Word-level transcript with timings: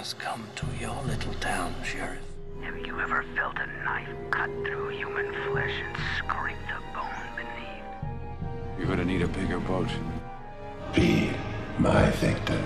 has 0.00 0.14
come 0.14 0.42
to 0.56 0.66
your 0.80 0.96
little 1.04 1.34
town, 1.40 1.74
Sheriff. 1.84 2.22
Have 2.62 2.78
you 2.86 2.98
ever 3.02 3.22
felt 3.36 3.54
a 3.58 3.66
knife 3.84 4.08
cut 4.30 4.48
through 4.64 4.88
human 4.88 5.30
flesh 5.44 5.74
and 5.84 5.94
scrape 6.16 6.56
the 6.68 6.80
bone 6.94 7.28
beneath? 7.36 8.78
You're 8.78 8.86
gonna 8.86 9.04
need 9.04 9.20
a 9.20 9.28
bigger 9.28 9.60
boat. 9.60 9.90
Be 10.94 11.30
my 11.78 12.08
victim. 12.12 12.62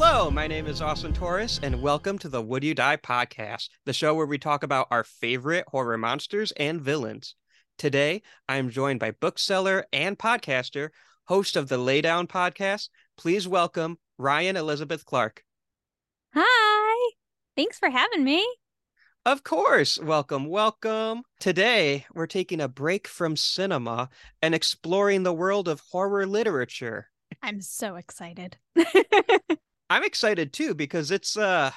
Hello, 0.00 0.30
my 0.30 0.46
name 0.46 0.68
is 0.68 0.80
Austin 0.80 1.12
Torres, 1.12 1.58
and 1.60 1.82
welcome 1.82 2.18
to 2.18 2.28
the 2.28 2.40
Would 2.40 2.62
You 2.62 2.72
Die 2.72 2.96
podcast, 2.98 3.68
the 3.84 3.92
show 3.92 4.14
where 4.14 4.26
we 4.26 4.38
talk 4.38 4.62
about 4.62 4.86
our 4.92 5.02
favorite 5.02 5.64
horror 5.66 5.98
monsters 5.98 6.52
and 6.52 6.80
villains. 6.80 7.34
Today, 7.78 8.22
I 8.48 8.58
am 8.58 8.70
joined 8.70 9.00
by 9.00 9.10
bookseller 9.10 9.86
and 9.92 10.16
podcaster, 10.16 10.90
host 11.24 11.56
of 11.56 11.68
the 11.68 11.78
Laydown 11.78 12.28
podcast. 12.28 12.90
Please 13.16 13.48
welcome 13.48 13.98
Ryan 14.18 14.56
Elizabeth 14.56 15.04
Clark. 15.04 15.42
Hi. 16.32 17.10
Thanks 17.56 17.80
for 17.80 17.90
having 17.90 18.22
me. 18.22 18.46
Of 19.26 19.42
course, 19.42 19.98
welcome, 19.98 20.46
welcome. 20.46 21.22
Today, 21.40 22.06
we're 22.14 22.28
taking 22.28 22.60
a 22.60 22.68
break 22.68 23.08
from 23.08 23.36
cinema 23.36 24.10
and 24.42 24.54
exploring 24.54 25.24
the 25.24 25.32
world 25.32 25.66
of 25.66 25.82
horror 25.90 26.24
literature. 26.24 27.08
I'm 27.42 27.60
so 27.60 27.96
excited. 27.96 28.58
I'm 29.90 30.04
excited 30.04 30.52
too 30.52 30.74
because 30.74 31.10
it's 31.10 31.36
uh 31.36 31.70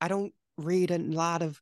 I 0.00 0.08
don't 0.08 0.32
read 0.56 0.90
a 0.90 0.98
lot 0.98 1.42
of 1.42 1.60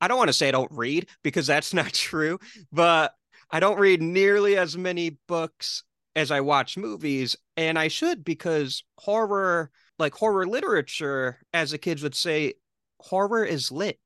I 0.00 0.08
don't 0.08 0.18
want 0.18 0.28
to 0.28 0.34
say 0.34 0.48
I 0.48 0.52
don't 0.52 0.72
read 0.72 1.08
because 1.22 1.46
that's 1.46 1.72
not 1.74 1.92
true, 1.92 2.38
but 2.72 3.14
I 3.50 3.60
don't 3.60 3.78
read 3.78 4.02
nearly 4.02 4.56
as 4.56 4.76
many 4.76 5.18
books 5.28 5.84
as 6.14 6.30
I 6.30 6.40
watch 6.40 6.76
movies 6.76 7.36
and 7.56 7.78
I 7.78 7.88
should 7.88 8.24
because 8.24 8.84
horror 8.98 9.70
like 9.98 10.14
horror 10.14 10.46
literature 10.46 11.38
as 11.52 11.70
the 11.70 11.78
kids 11.78 12.02
would 12.02 12.14
say 12.14 12.54
horror 13.00 13.44
is 13.44 13.70
lit. 13.70 13.98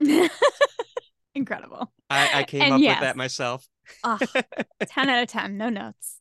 Incredible. 1.34 1.92
I, 2.08 2.40
I 2.40 2.44
came 2.44 2.62
And 2.62 2.74
up 2.74 2.80
yes. 2.80 2.96
with 2.96 3.00
that 3.00 3.16
myself. 3.16 3.66
Oh, 4.04 4.18
10 4.88 5.08
out 5.08 5.22
of 5.22 5.28
10. 5.28 5.56
No 5.56 5.68
notes. 5.68 6.20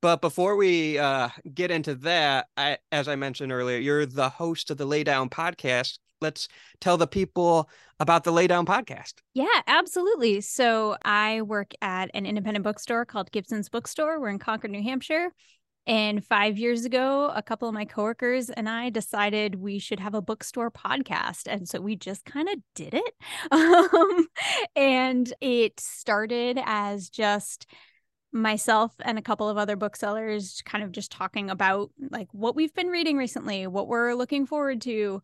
But 0.00 0.20
before 0.20 0.56
we 0.56 0.98
uh, 0.98 1.28
get 1.54 1.70
into 1.70 1.94
that, 1.96 2.48
I, 2.56 2.78
as 2.90 3.08
I 3.08 3.16
mentioned 3.16 3.52
earlier, 3.52 3.78
you're 3.78 4.06
the 4.06 4.28
host 4.28 4.70
of 4.70 4.78
the 4.78 4.86
Laydown 4.86 5.30
podcast. 5.30 5.98
Let's 6.20 6.48
tell 6.80 6.96
the 6.96 7.06
people 7.06 7.68
about 7.98 8.24
the 8.24 8.32
Laydown 8.32 8.64
podcast. 8.64 9.14
Yeah, 9.34 9.46
absolutely. 9.66 10.40
So 10.40 10.96
I 11.04 11.42
work 11.42 11.72
at 11.82 12.10
an 12.14 12.26
independent 12.26 12.64
bookstore 12.64 13.04
called 13.04 13.32
Gibson's 13.32 13.68
Bookstore. 13.68 14.20
We're 14.20 14.28
in 14.28 14.38
Concord, 14.38 14.70
New 14.70 14.82
Hampshire. 14.82 15.32
And 15.84 16.24
five 16.24 16.58
years 16.58 16.84
ago, 16.84 17.32
a 17.34 17.42
couple 17.42 17.66
of 17.66 17.74
my 17.74 17.84
coworkers 17.84 18.50
and 18.50 18.68
I 18.68 18.90
decided 18.90 19.56
we 19.56 19.80
should 19.80 19.98
have 19.98 20.14
a 20.14 20.22
bookstore 20.22 20.70
podcast. 20.70 21.48
And 21.48 21.68
so 21.68 21.80
we 21.80 21.96
just 21.96 22.24
kind 22.24 22.48
of 22.48 22.54
did 22.74 22.94
it. 22.94 23.14
Um, 23.50 24.28
and 24.76 25.32
it 25.40 25.80
started 25.80 26.58
as 26.64 27.08
just 27.08 27.66
myself 28.32 28.92
and 29.00 29.18
a 29.18 29.22
couple 29.22 29.48
of 29.48 29.58
other 29.58 29.76
booksellers 29.76 30.62
kind 30.64 30.82
of 30.82 30.92
just 30.92 31.12
talking 31.12 31.50
about 31.50 31.90
like 32.10 32.28
what 32.32 32.56
we've 32.56 32.74
been 32.74 32.88
reading 32.88 33.16
recently, 33.16 33.66
what 33.66 33.88
we're 33.88 34.14
looking 34.14 34.46
forward 34.46 34.80
to. 34.82 35.22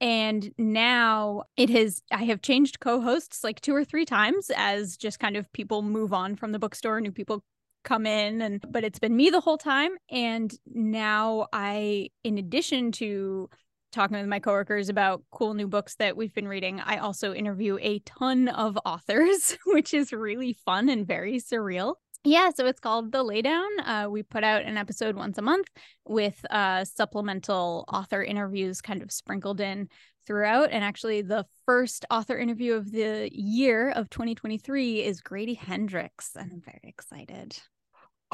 And 0.00 0.52
now 0.58 1.44
it 1.56 1.70
has, 1.70 2.02
I 2.12 2.24
have 2.24 2.42
changed 2.42 2.80
co 2.80 3.00
hosts 3.00 3.42
like 3.42 3.60
two 3.60 3.74
or 3.74 3.84
three 3.84 4.04
times 4.04 4.50
as 4.54 4.96
just 4.96 5.18
kind 5.18 5.36
of 5.36 5.50
people 5.52 5.82
move 5.82 6.12
on 6.12 6.36
from 6.36 6.52
the 6.52 6.58
bookstore, 6.58 7.00
new 7.00 7.12
people 7.12 7.42
come 7.84 8.06
in 8.06 8.40
and 8.40 8.64
but 8.70 8.82
it's 8.82 8.98
been 8.98 9.14
me 9.14 9.30
the 9.30 9.40
whole 9.40 9.58
time 9.58 9.90
and 10.10 10.54
now 10.74 11.46
i 11.52 12.08
in 12.24 12.38
addition 12.38 12.90
to 12.90 13.48
talking 13.92 14.16
with 14.16 14.26
my 14.26 14.40
coworkers 14.40 14.88
about 14.88 15.22
cool 15.30 15.54
new 15.54 15.68
books 15.68 15.94
that 15.96 16.16
we've 16.16 16.34
been 16.34 16.48
reading 16.48 16.80
i 16.80 16.96
also 16.96 17.34
interview 17.34 17.76
a 17.80 17.98
ton 18.00 18.48
of 18.48 18.78
authors 18.86 19.56
which 19.66 19.92
is 19.92 20.12
really 20.12 20.54
fun 20.64 20.88
and 20.88 21.06
very 21.06 21.34
surreal 21.34 21.94
yeah 22.24 22.50
so 22.54 22.66
it's 22.66 22.80
called 22.80 23.12
the 23.12 23.22
laydown 23.22 23.68
uh, 23.84 24.08
we 24.08 24.22
put 24.22 24.44
out 24.44 24.62
an 24.62 24.76
episode 24.76 25.16
once 25.16 25.38
a 25.38 25.42
month 25.42 25.68
with 26.06 26.44
uh, 26.50 26.84
supplemental 26.84 27.84
author 27.92 28.22
interviews 28.22 28.80
kind 28.80 29.02
of 29.02 29.12
sprinkled 29.12 29.60
in 29.60 29.88
throughout 30.26 30.70
and 30.70 30.82
actually 30.82 31.20
the 31.20 31.44
first 31.66 32.04
author 32.10 32.38
interview 32.38 32.74
of 32.74 32.90
the 32.90 33.28
year 33.32 33.90
of 33.90 34.08
2023 34.10 35.02
is 35.02 35.20
grady 35.20 35.54
hendrix 35.54 36.30
and 36.34 36.50
i'm 36.52 36.60
very 36.60 36.80
excited 36.84 37.56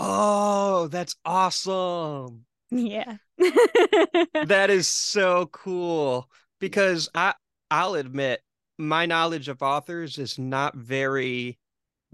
Oh, 0.02 0.88
that's 0.88 1.14
awesome. 1.26 2.46
yeah 2.70 3.16
That 4.42 4.70
is 4.70 4.88
so 4.88 5.46
cool 5.46 6.30
because 6.60 7.08
I 7.14 7.34
I'll 7.70 7.94
admit 7.94 8.40
my 8.78 9.06
knowledge 9.06 9.48
of 9.48 9.62
authors 9.62 10.18
is 10.18 10.38
not 10.38 10.74
very 10.76 11.58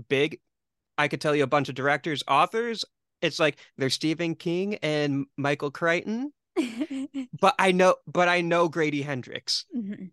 big. 0.09 0.41
I 0.99 1.09
could 1.09 1.21
tell 1.21 1.35
you 1.35 1.45
a 1.45 1.47
bunch 1.49 1.69
of 1.69 1.75
directors, 1.75 2.23
authors. 2.29 2.85
It's 3.23 3.39
like 3.39 3.59
there's 3.79 3.95
Stephen 3.95 4.35
King 4.35 4.77
and 4.77 5.27
Michael 5.37 5.71
Crichton, 5.71 6.33
but 7.41 7.55
I 7.59 7.73
know 7.73 7.97
but 8.07 8.29
I 8.29 8.41
know 8.41 8.69
Grady 8.69 9.03
Hendrix. 9.03 9.65
Mhm. 9.75 10.11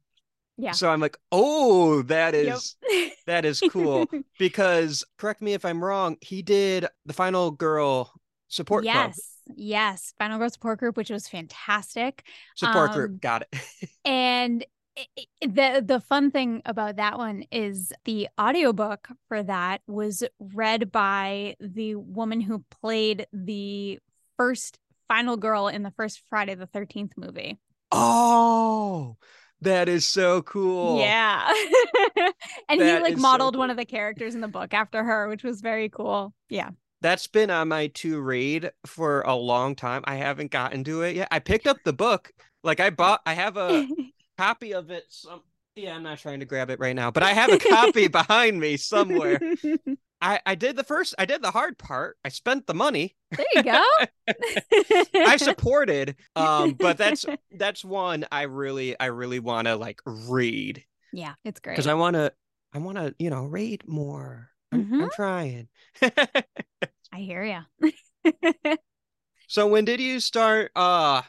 Yeah. 0.58 0.72
So 0.72 0.90
I'm 0.90 1.00
like, 1.00 1.18
"Oh, 1.32 2.02
that 2.04 2.36
is 2.36 2.76
yep. 2.82 3.12
that 3.28 3.46
is 3.46 3.62
cool." 3.62 4.10
because 4.38 5.04
correct 5.18 5.42
me 5.42 5.54
if 5.54 5.66
I'm 5.66 5.84
wrong, 5.84 6.18
he 6.22 6.42
did 6.42 6.88
the 7.06 7.14
Final 7.14 7.52
Girl 7.52 8.12
support 8.48 8.84
club. 8.88 9.14
yes 9.14 9.38
yes 9.56 10.14
final 10.18 10.38
girl 10.40 10.50
support 10.50 10.80
group 10.80 10.96
which 10.96 11.10
was 11.10 11.28
fantastic 11.28 12.24
Support 12.56 12.92
Um, 12.92 12.94
group, 12.94 13.22
got 13.22 13.44
it. 13.44 13.90
and 14.06 14.66
i- 14.98 15.08
i- 15.18 15.48
the 15.48 15.84
the 15.86 16.00
fun 16.00 16.32
thing 16.32 16.62
about 16.66 16.98
that 16.98 17.18
one 17.18 17.44
is 17.52 17.92
the 18.06 18.28
audiobook 18.40 19.08
for 19.28 19.44
that 19.44 19.82
was 19.88 20.24
read 20.40 20.92
by 20.92 21.56
the 21.60 21.96
woman 21.96 22.42
who 22.42 22.64
played 22.82 23.28
the 23.34 24.00
first 24.38 24.78
final 25.08 25.38
girl 25.38 25.68
in 25.68 25.84
the 25.84 25.92
first 25.92 26.22
Friday 26.30 26.56
the 26.56 26.68
13th 26.68 27.14
movie. 27.18 27.60
Oh, 27.92 29.18
that 29.62 29.88
is 29.88 30.06
so 30.06 30.42
cool. 30.42 31.00
Yeah. 31.00 31.48
and 32.70 32.82
That 32.82 32.98
he 32.98 33.04
like 33.04 33.14
is 33.14 33.20
so 33.20 33.22
modeled 33.22 33.56
one 33.56 33.70
of 33.70 33.78
the 33.78 33.86
characters 33.86 34.36
in 34.36 34.42
the 34.42 34.48
book 34.48 34.74
after 34.74 35.04
her, 35.04 35.28
which 35.28 35.44
was 35.44 35.62
very 35.62 35.90
cool. 35.90 36.34
Yeah. 36.50 36.72
That's 37.02 37.28
been 37.28 37.50
on 37.50 37.68
my 37.68 37.88
to 37.88 38.22
read 38.22 38.72
for 38.86 39.22
a 39.22 39.36
long 39.36 39.76
time. 39.76 40.04
I 40.06 40.16
haven't 40.16 40.52
gotten 40.52 40.84
to 40.86 41.02
it 41.02 41.16
yet. 41.18 41.28
I 41.32 41.40
picked 41.40 41.68
up 41.68 41.78
the 41.84 41.94
book. 41.94 42.32
Like 42.64 42.80
I 42.80 42.90
bought 42.92 43.22
I 43.26 43.34
have 43.34 43.58
a 43.58 43.86
copy 44.38 44.74
of 44.74 44.92
it 44.92 45.06
some 45.10 45.42
yeah, 45.76 45.96
I'm 45.96 46.04
not 46.04 46.20
trying 46.20 46.40
to 46.42 46.46
grab 46.46 46.70
it 46.70 46.80
right 46.80 46.96
now, 46.96 47.10
but 47.10 47.24
I 47.24 47.34
have 47.34 47.52
a 47.52 47.58
copy 47.58 48.08
behind 48.10 48.60
me 48.60 48.78
somewhere. 48.78 49.40
I 50.22 50.40
I 50.46 50.56
did 50.56 50.76
the 50.76 50.84
first 50.84 51.16
I 51.18 51.26
did 51.26 51.42
the 51.42 51.52
hard 51.52 51.78
part. 51.80 52.18
I 52.24 52.30
spent 52.30 52.68
the 52.68 52.74
money. 52.76 53.16
there 53.32 53.46
you 53.56 53.64
go. 53.64 53.84
I 55.16 55.38
supported 55.38 56.16
um 56.36 56.74
but 56.74 56.98
that's 56.98 57.26
that's 57.52 57.84
one 57.84 58.26
I 58.32 58.44
really 58.44 58.98
I 59.00 59.08
really 59.08 59.40
want 59.40 59.68
to 59.68 59.76
like 59.76 60.00
read 60.06 60.84
Yeah, 61.12 61.34
it's 61.44 61.60
great. 61.60 61.74
because 61.74 61.88
I 61.88 61.96
want 61.96 62.16
to 62.16 62.32
I 62.74 62.78
want 62.80 62.98
to, 62.98 63.14
you 63.20 63.30
know, 63.30 63.46
read 63.46 63.84
more. 63.88 64.50
I'm, 64.72 65.04
I'm 65.04 65.10
trying. 65.12 65.68
I 66.02 67.18
hear 67.18 67.44
you. 67.44 68.74
so 69.48 69.68
when 69.68 69.86
did 69.86 70.00
you 70.00 70.20
start 70.20 70.72
uh 70.76 71.24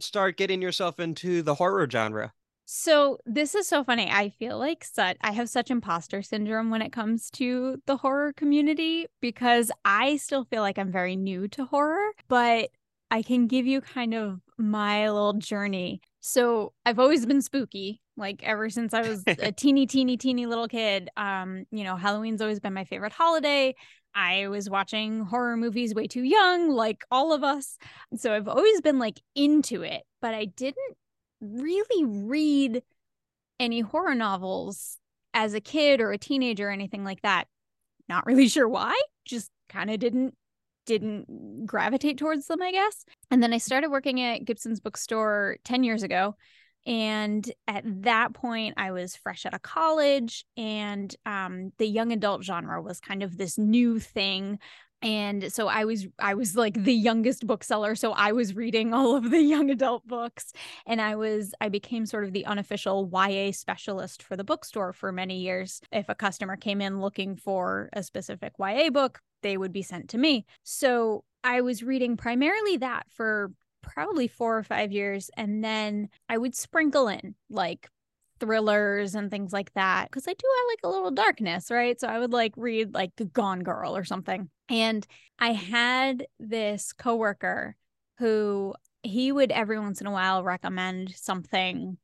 start 0.00 0.36
getting 0.36 0.60
yourself 0.60 1.00
into 1.00 1.42
the 1.42 1.54
horror 1.54 1.88
genre? 1.90 2.32
So 2.66 3.18
this 3.26 3.54
is 3.54 3.68
so 3.68 3.84
funny. 3.84 4.08
I 4.10 4.30
feel 4.30 4.58
like 4.58 4.84
such 4.84 5.16
I 5.20 5.32
have 5.32 5.48
such 5.48 5.70
imposter 5.70 6.22
syndrome 6.22 6.70
when 6.70 6.82
it 6.82 6.92
comes 6.92 7.30
to 7.32 7.80
the 7.86 7.96
horror 7.96 8.32
community 8.32 9.06
because 9.20 9.70
I 9.84 10.16
still 10.16 10.44
feel 10.44 10.62
like 10.62 10.78
I'm 10.78 10.90
very 10.90 11.16
new 11.16 11.46
to 11.48 11.66
horror, 11.66 12.12
but 12.28 12.70
I 13.10 13.22
can 13.22 13.46
give 13.46 13.66
you 13.66 13.80
kind 13.80 14.14
of 14.14 14.40
my 14.56 15.08
little 15.10 15.34
journey. 15.34 16.00
So 16.20 16.72
I've 16.86 16.98
always 16.98 17.26
been 17.26 17.42
spooky, 17.42 18.00
like 18.16 18.42
ever 18.42 18.70
since 18.70 18.94
I 18.94 19.02
was 19.02 19.22
a 19.26 19.52
teeny, 19.56 19.86
teeny, 19.86 20.16
teeny 20.16 20.46
little 20.46 20.68
kid. 20.68 21.10
Um, 21.16 21.66
you 21.70 21.84
know, 21.84 21.96
Halloween's 21.96 22.40
always 22.40 22.60
been 22.60 22.72
my 22.72 22.84
favorite 22.84 23.12
holiday. 23.12 23.74
I 24.14 24.48
was 24.48 24.70
watching 24.70 25.20
horror 25.20 25.56
movies 25.56 25.94
way 25.94 26.06
too 26.06 26.22
young, 26.22 26.70
like 26.70 27.04
all 27.10 27.32
of 27.32 27.44
us. 27.44 27.76
So 28.16 28.32
I've 28.32 28.48
always 28.48 28.80
been 28.80 28.98
like 28.98 29.20
into 29.34 29.82
it, 29.82 30.02
but 30.22 30.34
I 30.34 30.46
didn't 30.46 30.96
really 31.44 32.04
read 32.04 32.82
any 33.60 33.80
horror 33.80 34.14
novels 34.14 34.98
as 35.32 35.54
a 35.54 35.60
kid 35.60 36.00
or 36.00 36.12
a 36.12 36.18
teenager 36.18 36.68
or 36.68 36.72
anything 36.72 37.04
like 37.04 37.22
that. 37.22 37.46
Not 38.08 38.26
really 38.26 38.48
sure 38.50 38.68
why, 38.68 39.00
just 39.24 39.50
kind 39.68 39.90
of 39.90 39.98
didn't 39.98 40.34
didn't 40.86 41.64
gravitate 41.66 42.18
towards 42.18 42.46
them, 42.46 42.60
I 42.60 42.70
guess. 42.70 43.04
And 43.30 43.42
then 43.42 43.54
I 43.54 43.58
started 43.58 43.90
working 43.90 44.20
at 44.20 44.44
Gibson's 44.44 44.80
bookstore 44.80 45.56
10 45.64 45.82
years 45.82 46.02
ago 46.02 46.36
And 46.86 47.50
at 47.66 47.84
that 48.02 48.34
point, 48.34 48.74
I 48.76 48.92
was 48.92 49.16
fresh 49.16 49.46
out 49.46 49.54
of 49.54 49.62
college, 49.62 50.44
and 50.56 51.14
um, 51.24 51.72
the 51.78 51.86
young 51.88 52.12
adult 52.12 52.44
genre 52.44 52.82
was 52.82 53.00
kind 53.00 53.22
of 53.22 53.38
this 53.38 53.56
new 53.58 53.98
thing 53.98 54.58
and 55.04 55.52
so 55.52 55.68
i 55.68 55.84
was 55.84 56.08
i 56.18 56.34
was 56.34 56.56
like 56.56 56.82
the 56.82 56.94
youngest 56.94 57.46
bookseller 57.46 57.94
so 57.94 58.12
i 58.12 58.32
was 58.32 58.56
reading 58.56 58.92
all 58.94 59.14
of 59.14 59.30
the 59.30 59.40
young 59.40 59.70
adult 59.70 60.04
books 60.08 60.52
and 60.86 61.00
i 61.00 61.14
was 61.14 61.54
i 61.60 61.68
became 61.68 62.06
sort 62.06 62.24
of 62.24 62.32
the 62.32 62.44
unofficial 62.46 63.08
ya 63.28 63.52
specialist 63.52 64.22
for 64.22 64.34
the 64.34 64.42
bookstore 64.42 64.92
for 64.92 65.12
many 65.12 65.38
years 65.38 65.80
if 65.92 66.08
a 66.08 66.14
customer 66.14 66.56
came 66.56 66.80
in 66.80 67.00
looking 67.00 67.36
for 67.36 67.90
a 67.92 68.02
specific 68.02 68.54
ya 68.58 68.90
book 68.90 69.20
they 69.42 69.56
would 69.56 69.72
be 69.72 69.82
sent 69.82 70.08
to 70.08 70.18
me 70.18 70.44
so 70.64 71.22
i 71.44 71.60
was 71.60 71.82
reading 71.82 72.16
primarily 72.16 72.78
that 72.78 73.04
for 73.10 73.52
probably 73.82 74.26
four 74.26 74.56
or 74.56 74.62
five 74.62 74.90
years 74.90 75.30
and 75.36 75.62
then 75.62 76.08
i 76.30 76.38
would 76.38 76.54
sprinkle 76.54 77.08
in 77.08 77.34
like 77.50 77.90
thrillers 78.40 79.14
and 79.14 79.30
things 79.30 79.52
like 79.52 79.72
that 79.74 80.06
because 80.10 80.26
I 80.26 80.32
do 80.32 80.44
I 80.44 80.66
like 80.72 80.80
a 80.82 80.88
little 80.88 81.12
darkness, 81.12 81.70
right? 81.70 81.98
So 81.98 82.08
I 82.08 82.18
would 82.18 82.32
like 82.32 82.52
read 82.56 82.92
like 82.92 83.12
Gone 83.32 83.62
Girl 83.62 83.96
or 83.96 84.04
something. 84.04 84.50
And 84.68 85.06
I 85.38 85.52
had 85.52 86.26
this 86.38 86.92
coworker 86.92 87.76
who 88.18 88.74
he 89.02 89.32
would 89.32 89.50
every 89.52 89.78
once 89.78 90.00
in 90.00 90.06
a 90.06 90.12
while 90.12 90.44
recommend 90.44 91.14
something 91.14 91.98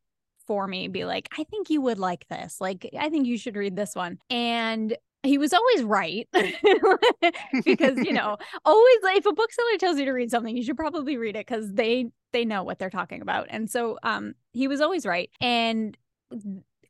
for 0.47 0.67
me, 0.67 0.89
be 0.89 1.05
like, 1.05 1.29
I 1.39 1.45
think 1.45 1.71
you 1.71 1.81
would 1.83 1.99
like 1.99 2.27
this. 2.29 2.61
Like, 2.61 2.89
I 2.99 3.09
think 3.09 3.27
you 3.27 3.39
should 3.39 3.57
read 3.57 3.77
this 3.77 3.95
one. 3.95 4.19
And 4.29 4.97
he 5.23 5.39
was 5.39 5.53
always 5.53 5.83
right 5.83 6.27
because 6.33 7.99
you 7.99 8.11
know 8.11 8.39
always 8.65 8.97
if 9.03 9.27
a 9.27 9.33
bookseller 9.35 9.77
tells 9.79 9.99
you 9.99 10.07
to 10.07 10.13
read 10.13 10.31
something 10.31 10.57
you 10.57 10.63
should 10.63 10.79
probably 10.79 11.19
read 11.19 11.37
it 11.37 11.47
because 11.47 11.71
they 11.75 12.07
they 12.33 12.47
know 12.47 12.63
what 12.63 12.79
they're 12.79 12.89
talking 12.89 13.21
about 13.21 13.47
and 13.51 13.71
so 13.71 13.99
um 14.03 14.33
he 14.55 14.67
was 14.67 14.81
always 14.81 15.05
right 15.05 15.29
and 15.39 15.99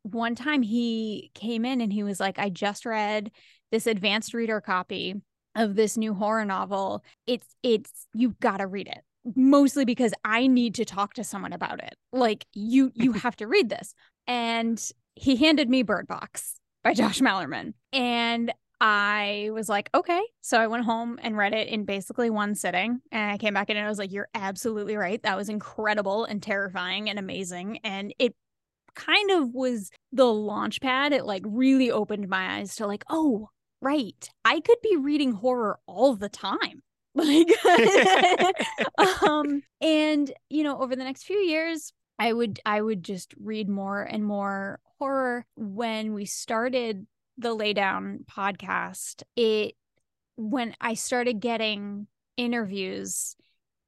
one 0.02 0.34
time 0.34 0.62
he 0.62 1.30
came 1.34 1.64
in 1.64 1.80
and 1.80 1.92
he 1.92 2.02
was 2.02 2.20
like, 2.20 2.38
I 2.38 2.48
just 2.48 2.86
read 2.86 3.30
this 3.70 3.86
advanced 3.86 4.34
reader 4.34 4.60
copy 4.60 5.16
of 5.54 5.74
this 5.74 5.96
new 5.96 6.14
horror 6.14 6.44
novel. 6.44 7.04
It's, 7.26 7.46
it's, 7.62 8.06
you've 8.14 8.38
got 8.40 8.58
to 8.58 8.66
read 8.66 8.88
it 8.88 9.02
mostly 9.36 9.84
because 9.84 10.14
I 10.24 10.46
need 10.46 10.74
to 10.76 10.84
talk 10.84 11.14
to 11.14 11.24
someone 11.24 11.52
about 11.52 11.82
it. 11.82 11.94
Like 12.12 12.46
you, 12.52 12.90
you 12.94 13.12
have 13.12 13.36
to 13.36 13.46
read 13.46 13.68
this. 13.68 13.94
And 14.26 14.82
he 15.14 15.36
handed 15.36 15.68
me 15.68 15.82
Bird 15.82 16.06
Box 16.06 16.56
by 16.82 16.94
Josh 16.94 17.20
Malerman. 17.20 17.74
And 17.92 18.52
I 18.80 19.50
was 19.52 19.68
like, 19.68 19.90
okay. 19.94 20.22
So 20.40 20.58
I 20.58 20.66
went 20.66 20.84
home 20.84 21.18
and 21.22 21.36
read 21.36 21.52
it 21.52 21.68
in 21.68 21.84
basically 21.84 22.30
one 22.30 22.54
sitting. 22.54 23.00
And 23.12 23.30
I 23.30 23.36
came 23.36 23.52
back 23.52 23.68
in 23.68 23.76
and 23.76 23.84
I 23.84 23.90
was 23.90 23.98
like, 23.98 24.12
you're 24.12 24.28
absolutely 24.34 24.96
right. 24.96 25.22
That 25.22 25.36
was 25.36 25.50
incredible 25.50 26.24
and 26.24 26.42
terrifying 26.42 27.10
and 27.10 27.18
amazing. 27.18 27.80
And 27.84 28.14
it 28.18 28.34
kind 28.94 29.30
of 29.32 29.52
was 29.52 29.90
the 30.12 30.32
launch 30.32 30.80
pad. 30.80 31.12
It 31.12 31.26
like 31.26 31.42
really 31.44 31.90
opened 31.90 32.28
my 32.28 32.58
eyes 32.58 32.76
to 32.76 32.86
like, 32.86 33.04
oh, 33.10 33.50
right. 33.80 34.28
I 34.44 34.60
could 34.60 34.78
be 34.82 34.96
reading 34.96 35.32
horror 35.32 35.78
all 35.86 36.14
the 36.14 36.28
time. 36.28 36.82
Like 37.14 37.48
um 39.22 39.62
and 39.80 40.32
you 40.48 40.62
know, 40.62 40.80
over 40.80 40.94
the 40.94 41.04
next 41.04 41.24
few 41.24 41.38
years, 41.38 41.92
I 42.20 42.32
would 42.32 42.60
I 42.64 42.80
would 42.80 43.02
just 43.02 43.34
read 43.40 43.68
more 43.68 44.02
and 44.02 44.24
more 44.24 44.78
horror 44.98 45.44
when 45.56 46.14
we 46.14 46.24
started 46.24 47.06
the 47.36 47.56
laydown 47.56 48.24
podcast. 48.26 49.24
It 49.34 49.74
when 50.36 50.74
I 50.80 50.94
started 50.94 51.40
getting 51.40 52.06
interviews 52.36 53.34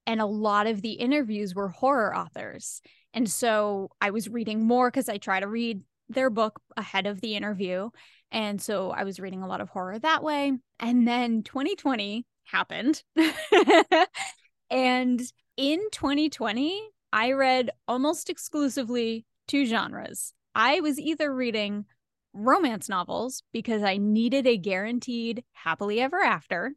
and 0.06 0.20
a 0.20 0.26
lot 0.26 0.66
of 0.66 0.82
the 0.82 0.92
interviews 0.92 1.54
were 1.54 1.68
horror 1.68 2.14
authors 2.14 2.82
and 3.14 3.30
so 3.30 3.90
I 4.00 4.10
was 4.10 4.28
reading 4.28 4.66
more 4.66 4.90
because 4.90 5.08
I 5.08 5.18
try 5.18 5.40
to 5.40 5.46
read 5.46 5.82
their 6.14 6.30
book 6.30 6.60
ahead 6.76 7.06
of 7.06 7.20
the 7.20 7.36
interview. 7.36 7.90
And 8.30 8.60
so 8.60 8.90
I 8.90 9.04
was 9.04 9.20
reading 9.20 9.42
a 9.42 9.46
lot 9.46 9.60
of 9.60 9.68
horror 9.68 9.98
that 9.98 10.22
way. 10.22 10.52
And 10.80 11.06
then 11.06 11.42
2020 11.42 12.24
happened. 12.44 13.02
and 14.70 15.20
in 15.56 15.80
2020, 15.92 16.88
I 17.12 17.32
read 17.32 17.70
almost 17.86 18.30
exclusively 18.30 19.26
two 19.46 19.66
genres. 19.66 20.32
I 20.54 20.80
was 20.80 20.98
either 20.98 21.32
reading 21.34 21.84
romance 22.32 22.88
novels 22.88 23.42
because 23.52 23.82
I 23.82 23.98
needed 23.98 24.46
a 24.46 24.56
guaranteed 24.56 25.44
happily 25.52 26.00
ever 26.00 26.20
after, 26.20 26.74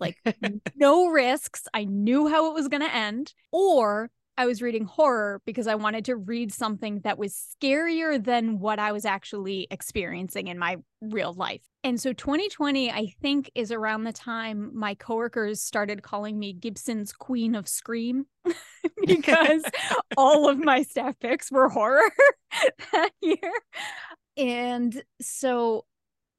like 0.00 0.16
no 0.74 1.08
risks. 1.08 1.64
I 1.74 1.84
knew 1.84 2.28
how 2.28 2.50
it 2.50 2.54
was 2.54 2.68
going 2.68 2.82
to 2.82 2.94
end, 2.94 3.34
or 3.52 4.10
I 4.36 4.46
was 4.46 4.60
reading 4.60 4.84
horror 4.84 5.40
because 5.44 5.66
I 5.66 5.76
wanted 5.76 6.06
to 6.06 6.16
read 6.16 6.52
something 6.52 7.00
that 7.00 7.18
was 7.18 7.34
scarier 7.34 8.22
than 8.22 8.58
what 8.58 8.78
I 8.78 8.92
was 8.92 9.04
actually 9.04 9.68
experiencing 9.70 10.48
in 10.48 10.58
my 10.58 10.78
real 11.00 11.32
life. 11.32 11.62
And 11.84 12.00
so 12.00 12.12
2020, 12.12 12.90
I 12.90 13.12
think, 13.20 13.50
is 13.54 13.70
around 13.70 14.04
the 14.04 14.12
time 14.12 14.70
my 14.74 14.94
coworkers 14.94 15.60
started 15.60 16.02
calling 16.02 16.38
me 16.38 16.52
Gibson's 16.52 17.12
Queen 17.12 17.54
of 17.54 17.68
Scream 17.68 18.26
because 19.06 19.62
all 20.16 20.48
of 20.48 20.58
my 20.58 20.82
staff 20.82 21.18
picks 21.20 21.52
were 21.52 21.68
horror 21.68 22.10
that 22.92 23.10
year. 23.20 23.52
And 24.36 25.00
so 25.20 25.84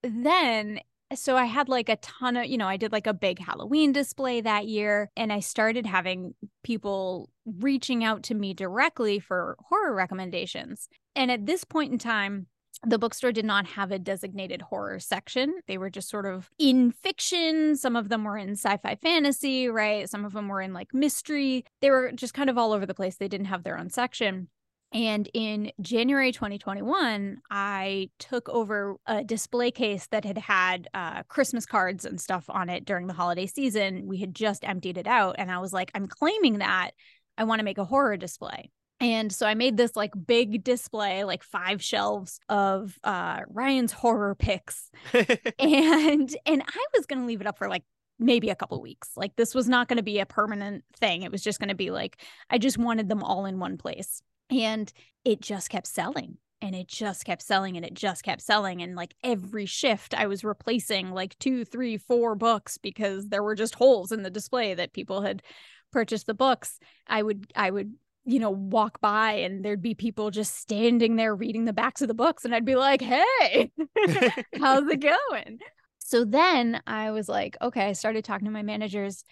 then 0.04 0.80
so 1.16 1.36
I 1.38 1.46
had 1.46 1.70
like 1.70 1.90
a 1.90 1.96
ton 1.98 2.38
of, 2.38 2.46
you 2.46 2.58
know, 2.58 2.68
I 2.68 2.78
did 2.78 2.92
like 2.92 3.08
a 3.08 3.14
big 3.14 3.40
Halloween 3.40 3.92
display 3.92 4.42
that 4.42 4.68
year 4.68 5.10
and 5.16 5.32
I 5.32 5.40
started 5.40 5.86
having 5.86 6.36
people 6.64 7.30
reaching 7.46 8.04
out 8.04 8.24
to 8.24 8.36
me 8.36 8.54
directly 8.54 9.20
for 9.20 9.58
horror 9.68 9.94
recommendations. 9.94 10.88
And 11.16 11.32
at 11.32 11.46
this 11.46 11.64
point 11.64 11.92
in 11.92 11.98
time, 11.98 12.48
the 12.86 13.00
bookstore 13.00 13.32
did 13.32 13.46
not 13.46 13.66
have 13.66 13.92
a 13.92 14.00
designated 14.00 14.62
horror 14.62 15.00
section. 15.00 15.56
They 15.68 15.78
were 15.78 15.90
just 15.90 16.10
sort 16.10 16.26
of 16.26 16.50
in 16.60 16.92
fiction. 16.92 17.76
Some 17.76 17.96
of 17.96 18.10
them 18.10 18.24
were 18.24 18.38
in 18.38 18.52
sci 18.52 18.78
fi 18.78 18.96
fantasy, 18.96 19.68
right? 19.68 20.10
Some 20.10 20.26
of 20.26 20.34
them 20.34 20.48
were 20.48 20.62
in 20.62 20.74
like 20.74 20.94
mystery. 20.94 21.66
They 21.82 21.90
were 21.90 22.12
just 22.12 22.34
kind 22.34 22.50
of 22.50 22.58
all 22.58 22.74
over 22.74 22.86
the 22.86 22.94
place. 22.94 23.16
They 23.16 23.28
didn't 23.28 23.48
have 23.48 23.64
their 23.64 23.78
own 23.78 23.90
section. 23.90 24.50
And 24.96 25.30
in 25.34 25.74
January 25.82 26.32
2021, 26.32 27.40
I 27.52 28.10
took 28.18 28.48
over 28.48 28.96
a 29.06 29.26
display 29.26 29.70
case 29.70 30.08
that 30.12 30.24
had 30.24 30.38
had 30.38 30.88
uh, 30.94 31.24
Christmas 31.24 31.66
cards 31.66 32.06
and 32.06 32.20
stuff 32.20 32.46
on 32.48 32.70
it 32.70 32.86
during 32.86 33.08
the 33.08 33.14
holiday 33.14 33.46
season. 33.46 34.08
We 34.08 34.20
had 34.20 34.34
just 34.34 34.64
emptied 34.64 34.98
it 34.98 35.06
out. 35.06 35.36
And 35.38 35.52
I 35.52 35.60
was 35.60 35.74
like, 35.74 35.92
I'm 35.94 36.08
claiming 36.08 36.60
that. 36.60 36.92
I 37.38 37.44
want 37.44 37.60
to 37.60 37.66
make 37.66 37.78
a 37.78 37.84
horror 37.84 38.16
display. 38.16 38.72
And 39.02 39.34
so 39.34 39.46
I 39.46 39.54
made 39.54 39.76
this 39.76 39.98
like 39.98 40.14
big 40.26 40.64
display, 40.64 41.26
like 41.26 41.44
five 41.44 41.84
shelves 41.84 42.40
of 42.48 42.98
uh, 43.04 43.42
Ryan's 43.50 43.92
horror 43.92 44.34
picks. 44.34 44.92
and 45.14 46.34
and 46.46 46.64
I 46.66 46.86
was 46.96 47.06
going 47.06 47.20
to 47.20 47.26
leave 47.26 47.42
it 47.42 47.48
up 47.48 47.58
for 47.58 47.68
like 47.68 47.84
maybe 48.18 48.50
a 48.50 48.56
couple 48.56 48.82
weeks. 48.82 49.10
Like 49.18 49.36
this 49.36 49.54
was 49.54 49.68
not 49.68 49.90
going 49.90 49.98
to 49.98 50.04
be 50.04 50.20
a 50.20 50.26
permanent 50.26 50.86
thing. 50.96 51.24
It 51.24 51.34
was 51.34 51.44
just 51.44 51.60
going 51.60 51.68
to 51.68 51.76
be 51.76 51.92
like 51.92 52.22
I 52.50 52.58
just 52.58 52.78
wanted 52.78 53.10
them 53.10 53.22
all 53.22 53.46
in 53.46 53.60
one 53.60 53.78
place. 53.78 54.22
And 54.50 54.92
it 55.24 55.42
just 55.42 55.70
kept 55.70 55.88
selling 55.88 56.38
and 56.62 56.76
it 56.76 56.88
just 56.88 57.26
kept 57.26 57.42
selling 57.42 57.78
and 57.78 57.86
it 57.86 57.94
just 57.94 58.24
kept 58.24 58.42
selling. 58.42 58.82
And 58.82 58.96
like 58.96 59.16
every 59.24 59.66
shift, 59.66 60.14
I 60.14 60.28
was 60.28 60.44
replacing 60.44 61.12
like 61.12 61.38
two, 61.40 61.66
three, 61.66 61.98
four 61.98 62.36
books 62.36 62.78
because 62.78 63.28
there 63.30 63.44
were 63.44 63.56
just 63.56 63.76
holes 63.76 64.12
in 64.12 64.24
the 64.24 64.30
display 64.30 64.74
that 64.74 64.94
people 64.94 65.22
had 65.22 65.44
purchased 65.92 66.28
the 66.28 66.34
books. 66.34 66.80
I 67.08 67.22
would, 67.22 67.52
I 67.56 67.70
would, 67.70 67.94
you 68.26 68.40
know, 68.40 68.50
walk 68.50 69.00
by 69.02 69.34
and 69.34 69.64
there'd 69.64 69.82
be 69.82 69.94
people 69.94 70.32
just 70.32 70.56
standing 70.56 71.16
there 71.16 71.36
reading 71.36 71.66
the 71.66 71.74
backs 71.74 72.02
of 72.02 72.08
the 72.08 72.14
books. 72.14 72.46
And 72.46 72.56
I'd 72.56 72.66
be 72.66 72.76
like, 72.76 73.02
hey, 73.02 73.72
how's 74.60 74.88
it 74.88 75.02
going? 75.02 75.60
So 76.00 76.24
then 76.24 76.82
I 76.86 77.12
was 77.12 77.28
like, 77.28 77.58
okay, 77.62 77.88
I 77.88 77.94
started 77.94 78.24
talking 78.26 78.46
to 78.46 78.52
my 78.52 78.62
managers 78.62 79.24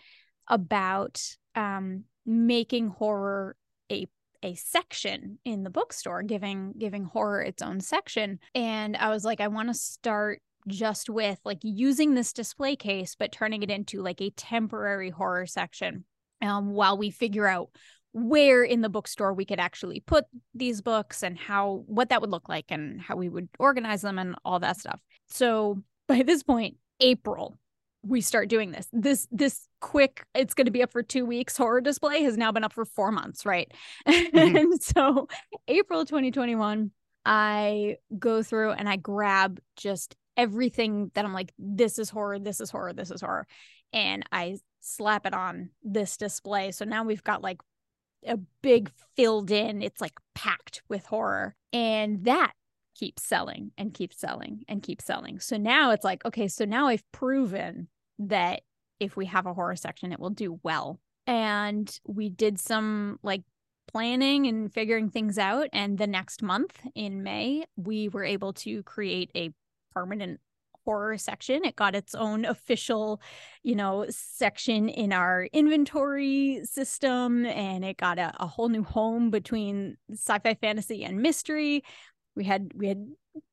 about 0.48 1.22
um, 1.55 2.03
making 2.25 2.89
horror 2.89 3.55
a 3.91 4.08
a 4.43 4.55
section 4.55 5.39
in 5.45 5.63
the 5.63 5.69
bookstore 5.69 6.23
giving 6.23 6.73
giving 6.77 7.05
horror 7.05 7.41
its 7.41 7.62
own 7.62 7.79
section. 7.79 8.39
And 8.55 8.95
i 8.97 9.09
was 9.09 9.23
like 9.23 9.41
i 9.41 9.47
want 9.47 9.69
to 9.69 9.73
start 9.73 10.41
just 10.67 11.09
with 11.09 11.39
like 11.43 11.59
using 11.62 12.13
this 12.13 12.31
display 12.31 12.75
case 12.75 13.15
but 13.15 13.31
turning 13.31 13.63
it 13.63 13.69
into 13.69 14.01
like 14.01 14.21
a 14.21 14.29
temporary 14.31 15.09
horror 15.09 15.45
section 15.45 16.05
um, 16.41 16.71
while 16.71 16.97
we 16.97 17.09
figure 17.09 17.47
out 17.47 17.69
where 18.13 18.63
in 18.63 18.81
the 18.81 18.89
bookstore 18.89 19.33
we 19.33 19.45
could 19.45 19.59
actually 19.59 20.00
put 20.00 20.25
these 20.53 20.81
books 20.81 21.23
and 21.23 21.38
how 21.38 21.83
what 21.88 22.09
that 22.09 22.21
would 22.21 22.29
look 22.29 22.47
like 22.47 22.65
and 22.69 23.01
how 23.01 23.15
we 23.15 23.27
would 23.27 23.50
organize 23.59 24.01
them 24.01 24.19
and 24.19 24.35
all 24.45 24.59
that 24.59 24.77
stuff. 24.77 25.00
So 25.29 25.81
by 26.07 26.21
this 26.21 26.43
point 26.43 26.77
april 27.00 27.57
we 28.05 28.22
start 28.22 28.50
doing 28.50 28.72
this 28.72 28.88
this 28.91 29.27
this 29.31 29.67
quick 29.79 30.25
it's 30.36 30.53
going 30.53 30.65
to 30.65 30.72
be 30.72 30.83
up 30.83 30.91
for 30.91 31.03
two 31.03 31.25
weeks 31.25 31.57
horror 31.57 31.81
display 31.81 32.24
has 32.24 32.38
now 32.38 32.51
been 32.51 32.63
up 32.63 32.74
for 32.74 32.86
four 32.86 33.12
months 33.12 33.45
right 33.45 33.72
mm-hmm. 34.07 34.55
and 34.55 34.81
so 34.81 35.27
april 35.67 36.05
2021 36.05 36.91
i 37.25 37.95
go 38.19 38.43
through 38.43 38.72
and 38.72 38.89
i 38.89 38.95
grab 38.95 39.60
just 39.77 40.15
everything 40.36 41.12
that 41.13 41.25
i'm 41.25 41.33
like 41.33 41.53
this 41.57 41.98
is 42.00 42.10
horror 42.10 42.39
this 42.39 42.60
is 42.60 42.69
horror 42.69 42.93
this 42.93 43.12
is 43.12 43.22
horror 43.22 43.48
and 43.93 44.24
i 44.31 44.57
slap 44.81 45.25
it 45.25 45.33
on 45.33 45.69
this 45.83 46.17
display 46.17 46.72
so 46.72 46.83
now 46.83 47.03
we've 47.03 47.24
got 47.24 47.41
like 47.41 47.60
a 48.27 48.38
big 48.62 48.91
filled 49.15 49.51
in, 49.51 49.81
it's 49.81 50.01
like 50.01 50.13
packed 50.36 50.81
with 50.89 51.05
horror. 51.05 51.55
And 51.72 52.25
that 52.25 52.53
keeps 52.95 53.24
selling 53.24 53.72
and 53.77 53.93
keeps 53.93 54.19
selling 54.19 54.63
and 54.67 54.83
keeps 54.83 55.05
selling. 55.05 55.39
So 55.39 55.57
now 55.57 55.91
it's 55.91 56.03
like, 56.03 56.25
okay, 56.25 56.48
so 56.48 56.65
now 56.65 56.88
I've 56.88 57.10
proven 57.12 57.88
that 58.20 58.62
if 59.00 59.15
we 59.15 59.25
have 59.27 59.46
a 59.46 59.53
horror 59.53 59.75
section, 59.75 60.12
it 60.12 60.20
will 60.20 60.29
do 60.29 60.60
well. 60.63 61.00
And 61.27 62.00
we 62.05 62.29
did 62.29 62.60
some 62.60 63.20
like 63.24 63.43
planning 63.91 64.48
and 64.48 64.74
figuring 64.74 65.10
things 65.10 65.38
out. 65.38 65.67
And 65.74 65.98
the 65.98 66.08
next 66.08 66.41
month 66.41 66.79
in 66.96 67.24
May, 67.24 67.65
we 67.75 68.10
were 68.10 68.24
able 68.24 68.53
to 68.53 68.84
create 68.84 69.32
a 69.36 69.51
permanent 69.93 70.39
horror 70.86 71.17
section. 71.17 71.63
It 71.63 71.75
got 71.75 71.96
its 71.96 72.15
own 72.15 72.46
official, 72.46 73.22
you 73.63 73.75
know, 73.75 74.05
section 74.10 74.89
in 74.89 75.13
our 75.13 75.48
inventory 75.53 76.62
system 76.65 77.46
and 77.46 77.86
it 77.86 77.98
got 77.98 78.20
a, 78.20 78.34
a 78.39 78.48
whole 78.48 78.70
new 78.70 78.84
home 78.84 79.29
between 79.29 79.98
sci-fi 80.12 80.55
fantasy 80.55 81.03
and 81.03 81.22
mystery. 81.22 81.84
We 82.36 82.43
had 82.43 82.72
we 82.75 82.88
had 82.88 83.08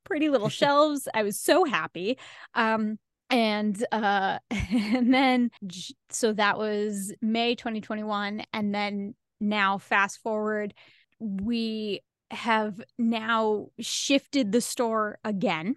pretty 0.05 0.29
little 0.29 0.49
shelves. 0.61 1.09
I 1.14 1.23
was 1.23 1.38
so 1.38 1.64
happy. 1.64 2.19
Um 2.55 2.99
and 3.30 3.84
uh 3.92 4.38
and 4.50 5.12
then 5.12 5.50
so 6.10 6.32
that 6.32 6.58
was 6.58 7.12
May 7.22 7.54
2021 7.54 8.42
and 8.52 8.75
then 8.75 9.14
now 9.40 9.78
fast 9.78 10.20
forward 10.22 10.75
we 11.18 12.02
have 12.30 12.80
now 12.99 13.66
shifted 13.80 14.52
the 14.52 14.60
store 14.60 15.18
again 15.25 15.76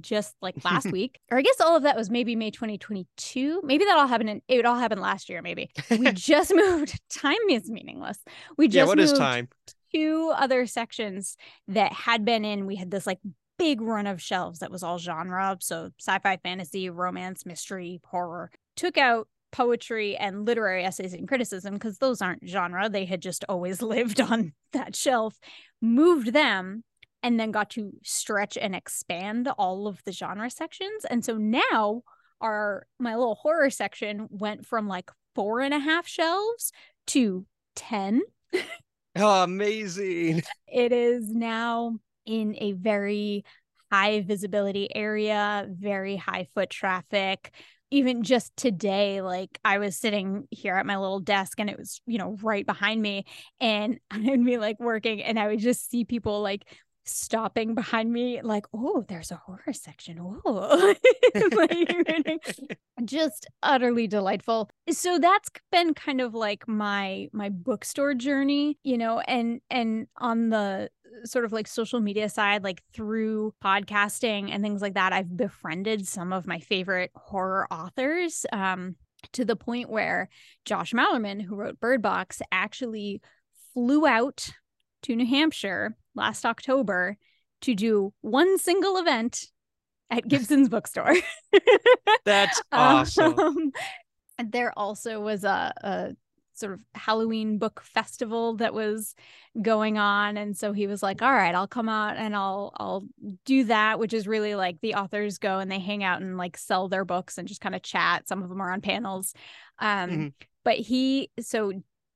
just 0.00 0.34
like 0.40 0.64
last 0.64 0.86
week. 0.92 1.20
Or 1.30 1.38
i 1.38 1.42
guess 1.42 1.60
all 1.60 1.76
of 1.76 1.82
that 1.82 1.96
was 1.96 2.10
maybe 2.10 2.36
may 2.36 2.50
2022 2.50 3.60
maybe 3.64 3.84
that 3.84 3.98
all 3.98 4.06
happened 4.06 4.30
in 4.30 4.42
it 4.48 4.64
all 4.64 4.78
happened 4.78 5.00
last 5.00 5.28
year 5.28 5.42
maybe. 5.42 5.70
We 5.90 6.12
just 6.12 6.54
moved 6.54 7.00
time 7.10 7.36
is 7.50 7.70
meaningless. 7.70 8.18
We 8.56 8.68
just 8.68 8.76
yeah, 8.76 8.84
what 8.84 8.98
moved 8.98 9.12
is 9.12 9.18
time? 9.18 9.48
two 9.94 10.32
other 10.34 10.66
sections 10.66 11.36
that 11.68 11.92
had 11.92 12.24
been 12.24 12.44
in. 12.44 12.66
We 12.66 12.76
had 12.76 12.90
this 12.90 13.06
like 13.06 13.18
big 13.62 13.80
run 13.80 14.06
of 14.06 14.20
shelves 14.20 14.58
that 14.60 14.70
was 14.70 14.82
all 14.82 14.98
genre 14.98 15.56
so 15.60 15.90
sci-fi 16.00 16.36
fantasy 16.38 16.90
romance 16.90 17.46
mystery 17.46 18.00
horror 18.04 18.50
took 18.76 18.98
out 18.98 19.28
poetry 19.52 20.16
and 20.16 20.46
literary 20.46 20.84
essays 20.84 21.12
and 21.12 21.28
criticism 21.28 21.74
because 21.74 21.98
those 21.98 22.22
aren't 22.22 22.46
genre 22.46 22.88
they 22.88 23.04
had 23.04 23.20
just 23.20 23.44
always 23.48 23.82
lived 23.94 24.20
on 24.20 24.52
that 24.72 24.96
shelf 24.96 25.38
moved 25.80 26.32
them 26.32 26.82
and 27.22 27.38
then 27.38 27.50
got 27.50 27.70
to 27.70 27.92
stretch 28.02 28.58
and 28.60 28.74
expand 28.74 29.48
all 29.56 29.86
of 29.86 30.02
the 30.04 30.12
genre 30.12 30.50
sections. 30.50 31.04
And 31.08 31.24
so 31.24 31.36
now 31.36 32.02
our 32.40 32.86
my 32.98 33.14
little 33.14 33.36
horror 33.36 33.70
section 33.70 34.26
went 34.30 34.66
from 34.66 34.88
like 34.88 35.10
four 35.34 35.60
and 35.60 35.72
a 35.72 35.78
half 35.78 36.06
shelves 36.06 36.72
to 37.08 37.46
10. 37.76 38.22
Oh, 39.16 39.42
amazing. 39.44 40.42
It 40.66 40.92
is 40.92 41.28
now 41.30 41.98
in 42.26 42.56
a 42.58 42.72
very 42.72 43.44
high 43.90 44.22
visibility 44.22 44.94
area, 44.94 45.66
very 45.68 46.16
high 46.16 46.46
foot 46.54 46.70
traffic. 46.70 47.52
Even 47.90 48.22
just 48.22 48.56
today, 48.56 49.20
like 49.20 49.58
I 49.66 49.76
was 49.78 49.96
sitting 49.96 50.48
here 50.50 50.76
at 50.76 50.86
my 50.86 50.96
little 50.96 51.20
desk 51.20 51.60
and 51.60 51.68
it 51.68 51.78
was, 51.78 52.00
you 52.06 52.16
know, 52.16 52.38
right 52.42 52.64
behind 52.64 53.02
me. 53.02 53.26
And 53.60 54.00
I'd 54.10 54.44
be 54.44 54.56
like 54.56 54.80
working 54.80 55.22
and 55.22 55.38
I 55.38 55.48
would 55.48 55.60
just 55.60 55.90
see 55.90 56.04
people 56.04 56.40
like 56.40 56.64
stopping 57.04 57.74
behind 57.74 58.12
me 58.12 58.40
like 58.42 58.64
oh 58.72 59.04
there's 59.08 59.32
a 59.32 59.36
horror 59.36 59.72
section 59.72 60.18
oh 60.20 60.94
like, 61.52 62.78
just 63.04 63.46
utterly 63.62 64.06
delightful 64.06 64.70
so 64.88 65.18
that's 65.18 65.50
been 65.72 65.94
kind 65.94 66.20
of 66.20 66.32
like 66.32 66.66
my 66.68 67.28
my 67.32 67.48
bookstore 67.48 68.14
journey 68.14 68.78
you 68.84 68.96
know 68.96 69.18
and 69.20 69.60
and 69.68 70.06
on 70.18 70.48
the 70.50 70.88
sort 71.24 71.44
of 71.44 71.52
like 71.52 71.66
social 71.66 72.00
media 72.00 72.28
side 72.28 72.64
like 72.64 72.82
through 72.92 73.54
podcasting 73.62 74.50
and 74.50 74.62
things 74.62 74.82
like 74.82 74.94
that 74.94 75.12
i've 75.12 75.36
befriended 75.36 76.06
some 76.06 76.32
of 76.32 76.46
my 76.46 76.58
favorite 76.58 77.10
horror 77.14 77.66
authors 77.70 78.46
um 78.52 78.96
to 79.32 79.44
the 79.44 79.56
point 79.56 79.88
where 79.88 80.28
josh 80.64 80.92
Malerman, 80.92 81.40
who 81.40 81.54
wrote 81.54 81.80
bird 81.80 82.02
box 82.02 82.42
actually 82.50 83.20
flew 83.74 84.06
out 84.06 84.48
to 85.02 85.16
new 85.16 85.26
hampshire 85.26 85.96
last 86.14 86.44
October 86.44 87.16
to 87.62 87.74
do 87.74 88.12
one 88.20 88.58
single 88.58 88.96
event 88.96 89.46
at 90.10 90.28
Gibson's 90.28 90.68
bookstore. 90.68 91.14
That's 92.24 92.62
awesome. 92.72 93.38
Um, 93.38 93.72
there 94.50 94.76
also 94.76 95.20
was 95.20 95.44
a, 95.44 95.72
a 95.82 96.16
sort 96.62 96.72
of 96.72 96.84
Halloween 96.94 97.58
book 97.58 97.82
festival 97.82 98.56
that 98.56 98.72
was 98.72 99.14
going 99.60 99.98
on. 99.98 100.36
And 100.38 100.56
so 100.56 100.72
he 100.72 100.86
was 100.86 101.02
like 101.02 101.20
all 101.20 101.32
right 101.32 101.54
I'll 101.54 101.68
come 101.68 101.88
out 101.88 102.16
and 102.16 102.34
I'll 102.34 102.72
I'll 102.76 103.04
do 103.44 103.64
that 103.64 103.98
which 103.98 104.14
is 104.14 104.26
really 104.26 104.54
like 104.54 104.80
the 104.80 104.94
authors 104.94 105.38
go 105.38 105.58
and 105.58 105.70
they 105.70 105.78
hang 105.78 106.02
out 106.02 106.22
and 106.22 106.38
like 106.38 106.56
sell 106.56 106.88
their 106.88 107.04
books 107.04 107.36
and 107.36 107.46
just 107.46 107.60
kind 107.60 107.74
of 107.74 107.82
chat. 107.82 108.28
Some 108.28 108.42
of 108.42 108.48
them 108.48 108.62
are 108.62 108.72
on 108.72 108.80
panels. 108.80 109.34
Um 109.78 110.10
mm-hmm. 110.10 110.26
but 110.64 110.76
he 110.76 111.30
so 111.40 111.72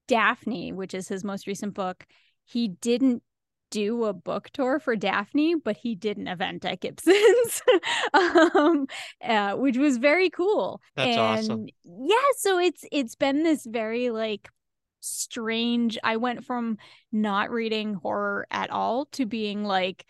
Daphne 0.09 0.73
which 0.73 0.95
is 0.95 1.09
his 1.09 1.25
most 1.25 1.47
recent 1.47 1.75
book 1.75 2.07
he 2.45 2.69
didn't 2.69 3.23
do 3.71 4.05
a 4.05 4.13
book 4.13 4.51
tour 4.53 4.79
for 4.79 4.97
Daphne, 4.97 5.57
but 5.57 5.77
he 5.77 5.95
did 5.95 6.17
an 6.17 6.29
event 6.29 6.65
at 6.65 6.81
Gibson's, 6.81 7.63
um, 8.15 8.87
uh, 9.23 9.55
which 9.55 9.77
was 9.77 9.97
very 9.99 10.31
cool. 10.31 10.81
That's 10.95 11.17
and 11.17 11.21
awesome. 11.21 11.67
Yeah, 11.85 12.17
so 12.39 12.59
it's 12.59 12.85
it's 12.93 13.15
been 13.15 13.43
this 13.43 13.67
very 13.67 14.11
like 14.11 14.49
strange. 15.01 15.99
I 16.03 16.17
went 16.17 16.45
from 16.45 16.79
not 17.13 17.51
reading 17.51 17.95
horror 17.95 18.47
at 18.51 18.71
all 18.71 19.07
to 19.13 19.27
being 19.27 19.65
like 19.65 20.07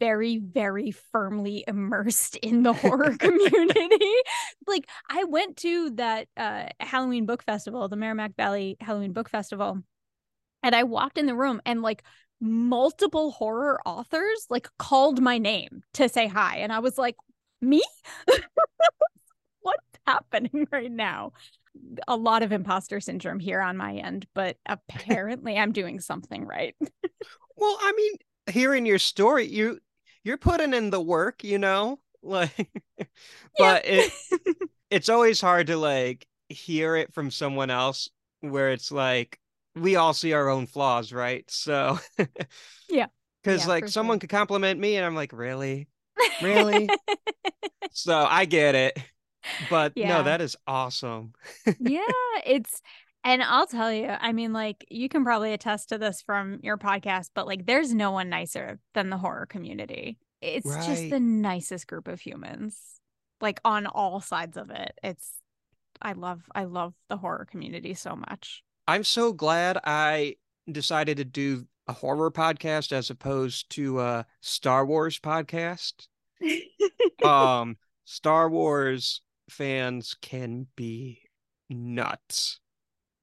very 0.00 0.38
very 0.38 0.90
firmly 0.90 1.64
immersed 1.66 2.36
in 2.36 2.62
the 2.62 2.72
horror 2.72 3.16
community 3.18 4.14
like 4.66 4.88
i 5.10 5.24
went 5.24 5.56
to 5.56 5.90
that 5.90 6.28
uh 6.36 6.66
halloween 6.78 7.26
book 7.26 7.42
festival 7.42 7.88
the 7.88 7.96
merrimack 7.96 8.36
valley 8.36 8.76
halloween 8.80 9.12
book 9.12 9.28
festival 9.28 9.82
and 10.62 10.74
i 10.74 10.84
walked 10.84 11.18
in 11.18 11.26
the 11.26 11.34
room 11.34 11.60
and 11.66 11.82
like 11.82 12.04
multiple 12.40 13.32
horror 13.32 13.80
authors 13.84 14.46
like 14.48 14.68
called 14.78 15.20
my 15.20 15.38
name 15.38 15.82
to 15.92 16.08
say 16.08 16.28
hi 16.28 16.58
and 16.58 16.72
i 16.72 16.78
was 16.78 16.96
like 16.96 17.16
me? 17.60 17.82
What's 19.60 19.98
happening 20.06 20.66
right 20.72 20.90
now? 20.90 21.32
A 22.06 22.16
lot 22.16 22.42
of 22.42 22.52
imposter 22.52 23.00
syndrome 23.00 23.40
here 23.40 23.60
on 23.60 23.76
my 23.76 23.94
end 23.94 24.26
but 24.34 24.56
apparently 24.66 25.56
i'm 25.56 25.72
doing 25.72 26.00
something 26.00 26.44
right. 26.46 26.74
Well 27.56 27.76
i 27.80 27.92
mean 27.96 28.12
hearing 28.50 28.86
your 28.86 29.00
story 29.00 29.46
you 29.46 29.80
you're 30.22 30.38
putting 30.38 30.74
in 30.74 30.90
the 30.90 31.00
work 31.00 31.42
you 31.42 31.58
know? 31.58 31.98
Like 32.22 32.70
but 33.58 33.84
it 33.84 34.12
it's 34.90 35.08
always 35.08 35.40
hard 35.40 35.66
to 35.68 35.76
like 35.76 36.26
hear 36.48 36.96
it 36.96 37.12
from 37.12 37.30
someone 37.30 37.70
else 37.70 38.08
where 38.40 38.70
it's 38.70 38.92
like 38.92 39.38
we 39.74 39.96
all 39.96 40.12
see 40.12 40.32
our 40.32 40.48
own 40.48 40.66
flaws, 40.66 41.12
right? 41.12 41.48
So 41.50 41.98
yeah, 42.88 43.06
because 43.42 43.62
yeah, 43.62 43.68
like 43.68 43.88
someone 43.88 44.16
sure. 44.16 44.20
could 44.20 44.30
compliment 44.30 44.80
me, 44.80 44.96
and 44.96 45.04
I'm 45.06 45.14
like, 45.14 45.32
really, 45.32 45.88
really. 46.40 46.94
so 47.90 48.14
I 48.28 48.44
get 48.44 48.74
it, 48.74 48.98
but 49.60 49.94
Yeah. 49.94 50.08
no, 50.08 50.22
that 50.22 50.40
is 50.40 50.56
awesome. 50.66 51.32
yeah, 51.78 52.00
it's 52.46 52.82
and 53.24 53.42
I'll 53.42 53.66
tell 53.66 53.92
you, 53.92 54.06
I 54.08 54.32
mean, 54.32 54.52
like 54.52 54.84
you 54.90 55.08
can 55.08 55.24
probably 55.24 55.52
attest 55.52 55.90
to 55.90 55.98
this 55.98 56.22
from 56.22 56.60
your 56.62 56.78
podcast, 56.78 57.30
but 57.34 57.46
like 57.46 57.66
there's 57.66 57.92
no 57.92 58.12
one 58.12 58.28
nicer 58.28 58.78
than 58.94 59.10
the 59.10 59.18
horror 59.18 59.46
community. 59.46 60.18
It's 60.40 60.76
just 60.76 61.10
the 61.10 61.20
nicest 61.20 61.86
group 61.88 62.08
of 62.08 62.20
humans, 62.20 62.78
like 63.40 63.60
on 63.64 63.86
all 63.86 64.20
sides 64.20 64.56
of 64.56 64.70
it. 64.70 64.92
It's 65.02 65.32
I 66.00 66.12
love 66.12 66.42
I 66.54 66.64
love 66.64 66.94
the 67.08 67.16
horror 67.16 67.46
community 67.50 67.94
so 67.94 68.16
much. 68.16 68.62
I'm 68.88 69.04
so 69.04 69.34
glad 69.34 69.76
I 69.84 70.36
decided 70.72 71.18
to 71.18 71.24
do 71.24 71.66
a 71.86 71.92
horror 71.92 72.30
podcast 72.30 72.90
as 72.90 73.10
opposed 73.10 73.68
to 73.72 74.00
a 74.00 74.26
Star 74.40 74.86
Wars 74.86 75.18
podcast. 75.18 76.08
um, 77.24 77.76
Star 78.06 78.48
Wars 78.48 79.20
fans 79.50 80.16
can 80.22 80.68
be 80.74 81.20
nuts. 81.68 82.60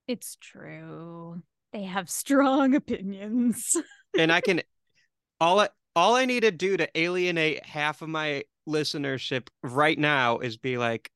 it's 0.08 0.38
true. 0.40 1.42
They 1.74 1.84
have 1.84 2.12
strong 2.12 2.76
opinions. 2.76 3.76
and 4.16 4.32
I 4.32 4.42
can 4.42 4.62
all 5.42 5.62
I 5.62 5.70
all 5.96 6.16
I 6.16 6.26
need 6.26 6.42
to 6.42 6.52
do 6.52 6.78
to 6.78 6.88
alienate 6.96 7.66
half 7.66 8.04
of 8.04 8.10
my 8.10 8.44
listenership 8.70 9.48
right 9.64 9.98
now 9.98 10.38
is 10.38 10.58
be 10.58 10.78
like 10.78 11.10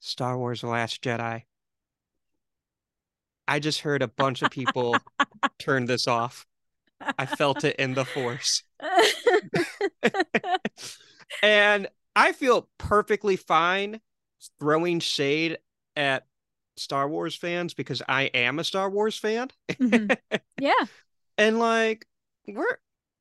Star 0.00 0.38
Wars 0.38 0.62
The 0.62 0.68
Last 0.68 1.02
Jedi. 1.02 1.42
I 3.48 3.58
just 3.58 3.80
heard 3.80 4.02
a 4.02 4.08
bunch 4.08 4.42
of 4.42 4.50
people 4.50 4.96
turn 5.58 5.86
this 5.86 6.06
off. 6.06 6.46
I 7.18 7.26
felt 7.26 7.64
it 7.64 7.76
in 7.76 7.94
the 7.94 8.04
force. 8.04 8.62
and 11.42 11.88
I 12.14 12.32
feel 12.32 12.68
perfectly 12.78 13.36
fine 13.36 14.00
throwing 14.60 15.00
shade 15.00 15.58
at 15.96 16.26
Star 16.76 17.08
Wars 17.08 17.34
fans 17.34 17.74
because 17.74 18.02
I 18.08 18.24
am 18.24 18.58
a 18.58 18.64
Star 18.64 18.90
Wars 18.90 19.18
fan. 19.18 19.48
Mhm. 19.70 20.16
Yeah. 20.60 20.72
And 21.38 21.58
like 21.58 22.06
we're 22.46 22.76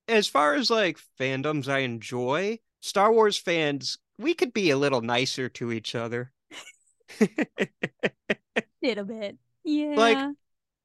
as 0.09 0.27
far 0.27 0.55
as 0.55 0.69
like 0.69 0.99
fandoms 1.19 1.69
I 1.69 1.79
enjoy, 1.79 2.59
Star 2.81 3.11
Wars 3.11 3.37
fans, 3.37 3.97
we 4.17 4.33
could 4.33 4.53
be 4.53 4.69
a 4.69 4.77
little 4.77 5.01
nicer 5.01 5.47
to 5.49 5.71
each 5.71 5.95
other. 5.95 6.31
A 7.19 7.67
little 8.81 9.05
bit. 9.05 9.37
Yeah. 9.63 9.95
Like, 9.95 10.19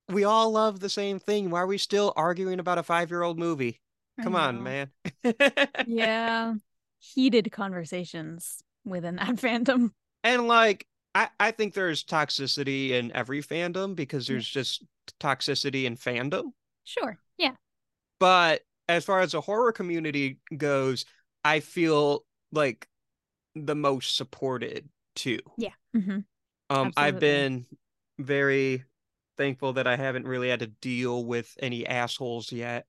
we 0.09 0.25
all 0.25 0.53
love 0.53 0.81
the 0.81 0.89
same 0.91 1.19
thing. 1.19 1.51
Why 1.51 1.61
are 1.61 1.67
we 1.67 1.79
still 1.79 2.13
arguing 2.17 2.61
about 2.61 2.79
a 2.79 2.83
five 2.83 3.11
year 3.11 3.23
old 3.23 3.39
movie? 3.39 3.81
Come 4.23 4.35
on, 4.37 4.63
man. 4.63 4.91
Yeah. 5.85 6.55
Heated 6.99 7.53
conversations 7.53 8.63
within 8.85 9.17
that 9.17 9.29
fandom. 9.37 9.91
And 10.25 10.49
like 10.49 10.87
I, 11.15 11.29
I 11.39 11.51
think 11.51 11.75
there's 11.75 12.05
toxicity 12.05 12.91
in 12.91 13.13
every 13.13 13.43
fandom 13.43 13.95
because 13.95 14.29
Yeah. 14.29 14.35
there's 14.35 14.49
just 14.49 14.85
toxicity 15.21 15.85
in 15.85 15.97
fandom. 15.97 16.53
Sure. 16.85 17.19
Yeah. 17.39 17.53
But 18.19 18.63
as 18.89 19.05
far 19.05 19.21
as 19.21 19.33
the 19.33 19.41
horror 19.41 19.73
community 19.73 20.39
goes, 20.57 21.05
I 21.45 21.61
feel 21.61 22.25
like 22.53 22.89
the 23.55 23.75
most 23.75 24.17
supported 24.17 24.89
too. 25.15 25.41
Yeah. 25.57 25.73
hmm 25.95 26.21
Um, 26.71 26.93
I've 26.97 27.19
been 27.19 27.67
very 28.19 28.85
thankful 29.37 29.75
that 29.75 29.87
I 29.87 29.97
haven't 29.97 30.27
really 30.27 30.49
had 30.49 30.61
to 30.61 30.67
deal 30.67 31.25
with 31.25 31.53
any 31.61 31.87
assholes 31.87 32.51
yet. 32.53 32.87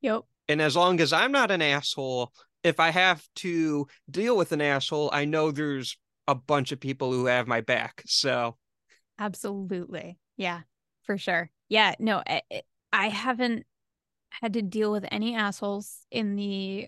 Yep. 0.00 0.22
And 0.48 0.60
as 0.60 0.76
long 0.76 1.00
as 1.00 1.12
I'm 1.12 1.32
not 1.32 1.50
an 1.50 1.62
asshole, 1.62 2.32
if 2.62 2.80
I 2.80 2.90
have 2.90 3.26
to 3.36 3.86
deal 4.10 4.36
with 4.36 4.52
an 4.52 4.60
asshole, 4.60 5.10
I 5.12 5.24
know 5.24 5.50
there's 5.50 5.96
a 6.26 6.34
bunch 6.34 6.72
of 6.72 6.80
people 6.80 7.12
who 7.12 7.26
have 7.26 7.46
my 7.46 7.60
back. 7.60 8.02
So 8.06 8.56
Absolutely. 9.18 10.18
Yeah, 10.36 10.60
for 11.04 11.16
sure. 11.18 11.50
Yeah, 11.68 11.94
no, 11.98 12.22
I, 12.26 12.42
I- 12.52 12.62
I 12.92 13.08
haven't 13.08 13.66
had 14.30 14.52
to 14.52 14.62
deal 14.62 14.92
with 14.92 15.04
any 15.10 15.34
assholes 15.34 16.06
in 16.12 16.36
the 16.36 16.86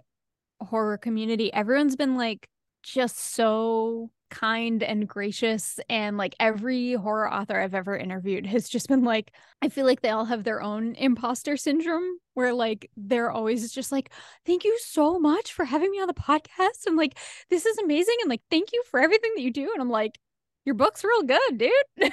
horror 0.61 0.99
community. 0.99 1.53
Everyone's 1.53 1.97
been 1.97 2.17
like 2.17 2.49
just 2.87 3.19
so 3.19 4.11
kind 4.31 4.83
and 4.83 5.09
gracious 5.09 5.79
and 5.89 6.17
like 6.17 6.35
every 6.41 6.95
horror 6.95 7.33
author 7.33 7.61
I've 7.61 7.75
ever 7.75 7.97
interviewed 7.97 8.47
has 8.47 8.69
just 8.69 8.89
been 8.89 9.05
like 9.05 9.33
I 9.63 9.69
feel 9.69 9.87
like 9.87 10.01
they 10.03 10.11
all 10.11 10.25
have 10.25 10.43
their 10.45 10.61
own 10.61 10.95
imposter 10.97 11.57
syndrome 11.57 12.19
where 12.35 12.53
like 12.53 12.91
they're 12.97 13.31
always 13.31 13.71
just 13.73 13.93
like 13.93 14.11
thank 14.45 14.65
you 14.65 14.77
so 14.81 15.19
much 15.19 15.53
for 15.53 15.65
having 15.65 15.91
me 15.91 16.01
on 16.01 16.09
the 16.09 16.15
podcast 16.15 16.87
and 16.87 16.97
like 16.97 17.19
this 17.51 17.67
is 17.67 17.79
amazing 17.79 18.17
and 18.21 18.31
like 18.31 18.43
thank 18.51 18.73
you 18.73 18.83
for 18.91 19.01
everything 19.01 19.33
that 19.37 19.43
you 19.43 19.53
do 19.53 19.71
and 19.73 19.81
I'm 19.81 19.91
like 19.91 20.19
your 20.65 20.75
book's 20.75 21.05
real 21.05 21.23
good, 21.23 21.59
dude. 21.59 21.73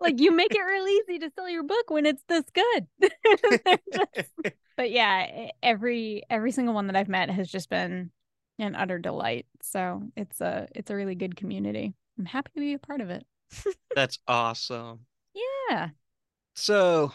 like 0.00 0.18
you 0.18 0.32
make 0.32 0.52
it 0.52 0.60
real 0.60 0.84
easy 0.88 1.20
to 1.20 1.30
sell 1.30 1.48
your 1.48 1.62
book 1.62 1.90
when 1.90 2.04
it's 2.04 2.24
this 2.28 2.42
good. 2.52 2.88
Just- 3.94 4.32
but 4.76 4.90
yeah, 4.90 5.50
every 5.62 6.24
every 6.28 6.50
single 6.50 6.74
one 6.74 6.88
that 6.88 6.96
I've 6.96 7.08
met 7.08 7.30
has 7.30 7.48
just 7.48 7.70
been 7.70 8.10
an 8.58 8.74
utter 8.74 8.98
delight. 8.98 9.46
So 9.62 10.02
it's 10.16 10.40
a 10.40 10.68
it's 10.74 10.90
a 10.90 10.96
really 10.96 11.14
good 11.14 11.36
community. 11.36 11.94
I'm 12.18 12.24
happy 12.24 12.50
to 12.54 12.60
be 12.60 12.74
a 12.74 12.78
part 12.78 13.00
of 13.00 13.10
it. 13.10 13.24
that's 13.94 14.18
awesome. 14.26 15.00
Yeah. 15.34 15.90
So 16.54 17.12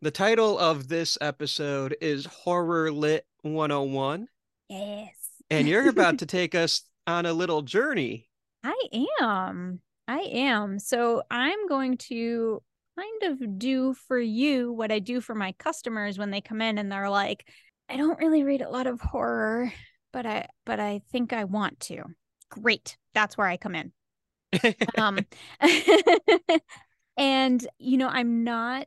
the 0.00 0.10
title 0.10 0.58
of 0.58 0.88
this 0.88 1.18
episode 1.20 1.96
is 2.00 2.26
Horror 2.26 2.92
Lit 2.92 3.26
101. 3.42 4.28
Yes. 4.68 5.10
And 5.50 5.68
you're 5.68 5.88
about 5.88 6.18
to 6.18 6.26
take 6.26 6.54
us 6.54 6.82
on 7.06 7.26
a 7.26 7.32
little 7.32 7.62
journey. 7.62 8.28
I 8.62 8.76
am. 9.20 9.80
I 10.08 10.20
am. 10.20 10.78
So 10.78 11.22
I'm 11.30 11.66
going 11.68 11.96
to 11.98 12.62
kind 12.98 13.32
of 13.32 13.58
do 13.58 13.94
for 13.94 14.18
you 14.18 14.72
what 14.72 14.92
I 14.92 14.98
do 14.98 15.20
for 15.20 15.34
my 15.34 15.52
customers 15.52 16.18
when 16.18 16.30
they 16.30 16.40
come 16.40 16.62
in 16.62 16.78
and 16.78 16.90
they're 16.90 17.10
like, 17.10 17.48
I 17.88 17.96
don't 17.96 18.18
really 18.18 18.44
read 18.44 18.62
a 18.62 18.70
lot 18.70 18.86
of 18.86 19.00
horror, 19.00 19.72
but 20.14 20.24
I 20.24 20.46
but 20.64 20.80
I 20.80 21.02
think 21.10 21.34
I 21.34 21.44
want 21.44 21.80
to. 21.80 22.04
Great. 22.48 22.96
That's 23.12 23.36
where 23.36 23.48
I 23.48 23.58
come 23.58 23.74
in. 23.74 23.92
Um 24.96 25.18
and 27.16 27.66
you 27.78 27.98
know, 27.98 28.08
I'm 28.08 28.44
not 28.44 28.86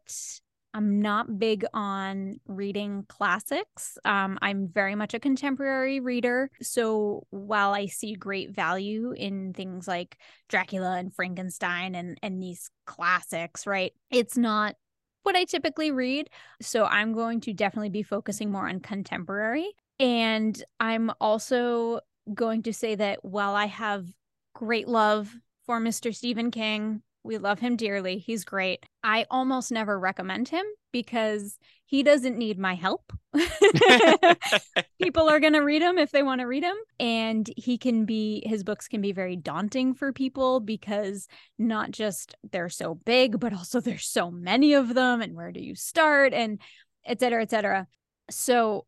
I'm 0.74 1.02
not 1.02 1.40
big 1.40 1.66
on 1.74 2.40
reading 2.48 3.04
classics. 3.10 3.98
Um, 4.06 4.38
I'm 4.44 4.68
very 4.68 4.94
much 4.96 5.16
a 5.16 5.20
contemporary 5.20 6.00
reader. 6.00 6.52
So 6.62 7.26
while 7.32 7.74
I 7.74 7.88
see 7.88 8.14
great 8.14 8.52
value 8.52 9.12
in 9.12 9.54
things 9.54 9.88
like 9.88 10.18
Dracula 10.50 10.98
and 10.98 11.14
Frankenstein 11.14 11.96
and 11.96 12.18
and 12.22 12.42
these 12.42 12.70
classics, 12.86 13.68
right? 13.68 13.92
It's 14.12 14.38
not 14.38 14.76
what 15.24 15.36
I 15.36 15.44
typically 15.44 15.92
read. 15.92 16.30
So 16.62 16.86
I'm 16.86 17.12
going 17.12 17.42
to 17.42 17.54
definitely 17.54 17.90
be 17.90 18.04
focusing 18.04 18.50
more 18.52 18.70
on 18.70 18.80
contemporary. 18.80 19.74
And 20.00 20.62
I'm 20.80 21.12
also 21.20 22.02
going 22.34 22.64
to 22.64 22.74
say 22.74 22.96
that 22.96 23.24
while 23.24 23.56
I 23.56 23.66
have 23.66 24.06
great 24.54 24.88
love 24.88 25.34
for 25.66 25.80
Mr. 25.80 26.14
Stephen 26.14 26.52
King, 26.52 27.02
we 27.24 27.38
love 27.38 27.60
him 27.60 27.76
dearly. 27.76 28.20
He's 28.20 28.46
great. 28.46 28.86
I 29.04 29.26
almost 29.30 29.72
never 29.72 30.00
recommend 30.00 30.48
him 30.48 30.66
because 30.94 31.60
he 31.86 32.02
doesn't 32.02 32.38
need 32.38 32.58
my 32.58 32.74
help. 32.74 33.12
People 35.02 35.30
are 35.30 35.40
going 35.40 35.54
to 35.54 35.60
read 35.60 35.82
him 35.82 35.98
if 35.98 36.12
they 36.12 36.24
want 36.24 36.42
to 36.42 36.48
read 36.48 36.64
him. 36.64 36.76
And 37.00 37.50
he 37.58 37.78
can 37.78 38.06
be, 38.06 38.44
his 38.46 38.64
books 38.64 38.88
can 38.88 39.02
be 39.02 39.12
very 39.12 39.36
daunting 39.36 39.94
for 39.94 40.14
people 40.14 40.60
because 40.62 41.28
not 41.60 41.92
just 41.92 42.36
they're 42.52 42.70
so 42.70 42.96
big, 42.96 43.40
but 43.40 43.54
also 43.54 43.82
there's 43.82 44.08
so 44.08 44.32
many 44.32 44.74
of 44.74 44.94
them. 44.94 45.22
And 45.22 45.36
where 45.36 45.52
do 45.52 45.60
you 45.60 45.76
start? 45.76 46.34
And 46.34 46.60
et 47.06 47.20
cetera, 47.20 47.42
et 47.42 47.50
cetera. 47.50 47.88
So, 48.30 48.86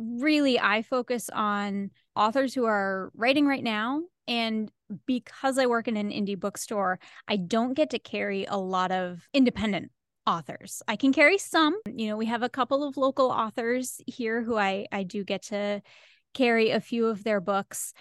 really, 0.00 0.58
I 0.58 0.82
focus 0.82 1.30
on 1.32 1.90
authors 2.16 2.54
who 2.54 2.64
are 2.64 3.10
writing 3.14 3.46
right 3.46 3.62
now. 3.62 4.02
And 4.26 4.70
because 5.06 5.58
I 5.58 5.66
work 5.66 5.88
in 5.88 5.96
an 5.96 6.10
indie 6.10 6.38
bookstore, 6.38 6.98
I 7.28 7.36
don't 7.36 7.74
get 7.74 7.90
to 7.90 7.98
carry 7.98 8.44
a 8.44 8.56
lot 8.56 8.92
of 8.92 9.28
independent 9.34 9.90
authors. 10.26 10.82
I 10.86 10.96
can 10.96 11.12
carry 11.12 11.38
some. 11.38 11.78
You 11.86 12.08
know, 12.08 12.16
we 12.16 12.26
have 12.26 12.42
a 12.42 12.48
couple 12.48 12.86
of 12.86 12.96
local 12.96 13.30
authors 13.30 14.00
here 14.06 14.42
who 14.42 14.56
I 14.56 14.86
I 14.92 15.02
do 15.02 15.24
get 15.24 15.42
to 15.44 15.82
carry 16.34 16.70
a 16.70 16.80
few 16.80 17.06
of 17.06 17.24
their 17.24 17.40
books, 17.40 17.92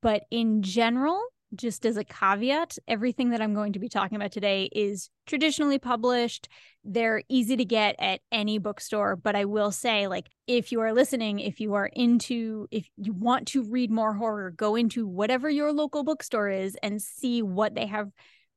but 0.00 0.22
in 0.30 0.62
general, 0.62 1.20
just 1.54 1.86
as 1.86 1.96
a 1.96 2.04
caveat, 2.04 2.78
everything 2.88 3.30
that 3.30 3.40
I'm 3.40 3.54
going 3.54 3.72
to 3.74 3.78
be 3.78 3.88
talking 3.88 4.16
about 4.16 4.32
today 4.32 4.68
is 4.72 5.10
traditionally 5.26 5.78
published. 5.78 6.48
They're 6.84 7.22
easy 7.28 7.56
to 7.56 7.64
get 7.64 7.96
at 7.98 8.20
any 8.32 8.58
bookstore, 8.58 9.16
but 9.16 9.36
I 9.36 9.44
will 9.44 9.70
say 9.70 10.06
like 10.06 10.28
if 10.46 10.72
you 10.72 10.80
are 10.80 10.92
listening, 10.92 11.38
if 11.38 11.60
you 11.60 11.74
are 11.74 11.86
into 11.86 12.66
if 12.70 12.88
you 12.96 13.12
want 13.12 13.48
to 13.48 13.62
read 13.62 13.90
more 13.90 14.14
horror, 14.14 14.50
go 14.50 14.76
into 14.76 15.06
whatever 15.06 15.48
your 15.48 15.72
local 15.72 16.04
bookstore 16.04 16.48
is 16.48 16.76
and 16.82 17.00
see 17.00 17.42
what 17.42 17.74
they 17.74 17.86
have 17.86 18.10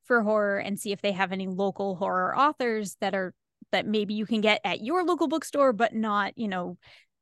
for 0.04 0.22
horror 0.22 0.58
and 0.58 0.78
see 0.78 0.92
if 0.92 1.02
they 1.02 1.12
have 1.12 1.32
any 1.32 1.46
local 1.46 1.94
horror 1.96 2.36
authors 2.36 2.96
that 3.00 3.14
are 3.14 3.34
that 3.70 3.86
maybe 3.86 4.14
you 4.14 4.24
can 4.24 4.40
get 4.40 4.60
at 4.64 4.82
your 4.82 5.04
local 5.04 5.28
bookstore 5.28 5.72
but 5.72 5.94
not, 5.94 6.36
you 6.36 6.48
know, 6.48 6.78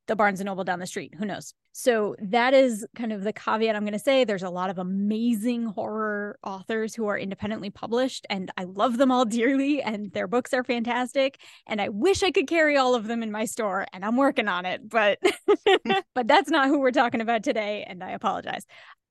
the 0.06 0.16
Barnes 0.16 0.40
and 0.40 0.46
Noble 0.46 0.64
down 0.64 0.78
the 0.78 0.86
street. 0.86 1.14
Who 1.18 1.24
knows? 1.24 1.54
So 1.72 2.16
that 2.20 2.54
is 2.54 2.86
kind 2.96 3.12
of 3.12 3.22
the 3.22 3.32
caveat 3.32 3.76
I'm 3.76 3.82
going 3.82 3.92
to 3.92 3.98
say. 3.98 4.24
There's 4.24 4.42
a 4.42 4.50
lot 4.50 4.70
of 4.70 4.78
amazing 4.78 5.66
horror 5.66 6.38
authors 6.42 6.94
who 6.94 7.06
are 7.06 7.18
independently 7.18 7.70
published, 7.70 8.26
and 8.30 8.50
I 8.56 8.64
love 8.64 8.96
them 8.98 9.10
all 9.10 9.24
dearly, 9.26 9.82
and 9.82 10.12
their 10.12 10.26
books 10.26 10.54
are 10.54 10.64
fantastic. 10.64 11.38
And 11.66 11.80
I 11.80 11.88
wish 11.88 12.22
I 12.22 12.30
could 12.30 12.46
carry 12.46 12.76
all 12.76 12.94
of 12.94 13.06
them 13.06 13.22
in 13.22 13.30
my 13.30 13.44
store, 13.44 13.86
and 13.92 14.04
I'm 14.04 14.16
working 14.16 14.48
on 14.48 14.64
it. 14.64 14.88
But 14.88 15.18
but 16.14 16.28
that's 16.28 16.50
not 16.50 16.68
who 16.68 16.80
we're 16.80 16.90
talking 16.92 17.20
about 17.20 17.42
today, 17.42 17.84
and 17.86 18.02
I 18.02 18.10
apologize. 18.10 18.66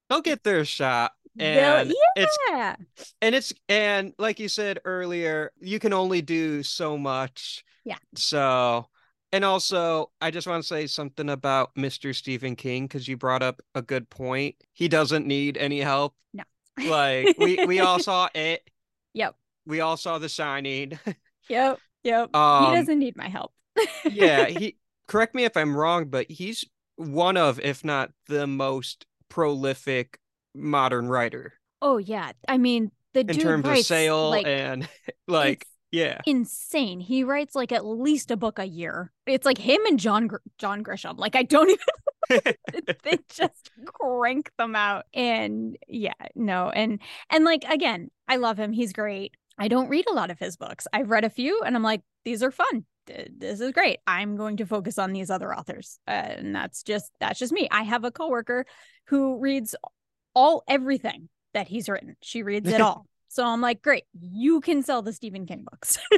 They'll 0.10 0.22
get 0.22 0.44
their 0.44 0.66
shot. 0.66 1.12
And 1.38 1.94
it's 2.16 2.38
Yeah, 2.50 2.76
and 3.22 3.36
it's 3.36 3.54
and 3.68 4.14
like 4.18 4.40
you 4.40 4.48
said 4.48 4.80
earlier, 4.86 5.52
you 5.60 5.80
can 5.80 5.92
only 5.92 6.22
do 6.22 6.64
so 6.64 6.98
much. 6.98 7.66
Yeah. 7.84 7.98
So 8.16 8.88
and 9.36 9.44
also 9.44 10.12
I 10.22 10.32
just 10.32 10.48
want 10.48 10.64
to 10.64 10.68
say 10.68 10.88
something 10.88 11.30
about 11.30 11.76
Mr. 11.76 12.16
Stephen 12.16 12.56
King 12.56 12.86
because 12.86 13.08
you 13.08 13.18
brought 13.18 13.44
up 13.44 13.62
a 13.76 13.82
good 13.82 14.10
point. 14.10 14.56
He 14.74 14.88
doesn't 14.88 15.28
need 15.28 15.58
any 15.58 15.82
help. 15.82 16.16
No. 16.34 16.44
Like 16.78 17.38
we 17.38 17.66
we 17.66 17.80
all 17.80 18.00
saw 18.00 18.30
it. 18.34 18.62
Yep. 19.18 19.34
We 19.66 19.80
all 19.80 19.96
saw 19.96 20.18
the 20.18 20.28
signing. 20.28 21.00
yep, 21.50 21.80
yep. 22.04 22.36
Um, 22.36 22.66
he 22.66 22.76
doesn't 22.76 23.00
need 23.00 23.16
my 23.16 23.30
help. 23.30 23.54
yeah, 24.12 24.48
he 24.48 24.76
correct 25.08 25.34
me 25.34 25.46
if 25.46 25.56
I'm 25.56 25.74
wrong, 25.74 26.10
but 26.10 26.30
he's 26.30 26.66
one 26.98 27.38
of, 27.38 27.58
if 27.62 27.86
not 27.86 28.12
the 28.28 28.46
most 28.46 29.06
prolific 29.30 30.20
modern 30.54 31.08
writer 31.08 31.54
Oh 31.82 31.98
yeah, 31.98 32.32
I 32.48 32.58
mean 32.58 32.92
the 33.14 33.22
in 33.22 33.28
dude 33.28 33.42
terms 33.42 33.68
of 33.68 33.78
sale 33.80 34.32
like, 34.32 34.48
and 34.48 34.90
like 35.28 35.68
yeah. 35.92 36.22
insane. 36.26 37.00
He 37.00 37.24
writes 37.24 37.56
like 37.56 37.72
at 37.72 37.86
least 37.86 38.32
a 38.32 38.38
book 38.38 38.60
a 38.60 38.66
year. 38.66 39.12
It's 39.26 39.46
like 39.46 39.58
him 39.58 39.86
and 39.86 40.00
John 40.00 40.28
Gr- 40.28 40.38
John 40.58 40.84
Grisham. 40.84 41.18
Like 41.18 41.36
I 41.36 41.44
don't 41.44 41.70
even 42.30 42.42
they 43.04 43.20
just 43.30 43.72
crank 43.86 44.52
them 44.58 44.76
out. 44.76 45.06
And 45.14 45.78
yeah, 45.88 46.14
no. 46.36 46.70
And 46.70 47.00
and 47.30 47.46
like 47.46 47.64
again, 47.66 48.10
I 48.28 48.38
love 48.38 48.60
him. 48.60 48.72
He's 48.72 48.94
great. 48.94 49.36
I 49.58 49.68
don't 49.68 49.90
read 49.90 50.06
a 50.10 50.14
lot 50.14 50.32
of 50.32 50.40
his 50.40 50.58
books. 50.58 50.88
I've 50.92 51.10
read 51.10 51.24
a 51.24 51.30
few 51.30 51.62
and 51.64 51.76
I'm 51.76 51.84
like, 51.84 52.02
these 52.26 52.44
are 52.44 52.52
fun. 52.52 52.86
This 53.08 53.62
is 53.62 53.72
great. 53.72 54.00
I'm 54.08 54.36
going 54.36 54.58
to 54.58 54.66
focus 54.66 54.98
on 54.98 55.14
these 55.14 55.30
other 55.30 55.56
authors. 55.56 56.00
Uh, 56.08 56.12
and 56.12 56.56
that's 56.56 56.84
just 56.84 57.12
that's 57.20 57.40
just 57.40 57.54
me. 57.54 57.68
I 57.72 57.84
have 57.84 58.04
a 58.04 58.12
coworker 58.12 58.66
who 59.08 59.40
reads 59.40 59.76
all 60.34 60.64
everything 60.68 61.30
that 61.54 61.68
he's 61.68 61.88
written. 61.88 62.16
She 62.22 62.44
reads 62.44 62.70
it 62.70 62.82
all. 62.82 63.06
So 63.36 63.46
I'm 63.46 63.60
like, 63.60 63.82
great, 63.82 64.06
you 64.18 64.62
can 64.62 64.82
sell 64.82 65.02
the 65.02 65.12
Stephen 65.12 65.46
King 65.46 65.66
books. 65.70 65.98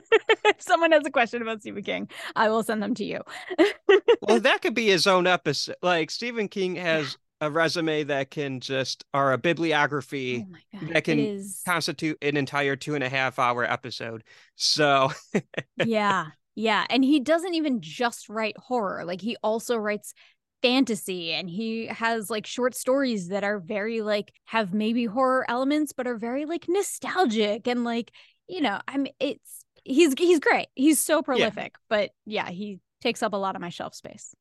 if 0.46 0.62
someone 0.62 0.92
has 0.92 1.02
a 1.04 1.10
question 1.10 1.42
about 1.42 1.62
Stephen 1.62 1.82
King, 1.82 2.10
I 2.36 2.48
will 2.50 2.62
send 2.62 2.84
them 2.84 2.94
to 2.94 3.04
you. 3.04 3.22
well, 4.22 4.40
that 4.40 4.62
could 4.62 4.76
be 4.76 4.86
his 4.86 5.08
own 5.08 5.26
episode. 5.26 5.78
Like 5.82 6.12
Stephen 6.12 6.48
King 6.48 6.76
has 6.76 7.18
a 7.42 7.50
resume 7.50 8.04
that 8.04 8.30
can 8.30 8.60
just 8.60 9.04
or 9.16 9.34
a 9.34 9.40
bibliography 9.40 10.46
oh 10.48 10.80
God, 10.80 10.94
that 10.94 11.04
can 11.06 11.44
constitute 11.66 12.20
an 12.22 12.38
entire 12.38 12.76
two 12.76 12.94
and 12.94 13.04
a 13.04 13.10
half 13.10 13.40
hour 13.40 13.64
episode. 13.64 14.24
So 14.56 15.10
yeah, 15.84 16.28
yeah, 16.54 16.86
and 16.88 17.04
he 17.04 17.20
doesn't 17.20 17.56
even 17.56 17.82
just 17.82 18.30
write 18.30 18.58
horror; 18.60 19.06
like 19.06 19.22
he 19.22 19.38
also 19.42 19.76
writes 19.76 20.14
fantasy 20.62 21.34
and 21.34 21.50
he 21.50 21.88
has 21.88 22.30
like 22.30 22.46
short 22.46 22.74
stories 22.76 23.28
that 23.28 23.44
are 23.44 23.60
very 23.60 24.02
like 24.02 24.34
have 24.46 24.74
maybe 24.74 25.06
horror 25.06 25.46
elements 25.50 25.94
but 25.94 26.08
are 26.08 26.18
very 26.18 26.46
like 26.46 26.66
nostalgic 26.68 27.68
and 27.68 27.84
like 27.84 28.12
you 28.48 28.60
know 28.60 28.80
i 28.88 28.98
mean 28.98 29.14
it's 29.20 29.64
he's 29.84 30.14
he's 30.18 30.40
great 30.40 30.68
he's 30.74 31.00
so 31.00 31.22
prolific 31.22 31.74
yeah. 31.76 31.86
but 31.90 32.10
yeah 32.26 32.50
he 32.50 32.80
takes 33.02 33.22
up 33.22 33.34
a 33.34 33.38
lot 33.38 33.56
of 33.56 33.62
my 33.62 33.70
shelf 33.70 33.94
space 33.94 34.34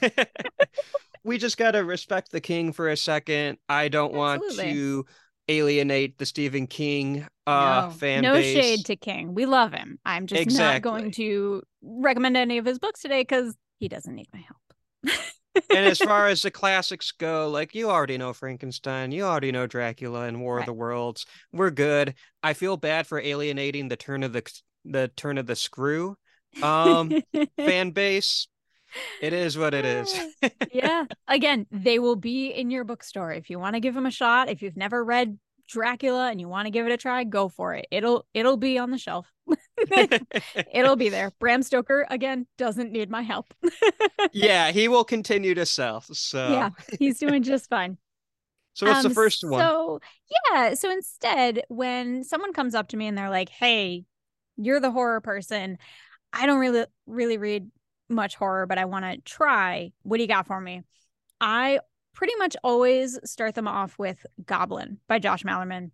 we 1.24 1.38
just 1.38 1.56
got 1.56 1.72
to 1.72 1.84
respect 1.84 2.30
the 2.30 2.40
king 2.40 2.72
for 2.72 2.88
a 2.88 2.96
second. 2.96 3.58
I 3.68 3.88
don't 3.88 4.14
Absolutely. 4.14 4.64
want 4.64 4.74
to 4.74 5.06
alienate 5.48 6.16
the 6.18 6.24
Stephen 6.26 6.66
King 6.66 7.26
uh 7.46 7.88
no, 7.88 7.90
fan 7.90 8.22
no 8.22 8.34
base. 8.34 8.54
shade 8.54 8.86
to 8.86 8.96
King. 8.96 9.34
We 9.34 9.46
love 9.46 9.72
him. 9.72 9.98
I'm 10.04 10.26
just 10.26 10.40
exactly. 10.40 10.90
not 10.90 10.98
going 10.98 11.10
to 11.12 11.62
recommend 11.82 12.36
any 12.36 12.58
of 12.58 12.64
his 12.64 12.78
books 12.78 13.00
today 13.02 13.22
because 13.22 13.54
he 13.78 13.88
doesn't 13.88 14.14
need 14.14 14.28
my 14.32 14.40
help. 14.40 15.20
and 15.70 15.86
as 15.86 15.98
far 16.00 16.28
as 16.28 16.42
the 16.42 16.50
classics 16.50 17.12
go, 17.12 17.48
like 17.48 17.74
you 17.74 17.90
already 17.90 18.18
know 18.18 18.32
Frankenstein, 18.32 19.12
you 19.12 19.24
already 19.24 19.52
know 19.52 19.66
Dracula 19.66 20.22
and 20.22 20.40
War 20.40 20.56
right. 20.56 20.60
of 20.62 20.66
the 20.66 20.72
Worlds. 20.72 21.26
We're 21.52 21.70
good. 21.70 22.14
I 22.42 22.52
feel 22.54 22.76
bad 22.76 23.06
for 23.06 23.18
alienating 23.20 23.88
the 23.88 23.96
turn 23.96 24.22
of 24.22 24.32
the 24.32 24.42
the 24.84 25.08
turn 25.16 25.38
of 25.38 25.46
the 25.46 25.56
screw 25.56 26.14
um 26.62 27.10
fan 27.56 27.90
base 27.90 28.48
it 29.20 29.32
is 29.32 29.56
what 29.58 29.74
it 29.74 29.84
is. 29.84 30.18
yeah. 30.72 31.04
Again, 31.26 31.66
they 31.70 31.98
will 31.98 32.16
be 32.16 32.48
in 32.48 32.70
your 32.70 32.84
bookstore. 32.84 33.32
If 33.32 33.50
you 33.50 33.58
want 33.58 33.74
to 33.74 33.80
give 33.80 33.94
them 33.94 34.06
a 34.06 34.10
shot, 34.10 34.48
if 34.48 34.62
you've 34.62 34.76
never 34.76 35.04
read 35.04 35.38
Dracula 35.66 36.30
and 36.30 36.40
you 36.40 36.48
want 36.48 36.66
to 36.66 36.70
give 36.70 36.86
it 36.86 36.92
a 36.92 36.96
try, 36.96 37.24
go 37.24 37.48
for 37.48 37.74
it. 37.74 37.86
It'll 37.90 38.26
it'll 38.34 38.56
be 38.56 38.78
on 38.78 38.90
the 38.90 38.98
shelf. 38.98 39.30
it'll 40.72 40.96
be 40.96 41.08
there. 41.08 41.32
Bram 41.38 41.62
Stoker 41.62 42.06
again 42.10 42.46
doesn't 42.58 42.92
need 42.92 43.10
my 43.10 43.22
help. 43.22 43.52
yeah, 44.32 44.70
he 44.70 44.88
will 44.88 45.04
continue 45.04 45.54
to 45.54 45.66
sell. 45.66 46.00
So 46.00 46.48
Yeah, 46.50 46.70
he's 46.98 47.18
doing 47.18 47.42
just 47.42 47.68
fine. 47.68 47.98
So 48.74 48.86
what's 48.86 49.04
um, 49.04 49.08
the 49.08 49.14
first 49.14 49.44
one? 49.44 49.60
So 49.60 50.00
yeah, 50.50 50.74
so 50.74 50.90
instead 50.90 51.62
when 51.68 52.24
someone 52.24 52.52
comes 52.52 52.74
up 52.74 52.88
to 52.88 52.96
me 52.96 53.06
and 53.06 53.16
they're 53.16 53.30
like, 53.30 53.48
"Hey, 53.48 54.04
you're 54.56 54.80
the 54.80 54.90
horror 54.90 55.20
person. 55.20 55.78
I 56.32 56.46
don't 56.46 56.58
really 56.58 56.84
really 57.06 57.38
read 57.38 57.70
much 58.08 58.36
horror, 58.36 58.66
but 58.66 58.78
I 58.78 58.84
want 58.84 59.04
to 59.04 59.18
try. 59.18 59.92
What 60.02 60.18
do 60.18 60.22
you 60.22 60.28
got 60.28 60.46
for 60.46 60.60
me? 60.60 60.82
I 61.40 61.80
pretty 62.14 62.34
much 62.36 62.56
always 62.64 63.18
start 63.24 63.54
them 63.54 63.68
off 63.68 63.98
with 63.98 64.24
Goblin 64.46 64.98
by 65.08 65.18
Josh 65.18 65.42
Malerman. 65.42 65.90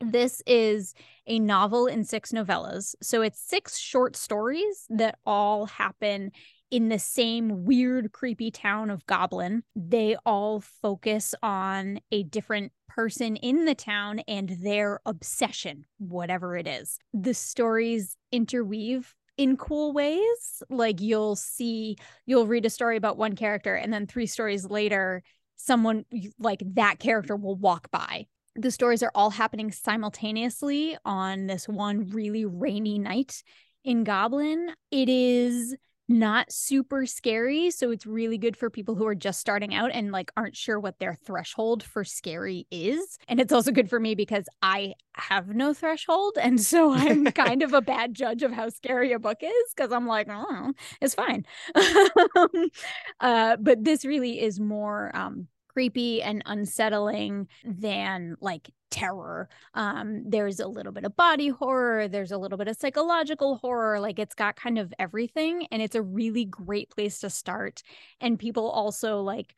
This 0.00 0.42
is 0.46 0.94
a 1.26 1.38
novel 1.38 1.86
in 1.86 2.04
six 2.04 2.32
novellas. 2.32 2.94
So 3.02 3.22
it's 3.22 3.38
six 3.38 3.78
short 3.78 4.16
stories 4.16 4.86
that 4.90 5.18
all 5.24 5.66
happen 5.66 6.32
in 6.72 6.88
the 6.88 6.98
same 6.98 7.64
weird, 7.64 8.12
creepy 8.12 8.50
town 8.50 8.90
of 8.90 9.06
Goblin. 9.06 9.62
They 9.76 10.16
all 10.24 10.60
focus 10.60 11.34
on 11.42 12.00
a 12.10 12.22
different 12.22 12.72
person 12.88 13.36
in 13.36 13.64
the 13.64 13.74
town 13.74 14.20
and 14.26 14.48
their 14.62 15.00
obsession, 15.06 15.84
whatever 15.98 16.56
it 16.56 16.66
is. 16.66 16.98
The 17.12 17.34
stories 17.34 18.16
interweave 18.32 19.14
in 19.36 19.56
cool 19.56 19.92
ways. 19.92 20.62
Like 20.68 21.00
you'll 21.00 21.36
see, 21.36 21.96
you'll 22.26 22.46
read 22.46 22.66
a 22.66 22.70
story 22.70 22.96
about 22.96 23.16
one 23.16 23.36
character, 23.36 23.74
and 23.74 23.92
then 23.92 24.06
three 24.06 24.26
stories 24.26 24.66
later, 24.66 25.22
someone 25.56 26.04
like 26.38 26.62
that 26.74 26.98
character 26.98 27.36
will 27.36 27.56
walk 27.56 27.90
by. 27.90 28.26
The 28.54 28.70
stories 28.70 29.02
are 29.02 29.12
all 29.14 29.30
happening 29.30 29.72
simultaneously 29.72 30.96
on 31.04 31.46
this 31.46 31.68
one 31.68 32.10
really 32.10 32.44
rainy 32.44 32.98
night 32.98 33.42
in 33.84 34.04
Goblin. 34.04 34.70
It 34.90 35.08
is 35.08 35.74
not 36.08 36.52
super 36.52 37.06
scary. 37.06 37.70
So 37.70 37.90
it's 37.90 38.06
really 38.06 38.38
good 38.38 38.56
for 38.56 38.70
people 38.70 38.94
who 38.94 39.06
are 39.06 39.14
just 39.14 39.40
starting 39.40 39.74
out 39.74 39.90
and 39.92 40.12
like 40.12 40.30
aren't 40.36 40.56
sure 40.56 40.78
what 40.78 40.98
their 40.98 41.14
threshold 41.14 41.82
for 41.82 42.04
scary 42.04 42.66
is. 42.70 43.18
And 43.28 43.40
it's 43.40 43.52
also 43.52 43.70
good 43.70 43.88
for 43.88 44.00
me 44.00 44.14
because 44.14 44.46
I 44.62 44.94
have 45.14 45.48
no 45.48 45.72
threshold. 45.74 46.38
And 46.40 46.60
so 46.60 46.92
I'm 46.92 47.24
kind 47.32 47.62
of 47.62 47.72
a 47.72 47.80
bad 47.80 48.14
judge 48.14 48.42
of 48.42 48.52
how 48.52 48.68
scary 48.68 49.12
a 49.12 49.18
book 49.18 49.38
is 49.42 49.74
because 49.74 49.92
I'm 49.92 50.06
like, 50.06 50.28
oh, 50.30 50.72
it's 51.00 51.14
fine. 51.14 51.46
uh, 53.20 53.56
but 53.60 53.84
this 53.84 54.04
really 54.04 54.40
is 54.40 54.58
more 54.58 55.10
um, 55.14 55.48
creepy 55.72 56.22
and 56.22 56.42
unsettling 56.46 57.48
than 57.64 58.36
like 58.40 58.70
terror. 58.90 59.48
Um, 59.74 60.22
there's 60.26 60.60
a 60.60 60.68
little 60.68 60.92
bit 60.92 61.04
of 61.04 61.16
body 61.16 61.48
horror, 61.48 62.08
there's 62.08 62.32
a 62.32 62.38
little 62.38 62.58
bit 62.58 62.68
of 62.68 62.76
psychological 62.76 63.56
horror. 63.56 64.00
Like 64.00 64.18
it's 64.18 64.34
got 64.34 64.56
kind 64.56 64.78
of 64.78 64.92
everything, 64.98 65.66
and 65.72 65.82
it's 65.82 65.96
a 65.96 66.02
really 66.02 66.44
great 66.44 66.90
place 66.90 67.20
to 67.20 67.30
start. 67.30 67.82
And 68.20 68.38
people 68.38 68.70
also 68.70 69.20
like, 69.20 69.54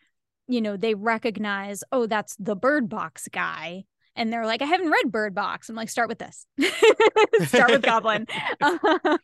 you 0.46 0.61
know, 0.61 0.77
they 0.77 0.94
recognize, 0.94 1.83
oh, 1.92 2.07
that's 2.07 2.37
the 2.37 2.57
Bird 2.57 2.88
Box 2.88 3.29
guy. 3.31 3.85
And 4.16 4.33
they're 4.33 4.46
like, 4.46 4.62
I 4.62 4.66
haven't 4.66 4.90
read 4.90 5.11
Bird 5.11 5.35
Box. 5.35 5.68
I'm 5.68 5.74
like, 5.74 5.88
start 5.88 6.09
with 6.09 6.20
this. 6.20 6.46
start 7.48 7.70
with 7.70 7.83
Goblin. 7.83 8.27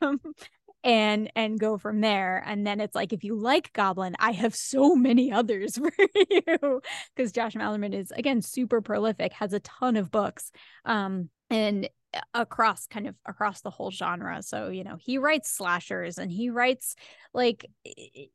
Um, 0.03 0.21
and 0.83 1.31
and 1.37 1.61
go 1.61 1.77
from 1.79 2.01
there. 2.01 2.43
And 2.47 2.67
then 2.67 2.81
it's 2.81 2.95
like 2.95 3.13
if 3.13 3.25
you 3.25 3.35
like 3.35 3.73
goblin 3.73 4.17
i 4.19 4.33
have 4.33 4.55
so 4.55 4.95
many 4.95 5.33
others 5.33 5.77
for 5.79 5.93
you. 6.31 6.81
Because 7.15 7.33
josh 7.33 7.55
malerman 7.55 7.95
is 7.95 8.11
again 8.13 8.43
super 8.43 8.81
prolific 8.81 9.33
has 9.35 9.53
a 9.53 9.61
ton 9.61 9.97
of 9.97 10.11
books 10.11 10.51
um 10.85 11.29
and 11.51 11.89
across 12.35 12.87
kind 12.87 13.07
of 13.07 13.15
across 13.27 13.61
the 13.61 13.71
whole 13.71 13.91
genre. 13.91 14.43
So 14.43 14.69
you 14.69 14.85
know 14.85 14.97
he 14.99 15.19
writes 15.19 15.51
slashers 15.51 16.19
and 16.19 16.31
he 16.31 16.51
writes 16.51 16.97
like 17.33 17.67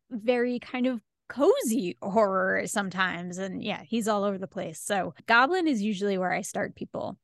very 0.10 0.60
kind 0.60 0.88
of 0.88 1.01
cozy 1.27 1.97
horror 2.01 2.63
sometimes. 2.67 3.38
And 3.38 3.63
yeah 3.63 3.81
he's 3.84 4.08
all 4.08 4.23
over 4.23 4.38
the 4.38 4.47
place. 4.47 4.79
So 4.79 5.13
goblin 5.25 5.67
is 5.67 5.81
usually 5.81 6.17
where 6.17 6.31
i 6.31 6.41
start 6.41 6.75
people. 6.75 7.17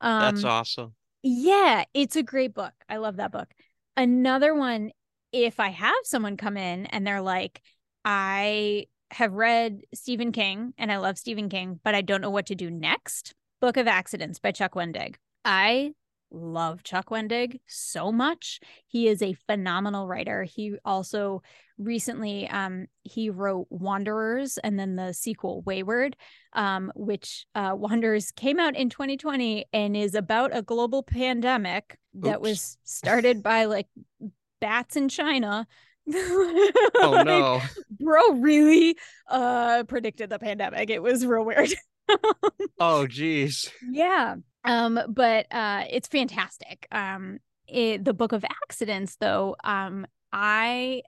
Um 0.00 0.34
that's 0.34 0.44
awesome. 0.44 0.94
yeah 1.22 1.84
it's 1.94 2.16
a 2.16 2.22
great 2.22 2.54
book. 2.54 2.72
I 2.88 2.96
love 2.96 3.16
that 3.16 3.32
book 3.32 3.48
Another 3.96 4.54
one, 4.54 4.90
if 5.32 5.60
I 5.60 5.68
have 5.68 5.94
someone 6.04 6.36
come 6.36 6.56
in 6.56 6.86
and 6.86 7.06
they're 7.06 7.22
like, 7.22 7.62
I 8.04 8.86
have 9.10 9.32
read 9.32 9.82
Stephen 9.94 10.32
King 10.32 10.72
and 10.78 10.90
I 10.90 10.96
love 10.96 11.18
Stephen 11.18 11.48
King, 11.48 11.78
but 11.84 11.94
I 11.94 12.00
don't 12.00 12.20
know 12.20 12.30
what 12.30 12.46
to 12.46 12.54
do 12.54 12.70
next. 12.70 13.34
Book 13.60 13.76
of 13.76 13.86
Accidents 13.86 14.38
by 14.38 14.50
Chuck 14.52 14.74
Wendig. 14.74 15.16
I 15.44 15.92
love 16.32 16.82
Chuck 16.82 17.10
Wendig 17.10 17.60
so 17.66 18.10
much. 18.10 18.60
He 18.86 19.08
is 19.08 19.22
a 19.22 19.36
phenomenal 19.46 20.06
writer. 20.08 20.44
He 20.44 20.76
also 20.84 21.42
recently 21.78 22.48
um 22.48 22.86
he 23.02 23.30
wrote 23.30 23.66
Wanderers 23.70 24.58
and 24.58 24.78
then 24.78 24.94
the 24.94 25.12
sequel 25.12 25.62
Wayward 25.62 26.16
um 26.52 26.92
which 26.94 27.46
uh 27.54 27.72
Wanderers 27.74 28.30
came 28.30 28.60
out 28.60 28.76
in 28.76 28.88
2020 28.88 29.64
and 29.72 29.96
is 29.96 30.14
about 30.14 30.56
a 30.56 30.62
global 30.62 31.02
pandemic 31.02 31.98
that 32.14 32.36
Oops. 32.36 32.48
was 32.48 32.78
started 32.84 33.42
by 33.42 33.64
like 33.64 33.88
bats 34.60 34.96
in 34.96 35.08
China. 35.08 35.66
oh 36.14 37.12
like, 37.12 37.26
no. 37.26 37.60
Bro 38.00 38.34
really 38.34 38.96
uh 39.28 39.84
predicted 39.84 40.30
the 40.30 40.38
pandemic. 40.38 40.90
It 40.90 41.02
was 41.02 41.26
real 41.26 41.44
weird. 41.44 41.70
oh 42.78 43.06
geez. 43.06 43.70
Yeah. 43.90 44.36
Um, 44.64 45.00
but 45.08 45.46
uh, 45.50 45.84
it's 45.90 46.08
fantastic. 46.08 46.86
Um, 46.92 47.38
it, 47.66 48.04
the 48.04 48.14
Book 48.14 48.32
of 48.32 48.44
Accidents, 48.64 49.16
though, 49.16 49.56
um, 49.64 50.06
I 50.32 51.02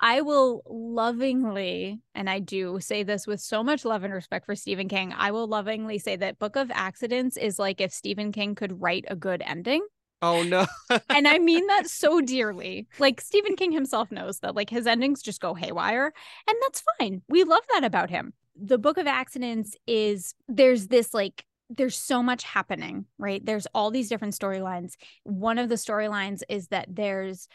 I 0.00 0.20
will 0.20 0.62
lovingly, 0.66 2.00
and 2.14 2.30
I 2.30 2.38
do 2.38 2.78
say 2.80 3.02
this 3.02 3.26
with 3.26 3.40
so 3.40 3.64
much 3.64 3.84
love 3.84 4.04
and 4.04 4.14
respect 4.14 4.46
for 4.46 4.54
Stephen 4.54 4.88
King, 4.88 5.12
I 5.16 5.32
will 5.32 5.48
lovingly 5.48 5.98
say 5.98 6.14
that 6.16 6.38
Book 6.38 6.56
of 6.56 6.70
Accidents 6.72 7.36
is 7.36 7.58
like 7.58 7.80
if 7.80 7.92
Stephen 7.92 8.30
King 8.30 8.54
could 8.54 8.80
write 8.80 9.06
a 9.08 9.16
good 9.16 9.42
ending. 9.44 9.84
Oh 10.22 10.42
no. 10.42 10.66
and 11.10 11.26
I 11.26 11.38
mean 11.38 11.66
that 11.66 11.86
so 11.88 12.20
dearly. 12.20 12.86
Like 12.98 13.20
Stephen 13.20 13.56
King 13.56 13.72
himself 13.72 14.12
knows 14.12 14.38
that 14.40 14.54
like 14.54 14.70
his 14.70 14.86
endings 14.86 15.22
just 15.22 15.40
go 15.40 15.54
haywire, 15.54 16.12
and 16.46 16.56
that's 16.62 16.84
fine. 16.98 17.22
We 17.28 17.42
love 17.42 17.62
that 17.72 17.84
about 17.84 18.10
him. 18.10 18.34
The 18.54 18.78
Book 18.78 18.98
of 18.98 19.06
Accidents 19.06 19.76
is 19.86 20.34
there's 20.48 20.88
this 20.88 21.12
like 21.12 21.44
there's 21.70 21.96
so 21.96 22.22
much 22.22 22.44
happening, 22.44 23.06
right? 23.18 23.44
There's 23.44 23.66
all 23.74 23.90
these 23.90 24.08
different 24.08 24.34
storylines. 24.34 24.94
One 25.24 25.58
of 25.58 25.68
the 25.68 25.74
storylines 25.74 26.42
is 26.48 26.68
that 26.68 26.86
there's 26.88 27.48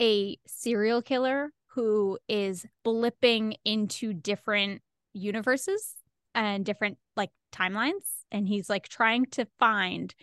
a 0.00 0.38
serial 0.46 1.02
killer 1.02 1.50
who 1.68 2.18
is 2.28 2.64
blipping 2.84 3.54
into 3.64 4.12
different 4.12 4.82
universes 5.12 5.94
and 6.34 6.64
different 6.64 6.98
like 7.16 7.30
timelines 7.52 8.04
and 8.30 8.46
he's 8.46 8.68
like 8.68 8.88
trying 8.88 9.26
to 9.26 9.46
find 9.58 10.14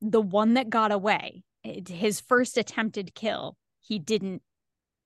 the 0.00 0.20
one 0.20 0.54
that 0.54 0.70
got 0.70 0.92
away 0.92 1.44
his 1.62 2.20
first 2.20 2.58
attempted 2.58 3.14
kill 3.14 3.56
he 3.80 3.98
didn't 3.98 4.42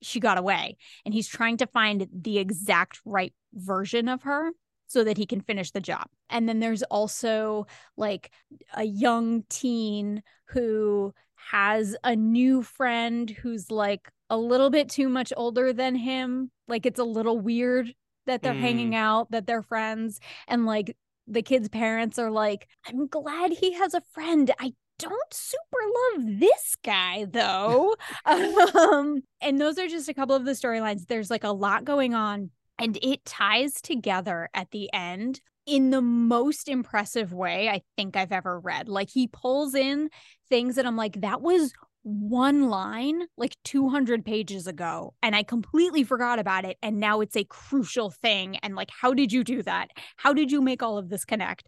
she 0.00 0.20
got 0.20 0.38
away 0.38 0.76
and 1.04 1.12
he's 1.12 1.28
trying 1.28 1.56
to 1.58 1.66
find 1.66 2.06
the 2.12 2.38
exact 2.38 3.00
right 3.04 3.34
version 3.52 4.08
of 4.08 4.22
her 4.22 4.50
so 4.86 5.04
that 5.04 5.16
he 5.16 5.26
can 5.26 5.40
finish 5.40 5.70
the 5.70 5.80
job. 5.80 6.06
And 6.30 6.48
then 6.48 6.60
there's 6.60 6.82
also 6.84 7.66
like 7.96 8.30
a 8.74 8.84
young 8.84 9.44
teen 9.48 10.22
who 10.46 11.12
has 11.50 11.96
a 12.04 12.16
new 12.16 12.62
friend 12.62 13.30
who's 13.30 13.70
like 13.70 14.10
a 14.30 14.36
little 14.36 14.70
bit 14.70 14.88
too 14.88 15.08
much 15.08 15.32
older 15.36 15.72
than 15.72 15.94
him. 15.94 16.50
Like 16.68 16.86
it's 16.86 17.00
a 17.00 17.04
little 17.04 17.38
weird 17.38 17.92
that 18.26 18.42
they're 18.42 18.54
mm. 18.54 18.60
hanging 18.60 18.94
out, 18.94 19.30
that 19.30 19.46
they're 19.46 19.62
friends. 19.62 20.20
And 20.48 20.64
like 20.64 20.96
the 21.26 21.42
kid's 21.42 21.68
parents 21.68 22.18
are 22.18 22.30
like, 22.30 22.68
I'm 22.86 23.06
glad 23.06 23.52
he 23.52 23.74
has 23.74 23.94
a 23.94 24.02
friend. 24.12 24.50
I 24.58 24.72
don't 24.98 25.34
super 25.34 25.78
love 26.16 26.40
this 26.40 26.76
guy 26.82 27.26
though. 27.28 27.94
um, 28.24 29.22
and 29.40 29.60
those 29.60 29.78
are 29.78 29.88
just 29.88 30.08
a 30.08 30.14
couple 30.14 30.34
of 30.34 30.44
the 30.44 30.52
storylines. 30.52 31.06
There's 31.06 31.30
like 31.30 31.44
a 31.44 31.52
lot 31.52 31.84
going 31.84 32.14
on 32.14 32.50
and 32.78 32.98
it 33.02 33.24
ties 33.24 33.80
together 33.80 34.48
at 34.54 34.70
the 34.70 34.92
end 34.92 35.40
in 35.66 35.90
the 35.90 36.02
most 36.02 36.68
impressive 36.68 37.32
way 37.32 37.68
I 37.68 37.82
think 37.96 38.16
I've 38.16 38.32
ever 38.32 38.60
read. 38.60 38.88
Like 38.88 39.10
he 39.10 39.28
pulls 39.28 39.74
in 39.74 40.10
things 40.48 40.76
that 40.76 40.86
I'm 40.86 40.96
like, 40.96 41.20
that 41.22 41.40
was 41.40 41.72
one 42.02 42.68
line 42.68 43.22
like 43.38 43.56
200 43.64 44.26
pages 44.26 44.66
ago 44.66 45.14
and 45.22 45.34
I 45.34 45.42
completely 45.42 46.04
forgot 46.04 46.38
about 46.38 46.66
it. 46.66 46.76
And 46.82 47.00
now 47.00 47.20
it's 47.22 47.36
a 47.36 47.44
crucial 47.44 48.10
thing. 48.10 48.58
And 48.58 48.76
like, 48.76 48.90
how 48.90 49.14
did 49.14 49.32
you 49.32 49.42
do 49.42 49.62
that? 49.62 49.88
How 50.16 50.34
did 50.34 50.52
you 50.52 50.60
make 50.60 50.82
all 50.82 50.98
of 50.98 51.08
this 51.08 51.24
connect? 51.24 51.66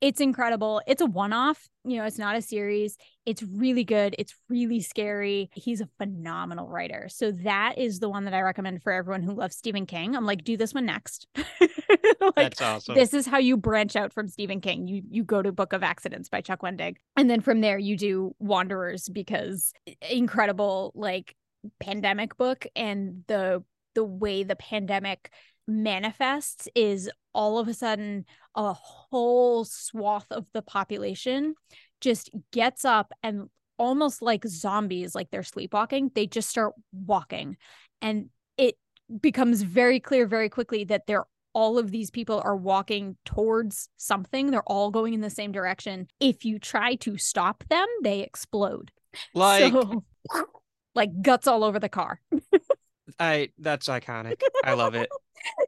It's 0.00 0.20
incredible. 0.20 0.82
It's 0.86 1.00
a 1.00 1.06
one 1.06 1.32
off, 1.32 1.68
you 1.84 1.96
know, 1.96 2.04
it's 2.04 2.18
not 2.18 2.36
a 2.36 2.42
series. 2.42 2.98
It's 3.24 3.42
really 3.42 3.84
good. 3.84 4.14
It's 4.18 4.34
really 4.48 4.80
scary. 4.80 5.50
He's 5.54 5.80
a 5.80 5.88
phenomenal 5.98 6.68
writer. 6.68 7.08
So 7.08 7.32
that 7.32 7.78
is 7.78 7.98
the 7.98 8.08
one 8.10 8.24
that 8.26 8.34
I 8.34 8.42
recommend 8.42 8.82
for 8.82 8.92
everyone 8.92 9.22
who 9.22 9.32
loves 9.32 9.56
Stephen 9.56 9.86
King. 9.86 10.14
I'm 10.14 10.26
like, 10.26 10.44
do 10.44 10.56
this 10.56 10.74
one 10.74 10.84
next. 10.84 11.26
like, 11.36 12.34
That's 12.36 12.60
awesome. 12.60 12.94
This 12.94 13.14
is 13.14 13.26
how 13.26 13.38
you 13.38 13.56
branch 13.56 13.96
out 13.96 14.12
from 14.12 14.28
Stephen 14.28 14.60
King. 14.60 14.86
You 14.86 15.02
you 15.08 15.24
go 15.24 15.40
to 15.40 15.50
Book 15.50 15.72
of 15.72 15.82
Accidents 15.82 16.28
by 16.28 16.42
Chuck 16.42 16.60
Wendig. 16.60 16.96
And 17.16 17.30
then 17.30 17.40
from 17.40 17.62
there 17.62 17.78
you 17.78 17.96
do 17.96 18.34
Wanderers 18.38 19.08
because 19.08 19.72
incredible 20.10 20.92
like 20.94 21.34
pandemic 21.80 22.36
book 22.36 22.66
and 22.76 23.24
the 23.28 23.64
the 23.94 24.04
way 24.04 24.44
the 24.44 24.56
pandemic 24.56 25.32
manifests 25.66 26.68
is 26.74 27.10
all 27.34 27.58
of 27.58 27.68
a 27.68 27.74
sudden 27.74 28.24
a 28.54 28.72
whole 28.72 29.64
swath 29.64 30.26
of 30.30 30.46
the 30.52 30.62
population 30.62 31.54
just 32.00 32.30
gets 32.52 32.84
up 32.84 33.12
and 33.22 33.48
almost 33.78 34.22
like 34.22 34.46
zombies 34.46 35.14
like 35.14 35.30
they're 35.30 35.42
sleepwalking 35.42 36.10
they 36.14 36.26
just 36.26 36.48
start 36.48 36.72
walking. 36.92 37.56
And 38.00 38.30
it 38.56 38.76
becomes 39.20 39.62
very 39.62 40.00
clear 40.00 40.26
very 40.26 40.48
quickly 40.48 40.84
that 40.84 41.06
they're 41.06 41.26
all 41.52 41.78
of 41.78 41.90
these 41.90 42.10
people 42.10 42.42
are 42.44 42.56
walking 42.56 43.16
towards 43.24 43.88
something. 43.96 44.50
They're 44.50 44.62
all 44.62 44.90
going 44.90 45.14
in 45.14 45.22
the 45.22 45.30
same 45.30 45.52
direction. 45.52 46.06
If 46.20 46.44
you 46.44 46.58
try 46.58 46.96
to 46.96 47.18
stop 47.18 47.64
them 47.68 47.86
they 48.02 48.20
explode. 48.20 48.92
Like 49.34 49.72
so, 49.72 50.04
like 50.94 51.22
guts 51.22 51.46
all 51.46 51.64
over 51.64 51.78
the 51.78 51.88
car. 51.88 52.20
I 53.18 53.50
that's 53.58 53.88
iconic. 53.88 54.40
I 54.64 54.74
love 54.74 54.94
it. 54.94 55.08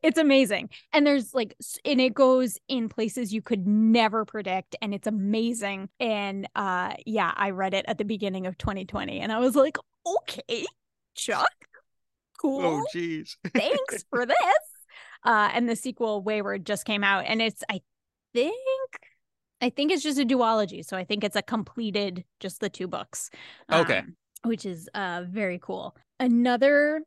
It's 0.03 0.19
amazing. 0.19 0.71
And 0.93 1.07
there's 1.07 1.35
like 1.35 1.55
and 1.85 2.01
it 2.01 2.15
goes 2.15 2.59
in 2.69 2.89
places 2.89 3.33
you 3.33 3.43
could 3.43 3.67
never 3.67 4.25
predict 4.25 4.77
and 4.83 4.95
it's 4.95 5.07
amazing. 5.07 5.89
And 6.01 6.49
uh 6.55 6.95
yeah, 7.07 7.33
I 7.37 7.51
read 7.51 7.75
it 7.75 7.85
at 7.89 7.99
the 7.99 8.05
beginning 8.05 8.47
of 8.47 8.59
2020 8.59 9.21
and 9.21 9.33
I 9.33 9.39
was 9.39 9.57
like, 9.57 9.77
"Okay, 10.07 10.65
Chuck. 11.15 11.51
Cool. 12.41 12.65
Oh 12.65 12.85
jeez. 12.95 13.37
Thanks 13.55 14.05
for 14.11 14.27
this." 14.27 14.37
Uh 15.25 15.51
and 15.53 15.69
the 15.69 15.77
sequel 15.77 16.23
Wayward 16.23 16.67
just 16.67 16.85
came 16.85 17.05
out 17.05 17.25
and 17.27 17.43
it's 17.43 17.63
I 17.71 17.81
think 18.35 18.55
I 19.61 19.71
think 19.71 19.91
it's 19.91 20.05
just 20.05 20.21
a 20.21 20.25
duology, 20.25 20.85
so 20.85 20.97
I 20.97 21.05
think 21.05 21.25
it's 21.25 21.35
a 21.37 21.43
completed 21.43 22.25
just 22.39 22.61
the 22.61 22.69
two 22.69 22.87
books. 22.87 23.31
Okay. 23.73 23.99
Um, 23.99 24.17
which 24.45 24.65
is 24.65 24.89
uh 24.95 25.25
very 25.29 25.59
cool. 25.59 25.97
Another 26.21 27.03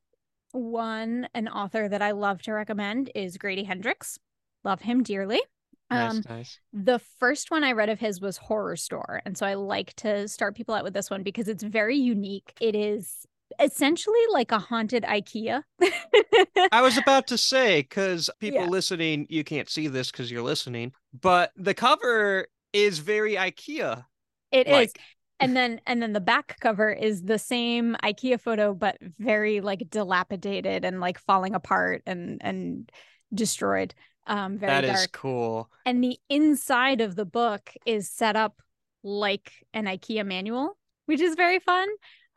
one, 0.51 1.27
an 1.33 1.47
author 1.47 1.87
that 1.87 2.01
I 2.01 2.11
love 2.11 2.41
to 2.43 2.53
recommend 2.53 3.11
is 3.15 3.37
Grady 3.37 3.63
Hendrix. 3.63 4.19
Love 4.63 4.81
him 4.81 5.03
dearly. 5.03 5.41
Nice, 5.89 6.11
um, 6.11 6.21
nice. 6.29 6.59
The 6.71 6.99
first 7.19 7.51
one 7.51 7.63
I 7.63 7.73
read 7.73 7.89
of 7.89 7.99
his 7.99 8.21
was 8.21 8.39
Horrorstör. 8.39 9.19
And 9.25 9.37
so 9.37 9.45
I 9.45 9.55
like 9.55 9.93
to 9.97 10.27
start 10.27 10.55
people 10.55 10.73
out 10.73 10.83
with 10.83 10.93
this 10.93 11.09
one 11.09 11.23
because 11.23 11.47
it's 11.47 11.63
very 11.63 11.97
unique. 11.97 12.53
It 12.61 12.75
is 12.75 13.25
essentially 13.59 14.19
like 14.31 14.51
a 14.51 14.59
haunted 14.59 15.03
IKEA. 15.03 15.63
I 16.71 16.81
was 16.81 16.97
about 16.97 17.27
to 17.27 17.37
say, 17.37 17.81
because 17.81 18.29
people 18.39 18.61
Yeah. 18.61 18.67
listening, 18.67 19.27
you 19.29 19.43
can't 19.43 19.69
see 19.69 19.87
this 19.87 20.11
because 20.11 20.31
you're 20.31 20.41
listening, 20.41 20.93
but 21.19 21.51
the 21.57 21.73
cover 21.73 22.47
is 22.71 22.99
very 22.99 23.33
IKEA. 23.35 24.05
It 24.51 24.67
is, 24.67 24.93
And 25.41 25.55
then 25.57 25.81
and 25.87 26.01
then 26.01 26.13
the 26.13 26.21
back 26.21 26.57
cover 26.59 26.91
is 26.91 27.23
the 27.23 27.39
same 27.39 27.95
IKEA 28.03 28.39
photo, 28.39 28.73
but 28.73 28.97
very 29.19 29.59
like 29.61 29.89
dilapidated 29.89 30.85
and 30.85 30.99
like 31.01 31.17
falling 31.19 31.55
apart 31.55 32.03
and 32.05 32.37
and 32.41 32.91
destroyed. 33.33 33.93
Um 34.27 34.57
very 34.59 34.71
That 34.71 34.81
dark. 34.81 34.99
is 34.99 35.07
cool. 35.07 35.69
and 35.85 36.03
the 36.03 36.17
inside 36.29 37.01
of 37.01 37.15
the 37.15 37.25
book 37.25 37.73
is 37.85 38.09
set 38.09 38.35
up 38.35 38.61
like 39.03 39.51
an 39.73 39.85
IKEA 39.85 40.25
manual, 40.25 40.77
which 41.07 41.21
is 41.21 41.35
very 41.35 41.59
fun. 41.59 41.87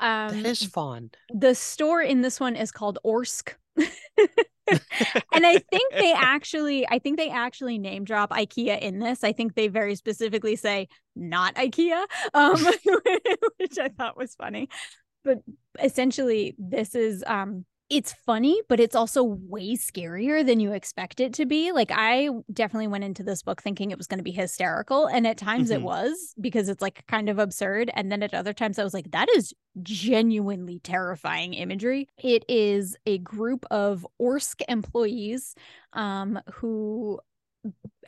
Um, 0.01 0.43
that 0.43 0.47
is 0.47 0.65
fun. 0.65 1.11
the 1.33 1.55
store 1.55 2.03
in 2.03 2.23
this 2.23 2.41
one 2.41 2.57
is 2.57 2.73
called 2.73 2.99
Orsk. 3.05 3.53
and 4.69 5.47
I 5.47 5.59
think 5.59 5.93
they 5.93 6.13
actually, 6.13 6.89
I 6.89 6.99
think 6.99 7.19
they 7.19 7.31
actually 7.31 7.79
name 7.79 8.05
drop 8.05 8.31
IKEA 8.31 8.81
in 8.81 8.99
this. 8.99 9.25
I 9.25 9.33
think 9.33 9.55
they 9.55 9.69
very 9.69 9.95
specifically 9.95 10.57
say 10.57 10.89
not 11.15 11.55
IKEA, 11.57 12.05
um, 12.33 12.57
which 13.57 13.79
I 13.79 13.89
thought 13.89 14.17
was 14.17 14.35
funny. 14.35 14.69
But 15.25 15.39
essentially, 15.83 16.55
this 16.59 16.95
is 16.95 17.25
um, 17.27 17.65
it's 17.91 18.13
funny, 18.13 18.61
but 18.69 18.81
it's 18.81 18.97
also 18.97 19.23
way 19.23 19.77
scarier 19.77 20.45
than 20.45 20.59
you 20.59 20.73
expect 20.73 21.21
it 21.21 21.35
to 21.35 21.47
be. 21.47 21.71
Like 21.71 21.91
I 21.93 22.31
definitely 22.53 22.89
went 22.89 23.05
into 23.05 23.23
this 23.23 23.43
book 23.43 23.63
thinking 23.63 23.91
it 23.91 23.99
was 23.99 24.07
going 24.07 24.19
to 24.19 24.25
be 24.25 24.33
hysterical, 24.33 25.07
and 25.07 25.27
at 25.27 25.37
times 25.37 25.71
it 25.71 25.81
Mhm. 25.81 25.83
was 25.83 26.35
because 26.41 26.69
it's 26.69 26.83
like 26.83 27.07
kind 27.07 27.29
of 27.29 27.39
absurd, 27.39 27.91
and 27.95 28.11
then 28.11 28.23
at 28.23 28.35
other 28.35 28.55
times 28.55 28.79
I 28.79 28.85
was 28.85 28.95
like, 28.95 29.11
that 29.13 29.29
is 29.37 29.53
genuinely 29.83 30.79
terrifying 30.81 31.55
imagery. 31.55 32.09
It 32.19 32.45
is 32.49 32.97
a 33.07 33.19
group 33.19 33.67
of 33.71 34.07
Orsk 34.21 34.63
employees 34.69 35.55
um, 35.93 36.41
who 36.55 37.21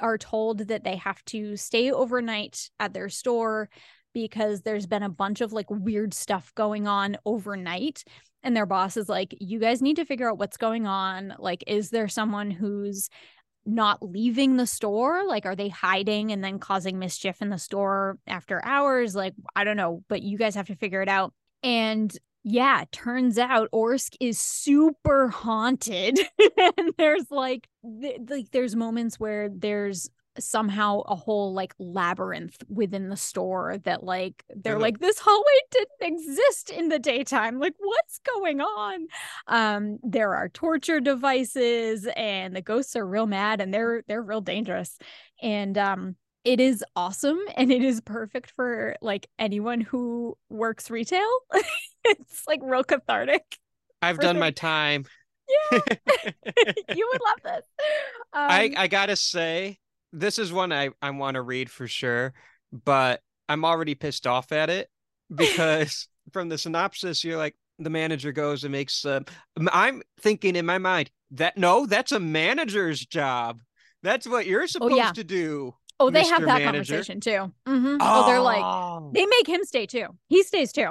are 0.01 0.19
told 0.19 0.59
that 0.69 0.85
they 0.85 0.97
have 0.97 1.25
to 1.27 1.57
stay 1.57 1.91
overnight 1.91 2.71
at 2.79 2.93
their 2.93 3.09
store 3.09 3.69
because 4.17 4.63
there's 4.63 4.87
been 4.87 5.03
a 5.03 5.11
bunch 5.11 5.43
of 5.43 5.53
like 5.53 5.71
weird 5.71 6.15
stuff 6.15 6.51
going 6.55 6.89
on 6.89 7.19
overnight 7.27 8.03
and 8.43 8.57
their 8.57 8.65
boss 8.65 8.97
is 8.97 9.11
like 9.11 9.35
you 9.41 9.59
guys 9.59 9.83
need 9.83 9.97
to 9.97 10.07
figure 10.07 10.31
out 10.31 10.39
what's 10.39 10.57
going 10.57 10.87
on. 10.87 11.35
Like 11.39 11.63
is 11.67 11.91
there 11.91 12.09
someone 12.09 12.51
who's 12.51 13.11
not 13.67 14.03
leaving 14.03 14.57
the 14.57 14.67
store? 14.67 15.27
Like 15.27 15.45
are 15.45 15.55
they 15.55 15.69
hiding 15.69 16.33
and 16.33 16.43
then 16.43 16.59
causing 16.59 16.99
mischief 16.99 17.43
in 17.43 17.51
the 17.51 17.59
store 17.59 18.17
after 18.27 18.65
hours? 18.65 19.15
Like 19.15 19.35
i 19.55 19.65
don't 19.65 19.77
know 19.77 20.03
but 20.09 20.23
you 20.23 20.39
guys 20.39 20.55
have 20.55 20.69
to 20.69 20.77
figure 20.77 21.03
it 21.03 21.11
out. 21.11 21.35
And 21.63 22.11
yeah, 22.43 22.85
turns 22.93 23.37
out 23.37 23.69
Orsk 23.71 24.17
is 24.19 24.39
super 24.39 25.29
haunted. 25.29 26.19
and 26.79 26.95
there's 26.97 27.31
like 27.31 27.69
th- 28.01 28.21
like 28.31 28.51
there's 28.51 28.75
moments 28.75 29.21
where 29.21 29.51
there's 29.51 30.09
somehow 30.38 31.01
a 31.03 31.14
whole 31.16 31.53
like 31.55 31.75
labyrinth 31.79 32.62
within 32.68 33.09
the 33.09 33.16
store 33.16 33.79
that 33.85 34.03
like 34.05 34.44
they're 34.55 34.77
Ugh. 34.77 34.81
like 34.81 34.99
this 34.99 35.18
hallway 35.18 35.61
didn't 35.70 36.14
exist 36.16 36.70
in 36.70 36.88
the 36.88 36.99
daytime 36.99 37.59
like 37.59 37.75
what's 37.79 38.18
going 38.20 38.61
on 38.61 39.07
um 39.49 39.99
there 40.03 40.35
are 40.35 40.49
torture 40.49 41.01
devices 41.01 42.07
and 42.16 42.55
the 42.55 42.62
ghosts 42.62 42.96
are 42.96 43.07
real 43.07 43.27
mad 43.27 43.61
and 43.61 43.72
they're 43.72 44.03
they're 44.09 44.22
real 44.22 44.40
dangerous 44.40 44.99
and 45.42 45.79
um 45.79 46.16
it 46.44 46.61
is 46.61 46.85
awesome 46.94 47.38
and 47.57 47.72
it 47.72 47.83
is 47.83 48.01
perfect 48.01 48.51
for 48.53 48.96
like 49.01 49.29
anyone 49.38 49.81
who 49.81 50.37
works 50.49 50.90
retail 50.90 51.29
it's 52.05 52.46
like 52.46 52.61
real 52.62 52.85
cathartic 52.85 53.59
I've 54.03 54.20
done 54.20 54.37
Really? 54.37 54.40
my 54.40 54.51
time. 54.51 55.05
yeah 55.49 55.81
you 56.88 57.09
would 57.11 57.20
love 57.20 57.42
this 57.44 57.64
um, 58.33 58.49
I 58.49 58.75
I 58.77 58.88
gotta 58.88 59.16
say 59.16 59.79
this 60.17 60.39
is 60.39 60.53
one 60.53 60.73
I, 60.73 60.91
I 61.03 61.11
want 61.11 61.35
to 61.35 61.43
read 61.43 61.71
for 61.71 61.87
sure, 61.87 62.33
but 62.73 63.21
I'm 63.49 63.65
already 63.65 63.95
pissed 63.95 64.27
off 64.27 64.51
at 64.53 64.71
it 64.71 64.89
because 65.35 66.09
from 66.33 66.49
the 66.49 66.59
synopsis, 66.59 67.23
you're 67.23 67.37
like, 67.37 67.57
the 67.79 67.91
manager 67.91 68.33
goes 68.33 68.65
and 68.65 68.73
makes 68.73 69.05
uh, 69.05 69.21
I'm 69.71 70.03
thinking 70.21 70.57
in 70.57 70.65
my 70.65 70.79
mind 70.79 71.11
that 71.33 71.59
no, 71.59 71.85
that's 71.85 72.11
a 72.11 72.19
manager's 72.19 73.05
job. 73.05 73.61
That's 74.03 74.27
what 74.27 74.47
you're 74.47 74.67
supposed 74.67 74.97
yeah. 74.97 75.13
to 75.13 75.25
do. 75.25 75.75
Oh, 75.99 76.11
they 76.11 76.25
have 76.25 76.41
that 76.41 76.63
Manager. 76.63 76.95
conversation 76.95 77.21
too. 77.21 77.53
Mm-hmm. 77.67 77.97
Oh. 78.01 78.27
they're 78.27 78.41
like, 78.41 78.63
Oh, 78.63 79.11
they 79.15 79.27
make 79.27 79.49
him 79.49 79.65
stay 79.65 79.87
too. 79.87 80.09
He 80.29 80.43
stays 80.43 80.73
too. 80.73 80.91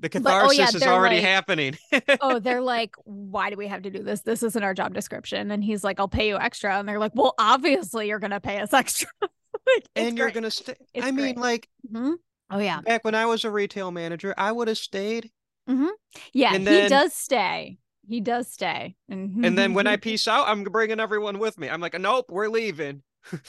The 0.00 0.08
but- 0.08 0.16
oh, 0.26 0.48
catharsis 0.48 0.58
yeah, 0.58 0.68
is 0.76 0.82
already 0.82 1.16
like- 1.16 1.24
happening. 1.24 1.78
oh, 2.20 2.38
they're 2.38 2.60
like, 2.60 2.94
why 3.04 3.50
do 3.50 3.56
we 3.56 3.66
have 3.68 3.82
to 3.82 3.90
do 3.90 4.02
this? 4.02 4.22
This 4.22 4.42
isn't 4.42 4.62
our 4.62 4.74
job 4.74 4.92
description. 4.94 5.50
And 5.50 5.62
he's 5.64 5.84
like, 5.84 6.00
I'll 6.00 6.08
pay 6.08 6.28
you 6.28 6.36
extra. 6.38 6.78
And 6.78 6.88
they're 6.88 6.98
like, 6.98 7.12
well, 7.14 7.34
obviously 7.38 8.08
you're 8.08 8.18
gonna 8.18 8.40
pay 8.40 8.58
us 8.60 8.72
extra. 8.72 9.08
Like, 9.22 9.84
and 9.96 10.18
you're 10.18 10.30
gonna 10.30 10.50
stay. 10.50 10.74
It's 10.92 11.06
I 11.06 11.10
mean, 11.10 11.34
great. 11.34 11.38
like 11.38 11.68
Mhm. 11.90 12.14
Oh 12.50 12.58
yeah, 12.58 12.80
back 12.82 13.04
when 13.04 13.14
I 13.14 13.24
was 13.26 13.44
a 13.44 13.50
retail 13.50 13.90
manager, 13.90 14.34
I 14.36 14.52
would 14.52 14.68
have 14.68 14.76
stayed. 14.78 15.30
yeah. 15.66 16.54
And 16.54 16.58
he 16.58 16.64
then- 16.64 16.90
does 16.90 17.14
stay. 17.14 17.78
He 18.06 18.20
does 18.20 18.52
stay. 18.52 18.96
And, 19.08 19.44
And 19.46 19.56
then 19.56 19.72
when 19.74 19.86
I 19.86 19.96
peace 19.96 20.28
out, 20.28 20.46
I'm 20.46 20.62
bringing 20.64 21.00
everyone 21.00 21.38
with 21.38 21.56
me. 21.58 21.70
I'm 21.70 21.80
like, 21.80 21.98
nope, 21.98 22.26
we're 22.28 22.48
leaving. 22.48 23.02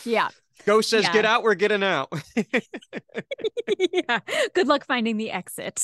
Yeah, 0.04 0.30
Ghost 0.66 0.90
says, 0.90 1.08
get 1.10 1.26
out, 1.26 1.44
we're 1.44 1.56
getting 1.56 1.84
out. 1.84 2.12
yeah. 2.36 4.20
Good 4.54 4.68
luck 4.68 4.86
finding 4.86 5.18
the 5.18 5.32
exit. 5.32 5.84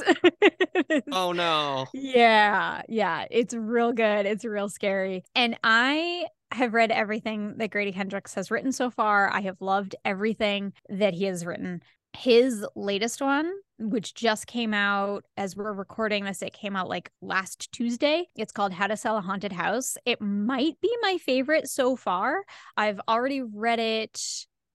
oh 1.11 1.31
no. 1.33 1.87
Yeah, 1.93 2.81
yeah, 2.87 3.25
it's 3.29 3.53
real 3.53 3.91
good. 3.91 4.25
It's 4.25 4.45
real 4.45 4.69
scary. 4.69 5.23
And 5.35 5.57
I 5.63 6.25
have 6.51 6.73
read 6.73 6.91
everything 6.91 7.57
that 7.57 7.71
Grady 7.71 7.91
Hendrix 7.91 8.33
has 8.35 8.49
written 8.49 8.71
so 8.71 8.89
far. 8.89 9.31
I 9.31 9.41
have 9.41 9.57
loved 9.61 9.95
everything 10.03 10.73
that 10.89 11.13
he 11.13 11.25
has 11.25 11.45
written. 11.45 11.81
His 12.17 12.65
latest 12.75 13.21
one, 13.21 13.51
which 13.89 14.13
just 14.13 14.47
came 14.47 14.73
out 14.73 15.25
as 15.37 15.55
we're 15.55 15.73
recording 15.73 16.25
this, 16.25 16.41
it 16.41 16.53
came 16.53 16.75
out 16.75 16.89
like 16.89 17.11
last 17.21 17.71
Tuesday. 17.71 18.27
It's 18.35 18.51
called 18.51 18.73
How 18.73 18.87
to 18.87 18.97
Sell 18.97 19.17
a 19.17 19.21
Haunted 19.21 19.51
House. 19.51 19.97
It 20.05 20.21
might 20.21 20.79
be 20.81 20.95
my 21.01 21.17
favorite 21.17 21.67
so 21.67 21.95
far. 21.95 22.43
I've 22.77 23.01
already 23.07 23.41
read 23.41 23.79
it 23.79 24.21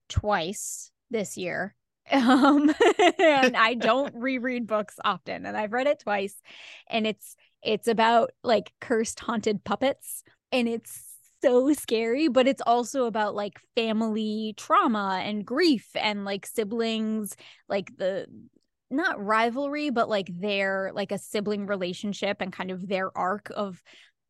twice 0.09 0.91
this 1.09 1.37
year. 1.37 1.73
Um, 2.09 2.73
and 3.19 3.57
I 3.57 3.73
don't 3.73 4.15
reread 4.15 4.65
books 4.65 4.95
often, 5.03 5.45
and 5.45 5.57
I've 5.57 5.73
read 5.73 5.87
it 5.87 5.99
twice, 5.99 6.33
and 6.89 7.05
it's 7.05 7.35
it's 7.61 7.89
about 7.89 8.31
like 8.45 8.71
cursed 8.79 9.19
haunted 9.19 9.65
puppets, 9.65 10.23
and 10.53 10.69
it's 10.69 11.07
so 11.41 11.73
scary, 11.73 12.29
but 12.29 12.47
it's 12.47 12.61
also 12.65 13.05
about 13.05 13.35
like 13.35 13.59
family 13.75 14.53
trauma 14.57 15.21
and 15.23 15.45
grief 15.45 15.89
and 15.95 16.23
like 16.25 16.45
siblings, 16.45 17.35
like 17.67 17.95
the 17.97 18.27
not 18.89 19.23
rivalry, 19.23 19.89
but 19.89 20.09
like 20.09 20.29
their 20.39 20.91
like 20.93 21.11
a 21.11 21.17
sibling 21.17 21.65
relationship 21.65 22.41
and 22.41 22.53
kind 22.53 22.71
of 22.71 22.87
their 22.87 23.15
arc 23.17 23.51
of 23.55 23.81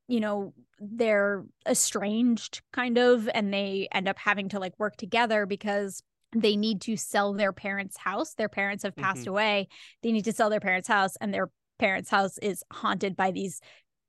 you 0.07 0.19
know 0.19 0.53
they're 0.79 1.43
estranged 1.67 2.61
kind 2.71 2.97
of 2.97 3.27
and 3.33 3.53
they 3.53 3.87
end 3.91 4.07
up 4.07 4.17
having 4.17 4.49
to 4.49 4.59
like 4.59 4.77
work 4.77 4.95
together 4.95 5.45
because 5.45 6.01
they 6.35 6.55
need 6.55 6.81
to 6.81 6.97
sell 6.97 7.33
their 7.33 7.53
parents' 7.53 7.97
house. 7.97 8.33
Their 8.33 8.49
parents 8.49 8.83
have 8.83 8.95
passed 8.95 9.21
mm-hmm. 9.21 9.29
away. 9.29 9.67
They 10.03 10.11
need 10.11 10.25
to 10.25 10.33
sell 10.33 10.49
their 10.49 10.59
parents' 10.59 10.87
house, 10.87 11.15
and 11.21 11.33
their 11.33 11.49
parents' 11.79 12.09
house 12.09 12.37
is 12.39 12.63
haunted 12.71 13.15
by 13.15 13.31
these 13.31 13.61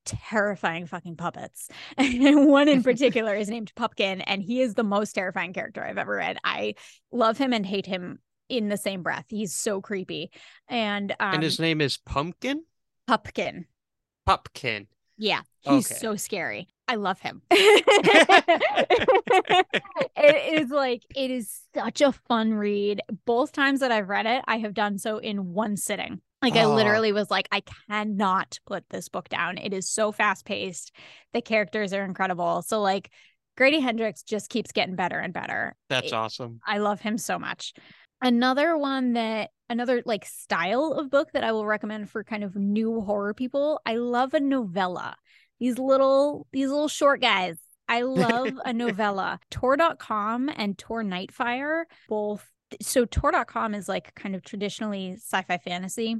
terrifying 0.05 0.87
fucking 0.87 1.17
puppets. 1.17 1.69
And 1.99 2.47
one 2.47 2.69
in 2.69 2.83
particular 2.91 3.35
is 3.35 3.49
named 3.49 3.73
Pupkin, 3.77 4.23
and 4.23 4.43
he 4.43 4.61
is 4.61 4.75
the 4.75 4.85
most 4.85 5.13
terrifying 5.13 5.53
character 5.53 5.85
I've 5.85 5.99
ever 5.99 6.17
read. 6.17 6.39
I 6.45 6.75
love 7.13 7.39
him 7.39 7.53
and 7.53 7.65
hate 7.65 7.87
him 7.87 8.19
in 8.49 8.69
the 8.69 8.77
same 8.77 9.03
breath. 9.03 9.27
He's 9.29 9.55
so 9.55 9.81
creepy. 9.81 10.31
And 10.69 11.13
um 11.21 11.35
and 11.35 11.43
his 11.43 11.59
name 11.59 11.81
is 11.81 11.97
Pumpkin? 11.99 12.63
Pumpkin. 13.07 13.67
Pupkin. 14.27 14.87
Yeah, 15.17 15.41
he's 15.61 15.91
Okay. 15.91 15.99
so 16.01 16.17
scary. 16.17 16.69
I 16.87 16.95
love 16.95 17.19
him. 17.21 17.43
it 17.51 17.85
is 20.63 20.71
like 20.71 21.03
it 21.15 21.31
is 21.31 21.61
such 21.75 22.01
a 22.01 22.13
fun 22.13 22.55
read. 22.55 23.03
Both 23.27 23.53
times 23.53 23.81
that 23.81 23.93
I've 23.93 24.09
read 24.09 24.27
it, 24.27 24.43
I 24.47 24.59
have 24.59 24.75
done 24.75 24.99
so 24.99 25.19
in 25.19 25.53
one 25.53 25.77
sitting. 25.77 26.21
Like 26.41 26.55
I 26.55 26.65
Oh. 26.65 26.75
literally 26.75 27.13
was 27.13 27.31
like, 27.31 27.49
I 27.51 27.63
cannot 27.89 28.59
put 28.67 28.85
this 28.91 29.09
book 29.09 29.29
down. 29.29 29.59
It 29.59 29.73
is 29.73 29.89
so 29.89 30.13
fast 30.13 30.45
paced. 30.45 30.93
The 31.33 31.43
characters 31.43 31.93
are 31.93 32.05
incredible. 32.05 32.63
So 32.63 32.81
like 32.81 33.11
Grady 33.57 33.81
Hendrix 33.81 34.23
just 34.23 34.51
keeps 34.51 34.71
getting 34.71 34.95
better 34.95 35.19
and 35.19 35.33
better. 35.33 35.75
That's 35.89 36.09
It- 36.09 36.13
awesome. 36.13 36.61
I 36.65 36.79
love 36.79 37.01
him 37.01 37.19
so 37.19 37.39
much. 37.41 37.75
Another 38.21 38.77
one 38.77 39.13
that 39.15 39.51
another 39.69 40.03
like 40.05 40.25
style 40.25 40.93
of 40.93 41.11
book 41.11 41.33
that 41.33 41.45
I 41.45 41.53
will 41.53 41.67
recommend 41.67 42.11
for 42.11 42.25
kind 42.25 42.43
of 42.43 42.57
new 42.57 43.01
horror 43.01 43.35
people. 43.35 43.81
I 43.87 43.97
love 43.97 44.35
a 44.35 44.41
novella. 44.41 45.17
These 45.61 45.79
little 45.79 46.47
these 46.53 46.69
little 46.69 46.89
short 46.89 47.21
guys. 47.21 47.59
I 47.89 48.03
love 48.03 48.53
a 48.65 48.73
novella. 48.73 49.41
Tor.com 49.51 50.51
and 50.55 50.77
Tor 50.77 51.03
Nightfire 51.03 51.85
both 52.09 52.47
so 52.83 53.05
Tor.com 53.05 53.75
is 53.75 53.89
like 53.89 54.15
kind 54.15 54.35
of 54.35 54.43
traditionally 54.43 55.13
sci-fi 55.15 55.59
fantasy. 55.59 56.17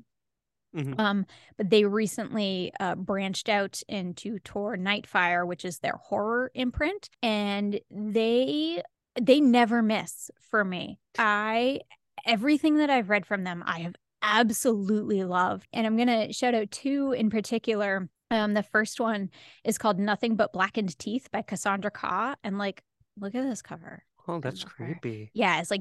Mhm. 0.77 0.99
Um, 0.99 1.27
but 1.57 1.71
they 1.71 1.85
recently 1.85 2.73
uh, 2.79 2.95
branched 2.95 3.49
out 3.49 3.81
into 3.89 4.39
Tor 4.41 4.77
Nightfire, 4.77 5.47
which 5.47 5.65
is 5.65 5.79
their 5.79 5.99
horror 6.03 6.51
imprint, 6.55 7.09
and 7.23 7.81
they 7.91 8.83
they 9.21 9.41
never 9.41 9.83
miss 9.83 10.31
for 10.51 10.65
me. 10.65 10.99
I 11.19 11.81
everything 12.27 12.77
that 12.79 12.91
I've 12.91 13.11
read 13.11 13.27
from 13.27 13.45
them, 13.45 13.63
I 13.67 13.81
have 13.81 13.95
absolutely 14.23 15.25
loved, 15.25 15.67
and 15.73 15.87
I'm 15.87 15.97
gonna 15.97 16.33
shout 16.33 16.55
out 16.55 16.71
two 16.71 17.13
in 17.13 17.31
particular. 17.31 18.09
Um, 18.31 18.55
the 18.55 18.63
first 18.63 19.01
one 19.01 19.31
is 19.65 19.79
called 19.79 19.99
Nothing 19.99 20.37
But 20.37 20.53
Blackened 20.53 20.99
Teeth 20.99 21.29
by 21.33 21.43
Cassandra 21.43 21.91
Khaw, 21.91 22.35
and 22.45 22.59
like, 22.59 22.83
look 23.19 23.35
at 23.35 23.43
this 23.43 23.63
cover. 23.63 24.05
Oh, 24.27 24.41
that's 24.41 24.65
creepy. 24.65 25.31
Yeah, 25.33 25.61
it's 25.61 25.71
like 25.71 25.81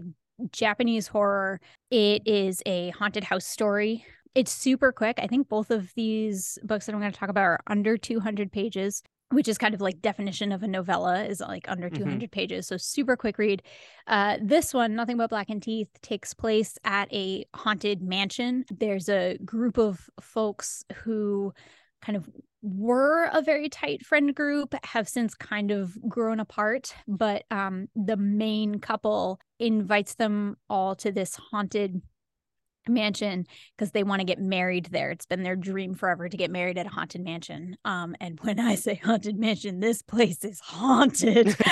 Japanese 0.51 1.07
horror. 1.07 1.59
It 1.91 2.25
is 2.25 2.63
a 2.65 2.89
haunted 2.91 3.25
house 3.25 3.45
story. 3.45 4.05
It's 4.35 4.51
super 4.51 4.91
quick. 4.91 5.19
I 5.21 5.27
think 5.27 5.49
both 5.49 5.71
of 5.71 5.93
these 5.95 6.57
books 6.63 6.85
that 6.85 6.93
I'm 6.93 7.01
going 7.01 7.11
to 7.11 7.17
talk 7.17 7.29
about 7.29 7.43
are 7.43 7.59
under 7.67 7.97
200 7.97 8.51
pages, 8.51 9.03
which 9.31 9.47
is 9.47 9.57
kind 9.57 9.73
of 9.73 9.81
like 9.81 10.01
definition 10.01 10.51
of 10.51 10.63
a 10.63 10.67
novella 10.67 11.23
is 11.25 11.41
like 11.41 11.69
under 11.69 11.89
Mhm. 11.89 11.97
200 11.97 12.31
pages. 12.31 12.67
So 12.67 12.77
super 12.77 13.17
quick 13.17 13.37
read. 13.37 13.61
Uh, 14.07 14.37
this 14.41 14.73
one, 14.73 14.95
Nothing 14.95 15.17
But 15.17 15.29
Blackened 15.29 15.63
Teeth, 15.63 15.89
takes 16.01 16.33
place 16.33 16.77
at 16.85 17.11
a 17.13 17.45
haunted 17.53 18.01
mansion. 18.01 18.63
There's 18.71 19.09
a 19.09 19.37
group 19.43 19.77
of 19.77 20.09
folks 20.21 20.85
who 21.03 21.53
kind 22.01 22.15
of 22.15 22.29
were 22.61 23.25
a 23.33 23.41
very 23.41 23.69
tight 23.69 24.05
friend 24.05 24.33
group 24.33 24.73
have 24.83 25.07
since 25.07 25.35
kind 25.35 25.69
of 25.71 25.97
grown 26.09 26.39
apart 26.39 26.93
but 27.07 27.43
um 27.51 27.87
the 27.95 28.17
main 28.17 28.79
couple 28.79 29.39
invites 29.59 30.15
them 30.15 30.57
all 30.69 30.95
to 30.95 31.11
this 31.11 31.35
haunted 31.35 32.01
mansion 32.89 33.45
because 33.75 33.91
they 33.91 34.03
want 34.03 34.19
to 34.19 34.25
get 34.25 34.39
married 34.39 34.89
there. 34.91 35.11
It's 35.11 35.25
been 35.25 35.43
their 35.43 35.55
dream 35.55 35.95
forever 35.95 36.29
to 36.29 36.37
get 36.37 36.51
married 36.51 36.77
at 36.77 36.85
a 36.85 36.89
haunted 36.89 37.23
mansion 37.23 37.77
um 37.85 38.15
and 38.19 38.39
when 38.41 38.59
i 38.59 38.75
say 38.75 38.95
haunted 38.95 39.37
mansion 39.37 39.79
this 39.79 40.01
place 40.01 40.43
is 40.43 40.59
haunted. 40.59 41.55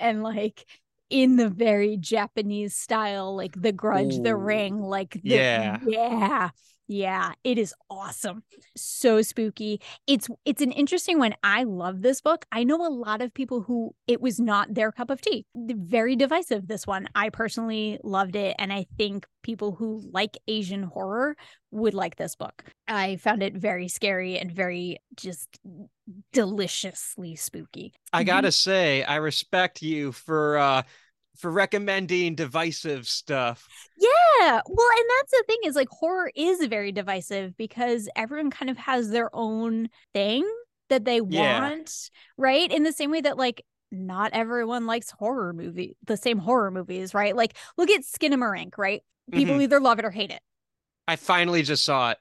And 0.00 0.22
like 0.22 0.64
in 1.10 1.36
the 1.36 1.48
very 1.48 1.96
Japanese 1.96 2.74
style, 2.74 3.36
like 3.36 3.60
the 3.60 3.72
grudge, 3.72 4.18
the 4.20 4.36
ring, 4.36 4.80
like 4.80 5.12
the, 5.12 5.20
Yeah. 5.22 5.78
yeah, 5.86 6.50
yeah, 6.86 7.32
it 7.44 7.58
is 7.58 7.74
awesome. 7.90 8.42
So 8.76 9.22
spooky. 9.22 9.80
It's 10.06 10.28
it's 10.44 10.60
an 10.60 10.72
interesting 10.72 11.18
one. 11.18 11.34
I 11.42 11.64
love 11.64 12.02
this 12.02 12.20
book. 12.20 12.44
I 12.52 12.64
know 12.64 12.86
a 12.86 12.92
lot 12.92 13.22
of 13.22 13.32
people 13.32 13.62
who 13.62 13.94
it 14.06 14.20
was 14.20 14.38
not 14.38 14.74
their 14.74 14.92
cup 14.92 15.10
of 15.10 15.20
tea. 15.20 15.46
Very 15.54 16.14
divisive 16.16 16.66
this 16.68 16.86
one. 16.86 17.08
I 17.14 17.30
personally 17.30 17.98
loved 18.04 18.36
it 18.36 18.54
and 18.58 18.72
I 18.72 18.86
think 18.98 19.26
people 19.42 19.72
who 19.72 20.02
like 20.12 20.36
Asian 20.46 20.82
horror 20.82 21.36
would 21.70 21.94
like 21.94 22.16
this 22.16 22.36
book. 22.36 22.64
I 22.86 23.16
found 23.16 23.42
it 23.42 23.54
very 23.54 23.88
scary 23.88 24.38
and 24.38 24.50
very 24.52 24.98
just 25.16 25.58
deliciously 26.32 27.36
spooky. 27.36 27.92
I 28.12 28.22
Mhm. 28.22 28.26
gotta 28.26 28.52
say, 28.52 29.02
I 29.04 29.16
respect 29.16 29.82
you 29.82 30.12
for 30.12 30.58
uh 30.58 30.82
for 31.36 31.50
recommending 31.50 32.34
divisive 32.34 33.08
stuff. 33.08 33.68
Yeah. 33.98 34.60
Well, 34.66 34.88
and 34.96 35.06
that's 35.18 35.30
the 35.32 35.44
thing 35.46 35.58
is 35.64 35.74
like 35.76 35.88
horror 35.88 36.30
is 36.34 36.64
very 36.66 36.92
divisive 36.92 37.56
because 37.56 38.08
everyone 38.16 38.50
kind 38.50 38.70
of 38.70 38.76
has 38.76 39.10
their 39.10 39.30
own 39.34 39.88
thing 40.12 40.48
that 40.90 41.04
they 41.04 41.20
Yeah. 41.28 41.60
want, 41.60 42.10
right? 42.36 42.70
In 42.70 42.82
the 42.82 42.92
same 42.92 43.10
way 43.10 43.20
that 43.22 43.36
like 43.36 43.64
not 43.90 44.32
everyone 44.32 44.86
likes 44.86 45.10
horror 45.10 45.52
movie, 45.52 45.96
the 46.04 46.16
same 46.16 46.38
horror 46.38 46.70
movies, 46.70 47.14
right? 47.14 47.34
Like 47.34 47.56
look 47.76 47.90
at 47.90 48.02
Skinamarink, 48.02 48.76
right? 48.76 49.02
People 49.32 49.54
Mhm. 49.56 49.62
either 49.62 49.80
love 49.80 49.98
it 49.98 50.04
or 50.04 50.10
hate 50.10 50.30
it. 50.30 50.42
I 51.08 51.16
finally 51.16 51.62
just 51.62 51.84
saw 51.84 52.10
it. 52.10 52.18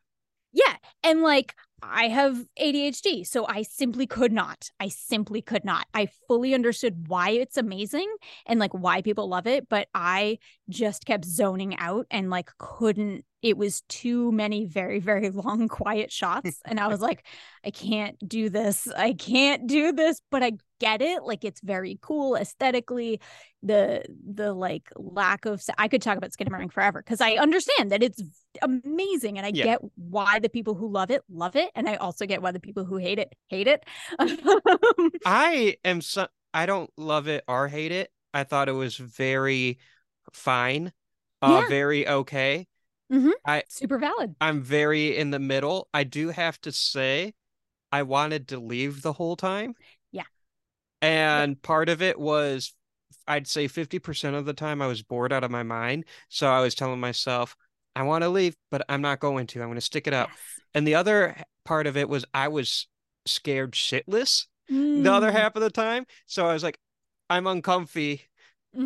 Yeah. 0.54 0.76
And 1.04 1.22
like 1.22 1.56
I 1.92 2.08
have 2.08 2.38
ADHD, 2.60 3.26
so 3.26 3.46
I 3.48 3.64
simply 3.64 4.08
could 4.08 4.32
not. 4.32 4.70
I 4.80 4.88
simply 4.88 5.42
could 5.42 5.66
not. 5.66 5.88
I 5.94 6.08
fully 6.28 6.54
understood 6.54 7.08
why 7.08 7.32
it's 7.32 7.58
amazing 7.58 8.14
and 8.46 8.60
like 8.60 8.74
why 8.74 9.02
people 9.02 9.28
love 9.28 9.48
it, 9.48 9.68
but 9.70 9.88
I 9.94 10.40
just 10.70 11.06
kept 11.06 11.26
zoning 11.26 11.78
out 11.78 12.08
and 12.10 12.30
like 12.30 12.50
couldn't. 12.58 13.26
It 13.42 13.58
was 13.58 13.82
too 13.90 14.32
many 14.32 14.66
very, 14.66 15.00
very 15.00 15.30
long, 15.32 15.68
quiet 15.68 16.12
shots. 16.12 16.62
And 16.66 16.80
I 16.80 16.88
was 16.88 17.02
like, 17.02 17.26
I 17.66 17.72
can't 17.72 18.18
do 18.28 18.50
this. 18.50 18.88
I 18.88 19.14
can't 19.14 19.68
do 19.68 19.92
this, 19.92 20.22
but 20.32 20.44
I 20.44 20.54
get 20.84 21.02
it. 21.02 21.24
Like 21.24 21.44
it's 21.46 21.62
very 21.62 21.98
cool 22.02 22.36
aesthetically. 22.36 23.20
The 23.62 24.04
the 24.26 24.54
like 24.54 24.90
lack 24.96 25.46
of 25.46 25.62
I 25.78 25.88
could 25.88 26.02
talk 26.02 26.18
about 26.18 26.32
Skinamarink 26.32 26.74
forever 26.74 27.02
because 27.02 27.22
I 27.22 27.34
understand 27.36 27.92
that 27.92 28.04
it's 28.04 28.22
amazing 28.62 29.38
and 29.38 29.46
I 29.48 29.52
Yeah. 29.52 29.64
get 29.66 29.80
why 29.96 30.40
the 30.40 30.50
people 30.50 30.74
who 30.76 30.90
love 30.92 31.12
it 31.12 31.22
love 31.30 31.56
it 31.56 31.72
and 31.76 31.88
I 31.88 31.96
also 31.96 32.26
get 32.26 32.42
why 32.42 32.52
the 32.52 32.60
people 32.60 32.86
who 32.86 32.98
hate 32.98 33.20
it 33.20 33.34
hate 33.50 33.68
it. 33.68 33.84
I 35.26 35.78
am 35.84 36.02
so 36.02 36.28
I 36.54 36.66
don't 36.66 36.92
love 36.98 37.28
it 37.28 37.44
or 37.48 37.68
hate 37.68 37.92
it. 37.92 38.12
I 38.34 38.44
thought 38.44 38.70
it 38.70 38.74
was 38.74 38.98
very 38.98 39.80
fine. 40.34 40.92
Uh 41.42 41.62
Yeah. 41.62 41.68
very 41.68 42.08
okay. 42.08 42.68
I 43.46 43.64
super 43.68 43.98
valid. 43.98 44.36
I'm 44.42 44.62
very 44.62 45.18
in 45.18 45.32
the 45.32 45.40
middle. 45.40 45.88
I 45.94 46.04
do 46.04 46.30
have 46.30 46.60
to 46.62 46.72
say 46.72 47.34
I 47.92 48.04
wanted 48.04 48.48
to 48.50 48.60
leave 48.60 49.02
the 49.02 49.14
whole 49.14 49.36
time. 49.36 49.76
And 51.04 51.62
part 51.62 51.90
of 51.90 52.02
it 52.02 52.20
was 52.20 52.74
I'd 53.28 53.48
say 53.48 53.68
50% 53.68 54.36
of 54.36 54.46
the 54.46 54.54
time 54.56 54.82
I 54.82 54.88
was 54.88 55.04
bored 55.04 55.34
out 55.34 55.46
of 55.46 55.52
my 55.52 55.64
mind. 55.64 56.06
So 56.30 56.50
I 56.50 56.62
was 56.62 56.76
telling 56.76 57.02
myself, 57.02 57.56
I 57.96 58.04
want 58.04 58.24
to 58.24 58.30
leave, 58.30 58.56
but 58.72 58.84
I'm 58.90 59.02
not 59.02 59.20
going 59.22 59.48
to. 59.48 59.62
I'm 59.62 59.68
going 59.70 59.76
to 59.76 59.82
stick 59.82 60.08
it 60.08 60.14
out. 60.16 60.32
Yes. 60.32 60.62
And 60.74 60.88
the 60.88 60.96
other 60.96 61.38
part 61.66 61.88
of 61.88 61.98
it 61.98 62.10
was 62.10 62.26
I 62.34 62.50
was 62.50 62.88
scared 63.28 63.74
shitless 63.74 64.48
the 64.96 65.14
other 65.14 65.32
Mm, 65.32 65.34
half 65.34 65.56
of 65.56 65.62
the 65.64 65.72
time. 65.72 66.06
So 66.28 66.48
I 66.48 66.54
was 66.54 66.64
like, 66.64 66.80
I'm 67.30 67.48
uncomfy 67.48 68.24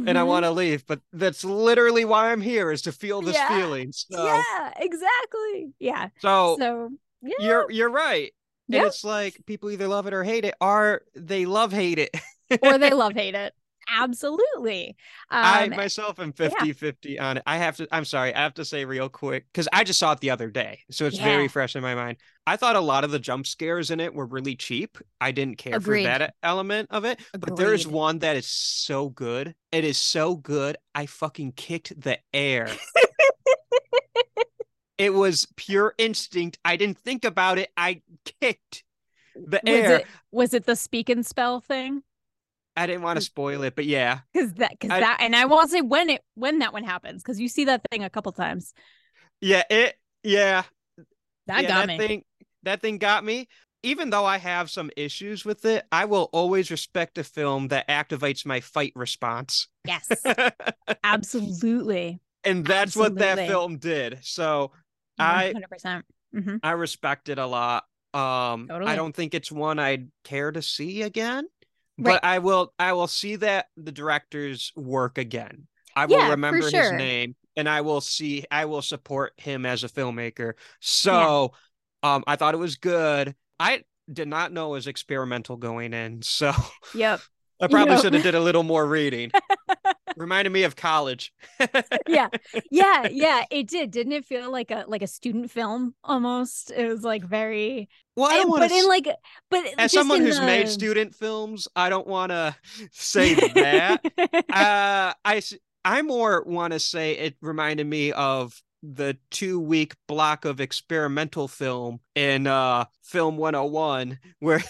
and 0.06 0.18
I 0.18 0.24
mhm. 0.24 0.26
want 0.26 0.46
to 0.46 0.52
leave, 0.52 0.86
but 0.88 1.02
that's 1.14 1.44
literally 1.46 2.06
why 2.06 2.32
I'm 2.32 2.42
here 2.42 2.72
is 2.72 2.84
to 2.84 2.92
feel 2.94 3.22
this 3.24 3.40
Yeah. 3.40 3.42
feeling. 3.42 3.92
So, 3.94 4.48
Yeah, 4.56 4.74
exactly. 4.78 5.74
Yeah. 5.80 6.10
so 6.18 6.60
So 6.60 6.92
yeah. 7.22 7.34
you're 7.38 7.72
you're 7.72 7.92
right. 7.92 8.34
And 8.68 8.76
Yeah. 8.76 8.86
it's 8.88 9.04
like 9.04 9.46
people 9.46 9.72
either 9.72 9.88
love 9.88 10.08
it 10.08 10.14
or 10.14 10.24
hate 10.24 10.46
it, 10.46 10.56
or 10.62 11.02
they 11.16 11.46
love 11.46 11.72
hate 11.72 12.00
it. 12.00 12.16
or 12.62 12.78
they 12.78 12.92
love 12.94 13.14
hate 13.14 13.36
it. 13.36 13.54
Absolutely. 13.90 14.98
I 15.30 15.64
Um, 15.64 15.70
myself 15.70 16.20
am 16.20 16.34
50-50 16.34 17.22
on 17.22 17.38
it. 17.38 17.44
I 17.48 17.56
have 17.56 17.78
to 17.78 17.88
I'm 17.90 18.04
sorry, 18.04 18.34
I 18.36 18.42
have 18.42 18.56
to 18.56 18.66
say 18.66 18.84
real 18.84 19.08
quick 19.08 19.46
because 19.54 19.70
I 19.72 19.86
just 19.86 19.98
saw 19.98 20.12
it 20.12 20.20
the 20.20 20.32
other 20.32 20.50
day. 20.50 20.82
So 20.92 21.06
it's 21.06 21.18
very 21.18 21.48
fresh 21.48 21.74
in 21.78 21.82
my 21.82 21.96
mind. 21.96 22.18
I 22.46 22.58
thought 22.58 22.76
a 22.76 22.82
lot 22.82 23.06
of 23.06 23.12
the 23.12 23.20
jump 23.20 23.48
scares 23.48 23.90
in 23.90 24.02
it 24.02 24.14
were 24.14 24.26
really 24.26 24.58
cheap. 24.58 24.98
I 25.22 25.32
didn't 25.32 25.58
care 25.58 25.78
Agreed. 25.78 26.04
for 26.04 26.10
that 26.20 26.34
element 26.44 26.90
of 26.92 27.06
it. 27.06 27.22
But 27.32 27.56
there 27.56 27.74
is 27.74 27.88
one 27.88 28.20
that 28.20 28.36
is 28.36 28.46
so 28.48 29.08
good. 29.08 29.56
It 29.72 29.86
is 29.86 29.98
so 29.98 30.36
good. 30.36 30.76
I 30.94 31.06
fucking 31.06 31.54
kicked 31.54 32.00
the 32.02 32.20
air. 32.34 32.68
it 34.98 35.14
was 35.14 35.48
pure 35.56 35.94
instinct. 35.98 36.58
I 36.66 36.76
didn't 36.76 36.98
think 36.98 37.26
about 37.26 37.58
it. 37.58 37.70
I 37.78 38.02
kicked 38.42 38.84
the 39.36 39.62
was 39.64 39.74
air. 39.74 39.96
it 39.98 40.08
was 40.32 40.54
it 40.54 40.66
the 40.66 40.76
speak 40.76 41.10
and 41.10 41.26
spell 41.26 41.62
thing? 41.62 42.04
I 42.76 42.86
didn't 42.86 43.02
want 43.02 43.18
to 43.18 43.26
spoil 43.26 43.64
it, 43.64 43.76
but 43.76 43.86
yeah. 43.86 44.20
Because 44.34 44.54
that 44.54 44.72
because 44.72 44.90
that 44.90 45.18
and 45.20 45.36
I 45.36 45.46
won't 45.46 45.70
say 45.72 45.82
when 45.82 46.10
it 46.10 46.22
when 46.36 46.60
that 46.60 46.74
one 46.74 46.84
happens 46.84 47.24
because 47.24 47.40
you 47.40 47.50
see 47.50 47.66
that 47.66 47.82
thing 47.92 48.04
a 48.04 48.10
couple 48.10 48.32
times. 48.32 48.74
Yeah, 49.42 49.64
it 49.70 49.96
yeah. 50.24 50.64
That 51.48 51.64
yeah, 51.64 51.68
got 51.68 51.88
that 51.88 51.88
me. 51.88 51.98
thing 51.98 52.24
that 52.64 52.82
thing 52.82 52.98
got 52.98 53.24
me. 53.24 53.48
Even 53.84 54.10
though 54.10 54.26
I 54.26 54.38
have 54.38 54.70
some 54.70 54.90
issues 54.98 55.46
with 55.46 55.64
it, 55.64 55.86
I 55.92 56.06
will 56.06 56.30
always 56.34 56.72
respect 56.72 57.18
a 57.20 57.24
film 57.24 57.70
that 57.70 57.88
activates 57.88 58.46
my 58.46 58.60
fight 58.60 58.92
response. 58.96 59.68
Yes, 59.86 60.10
absolutely. 61.04 62.20
and 62.44 62.66
that's 62.66 62.96
what 62.96 63.16
that 63.16 63.38
film 63.48 63.78
did. 63.78 64.20
So 64.24 64.72
I 65.20 65.52
hundred 65.54 65.70
percent. 65.70 66.06
Mm-hmm. 66.36 66.58
I 66.64 66.72
respect 66.72 67.30
it 67.30 67.38
a 67.40 67.46
lot. 67.46 67.84
Um 68.14 68.68
Totally. 68.70 68.92
I 68.92 68.96
don't 68.96 69.16
think 69.16 69.34
it's 69.34 69.52
one 69.52 69.80
I'd 69.80 70.10
care 70.24 70.52
to 70.52 70.62
see 70.62 71.02
again. 71.02 71.48
Right. 71.98 72.14
But 72.14 72.24
I 72.24 72.40
will 72.40 72.74
I 72.80 72.94
will 72.94 73.08
see 73.08 73.36
that 73.38 73.68
the 73.76 73.92
director's 73.92 74.72
work 74.76 75.18
again. 75.18 75.68
I 75.96 76.06
Yeah, 76.06 76.18
will 76.18 76.32
remember 76.32 76.66
his 76.66 76.92
name 76.92 77.36
and 77.56 77.68
I 77.68 77.82
will 77.82 78.02
see 78.02 78.46
I 78.52 78.66
will 78.66 78.82
support 78.84 79.34
him 79.38 79.66
as 79.66 79.84
a 79.84 79.90
filmmaker. 79.90 80.54
So 80.80 81.54
um 82.04 82.24
I 82.28 82.36
thought 82.36 82.54
it 82.54 82.58
was 82.58 82.76
good. 82.76 83.36
I 83.60 83.84
did 84.12 84.28
not 84.28 84.52
know 84.54 84.68
it 84.68 84.72
was 84.74 84.88
experimental 84.88 85.58
going 85.58 85.94
in. 85.94 86.22
So 86.22 86.54
Yep. 86.94 87.22
I 87.62 87.68
probably 87.68 87.96
Yep. 87.96 88.02
should 88.02 88.14
have 88.14 88.22
did 88.22 88.36
a 88.36 88.40
little 88.40 88.64
more 88.64 88.86
reading. 88.88 89.32
Reminded 90.18 90.52
me 90.52 90.64
of 90.64 90.76
college. 90.76 91.32
Yeah. 92.08 92.30
Yeah. 92.72 93.08
Yeah. 93.12 93.44
It 93.52 93.68
did. 93.68 93.92
Didn't 93.92 94.14
it 94.14 94.26
feel 94.26 94.52
like 94.52 94.72
a 94.72 94.86
like 94.88 95.02
a 95.02 95.08
student 95.08 95.52
film 95.52 95.94
almost? 96.04 96.72
It 96.72 96.88
was 96.88 97.04
like 97.04 97.24
very. 97.24 97.90
Well, 98.16 98.32
I 98.32 98.38
don't 98.38 98.50
want 98.50 98.62
but 98.62 98.68
to 98.70 98.76
in 98.76 98.88
like, 98.88 99.08
but 99.52 99.66
as 99.78 99.92
someone 99.92 100.22
who's 100.22 100.40
made 100.40 100.68
student 100.70 101.14
films, 101.14 101.68
I 101.76 101.90
don't 101.90 102.08
want 102.08 102.32
to 102.32 102.56
say 102.92 103.36
that. 103.36 104.02
uh, 104.52 105.14
I 105.24 105.42
I 105.86 106.02
more 106.02 106.44
want 106.46 106.74
to 106.74 106.80
say 106.80 107.12
it 107.14 107.36
reminded 107.42 107.86
me 107.88 108.12
of 108.12 108.60
the 108.84 109.18
two 109.32 109.60
week 109.60 109.96
block 110.08 110.46
of 110.46 110.62
experimental 110.62 111.48
film 111.48 112.00
in 112.16 112.46
uh 112.46 112.86
film 113.04 113.36
101 113.36 114.20
where 114.40 114.64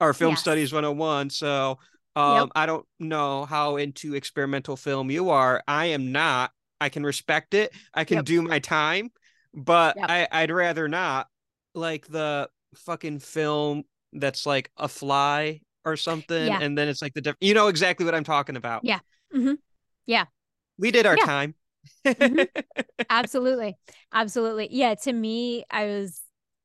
our 0.00 0.12
film 0.12 0.32
Yes. 0.32 0.40
studies 0.40 0.72
101 0.72 1.30
so 1.30 1.78
um 2.16 2.50
I 2.56 2.66
don't 2.66 2.86
know 2.98 3.44
how 3.44 3.76
into 3.76 4.14
experimental 4.14 4.76
film 4.76 5.10
you 5.10 5.30
are 5.30 5.62
I 5.68 5.86
am 5.86 6.12
not 6.12 6.50
I 6.80 6.88
can 6.88 7.04
respect 7.04 7.54
it 7.54 7.72
I 7.94 8.04
can 8.04 8.16
Yep. 8.16 8.24
do 8.24 8.42
my 8.42 8.58
time 8.58 9.10
but 9.54 9.96
Yep. 9.96 10.06
I 10.10 10.28
I'd 10.32 10.50
rather 10.50 10.88
not 10.88 11.28
like 11.74 12.06
the 12.08 12.48
fucking 12.74 13.20
film 13.20 13.84
that's 14.12 14.46
like 14.46 14.70
a 14.76 14.88
fly 14.88 15.60
or 15.84 15.96
something 15.96 16.46
Yeah. 16.46 16.60
and 16.60 16.76
then 16.76 16.88
it's 16.88 17.02
like 17.02 17.14
the 17.14 17.20
diff- 17.20 17.36
you 17.40 17.54
know 17.54 17.68
exactly 17.68 18.04
what 18.04 18.14
I'm 18.14 18.24
talking 18.24 18.56
about 18.56 18.84
Yeah. 18.84 19.00
Mm-hmm. 19.34 19.54
Yeah. 20.06 20.24
we 20.78 20.90
did 20.90 21.06
our 21.06 21.16
Yeah. 21.16 21.24
time 21.24 21.54
Mhm. 22.04 22.48
absolutely 23.10 23.76
absolutely 24.12 24.68
yeah 24.72 24.94
to 24.94 25.12
me 25.12 25.64
i 25.70 25.84
was 25.86 26.20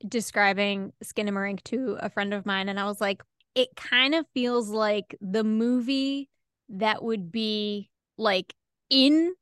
describing 0.07 0.93
skinamarink 1.03 1.63
to 1.65 1.97
a 1.99 2.09
friend 2.09 2.33
of 2.33 2.45
mine 2.45 2.69
and 2.69 2.79
i 2.79 2.85
was 2.85 2.99
like 2.99 3.21
it 3.55 3.69
kind 3.75 4.15
of 4.15 4.25
feels 4.33 4.69
like 4.69 5.15
the 5.21 5.43
movie 5.43 6.29
that 6.69 7.03
would 7.03 7.31
be 7.31 7.89
like 8.17 8.53
in 8.89 9.33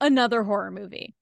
another 0.00 0.42
horror 0.42 0.70
movie 0.70 1.14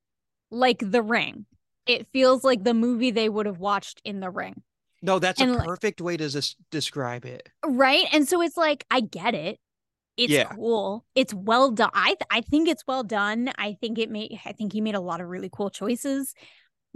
like 0.51 0.79
the 0.81 1.03
ring. 1.03 1.47
It 1.87 2.07
feels 2.12 2.43
like 2.45 2.64
the 2.64 2.74
movie 2.74 3.11
they 3.11 3.29
would 3.29 3.47
have 3.47 3.59
watched 3.59 4.01
in 4.05 4.20
the 4.20 4.31
ring. 4.31 4.62
No 5.03 5.18
that's 5.18 5.41
And, 5.41 5.51
a 5.53 5.55
like- 5.55 5.66
perfect 5.66 6.01
way 6.01 6.16
to 6.16 6.29
des- 6.29 6.57
describe 6.70 7.24
it. 7.24 7.49
Right? 7.64 8.07
And 8.12 8.29
so 8.29 8.43
it's 8.43 8.57
like 8.57 8.85
i 8.91 9.01
get 9.01 9.35
it. 9.35 9.59
It's 10.16 10.33
Yeah. 10.33 10.45
cool. 10.55 11.05
It's 11.14 11.35
well 11.35 11.70
done 11.70 11.91
i 11.95 12.07
th- 12.09 12.20
i 12.31 12.41
think 12.41 12.68
it's 12.68 12.87
well 12.87 13.05
done. 13.05 13.53
I 13.59 13.74
think 13.81 13.99
it 13.99 14.11
made 14.11 14.39
i 14.45 14.53
think 14.53 14.72
he 14.72 14.81
made 14.81 14.95
a 14.95 15.01
lot 15.01 15.20
of 15.20 15.29
really 15.29 15.51
cool 15.53 15.70
choices 15.70 16.35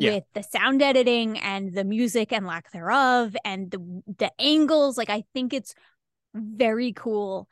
Yeah. 0.00 0.14
with 0.14 0.24
the 0.34 0.42
sound 0.42 0.82
editing 0.82 1.38
and 1.38 1.72
the 1.74 1.84
music 1.84 2.32
and 2.32 2.46
lack 2.46 2.72
thereof 2.72 3.36
and 3.44 3.70
the 3.70 4.02
the 4.18 4.32
angles 4.40 4.96
like 4.98 5.10
i 5.10 5.24
think 5.34 5.52
it's 5.52 5.74
very 6.34 6.92
cool 6.92 7.48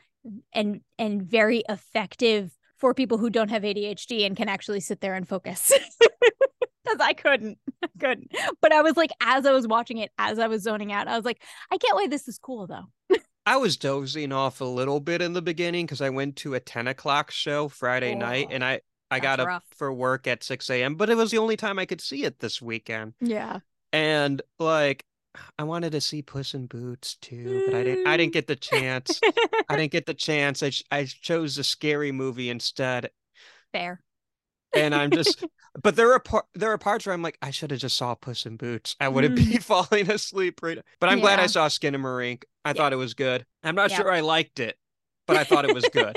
and 0.53 0.81
and 0.99 1.23
very 1.23 1.63
effective 1.69 2.53
for 2.79 2.95
people 2.95 3.19
who 3.19 3.29
don't 3.29 3.49
have 3.51 3.63
ADHD 3.63 4.25
and 4.25 4.37
can 4.37 4.49
actually 4.49 4.81
sit 4.81 5.01
there 5.01 5.15
and 5.15 5.29
focus. 5.29 5.73
Because 6.85 7.01
I 7.01 7.13
couldn't 7.13 7.59
I 7.83 7.89
couldn't. 8.01 8.33
But 8.63 8.73
I 8.73 8.81
was 8.81 8.97
like 8.97 9.11
as 9.21 9.45
I 9.45 9.53
was 9.53 9.69
watching 9.69 9.99
it 9.99 10.11
as 10.17 10.39
I 10.39 10.47
was 10.47 10.63
zoning 10.63 10.91
out 10.91 11.07
I 11.07 11.17
was 11.17 11.25
like 11.25 11.43
I 11.71 11.77
can't 11.77 11.97
wait 11.97 12.09
this 12.09 12.29
is 12.29 12.39
cool 12.39 12.67
though. 12.67 13.19
I 13.45 13.59
was 13.59 13.77
dozing 13.77 14.33
off 14.33 14.63
a 14.63 14.65
little 14.65 14.99
bit 15.01 15.21
in 15.21 15.35
the 15.35 15.43
beginning 15.43 15.85
because 15.85 16.01
I 16.01 16.09
went 16.09 16.37
to 16.37 16.55
a 16.55 16.61
10 16.61 16.87
o'clock 16.89 17.31
show 17.31 17.69
Friday 17.69 18.15
night 18.15 18.49
Oh, 18.51 18.55
and 18.55 18.65
I, 18.65 18.81
I 19.11 19.21
that's 19.21 19.21
got 19.21 19.41
up 19.41 19.65
for 19.71 19.93
work 19.93 20.27
at 20.27 20.43
6 20.45 20.69
a.m., 20.71 20.97
but 20.97 21.11
it 21.11 21.17
was 21.17 21.31
the 21.31 21.39
only 21.39 21.57
time 21.57 21.79
I 21.79 21.87
could 21.87 22.01
see 22.01 22.25
it 22.25 22.41
this 22.41 22.61
weekend. 22.63 23.15
yeah 23.21 23.61
And 23.93 24.43
like, 24.59 25.05
I 25.59 25.65
wanted 25.65 25.93
to 25.93 26.01
see 26.01 26.23
Puss 26.23 26.55
in 26.55 26.67
Boots 26.67 27.17
too, 27.17 27.63
but 27.65 27.75
I 27.75 27.85
didn't, 27.85 28.01
I 28.05 28.17
didn't 28.17 28.33
mm. 28.33 28.35
get 28.35 28.47
the 28.49 28.57
chance. 28.57 29.25
I 29.69 29.77
didn't 29.77 29.93
get 29.93 30.07
the 30.07 30.15
chance. 30.15 30.63
I, 30.63 30.73
I 30.91 31.05
chose 31.05 31.59
a 31.59 31.65
scary 31.65 32.13
movie 32.13 32.51
instead. 32.51 33.11
fair 33.73 34.03
And 34.75 34.95
I'm 34.95 35.13
just, 35.13 35.45
but 35.83 35.97
there 35.97 36.13
are, 36.13 36.21
par- 36.21 36.47
there 36.55 36.71
are 36.73 36.79
parts 36.79 37.07
where 37.07 37.15
I'm 37.15 37.23
like, 37.23 37.39
I 37.43 37.51
should 37.51 37.71
have 37.71 37.81
just 37.81 37.97
saw 37.97 38.15
Puss 38.15 38.47
in 38.47 38.57
Boots. 38.57 38.97
I 39.01 39.09
wouldn't 39.09 39.37
be 39.37 39.45
mm. 39.59 39.63
falling 39.63 40.11
asleep 40.11 40.61
right. 40.63 40.79
But 41.01 41.11
I'm 41.11 41.21
glad 41.21 41.39
I 41.41 41.43
Yeah. 41.43 41.47
saw 41.49 41.69
Skinamarink. 41.69 42.45
I 42.65 42.73
thought 42.75 42.93
it 42.93 42.97
was 42.97 43.15
good. 43.15 43.47
I'm 43.63 43.75
not 43.75 43.91
Yeah. 43.91 43.99
sure 43.99 44.13
I 44.13 44.21
liked 44.21 44.61
it, 44.61 44.79
but 45.27 45.37
I 45.37 45.45
thought 45.45 45.65
it 45.65 45.75
was 45.75 45.89
good. 45.89 46.17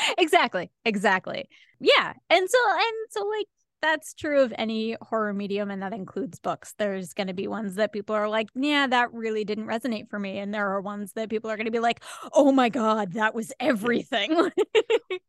exactly 0.18 0.70
exactly 0.84 1.48
yeah 1.80 2.12
and 2.28 2.50
so 2.50 2.58
and 2.70 2.94
so 3.10 3.26
like 3.26 3.46
that's 3.82 4.14
true 4.14 4.42
of 4.42 4.52
any 4.56 4.96
horror 5.00 5.32
medium 5.32 5.70
and 5.70 5.82
that 5.82 5.92
includes 5.92 6.38
books. 6.38 6.74
There's 6.78 7.14
going 7.14 7.28
to 7.28 7.34
be 7.34 7.48
ones 7.48 7.76
that 7.76 7.92
people 7.92 8.14
are 8.14 8.28
like, 8.28 8.48
"Yeah, 8.54 8.86
that 8.86 9.12
really 9.12 9.44
didn't 9.44 9.66
resonate 9.66 10.08
for 10.08 10.18
me." 10.18 10.38
And 10.38 10.52
there 10.52 10.68
are 10.68 10.80
ones 10.80 11.12
that 11.14 11.30
people 11.30 11.50
are 11.50 11.56
going 11.56 11.66
to 11.66 11.70
be 11.70 11.78
like, 11.78 12.02
"Oh 12.32 12.52
my 12.52 12.68
god, 12.68 13.14
that 13.14 13.34
was 13.34 13.52
everything." 13.58 14.50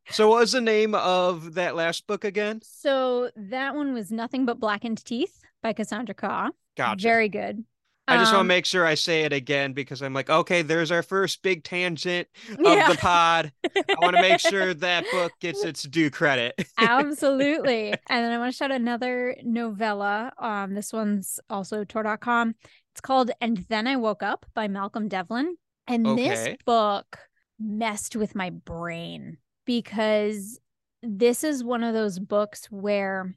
So 0.10 0.28
what 0.28 0.42
was 0.42 0.52
the 0.52 0.62
name 0.62 0.94
of 0.94 1.54
that 1.54 1.76
last 1.76 2.06
book 2.08 2.26
again? 2.26 2.60
so 2.64 3.32
that 3.36 3.76
one 3.76 3.94
was 3.94 4.12
Nothing 4.12 4.46
But 4.46 4.60
Blackened 4.60 5.04
Teeth 5.06 5.42
by 5.64 5.72
Cassandra 5.74 6.14
Khaw. 6.14 6.50
Gotcha. 6.76 7.02
Very 7.02 7.30
good. 7.30 7.64
I 8.12 8.18
just 8.18 8.32
want 8.32 8.38
to 8.38 8.40
Um, 8.42 8.48
make 8.48 8.66
sure 8.66 8.86
I 8.86 8.96
say 8.96 9.22
it 9.24 9.34
again 9.34 9.74
because 9.74 10.02
I'm 10.02 10.14
like, 10.14 10.30
okay, 10.30 10.62
there's 10.62 10.92
our 10.92 11.04
first 11.04 11.42
big 11.42 11.64
tangent 11.64 12.28
of 12.52 12.60
Yeah. 12.60 12.90
the 12.92 12.98
pod. 12.98 13.52
I 13.66 13.96
want 14.02 14.16
to 14.16 14.22
make 14.22 14.40
sure 14.40 14.74
that 14.74 15.06
book 15.12 15.32
gets 15.40 15.64
its 15.64 15.84
due 15.84 16.10
credit. 16.10 16.54
Absolutely. 16.78 17.90
and 18.10 18.26
then 18.26 18.32
I 18.32 18.38
want 18.38 18.52
to 18.52 18.58
shout 18.58 18.72
another 18.72 19.36
novella. 19.44 20.32
Um, 20.38 20.74
this 20.74 20.92
one's 20.94 21.40
also 21.50 21.84
Tor.com. 21.84 22.56
It's 22.94 23.02
called 23.02 23.32
And 23.40 23.58
Then 23.70 23.88
I 23.88 23.96
Woke 23.98 24.24
Up 24.24 24.46
by 24.54 24.68
Malcolm 24.68 25.08
Devlin. 25.08 25.56
And 25.88 26.06
this 26.18 26.56
book 26.66 27.18
messed 27.60 28.16
with 28.16 28.36
my 28.36 28.50
brain 28.50 29.38
because 29.66 30.60
this 31.04 31.44
is 31.44 31.64
one 31.64 31.84
of 31.84 31.94
those 31.94 32.20
books 32.20 32.66
where 32.72 33.36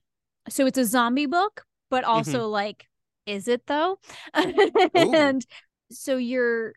so 0.49 0.67
it's 0.67 0.79
a 0.79 0.85
zombie 0.85 1.27
book, 1.27 1.65
but 1.91 2.05
also 2.05 2.49
like, 2.49 2.87
is 3.27 3.49
it 3.49 3.67
though? 3.67 3.99
and 4.95 5.45
so 5.91 6.17
you're 6.17 6.75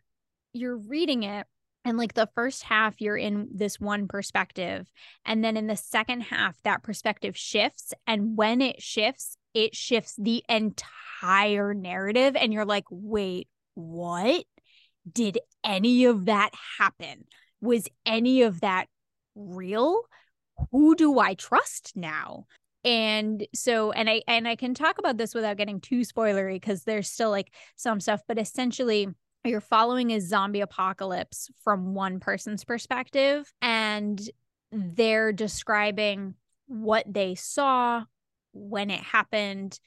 you're 0.52 0.76
reading 0.76 1.22
it 1.22 1.46
and 1.84 1.98
like 1.98 2.14
the 2.14 2.28
first 2.34 2.64
half 2.64 3.00
you're 3.00 3.16
in 3.16 3.48
this 3.54 3.78
one 3.78 4.08
perspective 4.08 4.90
and 5.24 5.44
then 5.44 5.56
in 5.56 5.66
the 5.66 5.76
second 5.76 6.22
half 6.22 6.60
that 6.62 6.82
perspective 6.82 7.36
shifts 7.36 7.92
and 8.06 8.36
when 8.36 8.60
it 8.60 8.82
shifts 8.82 9.36
it 9.54 9.74
shifts 9.74 10.14
the 10.18 10.42
entire 10.48 11.74
narrative 11.74 12.36
and 12.36 12.52
you're 12.52 12.64
like 12.64 12.84
wait 12.90 13.48
what? 13.78 14.44
Did 15.10 15.38
any 15.64 16.04
of 16.04 16.26
that 16.26 16.50
happen? 16.78 17.26
Was 17.60 17.88
any 18.04 18.42
of 18.42 18.60
that 18.60 18.86
real? 19.34 20.02
Who 20.72 20.96
do 20.96 21.20
i 21.20 21.34
trust 21.34 21.92
now 21.94 22.46
and 22.84 23.46
so 23.54 23.90
and 23.92 24.08
i 24.08 24.22
and 24.28 24.46
i 24.46 24.56
can 24.56 24.74
talk 24.74 24.98
about 24.98 25.16
this 25.16 25.34
without 25.34 25.56
getting 25.56 25.80
too 25.80 26.00
spoilery 26.00 26.54
because 26.54 26.84
there's 26.84 27.08
still 27.08 27.30
like 27.30 27.52
some 27.76 28.00
stuff 28.00 28.22
but 28.28 28.38
essentially 28.38 29.08
you're 29.44 29.60
following 29.60 30.12
a 30.12 30.20
zombie 30.20 30.60
apocalypse 30.60 31.50
from 31.62 31.94
one 31.94 32.20
person's 32.20 32.64
perspective 32.64 33.50
and 33.62 34.20
they're 34.70 35.32
describing 35.32 36.34
what 36.66 37.04
they 37.08 37.34
saw 37.34 38.04
when 38.52 38.90
it 38.90 39.00
happened 39.00 39.78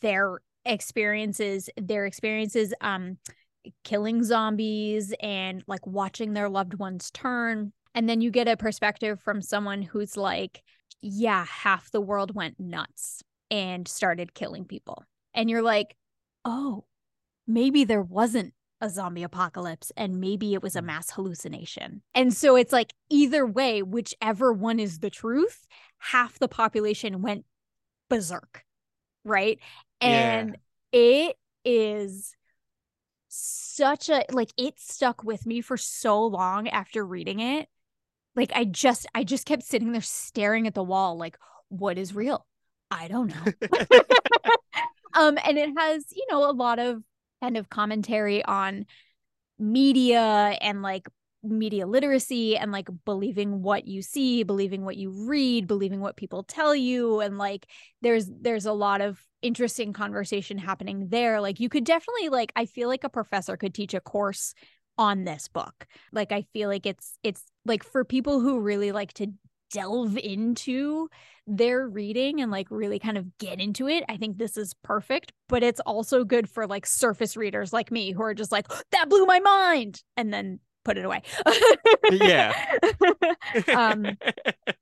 their 0.00 0.40
experiences 0.64 1.68
their 1.76 2.06
experiences 2.06 2.72
um 2.80 3.18
killing 3.84 4.22
zombies 4.22 5.14
and 5.20 5.62
like 5.66 5.86
watching 5.86 6.32
their 6.32 6.48
loved 6.48 6.74
ones 6.74 7.10
turn. 7.10 7.72
And 7.94 8.08
then 8.08 8.20
you 8.20 8.30
get 8.30 8.48
a 8.48 8.56
perspective 8.56 9.20
from 9.20 9.42
someone 9.42 9.82
who's 9.82 10.16
like 10.16 10.62
yeah 11.02 11.44
half 11.44 11.90
the 11.90 12.00
world 12.00 12.34
went 12.34 12.58
nuts 12.58 13.22
and 13.50 13.86
started 13.86 14.34
killing 14.34 14.64
people 14.64 15.04
and 15.34 15.50
you're 15.50 15.62
like 15.62 15.96
oh 16.44 16.84
maybe 17.46 17.84
there 17.84 18.02
wasn't 18.02 18.54
a 18.82 18.90
zombie 18.90 19.22
apocalypse 19.22 19.92
and 19.96 20.20
maybe 20.20 20.54
it 20.54 20.62
was 20.62 20.74
a 20.74 20.82
mm. 20.82 20.86
mass 20.86 21.12
hallucination. 21.12 22.02
And 22.14 22.34
so 22.34 22.56
it's 22.56 22.72
like 22.72 22.92
either 23.08 23.46
way, 23.46 23.80
whichever 23.80 24.52
one 24.52 24.80
is 24.80 24.98
the 24.98 25.08
truth, 25.08 25.66
half 25.98 26.38
the 26.40 26.48
population 26.48 27.22
went 27.22 27.46
berserk. 28.10 28.64
Right. 29.24 29.60
Yeah. 30.02 30.08
And 30.08 30.58
it 30.90 31.36
is 31.64 32.34
such 33.28 34.10
a 34.10 34.24
like 34.32 34.52
it 34.58 34.80
stuck 34.80 35.22
with 35.22 35.46
me 35.46 35.60
for 35.60 35.76
so 35.76 36.26
long 36.26 36.68
after 36.68 37.06
reading 37.06 37.38
it. 37.38 37.68
Like 38.34 38.52
I 38.54 38.64
just 38.64 39.06
I 39.14 39.24
just 39.24 39.46
kept 39.46 39.62
sitting 39.62 39.92
there 39.92 40.00
staring 40.00 40.66
at 40.66 40.74
the 40.74 40.82
wall 40.82 41.16
like 41.16 41.36
what 41.68 41.98
is 41.98 42.14
real? 42.14 42.46
I 42.90 43.08
don't 43.08 43.28
know. 43.28 43.52
um 45.14 45.38
and 45.44 45.58
it 45.58 45.70
has, 45.76 46.06
you 46.14 46.26
know, 46.30 46.48
a 46.48 46.52
lot 46.52 46.78
of 46.78 47.02
kind 47.42 47.56
of 47.56 47.68
commentary 47.68 48.44
on 48.44 48.86
media 49.58 50.56
and 50.60 50.82
like 50.82 51.08
media 51.44 51.86
literacy 51.86 52.56
and 52.56 52.70
like 52.70 52.88
believing 53.04 53.62
what 53.62 53.86
you 53.88 54.00
see 54.00 54.44
believing 54.44 54.84
what 54.84 54.96
you 54.96 55.10
read 55.10 55.66
believing 55.66 56.00
what 56.00 56.16
people 56.16 56.44
tell 56.44 56.74
you 56.74 57.20
and 57.20 57.36
like 57.36 57.66
there's 58.00 58.30
there's 58.40 58.64
a 58.64 58.72
lot 58.72 59.00
of 59.00 59.20
interesting 59.40 59.92
conversation 59.92 60.56
happening 60.56 61.08
there 61.08 61.40
like 61.40 61.58
you 61.58 61.68
could 61.68 61.84
definitely 61.84 62.28
like 62.28 62.52
i 62.54 62.64
feel 62.64 62.88
like 62.88 63.02
a 63.02 63.08
professor 63.08 63.56
could 63.56 63.74
teach 63.74 63.92
a 63.92 64.00
course 64.00 64.54
on 64.98 65.24
this 65.24 65.48
book 65.48 65.86
like 66.12 66.32
i 66.32 66.42
feel 66.52 66.68
like 66.68 66.86
it's 66.86 67.18
it's 67.22 67.44
like 67.64 67.82
for 67.82 68.04
people 68.04 68.40
who 68.40 68.60
really 68.60 68.92
like 68.92 69.12
to 69.12 69.26
delve 69.72 70.18
into 70.18 71.08
their 71.46 71.88
reading 71.88 72.40
and 72.40 72.50
like 72.50 72.68
really 72.70 72.98
kind 72.98 73.18
of 73.18 73.36
get 73.38 73.60
into 73.60 73.88
it, 73.88 74.04
I 74.08 74.16
think 74.16 74.38
this 74.38 74.56
is 74.56 74.74
perfect. 74.84 75.32
But 75.48 75.62
it's 75.62 75.80
also 75.80 76.24
good 76.24 76.48
for 76.48 76.66
like 76.66 76.86
surface 76.86 77.36
readers 77.36 77.72
like 77.72 77.90
me 77.90 78.12
who 78.12 78.22
are 78.22 78.34
just 78.34 78.52
like, 78.52 78.68
that 78.92 79.08
blew 79.08 79.26
my 79.26 79.40
mind, 79.40 80.02
and 80.16 80.32
then 80.32 80.60
put 80.84 80.98
it 80.98 81.04
away. 81.04 81.22
Yeah. 82.10 82.52
um, 83.74 84.06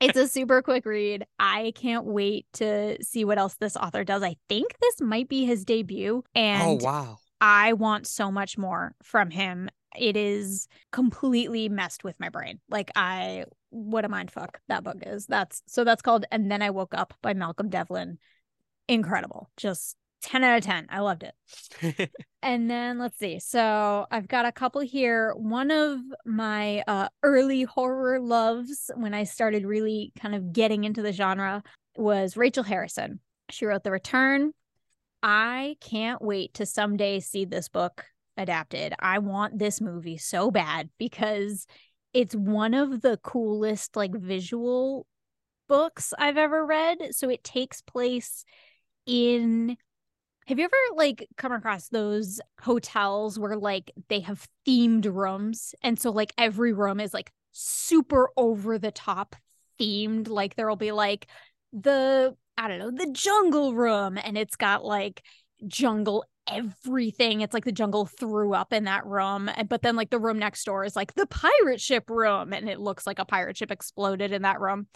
it's 0.00 0.18
a 0.18 0.26
super 0.26 0.62
quick 0.62 0.84
read. 0.86 1.26
I 1.38 1.72
can't 1.74 2.06
wait 2.06 2.46
to 2.54 3.02
see 3.02 3.24
what 3.24 3.38
else 3.38 3.56
this 3.60 3.76
author 3.76 4.04
does. 4.04 4.22
I 4.22 4.36
think 4.48 4.78
this 4.80 5.00
might 5.00 5.28
be 5.28 5.44
his 5.44 5.64
debut. 5.64 6.24
And 6.34 6.62
oh 6.62 6.84
wow. 6.84 7.18
I 7.40 7.74
want 7.74 8.06
so 8.06 8.30
much 8.30 8.58
more 8.58 8.94
from 9.02 9.30
him. 9.30 9.68
It 9.98 10.16
is 10.16 10.68
completely 10.92 11.68
messed 11.68 12.04
with 12.04 12.18
my 12.20 12.28
brain. 12.28 12.60
Like 12.68 12.90
I 12.94 13.44
what 13.70 14.04
a 14.04 14.08
mind 14.08 14.30
fuck 14.30 14.60
that 14.68 14.84
book 14.84 14.98
is. 15.02 15.26
That's 15.26 15.62
so 15.66 15.84
that's 15.84 16.02
called 16.02 16.24
And 16.30 16.50
Then 16.50 16.62
I 16.62 16.70
Woke 16.70 16.94
Up 16.94 17.14
by 17.22 17.34
Malcolm 17.34 17.68
Devlin. 17.68 18.18
Incredible. 18.88 19.50
Just 19.56 19.96
10 20.22 20.44
out 20.44 20.58
of 20.58 20.64
10. 20.64 20.88
I 20.90 21.00
loved 21.00 21.24
it. 21.24 22.10
And 22.42 22.70
then 22.70 22.98
let's 22.98 23.18
see. 23.18 23.38
So 23.38 24.06
I've 24.10 24.26
got 24.26 24.46
a 24.46 24.52
couple 24.52 24.80
here. 24.80 25.34
One 25.36 25.70
of 25.70 25.98
my 26.24 26.82
uh, 26.86 27.08
early 27.22 27.64
horror 27.64 28.18
loves 28.18 28.90
when 28.94 29.12
I 29.12 29.24
started 29.24 29.66
really 29.66 30.12
kind 30.18 30.34
of 30.34 30.52
getting 30.52 30.84
into 30.84 31.02
the 31.02 31.12
genre 31.12 31.62
was 31.96 32.38
Rachel 32.38 32.64
Harrison. 32.64 33.20
She 33.50 33.66
wrote 33.66 33.84
The 33.84 33.90
Return. 33.90 34.52
I 35.22 35.76
can't 35.82 36.22
wait 36.22 36.54
to 36.54 36.64
someday 36.64 37.20
see 37.20 37.44
this 37.44 37.68
book 37.68 38.06
adapted. 38.40 38.94
I 38.98 39.18
want 39.18 39.58
this 39.58 39.80
movie 39.80 40.16
so 40.16 40.50
bad 40.50 40.90
because 40.98 41.66
it's 42.12 42.34
one 42.34 42.74
of 42.74 43.02
the 43.02 43.18
coolest 43.18 43.96
like 43.96 44.14
visual 44.14 45.06
books 45.68 46.12
I've 46.18 46.38
ever 46.38 46.66
read. 46.66 47.14
So 47.14 47.28
it 47.28 47.44
takes 47.44 47.80
place 47.82 48.44
in 49.06 49.76
have 50.46 50.58
you 50.58 50.64
ever 50.64 50.96
like 50.96 51.28
come 51.36 51.52
across 51.52 51.88
those 51.88 52.40
hotels 52.60 53.38
where 53.38 53.56
like 53.56 53.92
they 54.08 54.20
have 54.20 54.48
themed 54.66 55.04
rooms 55.04 55.76
and 55.82 55.98
so 55.98 56.10
like 56.10 56.32
every 56.36 56.72
room 56.72 56.98
is 56.98 57.14
like 57.14 57.30
super 57.52 58.30
over 58.36 58.76
the 58.78 58.90
top 58.90 59.36
themed 59.78 60.28
like 60.28 60.56
there'll 60.56 60.74
be 60.74 60.90
like 60.90 61.28
the 61.72 62.34
I 62.58 62.68
don't 62.68 62.78
know 62.80 62.90
the 62.90 63.12
jungle 63.12 63.74
room 63.74 64.18
and 64.22 64.36
it's 64.36 64.56
got 64.56 64.84
like 64.84 65.22
jungle 65.66 66.24
everything. 66.50 67.40
It's 67.40 67.54
like 67.54 67.64
the 67.64 67.72
jungle 67.72 68.06
threw 68.06 68.54
up 68.54 68.72
in 68.72 68.84
that 68.84 69.06
room 69.06 69.50
but 69.68 69.82
then 69.82 69.96
like 69.96 70.10
the 70.10 70.18
room 70.18 70.38
next 70.38 70.64
door 70.64 70.84
is 70.84 70.96
like 70.96 71.14
the 71.14 71.26
pirate 71.26 71.80
ship 71.80 72.10
room 72.10 72.52
and 72.52 72.68
it 72.68 72.80
looks 72.80 73.06
like 73.06 73.18
a 73.18 73.24
pirate 73.24 73.56
ship 73.56 73.70
exploded 73.70 74.32
in 74.32 74.42
that 74.42 74.60
room. 74.60 74.86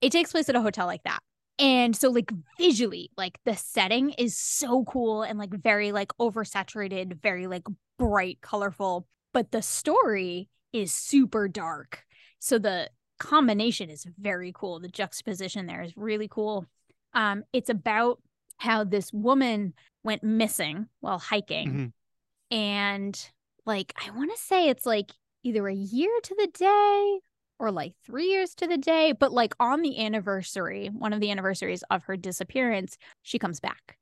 It 0.00 0.12
takes 0.12 0.32
place 0.32 0.48
at 0.48 0.56
a 0.56 0.62
hotel 0.62 0.86
like 0.86 1.02
that. 1.04 1.20
And 1.58 1.94
so 1.94 2.08
like 2.10 2.32
visually 2.58 3.10
like 3.16 3.38
the 3.44 3.56
setting 3.56 4.10
is 4.10 4.38
so 4.38 4.84
cool 4.84 5.22
and 5.22 5.38
like 5.38 5.52
very 5.52 5.92
like 5.92 6.12
oversaturated 6.18 7.20
very 7.22 7.46
like 7.46 7.64
bright 7.98 8.38
colorful 8.40 9.06
but 9.32 9.50
the 9.52 9.62
story 9.62 10.48
is 10.72 10.92
super 10.92 11.48
dark. 11.48 12.04
So 12.38 12.58
the 12.58 12.90
combination 13.18 13.90
is 13.90 14.06
very 14.18 14.52
cool. 14.54 14.80
The 14.80 14.88
juxtaposition 14.88 15.66
there 15.66 15.82
is 15.82 15.92
really 15.96 16.28
cool. 16.28 16.66
Um 17.14 17.44
it's 17.52 17.70
about 17.70 18.22
how 18.58 18.84
this 18.84 19.12
woman 19.12 19.72
went 20.02 20.22
missing 20.22 20.86
while 21.00 21.18
hiking 21.18 21.68
Mhm. 21.68 21.92
and 22.50 23.30
like 23.66 23.92
i 24.04 24.10
want 24.10 24.30
to 24.34 24.42
say 24.42 24.68
it's 24.68 24.86
like 24.86 25.10
either 25.42 25.66
a 25.68 25.74
year 25.74 26.10
to 26.22 26.34
the 26.36 26.48
day 26.48 27.20
or 27.58 27.70
like 27.70 27.92
three 28.06 28.24
years 28.26 28.54
to 28.54 28.66
the 28.66 28.78
day. 28.78 29.12
But 29.12 29.32
like 29.32 29.54
on 29.60 29.82
the 29.82 30.02
anniversary, 30.02 30.88
one 30.88 31.12
of 31.12 31.20
the 31.20 31.30
anniversaries 31.30 31.84
of 31.90 32.04
her 32.04 32.16
disappearance, 32.16 32.96
she 33.22 33.38
comes 33.38 33.60
back. 33.60 33.98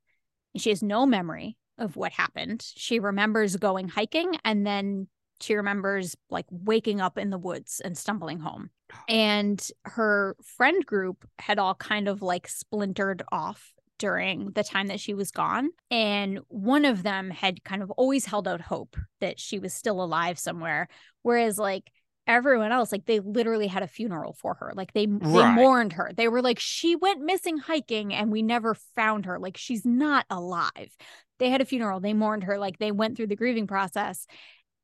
And 0.55 0.63
she 0.63 0.71
has 0.71 0.81
no 0.81 1.07
memory 1.07 1.57
of 1.77 1.97
what 1.97 2.13
happened. 2.13 2.63
She 2.77 3.01
remembers 3.01 3.57
going 3.57 3.89
hiking 3.89 4.37
and 4.45 4.65
then 4.65 5.09
she 5.41 5.55
remembers 5.57 6.17
like 6.31 6.47
waking 6.51 7.01
up 7.01 7.19
in 7.19 7.31
the 7.31 7.39
woods 7.39 7.81
and 7.85 7.99
stumbling 7.99 8.39
home. 8.39 8.71
And 9.09 9.65
her 9.85 10.37
friend 10.43 10.87
group 10.87 11.29
had 11.41 11.59
all 11.59 11.75
kind 11.75 12.07
of 12.07 12.23
like 12.23 12.47
splintered 12.47 13.23
off 13.33 13.73
during 13.99 14.51
the 14.53 14.65
time 14.65 14.89
that 14.89 15.01
she 15.01 15.15
was 15.15 15.31
gone. 15.31 15.71
And 15.91 16.41
one 16.49 16.85
of 16.85 17.03
them 17.03 17.31
had 17.31 17.65
kind 17.65 17.83
of 17.83 17.91
always 17.93 18.25
held 18.25 18.49
out 18.49 18.61
hope 18.61 18.97
that 19.21 19.39
she 19.39 19.59
was 19.59 19.75
still 19.75 20.03
alive 20.03 20.39
somewhere. 20.39 20.89
Whereas, 21.23 21.59
like, 21.59 21.91
everyone 22.27 22.73
else, 22.73 22.93
like, 22.93 23.07
they 23.07 23.21
literally 23.21 23.67
had 23.67 23.83
a 23.83 23.89
funeral 23.89 24.35
for 24.35 24.55
her. 24.55 24.73
Like, 24.75 24.93
they, 24.93 25.07
they 25.07 25.51
mourned 25.51 25.95
her. 25.95 26.13
They 26.17 26.29
were 26.29 26.43
like, 26.43 26.59
she 26.59 26.95
went 26.97 27.21
missing 27.21 27.59
hiking 27.59 28.15
and 28.15 28.31
we 28.31 28.43
never 28.43 28.75
found 28.95 29.27
her. 29.27 29.39
Like, 29.39 29.57
she's 29.57 29.85
not 29.85 30.27
alive. 30.31 30.95
They 31.39 31.51
had 31.51 31.61
a 31.61 31.67
funeral. 31.67 32.01
They 32.01 32.15
mourned 32.15 32.45
her. 32.45 32.59
Like, 32.59 32.79
they 32.79 32.93
went 32.93 33.17
through 33.17 33.29
the 33.29 33.37
grieving 33.37 33.67
process. 33.67 34.27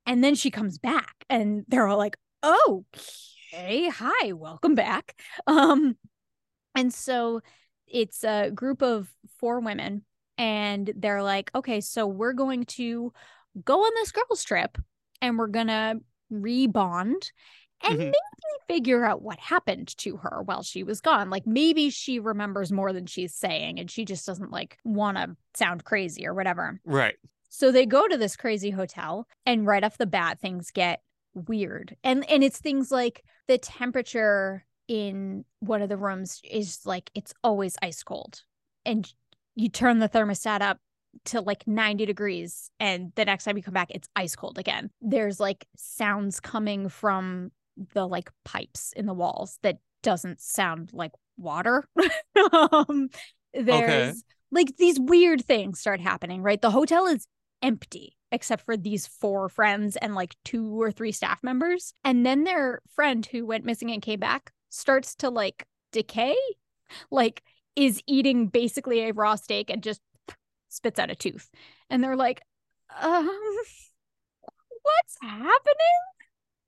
And 0.07 0.23
then 0.23 0.35
she 0.35 0.51
comes 0.51 0.79
back 0.79 1.25
and 1.31 1.65
they're 1.69 1.87
all 1.87 1.99
like, 1.99 2.17
okay, 2.45 3.89
hi, 3.89 4.33
welcome 4.33 4.75
back. 4.75 5.17
Um, 5.47 5.97
and 6.75 6.93
so 6.93 7.41
it's 7.87 8.25
a 8.25 8.51
group 8.51 8.83
of 8.83 9.09
four 9.39 9.61
women, 9.61 10.05
and 10.39 10.93
they're 10.97 11.23
like, 11.23 11.51
okay, 11.55 11.81
so 11.81 12.07
we're 12.07 12.33
going 12.33 12.65
to 12.65 13.13
go 13.65 13.81
on 13.81 13.91
this 13.97 14.11
girls' 14.13 14.43
trip 14.43 14.79
and 15.23 15.39
we're 15.39 15.47
gonna 15.47 15.95
rebond 16.33 17.31
and 17.83 17.95
Mhm. 17.95 17.99
maybe 17.99 18.15
figure 18.67 19.05
out 19.05 19.23
what 19.23 19.39
happened 19.39 19.97
to 19.99 20.17
her 20.17 20.43
while 20.43 20.63
she 20.63 20.83
was 20.83 21.01
gone. 21.01 21.31
Like 21.31 21.47
maybe 21.47 21.91
she 21.91 22.19
remembers 22.19 22.73
more 22.73 22.93
than 22.93 23.07
she's 23.07 23.35
saying 23.35 23.79
and 23.79 23.91
she 23.91 24.05
just 24.05 24.27
doesn't 24.27 24.51
like 24.51 24.79
want 24.85 25.19
to 25.19 25.37
sound 25.55 25.85
crazy 25.85 26.27
or 26.27 26.35
whatever. 26.35 26.81
Right. 26.85 27.15
So 27.49 27.71
they 27.71 27.87
go 27.87 28.09
to 28.09 28.17
this 28.17 28.37
crazy 28.37 28.71
hotel 28.71 29.29
and 29.47 29.67
right 29.67 29.85
off 29.85 29.99
the 29.99 30.07
bat 30.07 30.41
things 30.41 30.71
get 30.73 31.01
weird. 31.35 31.97
And 32.03 32.29
and 32.29 32.43
it's 32.43 32.59
things 32.59 32.91
like 32.91 33.23
the 33.47 33.59
temperature 33.59 34.65
in 34.89 35.45
one 35.61 35.83
of 35.83 35.89
the 35.89 35.97
rooms 35.97 36.41
is 36.49 36.81
like 36.85 37.11
it's 37.15 37.35
always 37.43 37.77
ice 37.83 38.03
cold. 38.03 38.43
And 38.85 39.11
you 39.55 39.69
turn 39.69 39.99
the 39.99 40.09
thermostat 40.09 40.61
up 40.61 40.79
to 41.27 41.41
like 41.41 41.67
90 41.67 42.07
degrees 42.07 42.71
and 42.81 43.13
the 43.15 43.25
next 43.25 43.45
time 43.45 43.57
you 43.57 43.63
come 43.63 43.75
back 43.75 43.91
it's 43.91 44.09
ice 44.17 44.35
cold 44.35 44.59
again. 44.59 44.91
There's 45.01 45.39
like 45.39 45.67
sounds 45.77 46.41
coming 46.41 46.89
from 46.89 47.53
the 47.93 48.07
like 48.07 48.31
pipes 48.45 48.93
in 48.97 49.07
the 49.07 49.15
walls 49.15 49.59
that 49.63 49.79
doesn't 50.03 50.41
sound 50.41 50.91
like 50.93 51.13
water. 51.37 51.85
um 52.63 53.09
there's 53.53 54.23
like 54.51 54.77
these 54.77 54.99
weird 54.99 55.45
things 55.45 55.81
start 55.81 56.01
happening, 56.01 56.43
right? 56.43 56.61
The 56.61 56.71
hotel 56.71 57.07
is 57.07 57.27
empty 57.63 58.17
except 58.33 58.65
for 58.65 58.77
these 58.77 59.07
four 59.07 59.49
friends 59.49 59.97
and 59.97 60.17
like 60.17 60.35
two 60.45 60.81
or 60.81 60.91
three 60.91 61.13
staff 61.13 61.39
members. 61.43 61.95
And 62.03 62.27
then 62.27 62.43
their 62.43 62.81
friend 62.95 63.25
who 63.25 63.47
went 63.47 63.65
missing 63.65 63.93
and 63.93 64.03
came 64.03 64.19
back 64.19 64.51
starts 64.75 65.15
to 65.17 65.31
like 65.31 65.67
decay, 65.93 66.37
like 67.11 67.43
is 67.77 68.03
eating 68.07 68.49
basically 68.49 69.01
a 69.01 69.13
raw 69.13 69.37
steak 69.37 69.71
and 69.71 69.83
just 69.83 70.01
spits 70.69 70.99
out 70.99 71.11
a 71.11 71.15
tooth. 71.15 71.51
And 71.91 72.03
they're 72.03 72.17
like, 72.17 72.43
um, 73.01 73.27
what's 74.83 75.17
happening? 75.23 75.55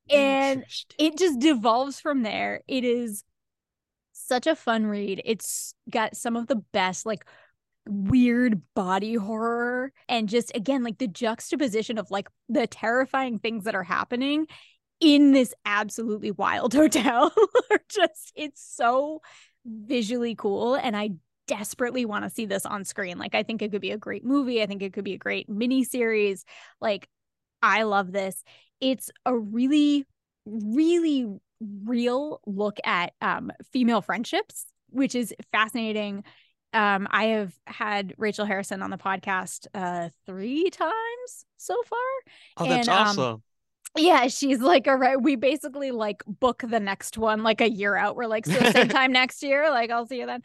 And 0.09 0.65
it 0.99 1.19
just 1.19 1.41
devolves 1.41 2.01
from 2.01 2.23
there. 2.23 2.63
It 2.69 2.85
is 2.85 3.25
such 4.13 4.47
a 4.47 4.57
fun 4.57 4.87
read. 4.87 5.21
It's 5.25 5.75
got 5.91 6.17
some 6.17 6.37
of 6.37 6.47
the 6.47 6.57
best, 6.73 7.07
like, 7.07 7.25
weird 7.89 8.61
body 8.75 9.15
horror 9.15 9.93
and 10.09 10.29
just 10.29 10.51
again 10.57 10.83
like 10.83 10.99
the 10.99 11.07
juxtaposition 11.07 11.99
of 11.99 12.11
like 12.11 12.29
the 12.49 12.67
terrifying 12.67 13.39
things 13.39 13.63
that 13.63 13.77
are 13.77 13.85
happening 13.85 14.47
in 15.01 15.32
this 15.32 15.55
absolutely 15.64 16.30
wild 16.30 16.74
hotel 16.74 17.32
are 17.70 17.80
just 17.88 18.32
it's 18.34 18.62
so 18.62 19.20
visually 19.64 20.34
cool 20.34 20.74
and 20.74 20.97
I 20.97 21.11
desperately 21.47 22.05
want 22.05 22.24
to 22.24 22.30
see 22.30 22.47
this 22.47 22.66
on 22.66 22.84
screen. 22.84 23.18
Like 23.18 23.34
I 23.34 23.42
think 23.42 23.62
it 23.62 23.70
could 23.70 23.80
be 23.80 23.92
a 23.92 23.99
great 23.99 24.24
movie. 24.24 24.62
I 24.62 24.66
think 24.66 24.82
it 24.82 24.92
could 24.92 25.05
be 25.05 25.14
a 25.14 25.18
great 25.18 25.49
mini 25.49 25.84
series. 25.84 26.44
Like 26.80 27.09
I 27.62 27.84
love 27.84 28.12
this. 28.12 28.42
It's 28.80 29.11
a 29.24 29.36
really 29.36 30.07
really 30.44 31.26
real 31.61 32.40
look 32.47 32.78
at 32.84 33.12
um 33.20 33.51
female 33.72 34.03
friendships, 34.03 34.66
which 34.90 35.14
is 35.14 35.34
fascinating. 35.53 36.24
Um 36.72 37.07
I 37.11 37.26
have 37.26 37.55
had 37.66 38.14
Rachel 38.18 38.44
Harrison 38.44 38.82
on 38.82 38.90
the 38.90 38.99
podcast 38.99 39.66
uh 39.74 40.09
3 40.26 40.70
times 40.70 41.47
so 41.57 41.76
far. 41.84 41.99
Oh, 42.57 42.68
that's 42.68 42.88
and, 42.88 42.97
um, 42.97 43.07
awesome. 43.07 43.42
Yeah, 43.97 44.28
she's 44.28 44.61
like, 44.61 44.86
all 44.86 44.97
right, 44.97 45.20
we 45.20 45.36
basically 45.36 45.90
like 45.90 46.22
book 46.26 46.62
the 46.66 46.80
next 46.80 47.16
one 47.16 47.42
like 47.42 47.61
a 47.61 47.70
year 47.70 47.97
out. 47.97 48.14
We're 48.14 48.26
like, 48.26 48.47
so 48.47 48.70
same 48.70 48.88
time 48.90 49.12
next 49.12 49.42
year, 49.42 49.70
like 49.70 49.90
I'll 49.90 50.07
see 50.07 50.20
you 50.20 50.26
then. 50.26 50.42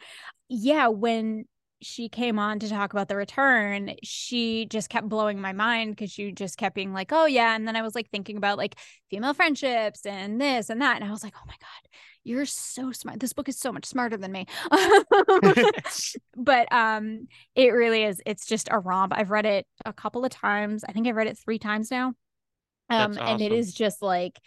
Yeah, 0.48 0.88
when 0.88 1.44
she 1.82 2.08
came 2.08 2.38
on 2.38 2.60
to 2.60 2.68
talk 2.68 2.92
about 2.92 3.08
the 3.08 3.16
return, 3.16 3.94
she 4.02 4.66
just 4.66 4.88
kept 4.88 5.08
blowing 5.08 5.40
my 5.40 5.52
mind 5.52 5.90
because 5.96 6.10
she 6.10 6.32
just 6.32 6.56
kept 6.56 6.74
being 6.74 6.92
like, 6.92 7.12
oh 7.12 7.26
yeah. 7.26 7.54
And 7.54 7.66
then 7.66 7.76
I 7.76 7.82
was 7.82 7.94
like 7.94 8.08
thinking 8.10 8.36
about 8.36 8.56
like 8.56 8.76
female 9.10 9.34
friendships 9.34 10.06
and 10.06 10.40
this 10.40 10.70
and 10.70 10.80
that. 10.80 10.96
And 10.96 11.04
I 11.04 11.10
was 11.10 11.24
like, 11.24 11.34
oh 11.36 11.44
my 11.46 11.56
God, 11.60 11.90
you're 12.24 12.46
so 12.46 12.92
smart. 12.92 13.20
This 13.20 13.32
book 13.32 13.48
is 13.48 13.58
so 13.58 13.72
much 13.72 13.84
smarter 13.84 14.16
than 14.16 14.32
me. 14.32 14.46
but 16.36 16.72
um 16.72 17.26
it 17.54 17.68
really 17.70 18.04
is 18.04 18.22
it's 18.24 18.46
just 18.46 18.68
a 18.70 18.78
romp. 18.78 19.12
I've 19.14 19.30
read 19.30 19.46
it 19.46 19.66
a 19.84 19.92
couple 19.92 20.24
of 20.24 20.30
times. 20.30 20.84
I 20.88 20.92
think 20.92 21.06
I've 21.06 21.16
read 21.16 21.26
it 21.26 21.38
three 21.38 21.58
times 21.58 21.90
now. 21.90 22.14
Um 22.92 23.12
That's 23.14 23.30
and 23.30 23.40
it 23.42 23.52
is 23.52 23.72
just 23.74 24.02
like 24.02 24.38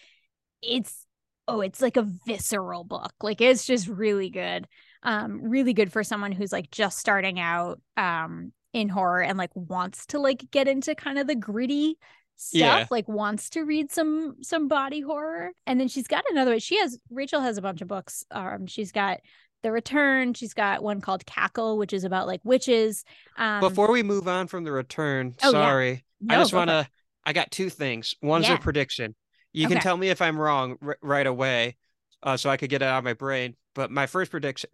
it's 0.61 1.05
oh 1.47 1.61
it's 1.61 1.81
like 1.81 1.97
a 1.97 2.07
visceral 2.25 2.83
book. 2.83 3.13
Like 3.21 3.41
it's 3.41 3.65
just 3.65 3.87
really 3.87 4.29
good. 4.29 4.67
Um 5.03 5.41
really 5.49 5.73
good 5.73 5.91
for 5.91 6.03
someone 6.03 6.31
who's 6.31 6.51
like 6.51 6.71
just 6.71 6.97
starting 6.97 7.39
out 7.39 7.81
um 7.97 8.51
in 8.73 8.89
horror 8.89 9.21
and 9.21 9.37
like 9.37 9.51
wants 9.55 10.05
to 10.07 10.19
like 10.19 10.49
get 10.51 10.67
into 10.67 10.95
kind 10.95 11.17
of 11.17 11.27
the 11.27 11.35
gritty 11.35 11.97
stuff 12.37 12.59
Yeah. 12.59 12.85
like 12.91 13.07
wants 13.07 13.51
to 13.51 13.63
read 13.63 13.91
some 13.93 14.35
some 14.41 14.67
body 14.67 14.99
horror 14.99 15.51
and 15.65 15.79
then 15.79 15.87
she's 15.87 16.07
got 16.07 16.25
another 16.29 16.59
she 16.59 16.77
has 16.79 16.99
rachel 17.09 17.39
has 17.39 17.57
a 17.57 17.61
bunch 17.61 17.81
of 17.81 17.87
books 17.87 18.25
um 18.31 18.67
she's 18.67 18.91
got 18.91 19.21
the 19.63 19.71
return 19.71 20.33
she's 20.33 20.53
got 20.53 20.83
one 20.83 20.99
called 20.99 21.25
cackle 21.25 21.77
which 21.77 21.93
is 21.93 22.03
about 22.03 22.27
like 22.27 22.41
witches 22.43 23.05
um 23.37 23.61
Before 23.61 23.89
we 23.89 24.03
move 24.03 24.27
on 24.27 24.47
from 24.47 24.65
the 24.65 24.71
return, 24.73 25.35
Oh, 25.41 25.47
yeah. 25.47 25.51
sorry. 25.51 26.05
I 26.29 26.35
just 26.35 26.53
want 26.53 26.69
to. 26.69 26.87
I 27.25 27.33
got 27.33 27.51
two 27.51 27.69
things. 27.69 28.15
One's 28.21 28.47
Yeah. 28.47 28.55
a 28.55 28.59
prediction. 28.59 29.15
You 29.53 29.67
can 29.67 29.79
tell 29.79 29.97
me 29.97 30.09
if 30.09 30.21
I'm 30.21 30.37
wrong 30.37 30.77
r- 30.81 30.97
right 31.01 31.25
away, 31.25 31.77
uh, 32.23 32.37
so 32.37 32.49
I 32.49 32.57
could 32.57 32.69
get 32.69 32.81
it 32.81 32.85
out 32.85 32.99
of 32.99 33.03
my 33.03 33.13
brain. 33.13 33.55
But 33.73 33.91
my 33.91 34.05
first 34.07 34.31
prediction: 34.31 34.69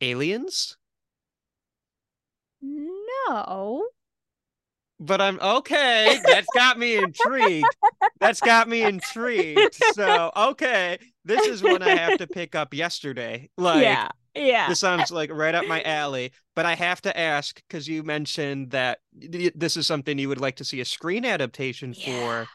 aliens. 0.00 0.76
no 2.62 3.88
But 5.00 5.20
I'm 5.20 5.38
okay. 5.40 6.20
That's 6.24 6.50
got 6.50 6.78
me 6.78 6.96
intrigued. 6.96 7.76
That's 8.20 8.40
got 8.40 8.68
me 8.68 8.84
intrigued. 8.84 9.74
So 9.74 10.30
okay, 10.36 10.98
this 11.24 11.46
is 11.46 11.62
one 11.62 11.82
I 11.82 11.94
have 11.96 12.18
to 12.18 12.26
pick 12.28 12.54
up 12.54 12.74
yesterday. 12.74 13.50
Like 13.56 13.82
yeah 13.82 14.08
yeah 14.34 14.68
this 14.68 14.80
sounds 14.80 15.10
like 15.10 15.30
right 15.32 15.54
up 15.54 15.66
my 15.66 15.82
alley. 15.84 16.32
But 16.56 16.66
I 16.66 16.74
have 16.74 17.00
to 17.02 17.18
ask 17.18 17.60
because 17.68 17.88
you 17.88 18.02
mentioned 18.02 18.70
that 18.70 18.98
this 19.12 19.76
is 19.76 19.86
something 19.86 20.18
you 20.18 20.28
would 20.28 20.40
like 20.40 20.56
to 20.56 20.64
see 20.64 20.80
a 20.80 20.84
screen 20.84 21.24
adaptation 21.24 21.94
Yeah. 21.96 22.44
for. 22.44 22.48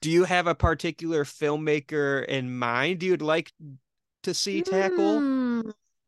Do 0.00 0.10
you 0.10 0.24
have 0.24 0.48
a 0.48 0.54
particular 0.54 1.24
filmmaker 1.24 2.24
in 2.24 2.56
mind 2.58 3.02
you'd 3.04 3.22
like 3.22 3.52
to 4.24 4.34
see 4.34 4.62
tackle 4.62 5.18
Hmm. 5.20 5.60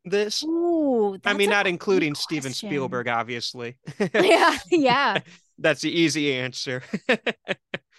this? 0.04 0.42
Ooh, 0.42 1.16
I 1.24 1.32
mean, 1.32 1.48
not 1.50 1.66
including 1.68 2.14
Steven. 2.16 2.52
Spielberg, 2.52 3.06
obviously. 3.08 3.76
yeah 4.14 4.58
yeah 4.70 5.20
That's 5.58 5.80
the 5.82 5.90
easy 5.90 6.34
answer. 6.34 6.82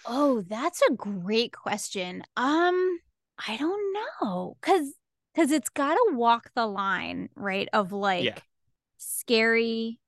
Oh, 0.04 0.42
that's 0.46 0.82
a 0.82 0.92
great 0.92 1.52
question. 1.52 2.22
Um, 2.36 2.98
I 3.46 3.56
don't 3.56 3.92
know. 4.22 4.56
Cause 4.60 4.94
cause 5.34 5.50
it's 5.50 5.68
gotta 5.68 6.00
walk 6.12 6.50
the 6.54 6.66
line, 6.66 7.28
right? 7.34 7.68
Of 7.72 7.92
like 7.92 8.42
scary 8.98 9.98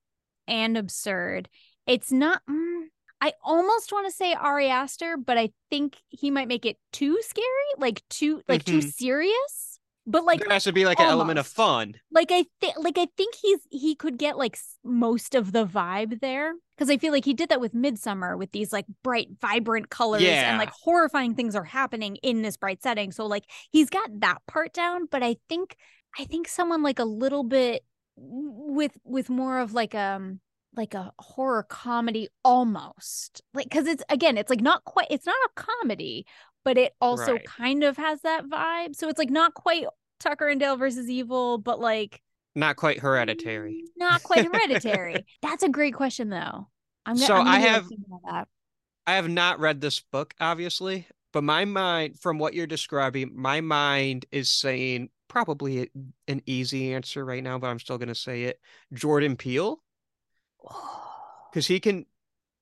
and 0.47 0.76
absurd. 0.76 1.49
It's 1.87 2.12
not 2.12 2.43
mm, 2.51 2.85
I 3.20 3.33
almost 3.43 3.93
want 3.93 4.07
to 4.07 4.12
say 4.12 4.35
Ari 4.35 4.68
Aster, 4.68 5.16
but 5.16 5.39
I 5.39 5.51
think 5.70 5.97
he 6.09 6.31
might 6.31 6.49
make 6.49 6.66
it 6.66 6.79
too 6.93 7.18
scary, 7.22 7.47
like 7.79 8.03
too 8.09 8.43
like 8.49 8.64
too 8.64 8.79
Mhm. 8.79 8.93
serious. 8.93 9.79
But 10.07 10.24
like 10.24 10.41
there 10.41 10.51
has 10.51 10.64
to 10.64 10.72
be 10.72 10.87
like 10.87 11.01
an 11.01 11.07
element 11.07 11.39
of 11.39 11.47
fun. 11.47 11.97
like 12.11 12.31
I 12.33 12.47
think 12.61 12.76
like 12.79 12.99
I 12.99 13.09
think 13.16 13.35
he's 13.35 13.61
he 13.70 13.95
could 13.95 14.18
get 14.18 14.39
like 14.39 14.59
most 14.85 15.35
of 15.35 15.53
the 15.53 15.66
vibe 15.66 16.20
there 16.20 16.55
because 16.79 16.91
I 16.91 16.97
feel 16.99 17.12
like 17.12 17.24
he 17.24 17.35
did 17.35 17.49
that 17.49 17.61
with 17.61 17.74
Midsommar 17.74 18.39
with 18.39 18.53
these 18.53 18.72
like 18.72 18.87
bright 19.03 19.29
vibrant 19.41 19.91
colors 19.91 20.43
and 20.43 20.57
like 20.59 20.70
horrifying 20.70 21.35
things 21.35 21.57
are 21.57 21.64
happening 21.64 22.16
in 22.16 22.43
this 22.43 22.57
bright 22.57 22.83
setting 22.83 23.11
so 23.12 23.26
like 23.26 23.45
he's 23.72 23.91
got 23.91 24.09
that 24.20 24.39
part 24.47 24.72
down 24.72 25.07
but 25.11 25.22
I 25.22 25.37
think 25.49 25.76
I 26.18 26.24
think 26.24 26.49
someone 26.49 26.83
like 26.83 26.99
a 26.99 27.05
little 27.05 27.45
bit 27.45 27.85
with 28.16 28.97
with 29.05 29.29
more 29.31 29.59
of 29.61 29.72
like 29.74 29.95
um 29.95 30.41
like 30.76 30.95
a 30.95 31.12
horror 31.18 31.64
comedy 31.64 32.29
almost. 32.45 33.43
Like 33.55 33.70
cuz 33.70 33.87
it's 33.87 34.03
again, 34.09 34.37
it's 34.39 34.51
like 34.51 34.61
not 34.61 34.85
quite 34.85 35.09
it's 35.11 35.26
not 35.26 35.37
a 35.47 35.51
comedy, 35.55 36.26
but 36.64 36.79
it 36.79 36.95
also 37.01 37.33
Right. 37.33 37.45
kind 37.45 37.85
of 37.85 37.97
has 37.97 38.20
that 38.22 38.45
vibe. 38.47 38.95
So 38.97 39.09
it's 39.09 39.18
like 39.18 39.31
not 39.31 39.55
quite 39.55 39.87
Tucker 40.20 40.49
and 40.49 40.61
Dale 40.61 40.76
versus 40.76 41.09
Evil, 41.09 41.59
but 41.59 41.81
like 41.81 42.22
Not 42.59 42.77
quite 42.77 42.99
hereditary. 42.99 43.85
not 43.97 44.23
quite 44.23 44.45
hereditary. 44.47 45.25
That's 45.43 45.63
a 45.63 45.69
great 45.69 45.95
question 45.95 46.29
though. 46.29 46.69
I'm 47.07 47.15
gonna, 47.15 47.27
So 47.27 47.35
I'm 47.35 47.47
I 47.47 47.59
have- 47.61 47.87
about 47.87 48.21
that. 48.25 48.49
I 49.07 49.15
have 49.15 49.29
not 49.29 49.59
read 49.61 49.81
this 49.81 50.01
book, 50.01 50.35
obviously, 50.41 51.07
but 51.33 51.43
my 51.45 51.65
mind, 51.65 52.19
from 52.21 52.39
what 52.39 52.53
you're 52.55 52.67
describing, 52.67 53.31
my 53.35 53.61
mind 53.63 54.27
is 54.33 54.51
saying 54.51 55.09
probably 55.29 55.91
an 56.27 56.43
easy 56.47 56.93
answer 56.93 57.25
right 57.25 57.43
now, 57.43 57.59
but 57.59 57.69
I'm 57.69 57.79
still 57.79 57.97
going 57.97 58.09
to 58.09 58.15
say 58.15 58.43
it. 58.45 58.61
Jordan 58.93 59.37
Peele, 59.37 59.81
because 61.51 61.67
he 61.67 61.81
can, 61.81 62.07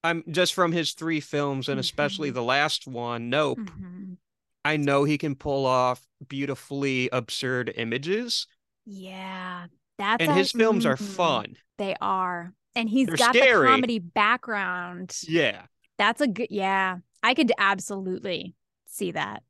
I'm 0.04 0.22
just 0.30 0.54
from 0.54 0.72
his 0.72 0.92
three 0.92 1.20
films 1.20 1.68
and 1.68 1.80
especially 1.80 2.30
Mhm. 2.30 2.34
the 2.34 2.42
last 2.42 2.86
one, 2.86 3.28
Nope, 3.30 3.58
Mhm. 3.58 4.16
I 4.64 4.76
know 4.76 5.04
he 5.04 5.18
can 5.18 5.34
pull 5.36 5.64
off 5.66 6.06
beautifully 6.28 7.08
absurd 7.12 7.72
images, 7.76 8.46
Yeah, 8.84 9.66
that's 9.98 10.22
and 10.22 10.30
a- 10.30 10.34
his 10.34 10.52
films 10.52 10.86
are 10.86 10.96
mm, 10.96 11.04
fun. 11.04 11.56
They 11.78 11.94
are, 12.00 12.52
and 12.74 12.88
he's 12.88 13.06
They're 13.06 13.16
got 13.16 13.34
scary. 13.34 13.66
the 13.66 13.72
comedy 13.72 13.98
background. 13.98 15.16
Yeah. 15.26 15.62
That's 15.98 16.20
a 16.20 16.26
good. 16.26 16.48
Yeah, 16.50 16.98
I 17.22 17.34
could 17.34 17.52
absolutely 17.58 18.54
see 18.86 19.12
that. 19.12 19.42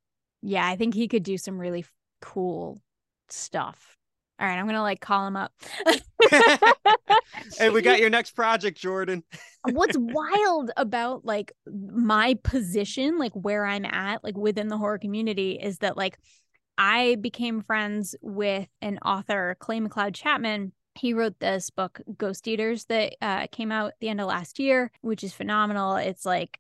Yeah, 0.43 0.67
I 0.67 0.77
think 0.77 0.95
he 0.95 1.09
could 1.09 1.23
do 1.23 1.39
some 1.39 1.59
really 1.59 1.85
cool 2.21 2.81
stuff. 3.29 3.97
All 4.39 4.47
right, 4.47 4.59
I'm 4.59 4.67
gonna 4.67 4.83
like 4.83 5.01
call 5.01 5.27
him 5.27 5.37
up. 5.37 5.53
Hey, 7.59 7.71
we 7.71 7.83
got 7.83 8.01
your 8.01 8.11
next 8.11 8.33
project, 8.33 8.79
Jordan. 8.79 9.23
what's 9.73 9.97
wild 9.99 10.71
about 10.77 11.25
like 11.25 11.53
my 11.67 12.37
position 12.45 13.19
like 13.19 13.33
where 13.33 13.67
i'm 13.67 13.85
at 13.85 14.23
like 14.23 14.37
within 14.37 14.69
the 14.69 14.79
horror 14.79 14.99
community 14.99 15.59
is 15.61 15.79
that 15.79 15.97
like 15.97 16.19
i 16.79 17.17
became 17.21 17.63
friends 17.63 18.15
with 18.23 18.69
an 18.83 18.99
author 18.99 19.57
clay 19.61 19.81
mcleod 19.81 20.15
chapman. 20.15 20.73
He 20.95 21.13
wrote 21.13 21.39
this 21.41 21.69
book 21.69 22.01
ghost 22.17 22.49
eaters 22.49 22.87
that 22.87 23.17
uh, 23.21 23.47
came 23.53 23.71
out 23.71 23.89
at 23.89 24.01
the 24.01 24.09
end 24.09 24.21
of 24.21 24.29
last 24.29 24.59
year 24.59 24.91
which 25.03 25.23
is 25.25 25.33
phenomenal. 25.35 25.97
It's 25.97 26.25
like 26.25 26.59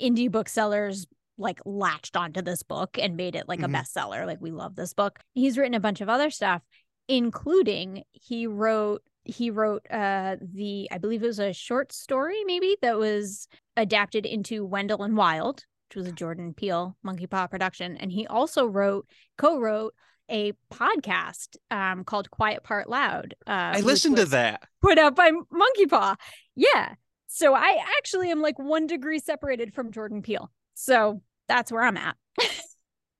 indie 0.00 0.30
booksellers 0.30 1.06
like 1.36 1.60
latched 1.64 2.16
onto 2.16 2.42
this 2.42 2.62
book 2.62 2.98
and 2.98 3.16
made 3.16 3.34
it 3.34 3.48
like 3.48 3.60
Mhm. 3.60 3.64
a 3.64 3.68
bestseller. 3.68 4.26
Like 4.26 4.40
we 4.40 4.50
love 4.50 4.76
this 4.76 4.94
book. 4.94 5.18
He's 5.34 5.56
written 5.58 5.74
a 5.74 5.80
bunch 5.80 6.00
of 6.00 6.08
other 6.08 6.30
stuff 6.30 6.62
including 7.08 8.04
he 8.12 8.46
wrote 8.46 9.02
he 9.24 9.50
wrote 9.50 9.84
uh 9.90 10.36
the 10.54 10.88
i 10.92 10.98
believe 10.98 11.22
it 11.22 11.26
was 11.26 11.40
a 11.40 11.52
short 11.52 11.92
story 11.92 12.44
maybe 12.44 12.76
that 12.82 12.96
was 12.98 13.48
adapted 13.76 14.24
into 14.24 14.64
wendell 14.64 15.02
and 15.02 15.16
wild 15.16 15.64
which 15.90 15.96
was 15.96 16.06
a 16.06 16.12
jordan 16.12 16.54
peele 16.54 16.96
monkey 17.02 17.26
paw 17.26 17.46
production 17.48 17.96
and 17.96 18.12
he 18.12 18.26
also 18.28 18.64
wrote 18.64 19.06
co-wrote 19.36 19.92
a 20.30 20.52
podcast 20.72 21.56
um 21.72 22.04
called 22.04 22.30
quiet 22.30 22.62
part 22.62 22.88
loud 22.88 23.34
uh 23.48 23.74
I 23.74 23.80
listened 23.80 24.16
to 24.16 24.26
that. 24.26 24.62
put 24.80 24.96
out 24.98 25.16
by 25.16 25.32
monkey 25.50 25.86
paw. 25.86 26.14
Yeah. 26.54 26.94
So 27.26 27.54
i 27.54 27.78
actually 27.98 28.30
am 28.30 28.40
like 28.40 28.58
one 28.58 28.86
degree 28.86 29.18
separated 29.18 29.74
from 29.74 29.90
jordan 29.90 30.22
peele. 30.22 30.52
So 30.74 31.22
that's 31.48 31.72
where 31.72 31.82
i'm 31.82 31.96
at. 31.96 32.16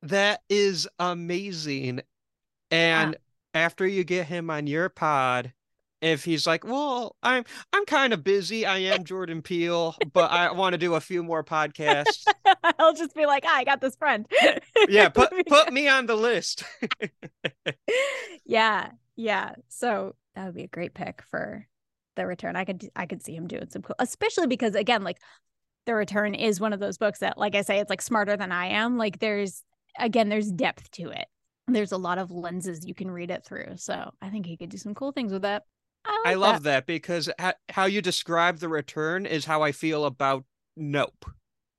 That 0.02 0.40
is 0.48 0.88
amazing. 0.98 2.00
And 2.70 3.16
after 3.52 3.86
you 3.86 4.02
get 4.02 4.26
him 4.26 4.48
on 4.48 4.66
your 4.66 4.88
pod, 4.88 5.52
if 6.00 6.24
he's 6.24 6.46
like, 6.46 6.64
"Well, 6.64 7.16
I'm 7.22 7.44
I'm 7.72 7.84
kind 7.86 8.12
of 8.12 8.24
busy. 8.24 8.66
I 8.66 8.78
am 8.78 9.04
Jordan 9.04 9.42
Peele, 9.42 9.96
but 10.12 10.30
I 10.30 10.52
want 10.52 10.74
to 10.74 10.78
do 10.78 10.94
a 10.94 11.00
few 11.00 11.22
more 11.22 11.44
podcasts." 11.44 12.24
i'll 12.78 12.94
just 12.94 13.14
be 13.14 13.26
like 13.26 13.44
"Ah, 13.46 13.56
i 13.56 13.64
got 13.64 13.80
this 13.80 13.96
friend 13.96 14.26
yeah, 14.88 15.08
put 15.10 15.30
put 15.46 15.72
me 15.72 15.88
on 15.88 16.06
the 16.06 16.16
list. 16.16 16.64
yeah 18.44 18.90
yeah 19.16 19.54
so 19.68 20.14
that 20.34 20.46
would 20.46 20.54
be 20.54 20.64
a 20.64 20.68
great 20.68 20.94
pick 20.94 21.22
for 21.30 21.66
the 22.16 22.26
return 22.26 22.56
i 22.56 22.64
could 22.64 22.88
i 22.96 23.06
could 23.06 23.22
see 23.22 23.34
him 23.34 23.46
doing 23.46 23.68
some 23.68 23.82
cool 23.82 23.96
especially 23.98 24.46
because 24.46 24.74
again 24.74 25.02
like 25.04 25.18
the 25.86 25.94
return 25.94 26.34
is 26.34 26.60
one 26.60 26.72
of 26.72 26.80
those 26.80 26.98
books 26.98 27.20
that 27.20 27.38
like 27.38 27.54
i 27.54 27.62
say 27.62 27.78
it's 27.78 27.90
like 27.90 28.02
smarter 28.02 28.36
than 28.36 28.52
i 28.52 28.66
am 28.66 28.96
like 28.98 29.18
there's 29.18 29.62
again 29.98 30.28
there's 30.28 30.50
depth 30.50 30.90
to 30.90 31.10
it 31.10 31.26
there's 31.68 31.92
a 31.92 31.98
lot 31.98 32.18
of 32.18 32.30
lenses 32.30 32.86
you 32.86 32.94
can 32.94 33.10
read 33.10 33.30
it 33.30 33.44
through 33.44 33.76
so 33.76 34.10
i 34.20 34.28
think 34.28 34.46
he 34.46 34.56
could 34.56 34.70
do 34.70 34.76
some 34.76 34.94
cool 34.94 35.12
things 35.12 35.32
with 35.32 35.42
that 35.42 35.62
i, 36.04 36.20
I 36.26 36.34
love 36.34 36.62
that 36.64 36.86
because 36.86 37.28
ha- 37.38 37.54
how 37.70 37.84
you 37.84 38.02
describe 38.02 38.58
the 38.58 38.68
return 38.68 39.26
is 39.26 39.44
how 39.44 39.62
I 39.62 39.72
feel 39.72 40.04
about 40.04 40.44
Nope. 40.76 41.26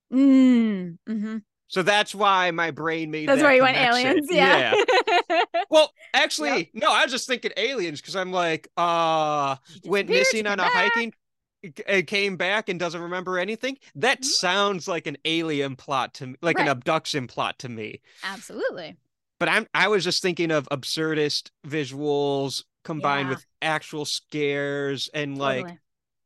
that 0.10 0.18
mm, 0.18 0.98
hmm 1.08 1.38
So 1.68 1.82
that's 1.84 2.14
why 2.14 2.52
my 2.52 2.72
brain 2.72 3.12
made 3.12 3.28
that's 3.28 3.42
that 3.42 3.46
why 3.46 3.56
you 3.56 3.62
went 3.62 3.78
aliens 3.78 4.28
yeah, 4.32 4.76
Well, 5.70 5.94
actually, 6.14 6.70
no, 6.74 6.92
I 6.92 7.04
was 7.04 7.12
just 7.12 7.28
thinking 7.28 7.52
aliens 7.56 8.02
because 8.02 8.16
I'm 8.16 8.32
like, 8.32 8.68
uh, 8.76 9.56
went 9.86 10.10
missing 10.10 10.48
on 10.48 10.60
a 10.60 10.64
back. 10.64 10.74
hiking 10.74 11.14
and 11.88 12.06
came 12.08 12.38
back 12.38 12.70
and 12.70 12.80
doesn't 12.80 13.02
remember 13.02 13.38
anything. 13.40 13.78
That 13.96 14.22
Mhm. 14.22 14.26
sounds 14.26 14.88
like 14.88 15.08
an 15.08 15.18
alien 15.26 15.76
plot 15.76 16.14
to 16.16 16.28
me, 16.28 16.36
like 16.42 16.60
an 16.60 16.68
abduction 16.68 17.28
plot 17.28 17.60
to 17.60 17.70
me. 17.70 18.02
absolutely 18.24 18.98
But 19.40 19.50
I'm 19.50 19.68
I 19.74 19.88
was 19.88 20.04
just 20.04 20.22
thinking 20.22 20.52
of 20.52 20.68
absurdist 20.70 21.52
visuals 21.66 22.64
combined 22.84 23.30
Yeah. 23.30 23.36
with 23.36 23.46
actual 23.62 24.06
scares 24.06 25.10
and 25.14 25.38
like 25.38 25.62
totally. 25.66 25.80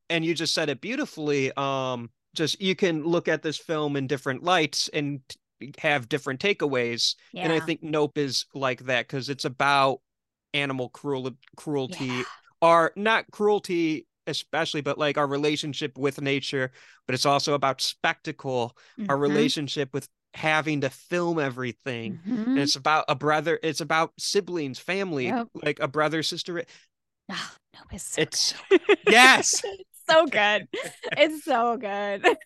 and 0.10 0.26
you 0.26 0.34
just 0.34 0.54
said 0.54 0.70
it 0.70 0.82
beautifully. 0.82 1.52
Um, 1.58 2.10
just 2.36 2.62
you 2.62 2.76
can 2.76 3.04
look 3.04 3.28
at 3.28 3.42
this 3.42 3.58
film 3.58 3.96
in 3.96 4.08
different 4.08 4.44
lights 4.44 4.90
and 4.94 5.22
have 5.80 6.10
different 6.10 6.40
takeaways. 6.40 7.16
yeah 7.34 7.44
And 7.44 7.54
I 7.54 7.60
think 7.60 7.82
Nope 7.82 8.18
is 8.18 8.46
like 8.54 8.86
that 8.86 9.08
because 9.08 9.30
it's 9.30 9.46
about 9.46 10.02
animal 10.54 10.90
cruel 10.90 11.32
cruelty 11.56 12.06
Yeah. 12.06 12.24
or 12.62 12.92
not 12.96 13.26
cruelty 13.32 14.08
especially, 14.28 14.82
but 14.82 14.98
like 14.98 15.18
our 15.20 15.28
relationship 15.28 15.98
with 16.00 16.20
nature. 16.20 16.72
But 17.06 17.14
it's 17.14 17.28
also 17.28 17.54
about 17.54 17.80
spectacle, 17.80 18.76
our 19.08 19.18
Mhm. 19.18 19.22
relationship 19.22 19.94
with 19.94 20.10
having 20.36 20.82
to 20.82 20.90
film 20.90 21.40
everything. 21.40 22.20
Mhm. 22.28 22.46
And 22.48 22.60
it's 22.60 22.76
about 22.76 23.06
a 23.08 23.16
brother. 23.16 23.60
It's 23.64 23.82
about 23.82 24.14
siblings, 24.20 24.78
family, 24.80 25.26
Yep. 25.28 25.48
like 25.56 25.80
a 25.80 25.88
brother 25.88 26.22
sister. 26.24 26.64
Ah, 27.32 27.56
no, 27.74 27.80
it's 27.92 28.04
so 28.04 28.22
It's 28.22 28.54
good. 28.70 28.82
yes. 29.08 29.62
it's 29.64 30.02
so 30.10 30.26
good. 30.28 30.68
It's 31.18 31.44
so 31.44 31.78
good. 31.78 32.38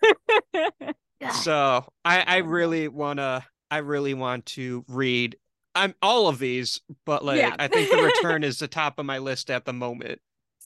So 1.44 1.86
I, 2.06 2.22
I 2.22 2.38
really 2.38 2.88
wanna 2.88 3.46
I 3.70 3.80
really 3.80 4.14
want 4.14 4.46
to 4.48 4.86
read 4.88 5.36
I'm 5.76 5.94
all 6.02 6.28
of 6.30 6.40
these, 6.40 6.80
but 7.06 7.26
like 7.26 7.40
Yeah. 7.40 7.56
I 7.60 7.68
think 7.68 7.92
the 7.92 8.02
return 8.02 8.44
is 8.46 8.60
the 8.60 8.70
top 8.70 9.00
of 9.00 9.06
my 9.06 9.18
list 9.18 9.52
at 9.52 9.66
the 9.66 9.74
moment. 9.74 10.22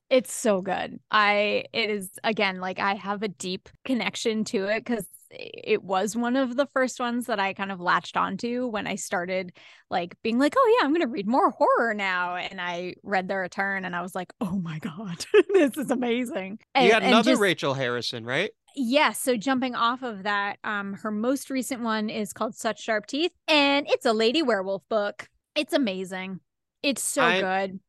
It's 0.10 0.32
so 0.32 0.62
good. 0.62 1.00
I 1.10 1.66
it 1.74 1.90
is 1.90 2.12
again 2.24 2.60
like 2.60 2.80
I 2.80 2.96
have 2.96 3.24
a 3.24 3.28
deep 3.28 3.70
connection 3.86 4.44
to 4.46 4.66
it 4.66 4.86
because 4.86 5.08
it 5.36 5.84
was 5.84 6.16
one 6.16 6.36
of 6.36 6.56
the 6.56 6.68
first 6.68 7.00
ones 7.00 7.26
that 7.26 7.40
I 7.40 7.54
kind 7.54 7.72
of 7.72 7.80
latched 7.80 8.16
onto 8.16 8.68
when 8.68 8.86
I 8.86 8.96
started 8.96 9.52
like 9.90 10.16
being 10.22 10.38
like, 10.38 10.54
oh 10.56 10.78
yeah, 10.80 10.86
I'm 10.86 10.94
gonna 10.94 11.08
read 11.08 11.28
more 11.28 11.50
horror 11.50 11.94
now. 11.96 12.36
And 12.36 12.62
I 12.62 12.96
read 13.02 13.28
The 13.28 13.38
Return 13.38 13.86
and 13.86 13.96
I 13.96 14.02
was 14.02 14.14
like, 14.14 14.32
oh 14.42 14.60
my 14.60 14.78
god, 14.80 15.26
this 15.54 15.78
is 15.78 15.90
amazing. 15.90 16.60
And, 16.76 16.86
you 16.86 16.92
got 16.92 17.04
another 17.04 17.32
just- 17.32 17.42
Rachel 17.42 17.74
Harrison, 17.74 18.26
right? 18.26 18.52
Yes. 18.76 19.20
So 19.20 19.38
jumping 19.38 19.76
off 19.76 20.02
of 20.02 20.24
that, 20.24 20.58
um, 20.64 20.94
her 20.94 21.12
most 21.12 21.52
recent 21.52 21.82
one 21.82 22.10
is 22.10 22.34
called 22.34 22.56
Such 22.56 22.82
Sharp 22.82 23.06
Teeth, 23.06 23.32
and 23.48 23.86
it's 23.88 24.06
a 24.06 24.14
lady 24.14 24.42
werewolf 24.42 24.82
book. 24.90 25.30
It's 25.56 25.74
amazing. 25.74 26.40
It's 26.82 27.04
so 27.04 27.24
I- 27.24 27.42
good. 27.42 27.80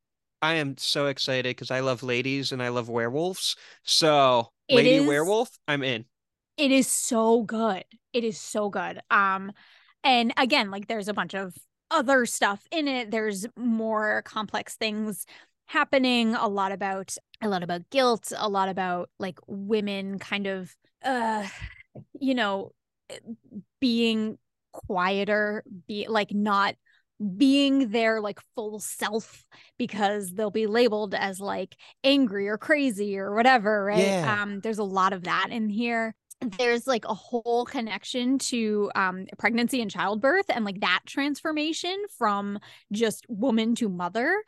I 0.44 0.54
am 0.54 0.76
so 0.76 1.06
excited 1.06 1.56
because 1.56 1.70
I 1.70 1.80
love 1.80 2.02
ladies 2.02 2.52
and 2.52 2.62
I 2.62 2.68
love 2.68 2.90
werewolves. 2.90 3.56
So 3.82 4.50
It 4.68 4.76
Lady 4.76 4.94
is- 4.96 5.06
Werewolf, 5.06 5.48
I'm 5.66 5.82
in. 5.82 6.04
It 6.58 6.70
is 6.70 6.86
so 6.86 7.42
good. 7.42 7.84
It 8.12 8.24
is 8.24 8.38
so 8.38 8.68
good. 8.68 9.00
Um, 9.10 9.52
and 10.04 10.32
again, 10.36 10.70
like 10.70 10.86
there's 10.86 11.08
a 11.08 11.14
bunch 11.14 11.34
of 11.34 11.54
other 11.90 12.26
stuff 12.26 12.62
in 12.70 12.86
it. 12.88 13.10
There's 13.10 13.46
more 13.56 14.22
complex 14.26 14.76
things 14.76 15.24
happening. 15.66 16.34
A 16.34 16.46
lot 16.46 16.72
about 16.72 17.16
a 17.40 17.48
lot 17.48 17.62
about 17.62 17.88
guilt. 17.90 18.30
A 18.36 18.48
lot 18.48 18.68
about 18.68 19.08
like 19.18 19.38
women 19.46 20.18
kind 20.18 20.46
of, 20.46 20.76
uh, 21.02 21.46
you 22.20 22.34
know, 22.34 22.72
being 23.80 24.38
quieter, 24.72 25.64
be 25.88 26.06
like 26.08 26.32
not 26.32 26.74
being 27.36 27.90
their 27.90 28.20
like 28.20 28.40
full 28.54 28.78
self 28.80 29.44
because 29.78 30.32
they'll 30.32 30.50
be 30.50 30.66
labeled 30.66 31.14
as 31.14 31.40
like 31.40 31.76
angry 32.02 32.48
or 32.48 32.58
crazy 32.58 33.18
or 33.18 33.34
whatever 33.34 33.84
right? 33.84 33.98
Yeah. 33.98 34.42
um 34.42 34.60
there's 34.60 34.78
a 34.78 34.84
lot 34.84 35.12
of 35.12 35.24
that 35.24 35.48
in 35.50 35.68
here. 35.68 36.14
There's 36.58 36.86
like 36.86 37.04
a 37.06 37.14
whole 37.14 37.64
connection 37.64 38.38
to 38.38 38.90
um 38.94 39.26
pregnancy 39.38 39.80
and 39.80 39.90
childbirth 39.90 40.46
and 40.48 40.64
like 40.64 40.80
that 40.80 41.00
transformation 41.06 41.96
from 42.18 42.58
just 42.92 43.24
woman 43.28 43.74
to 43.76 43.88
mother 43.88 44.42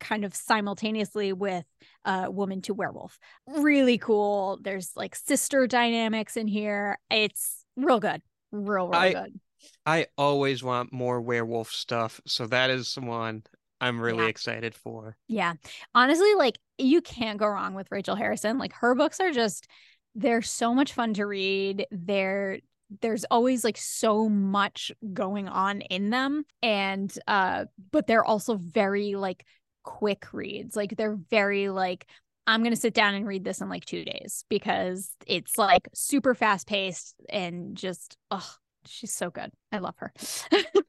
kind 0.00 0.24
of 0.24 0.34
simultaneously 0.34 1.32
with 1.32 1.64
uh 2.04 2.28
woman 2.30 2.62
to 2.62 2.74
werewolf. 2.74 3.18
Really 3.46 3.98
cool. 3.98 4.58
There's 4.62 4.92
like 4.96 5.14
sister 5.14 5.66
dynamics 5.66 6.36
in 6.36 6.46
here. 6.46 6.98
It's 7.10 7.64
real 7.76 8.00
good. 8.00 8.22
Real 8.52 8.88
real 8.88 8.94
I- 8.94 9.12
good 9.12 9.40
I 9.86 10.06
always 10.18 10.62
want 10.62 10.92
more 10.92 11.20
werewolf 11.20 11.70
stuff, 11.72 12.20
so 12.26 12.46
that 12.48 12.70
is 12.70 12.94
one 12.96 13.44
I'm 13.80 14.00
really 14.00 14.26
Yeah. 14.26 14.28
excited 14.28 14.74
for. 14.74 15.16
Yeah. 15.28 15.54
Honestly, 15.94 16.34
like 16.34 16.58
you 16.78 17.00
can't 17.02 17.38
go 17.38 17.46
wrong 17.48 17.74
with 17.74 17.90
Rachel 17.90 18.16
Harrison. 18.16 18.58
Like 18.58 18.72
her 18.74 18.94
books 18.94 19.20
are 19.20 19.32
just 19.32 19.68
they're 20.14 20.42
so 20.42 20.74
much 20.74 20.92
fun 20.92 21.14
to 21.14 21.26
read. 21.26 21.86
They're 21.90 22.60
there's 23.00 23.24
always 23.30 23.64
like 23.64 23.78
so 23.78 24.28
much 24.28 24.92
going 25.14 25.48
on 25.48 25.80
in 25.82 26.10
them 26.10 26.44
and 26.62 27.12
uh 27.26 27.64
but 27.90 28.06
they're 28.06 28.24
also 28.24 28.56
very 28.56 29.14
like 29.14 29.46
quick 29.84 30.32
reads. 30.32 30.76
Like 30.76 30.96
they're 30.96 31.16
very 31.30 31.68
like 31.70 32.06
I'm 32.46 32.62
going 32.62 32.74
to 32.74 32.80
sit 32.80 32.94
down 32.94 33.14
and 33.14 33.26
read 33.26 33.44
this 33.44 33.60
in 33.60 33.68
like 33.68 33.84
2 33.84 34.04
days 34.04 34.44
because 34.50 35.10
it's 35.26 35.58
like 35.58 35.88
super 35.94 36.34
fast 36.34 36.66
paced 36.66 37.14
and 37.30 37.76
just 37.76 38.16
oh 38.32 38.48
she's 38.86 39.12
so 39.12 39.30
good. 39.30 39.50
I 39.70 39.78
love 39.78 39.94
her. 39.98 40.12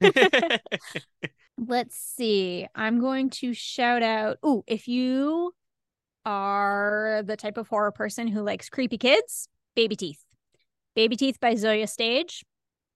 Let's 1.58 1.96
see. 1.96 2.66
I'm 2.74 3.00
going 3.00 3.30
to 3.30 3.54
shout 3.54 4.02
out. 4.02 4.38
Oh, 4.42 4.64
if 4.66 4.88
you 4.88 5.52
are 6.26 7.22
the 7.24 7.36
type 7.36 7.56
of 7.56 7.68
horror 7.68 7.92
person 7.92 8.26
who 8.26 8.42
likes 8.42 8.68
creepy 8.68 8.98
kids, 8.98 9.48
Baby 9.76 9.96
Teeth. 9.96 10.24
Baby 10.94 11.16
Teeth 11.16 11.38
by 11.40 11.54
Zoje 11.54 11.88
Stage. 11.88 12.44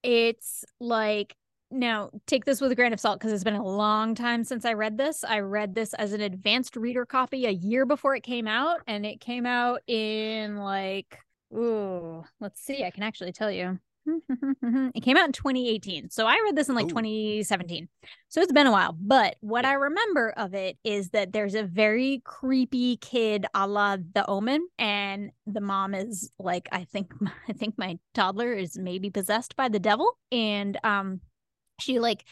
It's 0.03 0.65
like 0.81 1.35
now 1.71 2.11
take 2.27 2.45
this 2.45 2.61
with 2.61 2.73
a 2.73 2.75
grain 2.75 2.93
of 2.93 3.01
salt 3.01 3.19
because 3.19 3.33
it's 3.33 3.45
been 3.45 3.55
a 3.55 3.65
long 3.65 4.15
time 4.15 4.45
since 4.45 4.65
I 4.65 4.73
read 4.73 4.97
this. 4.97 5.25
I 5.25 5.41
read 5.41 5.75
this 5.75 5.93
as 5.95 6.13
an 6.13 6.21
advanced 6.21 6.77
reader 6.77 7.05
copy 7.05 7.47
a 7.47 7.51
year 7.51 7.85
before 7.85 8.15
it 8.15 8.23
came 8.23 8.49
out, 8.49 8.81
and 8.87 9.05
it 9.05 9.21
came 9.21 9.47
out 9.47 9.83
in 9.87 10.57
like 10.57 11.19
ooh, 11.55 12.25
let's 12.41 12.61
see, 12.61 12.85
I 12.85 12.91
can 12.91 13.03
actually 13.03 13.33
tell 13.33 13.51
you. 13.51 13.79
it 14.95 15.03
came 15.03 15.17
out 15.17 15.27
in 15.27 15.33
2018. 15.33 16.11
So 16.11 16.27
I 16.27 16.41
read 16.45 16.57
this 16.57 16.69
in 16.69 16.75
like 16.75 16.87
Ooh. 16.87 16.91
2017. 16.91 17.89
So 18.29 18.41
it's 18.41 18.53
been 18.53 18.67
a 18.67 18.73
while. 18.73 18.97
But 18.99 19.37
what 19.41 19.65
I 19.65 19.75
remember 19.75 20.31
of 20.37 20.55
it 20.55 20.79
is 20.85 21.11
that 21.11 21.33
there's 21.33 21.55
a 21.55 21.65
very 21.65 22.23
creepy 22.25 22.97
kid 22.97 23.47
a 23.55 23.67
la 23.67 23.97
the 23.97 24.29
omen. 24.29 24.67
And 24.79 25.31
the 25.47 25.61
mom 25.61 25.95
is 25.95 26.31
like, 26.39 26.69
I 26.73 26.85
think 26.85 27.13
I 27.49 27.53
think 27.53 27.77
my 27.79 27.99
toddler 28.15 28.53
is 28.53 28.79
maybe 28.79 29.11
possessed 29.11 29.57
by 29.57 29.69
the 29.69 29.81
devil. 29.81 30.19
And 30.33 30.79
um 30.85 31.21
she 31.81 32.01
like 32.01 32.25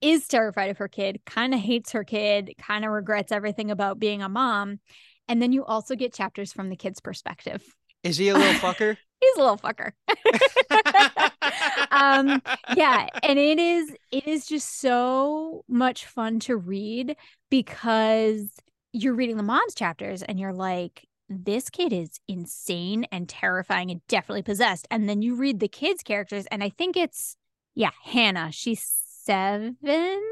is 0.00 0.28
terrified 0.28 0.70
of 0.70 0.78
her 0.78 0.88
kid, 0.88 1.20
kind 1.24 1.54
of 1.54 1.60
hates 1.60 1.92
her 1.92 2.04
kid, 2.04 2.52
kind 2.58 2.84
of 2.84 2.90
regrets 2.90 3.32
everything 3.32 3.70
about 3.70 3.98
being 3.98 4.22
a 4.22 4.28
mom. 4.28 4.80
And 5.28 5.40
then 5.40 5.52
you 5.52 5.64
also 5.64 5.94
get 5.94 6.12
chapters 6.12 6.52
from 6.52 6.68
the 6.68 6.76
kid's 6.76 7.00
perspective. 7.00 7.64
Is 8.02 8.18
he 8.18 8.28
a 8.28 8.34
little 8.34 8.52
fucker? 8.60 8.98
He's 9.24 9.36
a 9.36 9.42
little 9.42 9.58
fucker. 9.58 9.92
um 11.90 12.42
yeah 12.76 13.08
and 13.22 13.38
it 13.38 13.58
is 13.58 13.94
it 14.10 14.26
is 14.26 14.46
just 14.46 14.80
so 14.80 15.64
much 15.68 16.06
fun 16.06 16.40
to 16.40 16.56
read 16.56 17.16
because 17.50 18.50
you're 18.92 19.14
reading 19.14 19.36
the 19.36 19.42
mom's 19.42 19.74
chapters 19.74 20.22
and 20.22 20.38
you're 20.38 20.52
like 20.52 21.06
this 21.28 21.70
kid 21.70 21.92
is 21.92 22.20
insane 22.28 23.06
and 23.10 23.28
terrifying 23.28 23.90
and 23.90 24.06
definitely 24.08 24.42
possessed. 24.42 24.86
And 24.90 25.08
then 25.08 25.22
you 25.22 25.36
read 25.36 25.58
the 25.60 25.68
kids 25.68 26.02
characters 26.02 26.46
and 26.50 26.62
i 26.62 26.68
think 26.68 26.96
it's 26.96 27.36
yeah 27.74 27.90
hannah. 28.04 28.50
She's 28.52 28.84
seven 29.24 30.22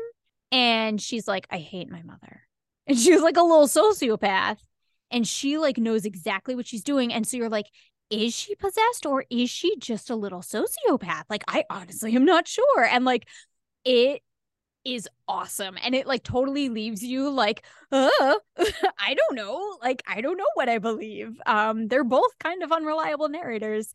and 0.50 1.00
she's 1.00 1.26
like 1.26 1.46
i 1.50 1.58
hate 1.58 1.90
my 1.90 2.02
mother. 2.02 2.42
And 2.86 2.98
she's 2.98 3.22
like 3.22 3.36
a 3.36 3.42
little 3.42 3.68
sociopath 3.68 4.58
and 5.12 5.26
she 5.26 5.58
like 5.58 5.78
knows 5.78 6.04
exactly 6.04 6.54
what 6.54 6.66
she's 6.66 6.82
doing. 6.82 7.12
And 7.12 7.26
so 7.26 7.36
you're 7.36 7.48
like 7.48 7.66
is 8.12 8.34
she 8.36 8.54
possessed 8.54 9.06
or 9.06 9.24
is 9.30 9.48
she 9.48 9.74
just 9.78 10.10
a 10.10 10.14
little 10.14 10.42
sociopath? 10.42 11.24
Like, 11.30 11.44
I 11.48 11.64
honestly 11.70 12.14
am 12.14 12.26
not 12.26 12.46
sure. 12.46 12.84
And 12.84 13.06
like, 13.06 13.26
it 13.86 14.20
is 14.84 15.08
awesome. 15.26 15.78
And 15.82 15.94
it 15.94 16.06
like 16.06 16.22
totally 16.22 16.68
leaves 16.68 17.02
you 17.02 17.30
like, 17.30 17.64
uh, 17.90 18.10
I 18.98 19.14
don't 19.14 19.34
know. 19.34 19.78
Like, 19.80 20.02
I 20.06 20.20
don't 20.20 20.36
know 20.36 20.44
what 20.54 20.68
I 20.68 20.78
believe. 20.78 21.40
Um, 21.46 21.88
they're 21.88 22.04
both 22.04 22.38
kind 22.38 22.62
of 22.62 22.70
unreliable 22.70 23.30
narrators. 23.30 23.94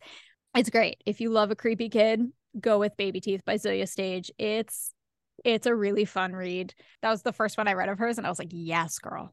It's 0.56 0.70
great. 0.70 1.00
If 1.06 1.20
you 1.20 1.30
love 1.30 1.52
a 1.52 1.56
creepy 1.56 1.88
kid, 1.88 2.22
go 2.60 2.80
with 2.80 2.96
Baby 2.96 3.20
Teeth 3.20 3.44
by 3.44 3.54
Zoje 3.54 3.88
Stage. 3.88 4.32
It's 4.36 4.92
it's 5.44 5.66
a 5.66 5.74
really 5.74 6.04
fun 6.04 6.32
read. 6.32 6.74
That 7.02 7.10
was 7.10 7.22
the 7.22 7.32
first 7.32 7.56
one 7.56 7.68
I 7.68 7.74
read 7.74 7.88
of 7.88 7.98
hers, 7.98 8.18
and 8.18 8.26
I 8.26 8.30
was 8.30 8.40
like, 8.40 8.50
yes, 8.50 8.98
girl. 8.98 9.32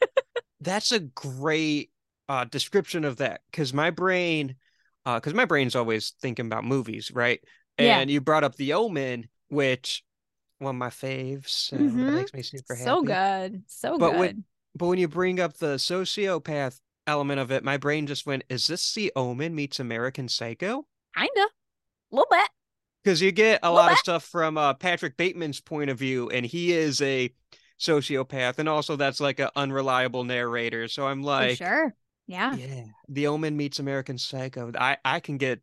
That's 0.60 0.92
a 0.92 1.00
great 1.00 1.90
uh, 2.28 2.44
description 2.44 3.04
of 3.04 3.16
that 3.16 3.40
because 3.50 3.72
my 3.74 3.90
brain, 3.90 4.56
because 5.04 5.34
my 5.34 5.44
brain's 5.44 5.76
always 5.76 6.14
thinking 6.20 6.46
about 6.46 6.64
movies, 6.64 7.10
right? 7.12 7.40
Yeah. 7.78 7.98
And 7.98 8.10
you 8.10 8.20
brought 8.20 8.44
up 8.44 8.54
The 8.56 8.74
Omen, 8.74 9.28
which 9.48 10.04
one 10.58 10.76
of 10.76 10.78
my 10.78 10.90
faves. 10.90 11.72
Mhm. 11.72 12.14
makes 12.14 12.32
me 12.32 12.42
super 12.42 12.74
happy. 12.74 12.84
So 12.84 13.02
good. 13.02 13.62
So 13.66 13.98
But 13.98 14.10
good. 14.12 14.18
when- 14.18 14.44
But 14.74 14.86
when 14.86 14.98
you 14.98 15.08
bring 15.08 15.38
up 15.40 15.58
the 15.58 15.76
sociopath 15.76 16.80
element 17.06 17.40
of 17.40 17.50
it, 17.50 17.62
my 17.62 17.76
brain 17.76 18.06
just 18.06 18.24
went, 18.24 18.44
"Is 18.48 18.68
this 18.68 18.94
The 18.94 19.12
Omen 19.14 19.54
meets 19.54 19.78
American 19.80 20.28
Psycho?" 20.28 20.86
Kinda. 21.14 21.40
A 21.40 22.14
little 22.14 22.26
bit. 22.30 22.48
Because 23.04 23.20
you 23.20 23.32
get 23.32 23.60
a 23.62 23.72
Well, 23.72 23.82
lot 23.82 23.92
of 23.92 23.98
stuff 23.98 24.24
from 24.24 24.56
uh, 24.56 24.74
Patrick 24.74 25.16
Bateman's 25.16 25.60
point 25.60 25.90
of 25.90 25.98
view, 25.98 26.30
and 26.30 26.46
he 26.46 26.72
is 26.72 27.02
a 27.02 27.34
sociopath, 27.78 28.58
and 28.58 28.68
also 28.68 28.96
that's 28.96 29.20
like 29.20 29.40
an 29.40 29.50
unreliable 29.56 30.24
narrator. 30.24 30.86
So 30.88 31.06
I'm 31.06 31.20
For 31.20 31.26
like, 31.26 31.58
sure. 31.58 31.94
Yeah. 32.32 32.56
yeah, 32.56 32.84
The 33.10 33.26
Omen 33.26 33.58
meets 33.58 33.78
American 33.78 34.16
Psycho. 34.16 34.72
I 34.78 34.96
I 35.04 35.20
can 35.20 35.36
get 35.36 35.60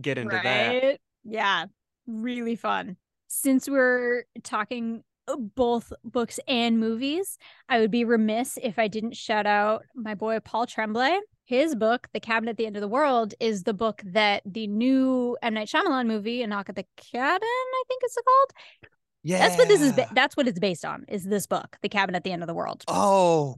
get 0.00 0.18
into 0.18 0.38
that. 0.40 1.00
Yeah. 1.24 1.66
Really 2.06 2.54
fun. 2.54 2.96
Since 3.26 3.68
we're 3.68 4.24
talking 4.44 5.02
uh, 5.26 5.34
both 5.36 5.92
books 6.04 6.38
and 6.46 6.78
movies, 6.78 7.38
I 7.68 7.80
would 7.80 7.90
be 7.90 8.04
remiss 8.04 8.56
if 8.62 8.78
I 8.78 8.86
didn't 8.86 9.16
shout 9.16 9.46
out 9.46 9.82
my 9.96 10.14
boy 10.14 10.38
Paul 10.40 10.66
Tremblay. 10.66 11.18
His 11.44 11.74
book, 11.74 12.06
The 12.12 12.20
Cabin 12.20 12.48
at 12.48 12.56
the 12.56 12.66
End 12.66 12.76
of 12.76 12.82
the 12.82 12.88
World, 12.88 13.34
is 13.40 13.64
the 13.64 13.74
book 13.74 14.00
that 14.04 14.42
the 14.46 14.68
new 14.68 15.36
M 15.42 15.54
Night 15.54 15.66
Shyamalan 15.66 16.06
movie, 16.06 16.42
A 16.42 16.46
Knock 16.46 16.68
at 16.68 16.76
the 16.76 16.86
Cabin, 16.96 17.40
I 17.42 17.82
think 17.88 18.02
it's 18.04 18.14
called. 18.14 18.90
Yeah, 19.24 19.38
That's 19.38 19.58
what 19.58 19.68
this 19.68 19.80
is. 19.80 19.98
That's 20.12 20.36
what 20.36 20.46
it's 20.46 20.60
based 20.60 20.84
on. 20.84 21.04
Is 21.08 21.24
this 21.24 21.46
book, 21.48 21.78
The 21.82 21.88
Cabin 21.88 22.14
at 22.14 22.22
the 22.22 22.30
End 22.30 22.42
of 22.42 22.46
the 22.46 22.54
World? 22.54 22.84
Oh, 22.86 23.56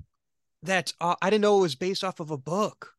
that's 0.64 0.94
uh, 1.00 1.14
I 1.22 1.30
didn't 1.30 1.42
know 1.42 1.58
it 1.58 1.62
was 1.62 1.74
based 1.74 2.04
off 2.04 2.20
of 2.20 2.30
a 2.30 2.38
book. 2.38 2.90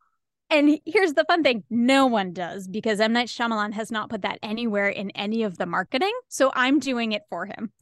And 0.51 0.79
here's 0.85 1.13
the 1.13 1.25
fun 1.25 1.41
thing 1.41 1.63
no 1.69 2.05
one 2.05 2.31
does 2.31 2.67
because 2.67 2.99
M. 2.99 3.13
Night 3.13 3.27
Shyamalan 3.27 3.73
has 3.73 3.91
not 3.91 4.09
put 4.09 4.21
that 4.21 4.37
anywhere 4.43 4.87
in 4.87 5.09
any 5.11 5.41
of 5.41 5.57
the 5.57 5.65
marketing. 5.65 6.13
So 6.29 6.51
I'm 6.53 6.79
doing 6.79 7.13
it 7.13 7.23
for 7.29 7.45
him. 7.47 7.71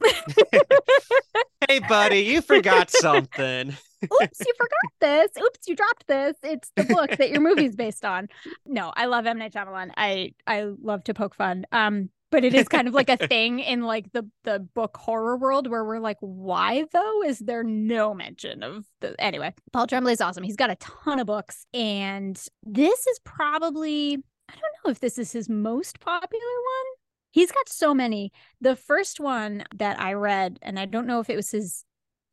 Hey, 1.68 1.78
buddy, 1.78 2.20
you 2.20 2.42
forgot 2.42 2.90
something. 2.90 3.68
Oops, 4.04 4.40
you 4.40 4.52
forgot 4.58 4.92
this. 5.00 5.30
Oops, 5.42 5.58
you 5.66 5.74
dropped 5.74 6.06
this. 6.06 6.34
It's 6.42 6.70
the 6.76 6.84
book 6.84 7.16
that 7.16 7.30
your 7.30 7.40
movie's 7.40 7.74
based 7.74 8.04
on. 8.04 8.28
No, 8.66 8.92
I 8.94 9.06
love 9.06 9.24
M. 9.26 9.38
Night 9.38 9.54
Shyamalan. 9.54 9.90
I 9.96 10.34
I 10.46 10.66
love 10.82 11.04
to 11.04 11.14
poke 11.14 11.34
fun. 11.34 11.64
Um, 11.72 12.10
but 12.34 12.44
it 12.44 12.52
is 12.52 12.66
kind 12.66 12.88
of 12.88 12.94
like 12.94 13.08
a 13.08 13.16
thing 13.28 13.60
in 13.60 13.82
like 13.82 14.12
the 14.12 14.28
the 14.42 14.58
book 14.58 14.96
horror 14.96 15.36
world 15.36 15.70
where 15.70 15.84
we're 15.84 16.00
like, 16.00 16.16
why 16.20 16.84
though? 16.92 17.22
Is 17.22 17.38
there 17.38 17.62
no 17.62 18.12
mention 18.12 18.64
of 18.64 18.84
the 19.00 19.14
anyway? 19.20 19.54
Paul 19.72 19.86
Tremblay 19.86 20.14
is 20.14 20.20
awesome. 20.20 20.42
He's 20.42 20.56
got 20.56 20.70
a 20.70 20.76
ton 20.76 21.20
of 21.20 21.28
books, 21.28 21.64
and 21.72 22.36
this 22.64 23.06
is 23.06 23.20
probably 23.24 24.18
I 24.48 24.52
don't 24.52 24.84
know 24.84 24.90
if 24.90 24.98
this 24.98 25.16
is 25.16 25.30
his 25.30 25.48
most 25.48 26.00
popular 26.00 26.42
one. 26.44 26.92
He's 27.30 27.52
got 27.52 27.68
so 27.68 27.94
many. 27.94 28.32
The 28.60 28.74
first 28.74 29.20
one 29.20 29.64
that 29.76 30.00
I 30.00 30.14
read, 30.14 30.58
and 30.60 30.78
I 30.78 30.86
don't 30.86 31.06
know 31.06 31.20
if 31.20 31.30
it 31.30 31.36
was 31.36 31.52
his 31.52 31.84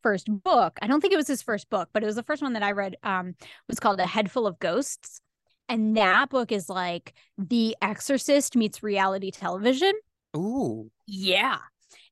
first 0.02 0.28
book. 0.44 0.80
I 0.82 0.88
don't 0.88 1.00
think 1.00 1.14
it 1.14 1.18
was 1.18 1.28
his 1.28 1.44
first 1.44 1.70
book, 1.70 1.90
but 1.94 2.02
it 2.02 2.08
was 2.08 2.16
the 2.16 2.24
first 2.24 2.42
one 2.42 2.54
that 2.54 2.64
I 2.64 2.72
read. 2.72 2.96
Um, 3.04 3.36
was 3.68 3.80
called 3.80 4.00
A 4.00 4.08
Head 4.08 4.32
Full 4.32 4.48
of 4.48 4.58
Ghosts, 4.58 5.22
and 5.70 5.96
that 5.98 6.30
book 6.30 6.52
is 6.52 6.70
like 6.70 7.14
The 7.38 7.76
Exorcist 7.82 8.56
meets 8.56 8.84
reality 8.84 9.32
television. 9.32 9.94
Ooh, 10.36 10.92
Yeah, 11.08 11.58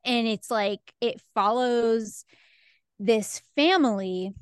and 0.04 0.28
it's 0.28 0.52
like 0.52 0.82
it 1.02 1.22
follows 1.34 2.26
this 3.00 3.42
family, 3.56 4.34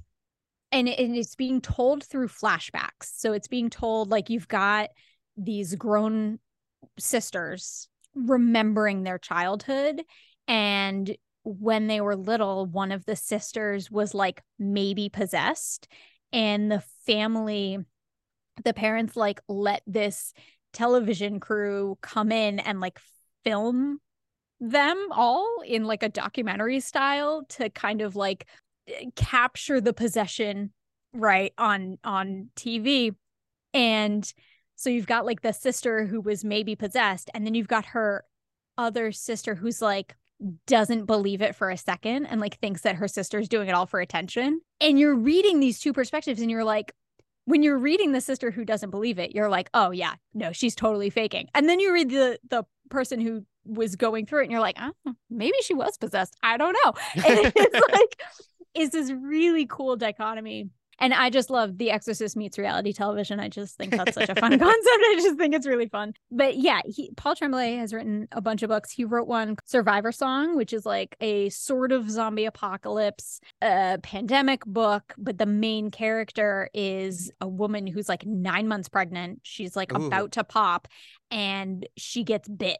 and, 0.72 0.90
it- 0.90 1.00
and 1.00 1.16
it's 1.18 1.36
being 1.36 1.62
told 1.62 2.04
through 2.04 2.30
flashbacks. 2.30 3.06
So 3.18 3.34
it's 3.34 3.48
being 3.48 3.70
told 3.70 4.12
like 4.12 4.30
you've 4.30 4.48
got 4.48 4.90
these 5.38 5.76
grown 5.76 6.40
sisters 7.00 7.88
remembering 8.16 9.04
their 9.04 9.20
childhood 9.20 10.04
and 10.48 11.16
when 11.44 11.88
they 11.88 12.02
were 12.02 12.16
little 12.16 12.66
one 12.66 12.92
of 12.92 13.06
the 13.06 13.16
sisters 13.16 13.92
was 13.92 14.14
like 14.14 14.42
maybe 14.60 15.10
possessed 15.10 15.88
and 16.34 16.72
the 16.72 16.84
family 17.06 17.80
the 18.64 18.74
parents 18.74 19.16
like 19.16 19.42
let 19.48 19.82
this 19.88 20.34
television 20.74 21.40
crew 21.40 21.98
come 22.02 22.32
in 22.32 22.60
and 22.60 22.80
like 22.80 23.00
film 23.44 24.00
them 24.60 25.08
all 25.12 25.62
in 25.66 25.86
like 25.86 26.04
a 26.04 26.10
documentary 26.10 26.80
style 26.80 27.46
to 27.50 27.70
kind 27.70 28.02
of 28.02 28.16
like 28.16 28.48
eh, 28.88 29.06
capture 29.16 29.80
the 29.80 29.94
possession 29.94 30.72
right 31.14 31.54
on 31.58 31.98
on 32.04 32.50
TV 32.56 33.16
and 33.74 34.34
so 34.76 34.90
you've 34.90 35.08
got 35.08 35.26
like 35.26 35.42
the 35.42 35.54
sister 35.54 36.06
who 36.06 36.22
was 36.22 36.44
maybe 36.44 36.76
possessed 36.76 37.30
and 37.34 37.46
then 37.46 37.54
you've 37.54 37.68
got 37.68 37.86
her 37.86 38.24
other 38.78 39.12
sister 39.12 39.56
who's 39.56 39.82
like 39.82 40.16
doesn't 40.68 41.06
believe 41.06 41.42
it 41.42 41.56
for 41.56 41.70
a 41.70 41.78
second 41.78 42.26
and 42.28 42.40
like 42.40 42.60
thinks 42.60 42.82
that 42.82 42.96
her 42.96 43.08
sister's 43.08 43.50
doing 43.50 43.68
it 43.68 43.74
all 43.74 43.86
for 43.86 44.00
attention. 44.00 44.62
And 44.80 45.00
you're 45.00 45.16
reading 45.16 45.60
these 45.60 45.80
two 45.80 45.94
perspectives 45.94 46.42
and 46.42 46.52
you're 46.52 46.64
like 46.64 46.94
when 47.48 47.64
you're 47.64 47.78
reading 47.78 48.12
the 48.12 48.20
sister 48.20 48.52
who 48.52 48.66
doesn't 48.66 48.90
believe 48.90 49.18
it 49.18 49.34
you're 49.34 49.50
like 49.50 49.70
oh 49.74 49.92
yeah 49.92 50.16
no 50.34 50.52
she's 50.52 50.76
totally 50.76 51.10
faking. 51.10 51.48
And 51.56 51.68
then 51.68 51.80
you 51.80 51.94
read 51.94 52.10
the 52.10 52.40
the 52.50 52.64
person 52.90 53.20
who 53.20 53.46
was 53.66 53.96
going 53.96 54.26
through 54.26 54.42
it 54.42 54.44
and 54.44 54.52
you're 54.52 54.62
like 54.62 54.78
oh 54.80 55.14
maybe 55.30 55.58
she 55.62 55.74
was 55.74 55.98
possessed. 55.98 56.36
I 56.44 56.58
don't 56.58 56.78
know. 56.86 56.94
And 57.16 57.52
it's 57.56 57.92
like 57.94 58.22
it's 58.76 58.92
this 58.92 59.12
really 59.12 59.66
cool 59.66 59.96
dichotomy 59.96 60.70
and 61.00 61.14
I 61.14 61.30
just 61.30 61.50
love 61.50 61.78
The 61.78 61.92
Exorcist 61.92 62.36
meets 62.36 62.58
reality 62.58 62.92
television. 62.92 63.40
I 63.40 63.50
just 63.50 63.76
think 63.76 63.96
that's 63.96 64.14
such 64.14 64.30
a 64.30 64.36
fun 64.36 64.52
concept. 64.60 64.66
I 64.86 65.20
just 65.22 65.38
think 65.38 65.54
it's 65.54 65.68
really 65.68 65.88
fun. 65.88 66.14
But 66.32 66.58
yeah, 66.58 66.82
he, 66.86 67.12
Paul 67.16 67.36
Tremblay 67.36 67.76
has 67.76 67.94
written 67.94 68.28
a 68.32 68.42
bunch 68.42 68.64
of 68.64 68.70
books. 68.70 68.92
He 68.92 69.04
wrote 69.04 69.28
one, 69.28 69.58
Survivor 69.66 70.12
Song, 70.12 70.56
which 70.56 70.74
is 70.74 70.86
like 70.86 71.16
a 71.22 71.50
sort 71.50 71.92
of 71.92 72.10
zombie 72.10 72.46
apocalypse, 72.46 73.40
uh, 73.62 73.98
pandemic 74.02 74.66
book. 74.66 75.14
But 75.18 75.38
the 75.38 75.46
main 75.46 75.92
character 75.92 76.70
is 76.74 77.32
a 77.42 77.48
woman 77.48 77.86
who's 77.86 78.10
like 78.10 78.26
nine 78.26 78.68
months 78.68 78.90
pregnant. 78.90 79.42
She's 79.44 79.76
like 79.76 79.94
Ooh. 79.94 80.08
about 80.08 80.34
to 80.34 80.44
pop 80.44 80.88
and 81.30 81.88
she 81.96 82.24
gets 82.24 82.48
bit. 82.48 82.80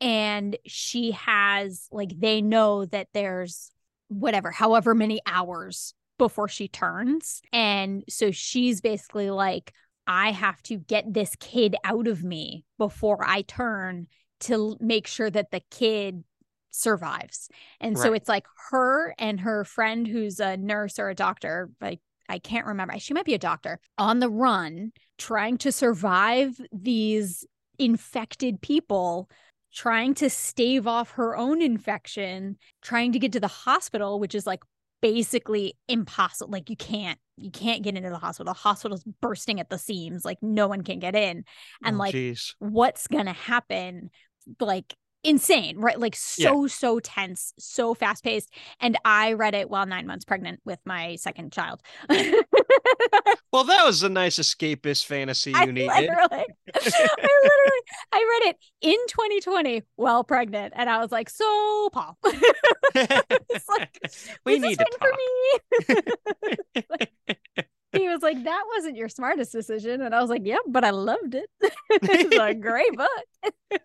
And 0.00 0.58
she 0.66 1.12
has, 1.12 1.88
like, 1.90 2.18
they 2.18 2.42
know 2.42 2.84
that 2.84 3.08
there's 3.14 3.70
whatever, 4.08 4.50
however 4.50 4.94
many 4.94 5.20
hours 5.26 5.94
before 6.18 6.48
she 6.48 6.68
turns. 6.68 7.42
And 7.52 8.04
so 8.08 8.30
she's 8.30 8.80
basically 8.80 9.30
like, 9.30 9.72
I 10.06 10.32
have 10.32 10.62
to 10.64 10.76
get 10.76 11.12
this 11.12 11.34
kid 11.40 11.76
out 11.84 12.06
of 12.06 12.22
me 12.22 12.64
before 12.78 13.24
I 13.26 13.42
turn 13.42 14.06
to 14.40 14.76
make 14.80 15.06
sure 15.06 15.30
that 15.30 15.50
the 15.50 15.62
kid 15.70 16.22
survives. 16.70 17.48
And 17.80 17.98
so 17.98 18.12
it's 18.12 18.28
like 18.28 18.46
her 18.70 19.14
and 19.18 19.40
her 19.40 19.64
friend 19.64 20.06
who's 20.06 20.40
a 20.40 20.56
nurse 20.56 20.98
or 20.98 21.08
a 21.08 21.14
doctor, 21.14 21.70
like 21.80 22.00
I 22.28 22.38
can't 22.38 22.66
remember. 22.66 22.98
She 22.98 23.14
might 23.14 23.24
be 23.24 23.34
a 23.34 23.38
doctor 23.38 23.80
on 23.98 24.20
the 24.20 24.28
run 24.28 24.92
trying 25.16 25.56
to 25.58 25.72
survive 25.72 26.60
these 26.72 27.46
infected 27.78 28.60
people 28.60 29.28
trying 29.76 30.14
to 30.14 30.30
stave 30.30 30.86
off 30.86 31.10
her 31.12 31.36
own 31.36 31.60
infection, 31.60 32.56
trying 32.80 33.12
to 33.12 33.18
get 33.18 33.32
to 33.32 33.40
the 33.40 33.46
hospital, 33.46 34.18
which 34.18 34.34
is 34.34 34.46
like 34.46 34.62
basically 35.14 35.74
impossible. 35.88 36.50
Like 36.50 36.68
you 36.70 36.76
can't 36.76 37.18
you 37.36 37.50
can't 37.50 37.82
get 37.82 37.96
into 37.96 38.10
the 38.10 38.18
hospital. 38.18 38.52
The 38.52 38.58
hospital's 38.58 39.04
bursting 39.20 39.60
at 39.60 39.70
the 39.70 39.78
seams. 39.78 40.24
Like 40.24 40.38
no 40.42 40.66
one 40.66 40.82
can 40.82 40.98
get 40.98 41.14
in. 41.14 41.44
And 41.84 41.96
Oh, 41.96 41.98
like 41.98 42.14
jeez. 42.14 42.54
what's 42.58 43.06
gonna 43.06 43.32
happen? 43.32 44.10
Like 44.58 44.94
insane, 45.26 45.78
right? 45.78 45.98
Like 45.98 46.16
so, 46.16 46.66
so 46.66 47.00
tense, 47.00 47.52
so 47.58 47.94
fast 47.94 48.24
paced. 48.24 48.50
And 48.80 48.96
I 49.04 49.32
read 49.34 49.54
it 49.54 49.68
while 49.68 49.86
nine 49.86 50.06
months 50.06 50.24
pregnant 50.24 50.60
with 50.64 50.78
my 50.84 51.16
second 51.16 51.52
child. 51.52 51.82
Well, 53.52 53.64
that 53.64 53.84
was 53.86 54.02
a 54.02 54.08
nice 54.08 54.38
escapist 54.38 55.06
fantasy 55.06 55.54
I 55.54 55.64
you 55.64 55.72
needed. 55.72 55.88
literally, 55.88 56.46
I 56.74 57.38
literally, 57.42 57.80
I 58.12 58.40
read 58.42 58.50
it 58.50 58.56
in 58.82 58.96
2020 59.08 59.82
while 59.96 60.24
pregnant, 60.24 60.74
and 60.76 60.90
I 60.90 60.98
was 60.98 61.10
like, 61.10 61.30
"So, 61.30 61.88
Paul, 61.92 62.18
like, 62.24 63.98
we 64.44 64.58
need 64.58 64.78
to 64.78 64.84
talk. 64.84 64.98
for 64.98 65.10
me?" 65.94 66.84
Like, 66.90 67.12
he 67.92 68.08
was 68.08 68.20
like, 68.22 68.42
"That 68.44 68.64
wasn't 68.74 68.96
your 68.96 69.08
smartest 69.08 69.52
decision," 69.52 70.02
and 70.02 70.14
I 70.14 70.20
was 70.20 70.28
like, 70.28 70.42
"Yep, 70.44 70.60
but 70.68 70.84
I 70.84 70.90
loved 70.90 71.34
it. 71.34 71.48
it's 71.90 72.36
a 72.36 72.54
great 72.54 72.92
book." 72.94 73.80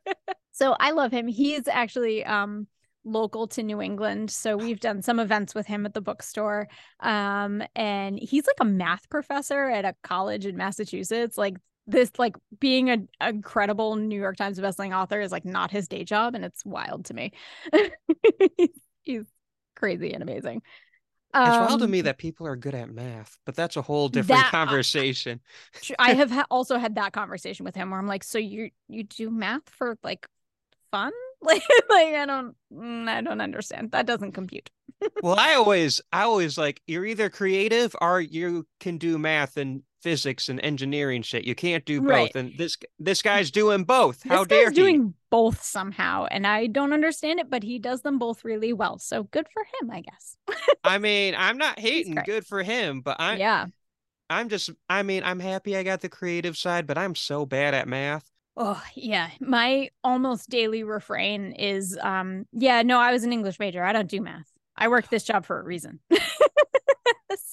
So 0.51 0.75
I 0.79 0.91
love 0.91 1.11
him. 1.11 1.27
He's 1.27 1.67
actually 1.67 2.23
um 2.25 2.67
local 3.03 3.47
to 3.47 3.63
New 3.63 3.81
England, 3.81 4.29
so 4.29 4.55
we've 4.57 4.79
done 4.79 5.01
some 5.01 5.19
events 5.19 5.55
with 5.55 5.65
him 5.65 5.85
at 5.85 5.93
the 5.93 6.01
bookstore. 6.01 6.67
Um, 6.99 7.63
and 7.75 8.19
he's 8.19 8.45
like 8.45 8.57
a 8.59 8.65
math 8.65 9.09
professor 9.09 9.69
at 9.69 9.85
a 9.85 9.95
college 10.03 10.45
in 10.45 10.55
Massachusetts. 10.55 11.35
Like 11.37 11.55
this, 11.87 12.11
like 12.19 12.35
being 12.59 12.89
a, 12.91 12.97
a 13.19 13.33
credible 13.33 13.95
New 13.95 14.19
York 14.19 14.37
Times 14.37 14.59
bestselling 14.59 14.95
author 14.95 15.19
is 15.19 15.31
like 15.31 15.45
not 15.45 15.71
his 15.71 15.87
day 15.87 16.03
job, 16.03 16.35
and 16.35 16.45
it's 16.45 16.63
wild 16.63 17.05
to 17.05 17.13
me. 17.15 17.31
he's, 18.57 18.69
he's 19.01 19.25
crazy 19.75 20.13
and 20.13 20.21
amazing. 20.21 20.61
It's 21.33 21.47
wild 21.57 21.79
to 21.79 21.85
Um, 21.85 21.91
me 21.91 22.01
that 22.01 22.17
people 22.17 22.45
are 22.45 22.57
good 22.57 22.75
at 22.75 22.89
math, 22.89 23.37
but 23.45 23.55
that's 23.55 23.77
a 23.77 23.81
whole 23.81 24.09
different 24.09 24.41
That- 24.41 24.51
conversation. 24.51 25.39
I 25.97 26.13
have 26.13 26.29
ha- 26.37 26.45
also 26.51 26.77
had 26.77 26.95
that 26.95 27.13
conversation 27.13 27.63
with 27.63 27.73
him 27.73 27.89
where 27.89 27.99
I'm 27.99 28.05
like, 28.07 28.23
so 28.25 28.37
you 28.37 28.69
you 28.89 29.03
do 29.05 29.31
math 29.31 29.67
for 29.69 29.97
like 30.03 30.27
fun? 30.91 31.11
Like 31.43 31.63
like 31.89 32.13
I 32.13 32.27
don't 32.27 32.55
mm, 32.71 33.07
I 33.09 33.21
don't 33.21 33.41
understand. 33.41 33.93
That 33.93 34.05
doesn't 34.05 34.33
compute. 34.33 34.69
well, 35.23 35.35
I 35.39 35.55
always, 35.55 35.99
I 36.13 36.21
always 36.23 36.57
like 36.57 36.81
you're 36.85 37.05
either 37.05 37.29
creative 37.31 37.95
or 37.99 38.21
you 38.21 38.67
can 38.79 38.99
do 38.99 39.17
math 39.17 39.57
and 39.57 39.81
physics 40.03 40.49
and 40.49 40.59
engineering 40.61 41.23
shit. 41.23 41.43
You 41.45 41.55
can't 41.55 41.83
do 41.85 42.01
both, 42.01 42.35
Right. 42.35 42.35
and 42.35 42.57
this 42.57 42.77
this 42.99 43.21
guy's 43.23 43.49
doing 43.51 43.83
both. 43.85 44.21
How 44.23 44.45
this 44.45 44.47
dare 44.47 44.69
guy's 44.69 44.75
he? 44.77 44.83
doing 44.83 45.13
both 45.31 45.63
somehow, 45.63 46.25
and 46.29 46.45
I 46.45 46.67
don't 46.67 46.93
understand 46.93 47.39
it, 47.39 47.49
but 47.49 47.63
he 47.63 47.79
does 47.79 48.01
them 48.01 48.19
both 48.19 48.43
really 48.45 48.73
well. 48.73 48.99
So 48.99 49.23
good 49.23 49.47
for 49.53 49.63
him, 49.63 49.91
I 49.91 50.01
guess. 50.01 50.37
I 50.83 50.97
mean, 50.97 51.35
I'm 51.37 51.57
not 51.57 51.79
hating. 51.79 52.15
Good 52.23 52.45
for 52.45 52.63
him, 52.63 53.01
but 53.01 53.17
I, 53.19 53.37
yeah. 53.37 53.67
I'm 54.29 54.49
just, 54.49 54.69
I 54.89 55.03
mean, 55.03 55.23
I'm 55.23 55.39
happy 55.39 55.75
I 55.75 55.83
got 55.83 56.01
the 56.01 56.09
creative 56.09 56.57
side, 56.57 56.87
but 56.87 56.97
I'm 56.97 57.15
so 57.15 57.45
bad 57.45 57.73
at 57.73 57.87
math. 57.87 58.30
Oh 58.57 58.81
yeah. 58.95 59.29
My 59.39 59.89
almost 60.03 60.49
daily 60.49 60.83
refrain 60.83 61.53
is 61.53 61.97
um 62.01 62.45
yeah, 62.51 62.81
no, 62.83 62.99
I 62.99 63.11
was 63.11 63.23
an 63.23 63.31
English 63.33 63.59
major. 63.59 63.83
I 63.83 63.93
don't 63.93 64.09
do 64.09 64.21
math. 64.21 64.51
I 64.75 64.87
work 64.87 65.09
this 65.09 65.23
job 65.23 65.45
for 65.45 65.59
a 65.59 65.63
reason. 65.63 65.99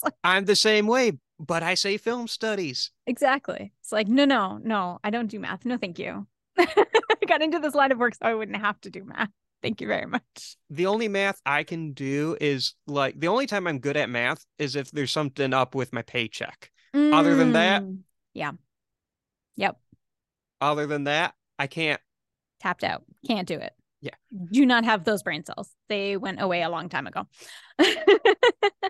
Like- 0.03 0.14
I'm 0.24 0.44
the 0.44 0.57
same 0.57 0.86
way, 0.86 1.12
but 1.40 1.62
I 1.62 1.74
say 1.74 1.96
film 1.99 2.28
studies. 2.28 2.90
exactly. 3.07 3.72
It's 3.80 3.90
like, 3.92 4.07
no, 4.09 4.24
no, 4.24 4.59
no, 4.62 4.99
I 5.03 5.11
don't 5.11 5.26
do 5.28 5.38
math. 5.40 5.64
No, 5.64 5.76
thank 5.76 5.99
you. 5.99 6.26
I 6.59 6.84
got 7.26 7.42
into 7.42 7.59
this 7.59 7.74
line 7.74 7.90
of 7.92 7.99
work 7.99 8.14
so 8.14 8.20
I 8.22 8.34
wouldn't 8.34 8.59
have 8.59 8.80
to 8.82 8.90
do 8.90 9.05
math. 9.05 9.28
Thank 9.62 9.80
you 9.80 9.86
very 9.88 10.07
much. 10.07 10.57
The 10.70 10.86
only 10.86 11.09
math 11.09 11.40
I 11.44 11.64
can 11.64 11.92
do 11.92 12.36
is 12.40 12.74
like 12.86 13.18
the 13.18 13.28
only 13.28 13.46
time 13.46 13.66
I'm 13.66 13.78
good 13.80 13.96
at 13.96 14.09
math 14.09 14.44
is 14.59 14.76
if 14.76 14.90
there's 14.92 15.11
something 15.12 15.53
up 15.53 15.74
with 15.74 15.92
my 15.92 16.03
paycheck. 16.03 16.70
Other 16.94 17.34
than 17.36 17.53
that- 17.53 17.82
Mm, 17.82 17.99
yeah. 18.34 18.53
Yep. 19.57 19.78
Other 20.61 20.86
than 20.86 21.04
that, 21.04 21.34
I 21.59 21.66
can't. 21.66 22.00
Tapped 22.61 22.84
out. 22.84 23.04
Can't 23.26 23.46
do 23.46 23.59
it. 23.59 23.72
Yeah. 24.00 24.14
Do 24.52 24.64
not 24.66 24.84
have 24.84 25.04
those 25.04 25.22
brain 25.22 25.44
cells. 25.44 25.70
They 25.88 26.16
went 26.16 26.40
away 26.40 26.62
a 26.62 26.68
long 26.70 26.88
time 26.88 27.06
ago. 27.06 27.26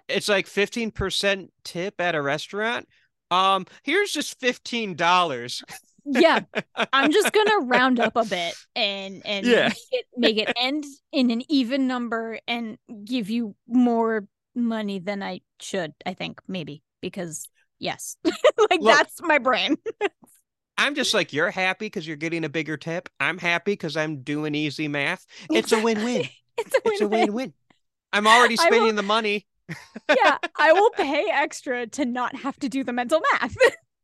It's 0.08 0.28
like 0.28 0.46
15% 0.46 1.48
tip 1.64 2.00
at 2.00 2.14
a 2.14 2.22
restaurant. 2.22 2.88
Um, 3.30 3.66
here's 3.82 4.10
just 4.10 4.40
$15. 4.40 5.62
yeah. 6.06 6.40
I'm 6.94 7.12
just 7.18 7.30
gonna 7.32 7.58
round 7.66 8.00
up 8.00 8.16
a 8.16 8.24
bit 8.24 8.54
and 8.74 9.20
and 9.26 9.44
Yeah. 9.44 9.68
make 9.68 9.76
it 9.92 10.06
make 10.16 10.36
it 10.38 10.52
end 10.58 10.84
in 11.12 11.30
an 11.30 11.42
even 11.50 11.86
number 11.86 12.38
and 12.48 12.78
give 13.04 13.28
you 13.28 13.54
more 13.68 14.26
money 14.54 14.98
than 14.98 15.22
I 15.22 15.42
should, 15.60 15.92
I 16.06 16.14
think, 16.14 16.40
maybe. 16.48 16.82
Because 17.02 17.46
yes. 17.78 18.16
like 18.24 18.80
Look. 18.80 18.96
that's 18.96 19.20
my 19.20 19.36
brain. 19.38 19.76
I'm 20.78 20.94
just 20.94 21.12
like, 21.12 21.32
you're 21.32 21.50
happy 21.50 21.86
because 21.86 22.06
you're 22.06 22.16
getting 22.16 22.44
a 22.44 22.48
bigger 22.48 22.76
tip. 22.76 23.08
I'm 23.20 23.36
happy 23.36 23.72
because 23.72 23.96
I'm 23.96 24.22
doing 24.22 24.54
easy 24.54 24.88
math. 24.88 25.26
It's 25.50 25.72
a 25.72 25.82
win-win. 25.82 26.28
it's 26.58 26.74
a 26.74 26.80
It's 26.86 27.00
a 27.00 27.08
win-win. 27.08 27.32
win-win. 27.34 27.52
I'm 28.12 28.26
already 28.26 28.56
I 28.58 28.62
will- 28.64 28.66
spending 28.72 28.94
the 28.94 29.02
money. 29.02 29.46
yeah, 30.08 30.38
I 30.56 30.72
will 30.72 30.90
pay 30.90 31.28
extra 31.30 31.86
to 31.88 32.06
not 32.06 32.34
have 32.36 32.56
to 32.60 32.68
do 32.70 32.84
the 32.84 32.92
mental 32.92 33.20
math. 33.32 33.54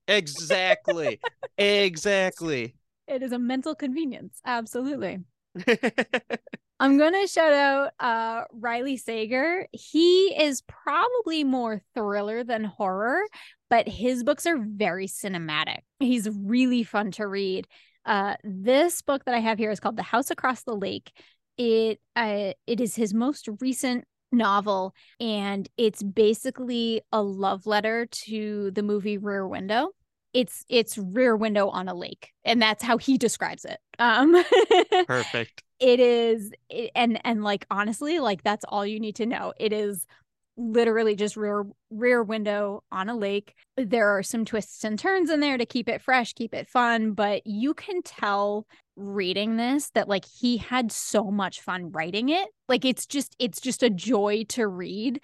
Exactly. 0.08 1.20
exactly. 1.56 2.74
it 3.08 3.22
is 3.22 3.32
a 3.32 3.38
mental 3.38 3.74
convenience. 3.74 4.40
Absolutely. 4.44 5.20
I'm 6.80 6.98
gonna 6.98 7.26
shout 7.28 7.52
out 7.52 7.92
uh 8.00 8.44
Riley 8.52 8.96
Sager. 8.96 9.66
He 9.72 10.34
is 10.38 10.62
probably 10.62 11.44
more 11.44 11.80
thriller 11.94 12.44
than 12.44 12.64
horror, 12.64 13.22
but 13.74 13.88
his 13.88 14.22
books 14.22 14.46
are 14.46 14.58
very 14.58 15.06
cinematic. 15.08 15.80
He's 15.98 16.28
really 16.30 16.82
fun 16.84 17.10
to 17.12 17.26
read. 17.26 17.66
Uh 18.06 18.34
this 18.44 19.02
book 19.02 19.24
that 19.24 19.34
I 19.34 19.40
have 19.40 19.58
here 19.58 19.70
is 19.72 19.80
called 19.80 19.96
The 19.96 20.02
House 20.14 20.30
Across 20.30 20.62
the 20.64 20.76
Lake. 20.76 21.10
It 21.58 21.98
uh 22.14 22.52
it 22.66 22.80
is 22.80 22.94
his 22.94 23.12
most 23.14 23.48
recent 23.60 24.04
novel 24.30 24.94
and 25.20 25.68
it's 25.76 26.02
basically 26.02 27.00
a 27.12 27.22
love 27.22 27.66
letter 27.66 28.06
to 28.26 28.70
the 28.72 28.82
movie 28.82 29.18
Rear 29.18 29.46
Window. 29.46 29.90
it's 30.32 30.64
it's 30.68 30.98
rear 30.98 31.36
window 31.36 31.68
on 31.68 31.88
a 31.88 31.94
lake 31.94 32.32
and 32.44 32.60
that's 32.60 32.82
how 32.82 32.96
he 32.98 33.16
describes 33.16 33.64
it 33.64 33.78
um 34.00 34.34
Perfect. 35.06 35.62
it 35.78 36.00
is 36.00 36.50
it- 36.68 36.90
and 36.96 37.20
and 37.24 37.44
like 37.44 37.64
honestly 37.70 38.18
like 38.18 38.42
that's 38.42 38.64
all 38.68 38.84
you 38.84 38.98
need 38.98 39.16
to 39.16 39.26
know 39.26 39.52
it 39.60 39.72
is 39.72 40.06
literally 40.56 41.16
just 41.16 41.36
rear 41.36 41.64
rear 41.90 42.22
window 42.22 42.82
on 42.92 43.08
a 43.08 43.16
lake. 43.16 43.54
There 43.76 44.16
are 44.16 44.22
some 44.22 44.44
twists 44.44 44.84
and 44.84 44.98
turns 44.98 45.30
in 45.30 45.40
there 45.40 45.58
to 45.58 45.66
keep 45.66 45.88
it 45.88 46.00
fresh 46.02 46.32
keep 46.32 46.54
it 46.54 46.68
fun 46.68 47.12
but 47.12 47.42
you 47.46 47.74
can 47.74 48.02
tell 48.02 48.66
reading 48.96 49.56
this 49.56 49.90
that 49.90 50.08
like 50.08 50.24
he 50.24 50.56
had 50.56 50.92
so 50.92 51.24
much 51.30 51.60
fun 51.60 51.90
writing 51.90 52.28
it. 52.28 52.48
Like 52.68 52.84
it's 52.84 53.06
just 53.06 53.34
it's 53.38 53.60
just 53.60 53.82
a 53.82 53.90
joy 53.90 54.44
to 54.50 54.66
read. 54.68 55.20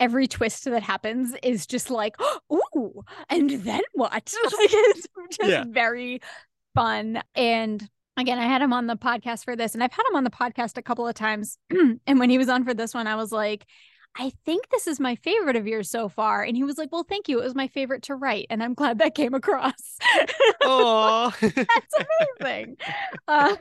Every 0.00 0.28
twist 0.28 0.64
that 0.66 0.82
happens 0.84 1.34
is 1.42 1.66
just 1.66 1.90
like 1.90 2.14
ooh 2.52 3.02
and 3.28 3.50
then 3.50 3.82
what? 3.94 4.12
Like 4.44 4.70
it's 4.72 5.06
just 5.36 5.50
Yeah. 5.50 5.64
very 5.68 6.20
fun. 6.74 7.20
And 7.34 7.88
again 8.16 8.38
i 8.38 8.46
had 8.46 8.60
him 8.62 8.72
on 8.72 8.88
the 8.88 8.96
podcast 8.96 9.44
for 9.44 9.54
this 9.54 9.74
and 9.74 9.82
i've 9.82 9.92
had 9.92 10.02
him 10.10 10.16
on 10.16 10.24
the 10.24 10.30
podcast 10.30 10.76
a 10.76 10.82
couple 10.82 11.06
of 11.06 11.14
times. 11.14 11.56
And 12.06 12.18
when 12.18 12.30
he 12.30 12.38
was 12.38 12.48
on 12.48 12.64
for 12.64 12.74
this 12.74 12.92
one 12.94 13.06
i 13.06 13.14
was 13.16 13.30
like 13.32 13.64
i 14.18 14.32
think 14.44 14.68
this 14.70 14.86
is 14.86 15.00
my 15.00 15.14
favorite 15.16 15.56
of 15.56 15.66
yours 15.66 15.88
so 15.90 16.08
far 16.08 16.42
and 16.42 16.56
he 16.56 16.64
was 16.64 16.76
like 16.78 16.90
well 16.92 17.04
thank 17.04 17.28
you 17.28 17.38
it 17.40 17.44
was 17.44 17.54
my 17.54 17.68
favorite 17.68 18.02
to 18.02 18.14
write 18.14 18.46
and 18.50 18.62
i'm 18.62 18.74
glad 18.74 18.98
that 18.98 19.14
came 19.14 19.34
across 19.34 19.98
Oh, 20.62 21.32
that's 21.40 21.94
amazing. 22.40 22.76
um, 23.26 23.56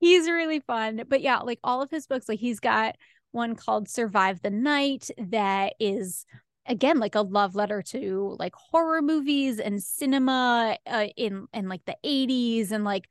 he's 0.00 0.28
really 0.28 0.60
fun. 0.60 1.02
But 1.08 1.20
yeah, 1.20 1.38
like 1.40 1.58
all 1.62 1.82
of 1.82 1.90
his 1.90 2.06
books, 2.06 2.28
like 2.28 2.38
he's 2.40 2.60
got 2.60 2.96
one 3.32 3.54
called 3.54 3.88
Survive 3.88 4.40
the 4.42 4.50
Night 4.50 5.10
that 5.18 5.74
is 5.78 6.24
again 6.66 6.98
like 6.98 7.14
a 7.14 7.20
love 7.22 7.54
letter 7.54 7.82
to 7.82 8.36
like 8.38 8.54
horror 8.54 9.02
movies 9.02 9.58
and 9.58 9.82
cinema 9.82 10.76
uh, 10.86 11.06
in 11.16 11.46
in 11.52 11.68
like 11.68 11.84
the 11.84 11.96
80s 12.04 12.72
and 12.72 12.84
like 12.84 13.08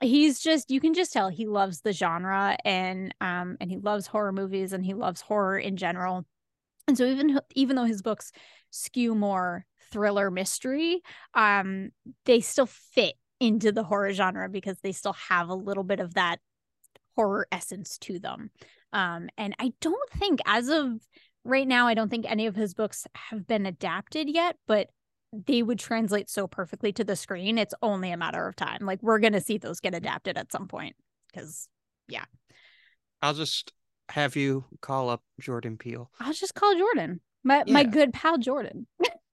he's 0.00 0.40
just 0.40 0.70
you 0.70 0.80
can 0.80 0.94
just 0.94 1.12
tell 1.12 1.28
he 1.28 1.46
loves 1.46 1.80
the 1.82 1.92
genre 1.92 2.56
and 2.64 3.14
um 3.20 3.56
and 3.60 3.70
he 3.70 3.76
loves 3.76 4.06
horror 4.06 4.32
movies 4.32 4.72
and 4.72 4.84
he 4.84 4.94
loves 4.94 5.20
horror 5.20 5.58
in 5.58 5.76
general. 5.76 6.24
And 6.88 6.96
so 6.96 7.04
even 7.04 7.40
even 7.54 7.76
though 7.76 7.84
his 7.84 8.02
books 8.02 8.32
skew 8.70 9.14
more 9.14 9.64
thriller 9.92 10.30
mystery 10.30 11.02
um 11.34 11.90
they 12.24 12.40
still 12.40 12.66
fit 12.66 13.14
into 13.40 13.72
the 13.72 13.82
horror 13.82 14.12
genre 14.12 14.48
because 14.48 14.78
they 14.80 14.92
still 14.92 15.14
have 15.28 15.48
a 15.48 15.54
little 15.54 15.82
bit 15.82 15.98
of 15.98 16.14
that 16.14 16.38
horror 17.16 17.46
essence 17.50 17.98
to 17.98 18.18
them. 18.18 18.50
Um 18.92 19.28
and 19.36 19.54
i 19.58 19.72
don't 19.80 20.10
think 20.10 20.40
as 20.46 20.68
of 20.68 20.92
right 21.44 21.66
now 21.66 21.86
i 21.86 21.94
don't 21.94 22.08
think 22.08 22.26
any 22.28 22.46
of 22.46 22.54
his 22.56 22.74
books 22.74 23.06
have 23.14 23.46
been 23.46 23.66
adapted 23.66 24.28
yet 24.28 24.56
but 24.66 24.88
they 25.32 25.62
would 25.62 25.78
translate 25.78 26.28
so 26.28 26.46
perfectly 26.46 26.92
to 26.92 27.04
the 27.04 27.14
screen 27.16 27.56
it's 27.58 27.74
only 27.82 28.10
a 28.10 28.16
matter 28.16 28.46
of 28.48 28.56
time 28.56 28.80
like 28.82 29.02
we're 29.02 29.18
going 29.20 29.32
to 29.32 29.40
see 29.40 29.58
those 29.58 29.80
get 29.80 29.94
adapted 29.94 30.36
at 30.36 30.50
some 30.52 30.66
point 30.68 30.96
because 31.32 31.68
yeah. 32.08 32.24
I'll 33.22 33.34
just 33.34 33.72
have 34.08 34.34
you 34.34 34.64
call 34.80 35.08
up 35.08 35.22
Jordan 35.40 35.76
Peele. 35.78 36.10
i'll 36.18 36.32
just 36.32 36.54
call 36.54 36.74
jordan 36.76 37.20
my 37.44 37.62
my 37.68 37.84
good 37.84 38.12
pal 38.12 38.38
jordan 38.38 38.86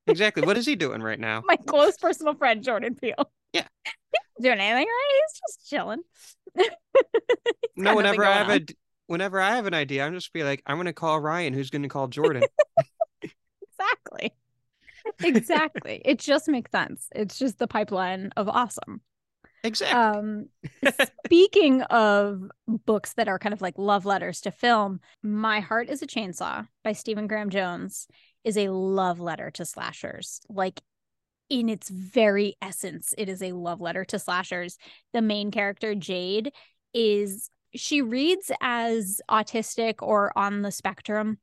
Exactly. 0.09 0.43
What 0.45 0.55
is 0.57 0.65
he 0.65 0.75
doing 0.85 1.01
right 1.01 1.19
now? 1.19 1.41
my 1.45 1.55
close 1.57 1.97
personal 1.97 2.35
friend 2.35 2.63
jordan 2.63 2.95
peele 2.95 3.31
Yeah. 3.53 3.65
doing 4.41 4.59
anything 4.59 4.85
right 4.87 5.21
he's 5.29 5.41
just 5.47 5.67
chilling 5.69 6.01
No, 7.75 7.95
whenever 7.95 8.23
I 8.25 8.33
have 8.33 8.49
on. 8.49 8.57
a 8.57 8.65
whenever 9.07 9.39
I 9.39 9.55
have 9.55 9.67
an 9.67 9.73
idea, 9.73 10.03
I'm 10.05 10.13
just 10.13 10.33
be 10.33 10.43
like, 10.43 10.61
I'm 10.65 10.77
gonna 10.77 10.93
call 10.93 11.19
Ryan, 11.19 11.53
who's 11.53 11.69
gonna 11.69 11.89
call 11.89 12.07
Jordan. 12.07 12.43
exactly 13.61 14.33
exactly. 15.23 16.01
It 16.05 16.19
just 16.19 16.47
makes 16.47 16.71
sense. 16.71 17.07
It's 17.15 17.37
just 17.37 17.59
the 17.59 17.67
pipeline 17.67 18.31
of 18.37 18.47
awesome. 18.49 19.01
Exactly. 19.63 19.99
um 19.99 20.49
speaking 21.25 21.81
of 21.83 22.43
books 22.85 23.13
that 23.13 23.27
are 23.27 23.39
kind 23.39 23.53
of 23.53 23.61
like 23.61 23.73
love 23.77 24.05
letters 24.05 24.39
to 24.41 24.51
film 24.51 24.99
my 25.23 25.59
heart 25.59 25.89
is 25.89 26.01
a 26.03 26.07
chainsaw 26.07 26.65
by 26.83 26.93
stephen 26.93 27.25
graham 27.27 27.49
jones 27.49 28.07
is 28.47 28.57
a 28.57 28.69
love 28.69 29.19
letter 29.19 29.51
to 29.51 29.65
slashers. 29.65 30.39
Like 30.47 30.81
in 31.49 31.67
its 31.67 31.89
very 31.89 32.55
essence 32.61 33.13
it 33.17 33.27
is 33.27 33.43
a 33.43 33.51
love 33.51 33.81
letter 33.81 34.05
to 34.05 34.17
slashers. 34.17 34.77
The 35.13 35.21
main 35.21 35.51
character 35.51 35.93
jade 35.95 36.53
is 36.93 37.49
she 37.75 38.01
reads 38.01 38.49
as 38.61 39.19
autistic 39.29 39.95
or 39.99 40.31
on 40.37 40.61
the 40.61 40.71
spectrum 40.71 41.39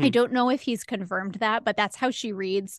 I 0.00 0.08
Mhm. 0.08 0.12
don't 0.12 0.32
know 0.32 0.50
if 0.50 0.62
he's 0.62 0.84
confirmed 0.84 1.36
that, 1.36 1.64
but 1.64 1.76
that's 1.76 1.96
how 1.96 2.10
she 2.10 2.32
reads. 2.32 2.78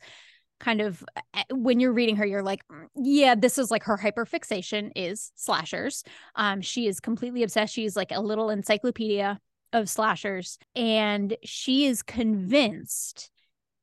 Kind 0.60 0.82
of 0.82 1.04
uh, 1.34 1.44
when 1.52 1.80
you're 1.80 1.94
reading 1.94 2.16
her, 2.18 2.26
you're 2.26 2.44
like, 2.44 2.66
"Mm, 2.70 2.88
yeah, 2.96 3.36
this 3.36 3.58
is 3.58 3.72
like 3.72 3.84
her 3.84 3.98
hyperfixation 3.98 4.92
is 4.96 5.32
slashers. 5.36 6.04
Um, 6.36 6.62
she 6.62 6.88
is 6.88 7.00
completely 7.02 7.44
obsessed. 7.44 7.74
She's 7.74 7.96
like 7.96 8.12
a 8.12 8.22
little 8.22 8.50
encyclopedia 8.50 9.40
of 9.74 9.90
slashers, 9.90 10.58
and 10.76 11.36
she 11.44 11.86
is 11.88 12.04
convinced 12.04 13.30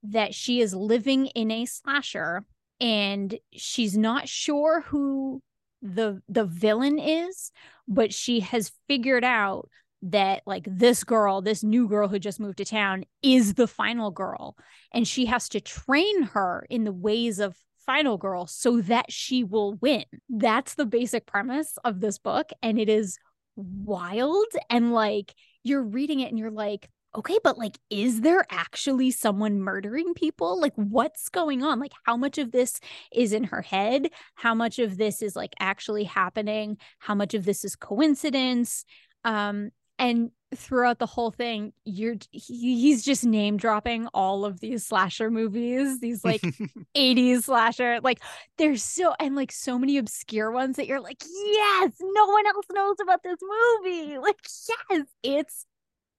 that 0.02 0.34
she 0.34 0.60
is 0.60 0.74
living 0.74 1.26
in 1.28 1.50
a 1.50 1.66
slasher, 1.66 2.44
and 2.80 3.38
she's 3.52 3.96
not 3.96 4.28
sure 4.28 4.82
who 4.82 5.42
the 5.82 6.22
the 6.28 6.44
villain 6.44 6.98
is, 6.98 7.52
but 7.88 8.12
she 8.14 8.40
has 8.40 8.72
figured 8.88 9.24
out 9.24 9.68
that 10.02 10.42
like 10.46 10.66
this 10.66 11.04
girl, 11.04 11.42
this 11.42 11.62
new 11.62 11.88
girl 11.88 12.08
who 12.08 12.18
just 12.18 12.40
moved 12.40 12.58
to 12.58 12.64
town 12.64 13.04
is 13.22 13.54
the 13.54 13.66
final 13.66 14.10
girl. 14.10 14.56
And 14.92 15.06
she 15.06 15.26
has 15.26 15.48
to 15.50 15.60
train 15.60 16.22
her 16.24 16.66
in 16.70 16.84
the 16.84 16.92
ways 16.92 17.38
of 17.38 17.56
final 17.84 18.16
girl 18.16 18.46
so 18.46 18.80
that 18.82 19.10
she 19.10 19.44
will 19.44 19.74
win. 19.74 20.04
That's 20.28 20.74
the 20.74 20.86
basic 20.86 21.26
premise 21.26 21.76
of 21.84 22.00
this 22.00 22.18
book. 22.18 22.50
And 22.62 22.78
it 22.78 22.88
is 22.88 23.18
wild. 23.56 24.46
And 24.68 24.92
like 24.92 25.34
you're 25.62 25.82
reading 25.82 26.20
it 26.20 26.30
and 26.30 26.38
you're 26.38 26.50
like, 26.50 26.88
okay, 27.14 27.38
but 27.42 27.58
like, 27.58 27.76
is 27.90 28.20
there 28.20 28.44
actually 28.50 29.10
someone 29.10 29.60
murdering 29.60 30.14
people? 30.14 30.60
Like, 30.60 30.74
what's 30.76 31.28
going 31.28 31.62
on? 31.62 31.80
Like, 31.80 31.92
how 32.04 32.16
much 32.16 32.38
of 32.38 32.52
this 32.52 32.78
is 33.12 33.32
in 33.32 33.44
her 33.44 33.62
head? 33.62 34.10
How 34.36 34.54
much 34.54 34.78
of 34.78 34.96
this 34.96 35.20
is 35.20 35.34
like 35.34 35.52
actually 35.58 36.04
happening? 36.04 36.78
How 36.98 37.14
much 37.14 37.34
of 37.34 37.44
this 37.44 37.64
is 37.64 37.74
coincidence? 37.74 38.84
Um, 39.24 39.70
and 40.00 40.30
throughout 40.56 40.98
the 40.98 41.06
whole 41.06 41.30
thing 41.30 41.72
you're 41.84 42.16
he, 42.32 42.80
he's 42.80 43.04
just 43.04 43.24
name 43.24 43.56
dropping 43.56 44.08
all 44.08 44.44
of 44.44 44.58
these 44.58 44.84
slasher 44.84 45.30
movies 45.30 46.00
these 46.00 46.24
like 46.24 46.40
80s 46.96 47.44
slasher 47.44 48.00
like 48.02 48.20
there's 48.58 48.82
so 48.82 49.14
and 49.20 49.36
like 49.36 49.52
so 49.52 49.78
many 49.78 49.96
obscure 49.96 50.50
ones 50.50 50.76
that 50.76 50.88
you're 50.88 51.00
like 51.00 51.22
yes 51.22 51.92
no 52.00 52.26
one 52.26 52.46
else 52.46 52.66
knows 52.72 52.96
about 53.00 53.22
this 53.22 53.38
movie. 53.42 54.18
Like 54.30 54.38
yes 54.68 55.06
it's 55.22 55.66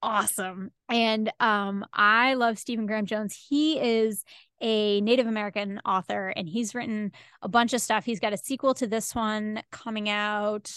awesome. 0.02 0.72
And 0.90 1.32
um 1.40 1.86
i 1.94 2.34
love 2.36 2.58
stephen 2.58 2.86
graham 2.86 3.06
jones. 3.06 3.38
He 3.50 3.80
is 3.80 4.24
a 4.62 5.02
native 5.02 5.28
american 5.28 5.82
author 5.86 6.30
and 6.30 6.48
he's 6.48 6.74
written 6.74 7.12
a 7.42 7.50
bunch 7.50 7.74
of 7.74 7.82
stuff. 7.82 8.06
He's 8.06 8.20
got 8.20 8.34
a 8.34 8.38
sequel 8.38 8.74
to 8.76 8.88
this 8.88 9.14
one 9.14 9.62
coming 9.72 10.08
out 10.08 10.72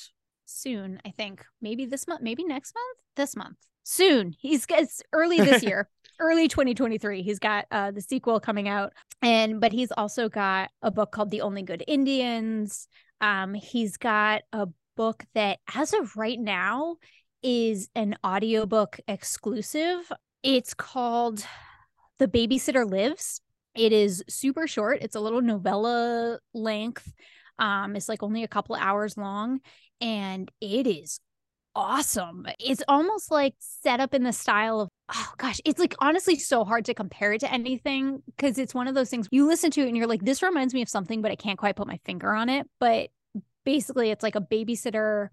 soon 0.46 1.00
i 1.04 1.10
think. 1.10 1.44
Maybe 1.60 1.86
this 1.86 2.06
month 2.06 2.22
maybe 2.22 2.44
next 2.44 2.74
month? 2.74 2.98
This 3.16 3.36
month. 3.36 3.56
Soon. 3.84 4.34
He's 4.38 4.66
it's 4.68 5.02
early 5.12 5.38
this 5.38 5.62
year. 5.68 5.88
Early 6.20 6.48
2023 6.48 7.22
he's 7.22 7.38
got 7.38 7.66
uh 7.70 7.90
the 7.90 8.00
sequel 8.00 8.40
coming 8.40 8.68
out. 8.68 8.92
And 9.22 9.60
but 9.60 9.72
he's 9.72 9.92
also 9.92 10.28
got 10.28 10.70
a 10.82 10.90
book 10.90 11.12
called 11.12 11.30
the 11.30 11.42
only 11.42 11.62
good 11.62 11.84
indians. 11.86 12.88
Um 13.20 13.54
he's 13.54 13.96
got 13.96 14.42
a 14.52 14.68
book 14.96 15.24
that 15.34 15.58
as 15.74 15.92
of 15.92 16.16
right 16.16 16.38
now 16.38 16.96
is 17.42 17.90
an 17.94 18.16
audiobook 18.24 19.00
exclusive. 19.06 20.10
It's 20.42 20.72
called 20.72 21.44
the 22.18 22.28
babysitter 22.28 22.88
lives. 22.88 23.40
It 23.74 23.92
is 23.92 24.22
super 24.28 24.66
short. 24.66 24.98
It's 25.02 25.16
a 25.16 25.20
little 25.20 25.42
novella 25.42 26.38
length. 26.54 27.12
Um 27.58 27.96
it's 27.96 28.08
like 28.08 28.22
only 28.22 28.44
a 28.44 28.48
couple 28.48 28.76
hours 28.76 29.16
long 29.16 29.60
and 30.00 30.50
it 30.60 30.86
is 30.86 31.20
awesome. 31.74 32.46
It's 32.58 32.82
almost 32.88 33.30
like 33.30 33.54
set 33.58 34.00
up 34.00 34.14
in 34.14 34.22
the 34.22 34.32
style 34.32 34.80
of 34.80 34.88
oh 35.14 35.32
gosh, 35.38 35.60
it's 35.64 35.78
like 35.78 35.94
honestly 35.98 36.38
so 36.38 36.64
hard 36.64 36.84
to 36.86 36.94
compare 36.94 37.32
it 37.32 37.40
to 37.40 37.52
anything 37.52 38.22
because 38.26 38.58
it's 38.58 38.74
one 38.74 38.88
of 38.88 38.94
those 38.94 39.10
things 39.10 39.28
you 39.30 39.46
listen 39.46 39.70
to 39.72 39.82
it 39.82 39.88
and 39.88 39.96
you're 39.96 40.06
like 40.06 40.24
this 40.24 40.42
reminds 40.42 40.72
me 40.72 40.82
of 40.82 40.88
something 40.88 41.20
but 41.20 41.30
I 41.30 41.36
can't 41.36 41.58
quite 41.58 41.76
put 41.76 41.86
my 41.86 41.98
finger 42.04 42.32
on 42.32 42.48
it, 42.48 42.66
but 42.80 43.10
basically 43.64 44.10
it's 44.10 44.22
like 44.22 44.36
a 44.36 44.40
babysitter 44.40 45.28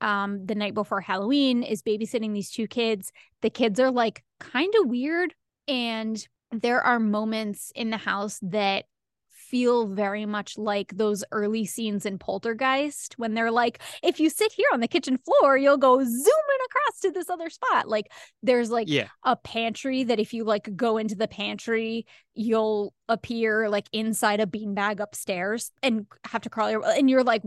um 0.00 0.46
the 0.46 0.54
night 0.54 0.74
before 0.74 1.00
Halloween 1.00 1.62
is 1.62 1.82
babysitting 1.82 2.32
these 2.32 2.50
two 2.50 2.66
kids. 2.66 3.12
The 3.42 3.50
kids 3.50 3.80
are 3.80 3.90
like 3.90 4.22
kind 4.38 4.72
of 4.80 4.88
weird 4.88 5.34
and 5.66 6.26
there 6.52 6.80
are 6.80 6.98
moments 6.98 7.72
in 7.74 7.90
the 7.90 7.96
house 7.96 8.38
that 8.42 8.84
feel 9.50 9.86
very 9.88 10.26
much 10.26 10.56
like 10.56 10.96
those 10.96 11.24
early 11.32 11.64
scenes 11.66 12.06
in 12.06 12.18
Poltergeist 12.18 13.14
when 13.18 13.34
they're 13.34 13.50
like, 13.50 13.80
if 14.02 14.20
you 14.20 14.30
sit 14.30 14.52
here 14.52 14.68
on 14.72 14.80
the 14.80 14.88
kitchen 14.88 15.18
floor, 15.18 15.56
you'll 15.56 15.76
go 15.76 15.98
zooming 15.98 16.60
across 16.66 17.00
to 17.00 17.10
this 17.10 17.28
other 17.28 17.50
spot. 17.50 17.88
Like 17.88 18.06
there's 18.42 18.70
like 18.70 18.88
Yeah. 18.88 19.08
a 19.24 19.36
pantry 19.36 20.04
that 20.04 20.20
if 20.20 20.32
you 20.32 20.44
like 20.44 20.74
go 20.76 20.96
into 20.98 21.14
the 21.16 21.28
pantry, 21.28 22.06
you'll 22.34 22.94
appear 23.08 23.68
like 23.68 23.88
inside 23.92 24.40
a 24.40 24.46
beanbag 24.46 25.00
upstairs 25.00 25.72
and 25.82 26.06
have 26.24 26.42
to 26.42 26.50
crawl 26.50 26.70
your 26.70 26.86
and 26.86 27.10
you're 27.10 27.24
like, 27.24 27.42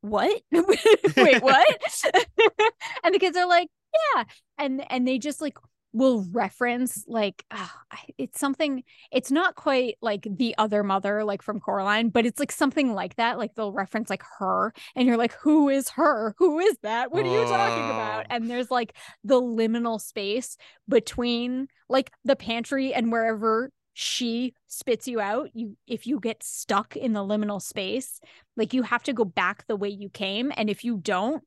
what? 0.00 0.42
Wait, 0.52 1.42
what? 1.42 1.78
and 3.04 3.14
the 3.14 3.18
kids 3.18 3.36
are 3.36 3.46
like, 3.46 3.68
yeah. 4.16 4.24
And 4.58 4.84
and 4.90 5.06
they 5.06 5.18
just 5.18 5.40
like 5.40 5.58
will 5.92 6.24
reference 6.32 7.04
like 7.06 7.44
ah, 7.50 7.74
I- 7.90 7.98
it's 8.18 8.40
something 8.40 8.82
it's 9.10 9.30
not 9.30 9.54
quite 9.56 9.96
like 10.00 10.26
the 10.30 10.54
other 10.58 10.82
mother 10.82 11.24
like 11.24 11.42
from 11.42 11.60
Coraline, 11.60 12.08
but 12.10 12.24
it's 12.26 12.40
like 12.40 12.52
something 12.52 12.94
like 12.94 13.16
that. 13.16 13.38
Like 13.38 13.54
they'll 13.54 13.72
reference 13.72 14.08
like 14.10 14.22
her 14.38 14.72
and 14.96 15.06
you're 15.06 15.16
like, 15.18 15.34
who 15.42 15.68
is 15.68 15.90
her? 15.90 16.34
Who 16.38 16.58
is 16.60 16.76
that? 16.82 17.12
What 17.12 17.26
are 17.26 17.28
you 17.28 17.44
talking 17.44 17.90
about? 17.90 18.26
And 18.30 18.48
there's 18.50 18.70
like 18.70 18.94
the 19.24 19.40
liminal 19.40 20.00
space 20.00 20.56
between 20.88 21.68
like 21.88 22.10
the 22.24 22.36
pantry 22.36 22.94
and 22.94 23.12
wherever 23.12 23.70
she 23.94 24.54
spits 24.68 25.06
you 25.06 25.20
out 25.20 25.50
you 25.52 25.76
if 25.86 26.06
you 26.06 26.18
get 26.18 26.42
stuck 26.42 26.96
in 26.96 27.12
the 27.12 27.20
liminal 27.20 27.60
space 27.60 28.20
like 28.56 28.72
you 28.72 28.82
have 28.82 29.02
to 29.02 29.12
go 29.12 29.24
back 29.24 29.66
the 29.66 29.76
way 29.76 29.90
you 29.90 30.08
came 30.08 30.50
and 30.56 30.70
if 30.70 30.82
you 30.82 30.96
don't 30.96 31.44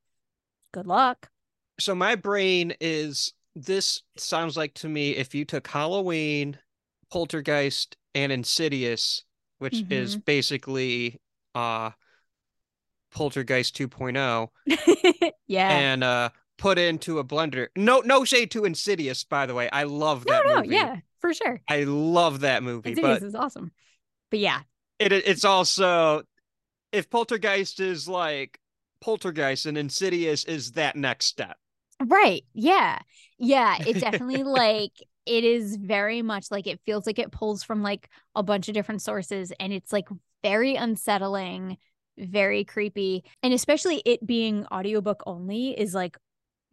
good 0.72 0.85
luck 0.85 1.30
So 1.80 1.95
my 1.95 2.15
brain 2.15 2.73
is 2.80 3.34
this 3.56 4.02
sounds 4.18 4.57
like 4.57 4.73
to 4.76 4.90
me 4.90 5.11
if 5.11 5.34
you 5.34 5.45
took 5.45 5.68
Halloween, 5.68 6.57
Poltergeist, 7.11 7.95
and 8.14 8.32
Insidious, 8.32 9.23
which 9.60 9.84
is 9.90 10.15
basically 10.18 11.19
uh 11.53 11.91
Poltergeist 13.14 13.77
2.0, 13.77 14.49
yeah 15.48 15.69
and 15.69 16.03
uh 16.03 16.30
put 16.57 16.77
into 16.77 17.19
a 17.19 17.23
blender. 17.23 17.68
No 17.76 18.02
no 18.02 18.26
shade 18.26 18.52
to 18.52 18.65
Insidious, 18.65 19.23
by 19.23 19.45
the 19.45 19.53
way. 19.53 19.69
I 19.72 19.84
love 19.84 20.26
no 20.26 20.34
that 20.34 20.45
no 20.45 20.56
movie. 20.57 20.76
yeah 20.76 20.98
for 21.19 21.34
sure 21.34 21.61
I 21.68 21.84
love 21.86 22.41
that 22.41 22.64
movie, 22.64 22.91
Insidious 22.91 23.19
but 23.19 23.27
is 23.27 23.36
awesome 23.36 23.72
but 24.30 24.40
yeah 24.40 24.61
it 24.99 25.11
it's 25.11 25.45
also 25.45 26.23
if 26.91 27.10
Poltergeist 27.10 27.80
is 27.80 28.07
like 28.07 28.60
Poltergeist 29.02 29.65
and 29.65 29.77
Insidious 29.77 30.45
is 30.45 30.73
that 30.73 30.95
next 30.95 31.26
step. 31.26 31.57
Right. 32.03 32.43
Yeah. 32.53 32.99
Yeah. 33.38 33.77
It 33.85 33.93
definitely 33.99 34.43
like 34.43 34.91
it 35.26 35.43
is 35.43 35.76
very 35.77 36.22
much 36.22 36.51
like 36.51 36.67
it 36.67 36.80
feels 36.85 37.05
like 37.07 37.19
it 37.19 37.31
pulls 37.31 37.63
from 37.63 37.81
like 37.81 38.09
a 38.35 38.43
bunch 38.43 38.67
of 38.67 38.73
different 38.73 39.01
sources 39.01 39.51
and 39.59 39.73
it's 39.73 39.91
like 39.91 40.07
very 40.43 40.76
unsettling, 40.76 41.77
very 42.17 42.63
creepy. 42.63 43.23
And 43.41 43.53
especially 43.53 44.01
it 44.05 44.26
being 44.26 44.65
audiobook 44.72 45.23
only 45.26 45.80
is 45.80 45.93
like 45.93 46.17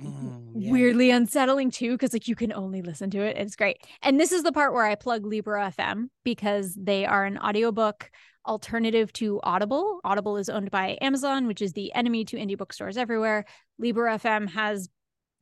Mm, 0.01 0.53
yeah. 0.57 0.73
weirdly 0.73 1.11
unsettling 1.11 1.71
too 1.71 1.93
because 1.93 2.13
like 2.13 2.27
you 2.27 2.35
can 2.35 2.53
only 2.53 2.83
listen 2.83 3.11
to 3.11 3.21
it. 3.21 3.37
It's 3.37 3.57
great. 3.57 3.79
And 4.03 4.19
this 4.19 4.33
is 4.33 4.43
the 4.43 4.53
part 4.53 4.73
where 4.73 4.85
I 4.85 4.95
plug 4.95 5.25
Libro 5.25 5.61
FM 5.61 6.09
because 6.25 6.75
they 6.75 7.05
are 7.05 7.25
an 7.25 7.39
audiobook 7.39 8.11
alternative 8.47 9.13
to 9.15 9.41
Audible. 9.45 10.01
Audible 10.03 10.37
is 10.37 10.49
owned 10.49 10.71
by 10.71 10.99
Amazon, 11.01 11.47
which 11.47 11.63
is 11.63 11.73
the 11.75 11.93
enemy 11.95 12.25
to 12.25 12.37
indie 12.37 12.59
bookstores 12.59 12.97
everywhere. 12.97 13.45
Libro 13.79 14.13
FM 14.13 14.49
has 14.51 14.89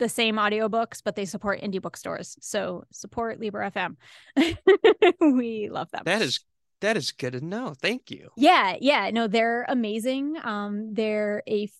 the 0.00 0.08
same 0.08 0.36
audiobooks, 0.36 1.00
but 1.04 1.14
they 1.14 1.24
support 1.24 1.60
indie 1.60 1.80
bookstores. 1.80 2.36
So 2.40 2.84
support 2.90 3.38
Libro 3.38 3.70
FM. 3.70 3.96
we 5.20 5.68
love 5.70 5.90
them. 5.92 6.02
That 6.04 6.22
is 6.22 6.40
that 6.80 6.96
is 6.96 7.12
good 7.12 7.34
to 7.34 7.44
know. 7.44 7.74
Thank 7.80 8.10
you. 8.10 8.30
Yeah, 8.36 8.74
yeah, 8.80 9.10
no, 9.10 9.28
they're 9.28 9.64
amazing. 9.68 10.36
Um, 10.42 10.94
they're 10.94 11.42
a 11.46 11.64
f- 11.64 11.70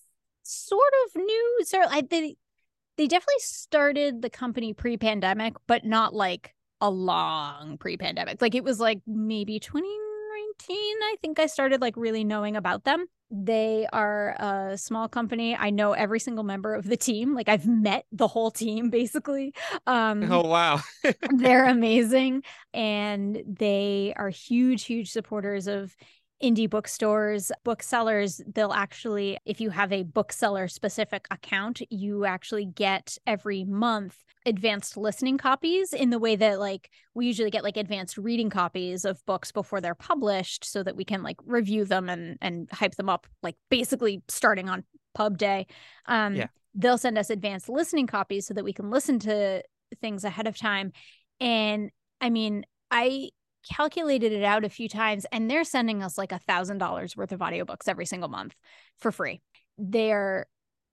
sort 0.43 0.93
of 1.07 1.17
new. 1.17 1.59
So 1.65 1.81
I 1.83 2.03
they 2.03 2.37
they 2.97 3.09
definitely 3.09 3.41
started 3.41 4.23
the 4.23 4.31
company 4.31 4.75
pre-pandemic, 4.75 5.55
but 5.67 5.85
not 5.85 6.15
like 6.15 6.55
a 6.81 6.91
long 6.91 7.79
pre-pandemic. 7.79 8.41
Like 8.41 8.55
it 8.55 8.63
was 8.63 8.79
like 8.79 9.01
maybe 9.07 9.59
2019. 9.59 10.10
I 10.69 11.17
think 11.23 11.39
I 11.39 11.47
started 11.47 11.81
like 11.81 11.97
really 11.97 12.25
knowing 12.25 12.57
about 12.57 12.85
them. 12.85 13.07
They 13.31 13.87
are 13.93 14.31
a 14.41 14.77
small 14.77 15.09
company. 15.09 15.55
I 15.57 15.71
know 15.71 15.93
every 15.93 16.19
single 16.21 16.45
member 16.45 16.75
of 16.75 16.85
the 16.85 16.97
team. 16.97 17.35
Like 17.35 17.49
I've 17.49 17.67
met 17.67 18.05
the 18.13 18.27
whole 18.29 18.51
team 18.51 18.91
basically. 18.91 19.55
Um, 19.87 20.31
Oh 20.31 20.47
wow. 20.47 20.81
they're 21.29 21.67
amazing 21.67 22.43
and 22.75 23.43
they 23.47 24.13
are 24.17 24.29
huge 24.31 24.85
huge 24.85 25.11
supporters 25.11 25.67
of 25.67 25.95
indie 26.43 26.69
bookstores 26.69 27.53
booksellers 27.65 28.41
they'll 28.55 28.73
actually 28.73 29.37
if 29.45 29.61
you 29.61 29.69
have 29.71 29.93
a 29.93 30.03
bookseller 30.03 30.69
specific 30.69 31.27
account 31.31 31.83
you 31.91 32.25
actually 32.25 32.65
get 32.65 33.19
every 33.27 33.65
month 33.65 34.17
advanced 34.47 34.97
listening 34.97 35.37
copies 35.37 35.93
in 35.93 36.09
the 36.09 36.19
way 36.19 36.37
that 36.37 36.59
like 36.59 36.91
we 37.15 37.27
usually 37.27 37.51
get 37.51 37.63
like 37.63 37.77
advanced 37.77 38.17
reading 38.17 38.49
copies 38.49 39.05
of 39.05 39.25
books 39.27 39.53
before 39.53 39.81
they're 39.83 39.95
published 39.95 40.65
so 40.65 40.83
that 40.83 40.97
we 40.97 41.05
can 41.05 41.23
like 41.23 41.37
review 41.45 41.85
them 41.85 42.09
and 42.09 42.39
and 42.41 42.69
hype 42.73 42.95
them 42.95 43.11
up 43.11 43.27
like 43.43 43.57
basically 43.69 44.23
starting 44.29 44.69
on 44.69 44.83
pub 45.15 45.37
day 45.37 45.67
um 46.07 46.35
Yeah. 46.37 46.47
they'll 46.75 46.97
send 46.97 47.19
us 47.19 47.29
advanced 47.29 47.69
listening 47.69 48.07
copies 48.07 48.47
so 48.47 48.55
that 48.55 48.65
we 48.65 48.73
can 48.73 48.91
listen 48.91 49.19
to 49.21 49.63
things 50.01 50.25
ahead 50.25 50.47
of 50.47 50.57
time 50.57 50.93
and 51.39 51.91
i 52.21 52.31
mean 52.31 52.65
i 52.91 53.29
calculated 53.69 54.33
it 54.33 54.45
out 54.45 54.65
a 54.65 54.69
few 54.69 54.89
times 54.89 55.27
and 55.33 55.51
they're 55.51 55.65
sending 55.65 56.03
us 56.03 56.17
like 56.19 56.33
a 56.33 56.39
thousand 56.39 56.79
dollars 56.79 57.17
worth 57.17 57.33
of 57.33 57.41
audiobooks 57.41 57.89
every 57.89 58.07
single 58.07 58.29
month 58.29 58.55
for 58.99 59.13
free. 59.13 59.41
They're 59.79 60.47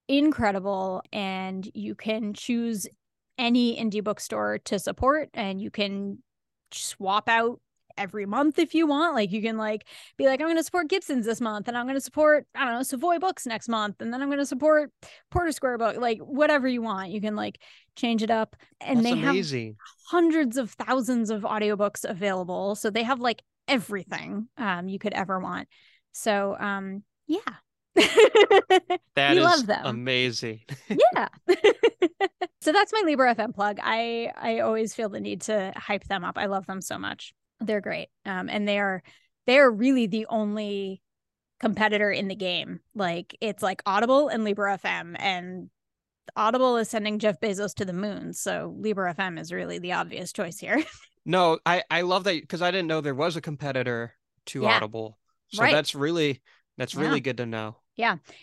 incredible 0.07 1.01
and 1.11 1.69
you 1.73 1.95
can 1.95 2.33
choose 2.33 2.87
any 3.37 3.77
indie 3.77 4.03
bookstore 4.03 4.59
to 4.59 4.79
support 4.79 5.29
and 5.33 5.61
you 5.61 5.69
can 5.69 6.19
swap 6.71 7.29
out 7.29 7.59
every 7.97 8.25
month 8.25 8.59
if 8.59 8.73
you 8.73 8.87
want 8.87 9.15
like 9.15 9.31
you 9.31 9.41
can 9.41 9.57
like 9.57 9.85
be 10.17 10.25
like 10.25 10.39
i'm 10.39 10.47
going 10.47 10.57
to 10.57 10.63
support 10.63 10.87
gibson's 10.87 11.25
this 11.25 11.41
month 11.41 11.67
and 11.67 11.77
i'm 11.77 11.85
going 11.85 11.95
to 11.95 12.01
support 12.01 12.45
i 12.55 12.65
don't 12.65 12.73
know 12.73 12.83
savoy 12.83 13.17
books 13.19 13.45
next 13.45 13.67
month 13.67 13.95
and 14.01 14.13
then 14.13 14.21
i'm 14.21 14.29
going 14.29 14.39
to 14.39 14.45
support 14.45 14.91
porter 15.31 15.51
square 15.51 15.77
book 15.77 15.97
like 15.97 16.19
whatever 16.19 16.67
you 16.67 16.81
want 16.81 17.09
you 17.09 17.21
can 17.21 17.35
like 17.35 17.61
change 17.95 18.21
it 18.23 18.31
up 18.31 18.55
and 18.81 19.03
That's 19.03 19.15
they 19.15 19.19
have 19.19 19.75
hundreds 20.09 20.57
of 20.57 20.71
thousands 20.71 21.29
of 21.29 21.41
audiobooks 21.41 22.05
available 22.07 22.75
so 22.75 22.89
they 22.89 23.03
have 23.03 23.19
like 23.19 23.41
everything 23.67 24.47
um 24.57 24.87
you 24.87 24.99
could 24.99 25.13
ever 25.13 25.39
want 25.39 25.67
so 26.13 26.55
um 26.59 27.03
yeah. 27.27 27.39
That 29.15 29.33
we 29.33 29.39
is 29.39 29.43
love 29.43 29.65
them. 29.65 29.85
amazing. 29.85 30.61
yeah. 30.89 31.27
So 32.59 32.73
that's 32.73 32.91
my 32.91 33.01
libro 33.05 33.33
fm 33.33 33.55
plug. 33.55 33.79
I 33.81 34.31
i 34.35 34.59
always 34.59 34.93
feel 34.93 35.07
the 35.07 35.21
need 35.21 35.41
to 35.41 35.71
hype 35.77 36.03
them 36.05 36.25
up. 36.25 36.37
I 36.37 36.47
love 36.47 36.65
them 36.65 36.81
so 36.81 36.97
much 36.97 37.33
they're 37.61 37.81
great 37.81 38.09
um 38.25 38.49
and 38.49 38.67
they 38.67 38.79
are 38.79 39.01
they're 39.45 39.71
really 39.71 40.07
the 40.07 40.25
only 40.27 41.01
competitor 41.59 42.11
in 42.11 42.27
the 42.27 42.35
game 42.35 42.79
like 42.95 43.35
it's 43.41 43.63
like 43.63 43.81
audible 43.85 44.27
and 44.29 44.43
libro 44.43 44.75
fm 44.77 45.15
and 45.19 45.69
audible 46.35 46.77
is 46.77 46.89
sending 46.89 47.19
jeff 47.19 47.39
bezos 47.39 47.73
to 47.75 47.85
the 47.85 47.93
moon 47.93 48.33
so 48.33 48.75
libro 48.79 49.11
fm 49.13 49.39
is 49.39 49.51
really 49.51 49.79
the 49.79 49.93
obvious 49.93 50.33
choice 50.33 50.59
here 50.59 50.83
No, 51.25 51.59
I 51.65 51.83
I 51.91 52.01
love 52.01 52.23
that 52.23 52.41
because 52.41 52.61
I 52.61 52.71
didn't 52.71 52.87
know 52.87 53.01
there 53.01 53.13
was 53.15 53.35
a 53.35 53.41
competitor 53.41 54.13
to 54.47 54.63
Yeah. 54.63 54.75
Audible. 54.75 55.19
So 55.49 55.63
Right. 55.63 55.71
that's 55.71 55.93
really 55.95 56.41
that's 56.77 56.95
Yeah. 56.95 57.01
really 57.01 57.19
good 57.21 57.37
to 57.37 57.45
know. 57.45 57.77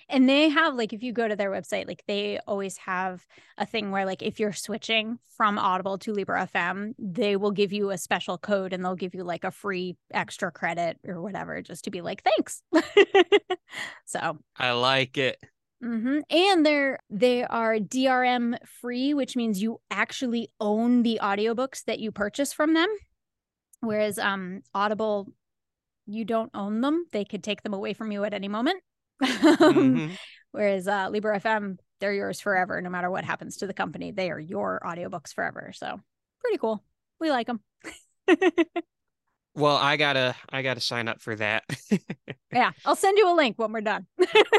And 0.09 0.28
they 0.28 0.48
have 0.48 0.74
like 0.74 0.93
if 0.93 1.02
you 1.02 1.12
go 1.12 1.26
to 1.26 1.36
their 1.36 1.51
website 1.51 1.86
like 1.86 2.02
they 2.06 2.39
always 2.47 2.76
have 2.78 3.24
a 3.56 3.64
thing 3.64 3.90
where 3.90 4.05
like 4.05 4.22
if 4.22 4.40
you're 4.40 4.52
switching 4.52 5.18
from 5.36 5.59
audible 5.59 5.97
to 5.98 6.12
libro 6.12 6.40
fm 6.47 6.94
they 6.98 7.36
will 7.36 7.52
give 7.52 7.72
you 7.72 7.90
a 7.90 7.98
special 7.98 8.36
code 8.36 8.72
and 8.72 8.85
they'll 8.85 8.94
give 8.97 9.14
you 9.14 9.22
like 9.24 9.44
a 9.44 9.51
free 9.51 9.97
extra 10.12 10.51
credit 10.51 10.98
or 11.06 11.22
whatever 11.22 11.60
just 11.62 11.85
to 11.85 11.90
be 11.90 12.01
like 12.01 12.22
thanks 12.22 12.62
so 14.05 14.39
I 14.56 14.72
like 14.72 15.16
it. 15.16 15.39
hmm 15.82 16.20
and 16.31 16.66
they're 16.66 16.98
they 17.10 17.44
are 17.44 17.76
drm 17.76 18.56
free 18.81 19.14
which 19.14 19.36
means 19.36 19.62
you 19.62 19.81
actually 19.90 20.51
own 20.60 21.02
the 21.02 21.20
audiobooks 21.22 21.85
that 21.85 22.01
you 22.01 22.10
purchase 22.10 22.52
from 22.52 22.74
them 22.74 22.89
whereas 23.81 24.18
um 24.18 24.62
audible 24.74 25.28
you 26.06 26.24
don't 26.24 26.51
own 26.55 26.81
them 26.81 27.06
they 27.12 27.24
could 27.24 27.43
take 27.43 27.62
them 27.62 27.74
away 27.74 27.93
from 27.93 28.12
you 28.12 28.24
at 28.24 28.35
any 28.35 28.48
moment 28.48 28.82
Mhm. 29.23 30.16
Whereas 30.53 30.86
uh, 30.86 31.09
Libro 31.11 31.35
FM, 31.35 31.78
they're 32.01 32.12
yours 32.12 32.41
forever, 32.41 32.81
no 32.81 32.91
matter 32.91 33.11
what 33.11 33.24
happens 33.24 33.59
to 33.59 33.66
the 33.66 33.74
company. 33.74 34.12
They 34.12 34.31
are 34.31 34.39
your 34.39 34.81
audiobooks 34.85 35.35
forever. 35.35 35.73
So 35.74 36.01
pretty 36.41 36.59
cool. 36.59 36.85
We 37.20 37.31
like 37.31 37.47
them. 37.49 37.61
Well, 39.55 39.76
I 39.76 39.97
gotta 39.97 40.35
I 40.51 40.62
gotta 40.62 40.81
sign 40.81 41.09
up 41.09 41.20
for 41.20 41.35
that. 41.36 41.64
Yeah, 42.55 42.70
I'll 42.85 42.94
send 42.94 43.18
you 43.18 43.28
a 43.28 43.35
link 43.35 43.59
when 43.59 43.72
we're 43.72 43.81
done. 43.81 44.06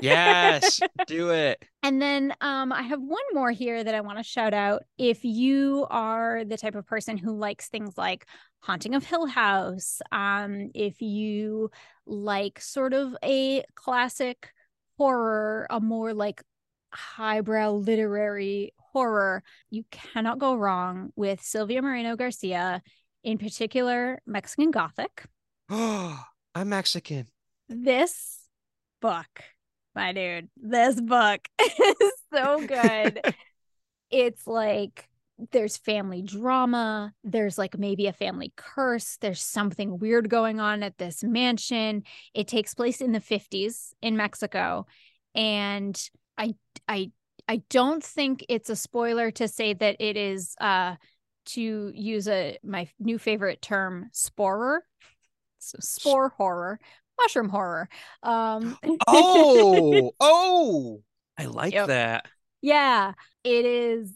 yes, 0.01 0.81
do 1.07 1.29
it. 1.29 1.63
And 1.81 2.01
then 2.01 2.33
um, 2.41 2.73
I 2.73 2.81
have 2.81 2.99
one 2.99 3.23
more 3.33 3.51
here 3.51 3.81
that 3.81 3.95
I 3.95 4.01
want 4.01 4.17
to 4.17 4.23
shout 4.23 4.53
out. 4.53 4.83
If 4.97 5.23
you 5.23 5.87
are 5.89 6.43
the 6.43 6.57
type 6.57 6.75
of 6.75 6.85
person 6.85 7.17
who 7.17 7.37
likes 7.37 7.69
things 7.69 7.97
like 7.97 8.27
Haunting 8.59 8.95
of 8.95 9.05
Hill 9.05 9.27
House, 9.27 10.01
um, 10.11 10.71
if 10.75 11.01
you 11.01 11.71
like 12.05 12.59
sort 12.59 12.93
of 12.93 13.15
a 13.23 13.63
classic 13.75 14.51
horror, 14.97 15.65
a 15.69 15.79
more 15.79 16.13
like 16.13 16.43
highbrow 16.91 17.71
literary 17.71 18.73
horror, 18.77 19.41
you 19.69 19.85
cannot 19.89 20.37
go 20.37 20.55
wrong 20.55 21.13
with 21.15 21.41
Silvia 21.41 21.81
Moreno 21.81 22.17
Garcia, 22.17 22.81
in 23.25 23.39
particular 23.39 24.21
Mexican 24.25 24.71
Gothic. 24.71 25.25
Oh, 25.69 26.23
I'm 26.55 26.69
Mexican. 26.69 27.27
This 27.67 28.39
book, 29.01 29.41
my 29.93 30.13
dude, 30.13 30.47
this 30.55 31.01
book 31.01 31.41
is 31.59 32.11
so 32.31 32.65
good. 32.65 33.19
it's 34.11 34.47
like 34.47 35.09
there's 35.51 35.75
family 35.75 36.21
drama, 36.21 37.11
there's 37.23 37.57
like 37.57 37.77
maybe 37.77 38.07
a 38.07 38.13
family 38.13 38.53
curse, 38.55 39.17
there's 39.19 39.41
something 39.41 39.97
weird 39.97 40.29
going 40.29 40.61
on 40.61 40.83
at 40.83 40.97
this 40.97 41.23
mansion. 41.23 42.03
It 42.33 42.47
takes 42.47 42.75
place 42.75 43.01
in 43.01 43.11
the 43.11 43.19
50s 43.19 43.93
in 44.01 44.15
Mexico 44.15 44.85
and 45.33 45.99
I 46.37 46.55
I 46.87 47.11
I 47.47 47.63
don't 47.69 48.03
think 48.03 48.45
it's 48.47 48.69
a 48.69 48.75
spoiler 48.75 49.31
to 49.31 49.47
say 49.47 49.73
that 49.73 49.97
it 49.99 50.15
is 50.15 50.55
uh 50.61 50.95
to 51.45 51.91
use 51.93 52.27
a 52.27 52.57
my 52.63 52.87
new 52.99 53.17
favorite 53.17 53.61
term 53.61 54.09
sporer. 54.13 54.79
So 55.59 55.77
spore 55.81 56.29
horror 56.29 56.79
mushroom 57.19 57.49
horror. 57.49 57.89
Um 58.23 58.77
Oh, 59.07 60.11
oh, 60.19 61.03
I 61.37 61.45
like 61.45 61.73
Yep. 61.73 61.87
that. 61.87 62.27
yeah 62.61 63.13
it 63.43 63.65
is 63.65 64.11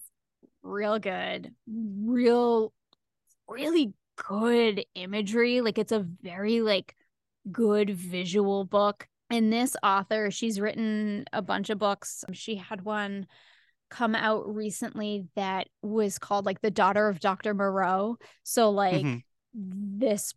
real 0.63 0.99
good 0.99 1.53
real 1.67 2.73
really 3.47 3.93
good 4.17 4.85
imagery. 4.95 5.61
Like 5.61 5.77
it's 5.77 5.91
a 5.91 5.99
very 6.21 6.61
like 6.61 6.95
good 7.51 7.89
visual 7.91 8.65
book. 8.65 9.07
And 9.29 9.53
this 9.53 9.75
author 9.83 10.31
she's 10.31 10.59
written 10.59 11.25
a 11.33 11.41
bunch 11.41 11.69
of 11.69 11.79
books. 11.79 12.23
She 12.33 12.55
had 12.55 12.81
one 12.83 13.27
come 13.89 14.15
out 14.15 14.53
recently 14.53 15.25
that 15.35 15.67
was 15.81 16.17
called 16.19 16.45
like 16.45 16.61
the 16.61 16.71
daughter 16.71 17.07
of 17.07 17.19
dr 17.19 17.53
moreau. 17.53 18.17
So 18.43 18.69
like 18.69 19.03
Mhm. 19.03 19.23
this 19.53 20.33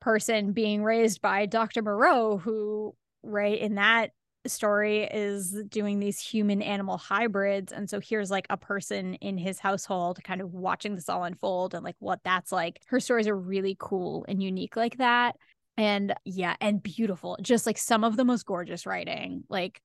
person 0.00 0.52
being 0.52 0.82
raised 0.82 1.20
by 1.22 1.46
dr 1.46 1.80
moreau 1.82 2.36
who 2.38 2.94
right 3.22 3.58
in 3.58 3.76
that 3.76 4.10
story 4.46 5.04
is 5.04 5.52
doing 5.68 5.98
these 5.98 6.20
human 6.20 6.60
animal 6.60 6.98
hybrids. 6.98 7.72
And 7.72 7.88
so 7.88 7.98
here's 7.98 8.30
like 8.30 8.46
a 8.50 8.58
person 8.58 9.14
in 9.14 9.38
his 9.38 9.58
household 9.58 10.22
kind 10.22 10.42
of 10.42 10.52
watching 10.52 10.94
this 10.94 11.08
all 11.08 11.24
unfold 11.24 11.74
and 11.74 11.82
like 11.82 11.96
what 11.98 12.20
that's 12.24 12.52
like. 12.52 12.80
Her 12.88 13.00
stories 13.00 13.26
are 13.26 13.36
really 13.36 13.74
cool 13.78 14.26
and 14.28 14.42
unique 14.42 14.76
like 14.76 14.98
that. 14.98 15.36
And 15.78 16.14
yeah 16.24 16.56
and 16.60 16.82
beautiful. 16.82 17.38
Just 17.40 17.64
like 17.66 17.78
some 17.78 18.04
of 18.04 18.16
the 18.16 18.24
most 18.24 18.44
gorgeous 18.44 18.84
writing 18.86 19.44
like 19.48 19.80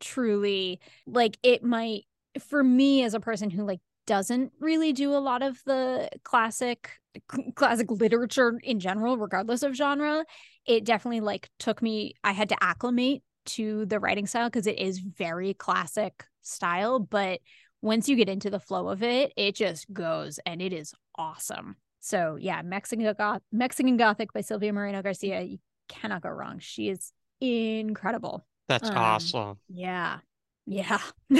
truly 0.00 0.80
like 1.06 1.36
it 1.42 1.62
might 1.62 2.04
for 2.40 2.62
me 2.62 3.02
as 3.02 3.14
a 3.14 3.20
person 3.20 3.50
who 3.50 3.64
like 3.64 3.80
doesn't 4.06 4.52
really 4.60 4.92
do 4.92 5.14
a 5.14 5.18
lot 5.18 5.42
of 5.42 5.62
the 5.64 6.08
classic 6.24 6.90
classic 7.54 7.90
literature 7.90 8.58
in 8.62 8.80
general 8.80 9.16
regardless 9.16 9.62
of 9.62 9.74
genre 9.74 10.24
it 10.66 10.84
definitely 10.84 11.20
like 11.20 11.48
took 11.58 11.80
me 11.80 12.14
i 12.24 12.32
had 12.32 12.48
to 12.48 12.56
acclimate 12.62 13.22
to 13.46 13.86
the 13.86 14.00
writing 14.00 14.26
style 14.26 14.48
because 14.48 14.66
it 14.66 14.78
is 14.78 14.98
very 14.98 15.54
classic 15.54 16.24
style 16.42 16.98
but 16.98 17.40
once 17.82 18.08
you 18.08 18.16
get 18.16 18.28
into 18.28 18.50
the 18.50 18.60
flow 18.60 18.88
of 18.88 19.02
it 19.02 19.32
it 19.36 19.54
just 19.54 19.90
goes 19.92 20.38
and 20.44 20.60
it 20.60 20.72
is 20.72 20.92
awesome 21.16 21.76
so 22.00 22.36
yeah 22.40 22.62
mexican 22.62 23.12
goth 23.16 23.42
mexican 23.52 23.96
gothic 23.96 24.32
by 24.32 24.40
silvia 24.40 24.72
moreno 24.72 25.02
garcia 25.02 25.40
you 25.42 25.58
cannot 25.88 26.22
go 26.22 26.28
wrong 26.30 26.58
she 26.58 26.88
is 26.88 27.12
incredible 27.40 28.44
That's 28.68 28.90
Um, 28.90 28.94
awesome. 28.94 29.58
yeah. 29.68 30.18
Yeah. 30.66 31.00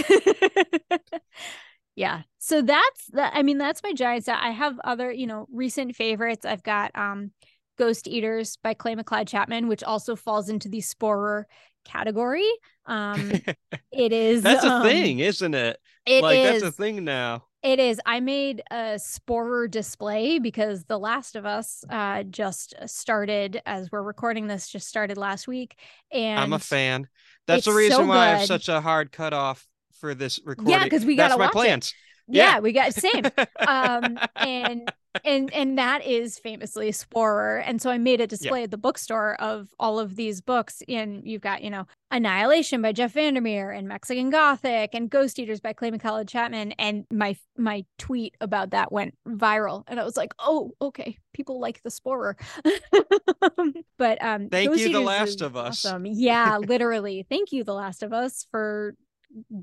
yeah. 1.96 2.22
So 2.38 2.62
that's 2.62 3.06
that. 3.12 3.32
I 3.34 3.42
mean, 3.42 3.59
that's 3.59 3.82
my 3.82 3.92
giant 3.92 4.24
set. 4.24 4.38
I 4.40 4.51
have 4.51 4.78
other, 4.84 5.10
you 5.10 5.26
know, 5.26 5.46
recent 5.52 5.96
favorites. 5.96 6.44
I've 6.44 6.62
got 6.62 6.90
um 6.94 7.30
Ghost 7.78 8.06
Eaters 8.06 8.56
by 8.62 8.74
Clay 8.74 8.94
McLeod 8.94 9.28
Chapman, 9.28 9.68
which 9.68 9.82
also 9.82 10.14
falls 10.14 10.48
into 10.48 10.68
the 10.68 10.80
sporer 10.80 11.46
category. 11.84 12.48
Um 12.86 13.32
it 13.92 14.12
is 14.12 14.42
That's 14.42 14.64
a 14.64 14.72
um, 14.72 14.82
thing, 14.82 15.20
isn't 15.20 15.55
it? 15.55 15.78
It 16.06 16.22
like 16.22 16.38
is. 16.38 16.62
that's 16.62 16.74
a 16.74 16.82
thing 16.82 17.05
now. 17.05 17.46
It 17.62 17.80
is. 17.80 17.98
I 18.05 18.20
made 18.20 18.62
a 18.70 18.98
sporer 18.98 19.68
display 19.68 20.38
because 20.38 20.84
The 20.84 20.98
Last 20.98 21.34
of 21.34 21.46
Us 21.46 21.82
uh 21.88 22.24
just 22.24 22.74
started 22.86 23.62
as 23.64 23.90
we're 23.90 24.02
recording 24.02 24.48
this, 24.48 24.68
just 24.68 24.86
started 24.86 25.16
last 25.16 25.48
week. 25.48 25.78
And 26.12 26.38
I'm 26.38 26.52
a 26.52 26.59
fan. 26.59 27.09
That's 27.47 27.59
it's 27.59 27.66
the 27.66 27.73
reason 27.73 27.97
so 27.99 28.07
why 28.07 28.16
I 28.16 28.29
have 28.31 28.47
such 28.47 28.69
a 28.69 28.81
hard 28.81 29.12
cutoff 29.12 29.66
for 29.93 30.15
this 30.15 30.41
recording. 30.45 30.91
'cause 30.91 31.05
we 31.05 31.16
That's 31.16 31.35
gotta 31.35 31.45
my 31.45 31.51
plans. 31.51 31.95
Yeah, 32.26 32.55
Yeah. 32.55 32.60
we 32.60 32.72
got 32.72 32.94
same. 32.94 33.24
um 33.68 34.18
and 34.36 34.90
and 35.24 35.52
and 35.55 35.78
that 35.78 36.05
is 36.05 36.40
famously 36.40 36.90
sporer 36.90 37.59
and 37.64 37.80
so 37.80 37.88
i 37.88 37.96
made 37.98 38.20
a 38.20 38.26
display 38.26 38.64
at 38.64 38.72
the 38.72 38.76
bookstore 38.76 39.36
of 39.40 39.68
all 39.78 40.01
of 40.01 40.16
these 40.16 40.40
books 40.40 40.82
and 40.88 41.22
you've 41.24 41.40
got 41.40 41.62
you 41.62 41.70
know 41.70 41.86
annihilation 42.10 42.82
by 42.82 42.90
jeff 42.90 43.12
vandermeer 43.12 43.70
and 43.70 43.86
mexican 43.86 44.28
gothic 44.30 44.90
and 44.92 45.10
ghost 45.10 45.38
eaters 45.38 45.60
by 45.60 45.72
clay 45.72 45.92
mcleod 45.92 46.28
chapman 46.28 46.72
and 46.80 47.05
my 47.12 47.36
my 47.56 47.84
tweet 47.96 48.34
about 48.40 48.70
that 48.70 48.90
went 48.90 49.14
viral 49.28 49.84
and 49.86 50.01
i 50.01 50.05
was 50.05 50.16
like 50.16 50.34
oh 50.40 50.72
okay 50.82 51.16
people 51.32 51.60
like 51.60 51.80
the 51.84 51.90
sporer 51.90 52.34
but 53.98 54.22
um 54.22 54.48
Thank 54.48 54.70
Ghost 54.70 54.80
you, 54.80 54.92
The 54.92 55.01
Last 55.01 55.42
of 55.42 55.56
Us. 55.56 55.84
awesome. 55.84 56.06
yeah 56.06 56.59
literally 56.59 57.24
thank 57.28 57.52
you 57.52 57.62
the 57.64 57.74
last 57.74 58.02
of 58.02 58.12
us 58.12 58.46
for 58.51 58.94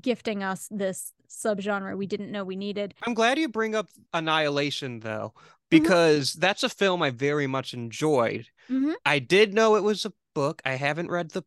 gifting 0.00 0.42
us 0.42 0.68
this 0.70 1.12
subgenre 1.28 1.96
we 1.96 2.06
didn't 2.06 2.30
know 2.30 2.44
we 2.44 2.56
needed 2.56 2.94
I'm 3.02 3.14
glad 3.14 3.38
you 3.38 3.48
bring 3.48 3.74
up 3.74 3.88
Annihilation 4.12 5.00
though, 5.00 5.32
Mm-hmm. 5.72 5.82
because 5.84 6.34
that's 6.34 6.62
a 6.62 6.68
film 6.68 7.00
I 7.02 7.08
very 7.08 7.46
much 7.46 7.72
enjoyed. 7.72 8.46
Mhm. 8.70 8.92
I 9.06 9.18
did 9.20 9.54
know 9.54 9.76
it 9.76 9.82
was 9.82 10.04
a 10.04 10.12
book. 10.34 10.60
I 10.66 10.72
haven't 10.74 11.10
read 11.10 11.30
the 11.30 11.44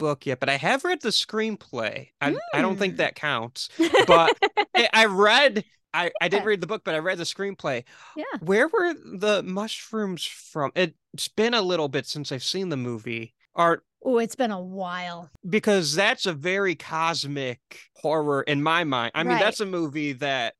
book 0.00 0.26
yet, 0.26 0.40
but 0.40 0.48
I 0.48 0.56
have 0.56 0.82
read 0.84 1.00
the 1.00 1.10
screenplay. 1.10 2.08
I, 2.20 2.34
I 2.52 2.60
don't 2.60 2.76
think 2.76 2.94
Mm. 2.94 2.96
that 2.98 3.14
counts. 3.14 3.68
But 4.08 4.36
I, 4.74 4.88
I 4.92 5.04
read 5.06 5.64
I, 5.94 6.10
I 6.20 6.26
did 6.28 6.44
read 6.44 6.60
the 6.60 6.66
book, 6.66 6.82
but 6.84 6.94
I 6.96 6.98
read 6.98 7.18
the 7.18 7.24
screenplay. 7.24 7.84
Yeah. 8.16 8.24
Where 8.40 8.66
were 8.68 8.94
the 8.94 9.42
mushrooms 9.44 10.24
from? 10.24 10.72
It's 10.74 11.28
been 11.28 11.54
a 11.54 11.62
little 11.62 11.88
bit 11.88 12.06
since 12.06 12.30
I've 12.32 12.42
seen 12.44 12.68
the 12.70 12.76
movie. 12.76 13.32
Or 13.54 13.84
Oh, 14.04 14.18
it's 14.18 14.36
been 14.36 14.50
a 14.52 14.60
while. 14.60 15.30
because 15.48 15.94
that's 15.94 16.26
a 16.26 16.32
very 16.32 16.74
cosmic 16.74 17.60
horror 17.96 18.42
in 18.42 18.62
my 18.62 18.84
mind. 18.84 19.12
I 19.14 19.22
mean, 19.24 19.32
Right. 19.34 19.40
that's 19.42 19.60
a 19.60 19.66
movie 19.66 20.12
that 20.14 20.54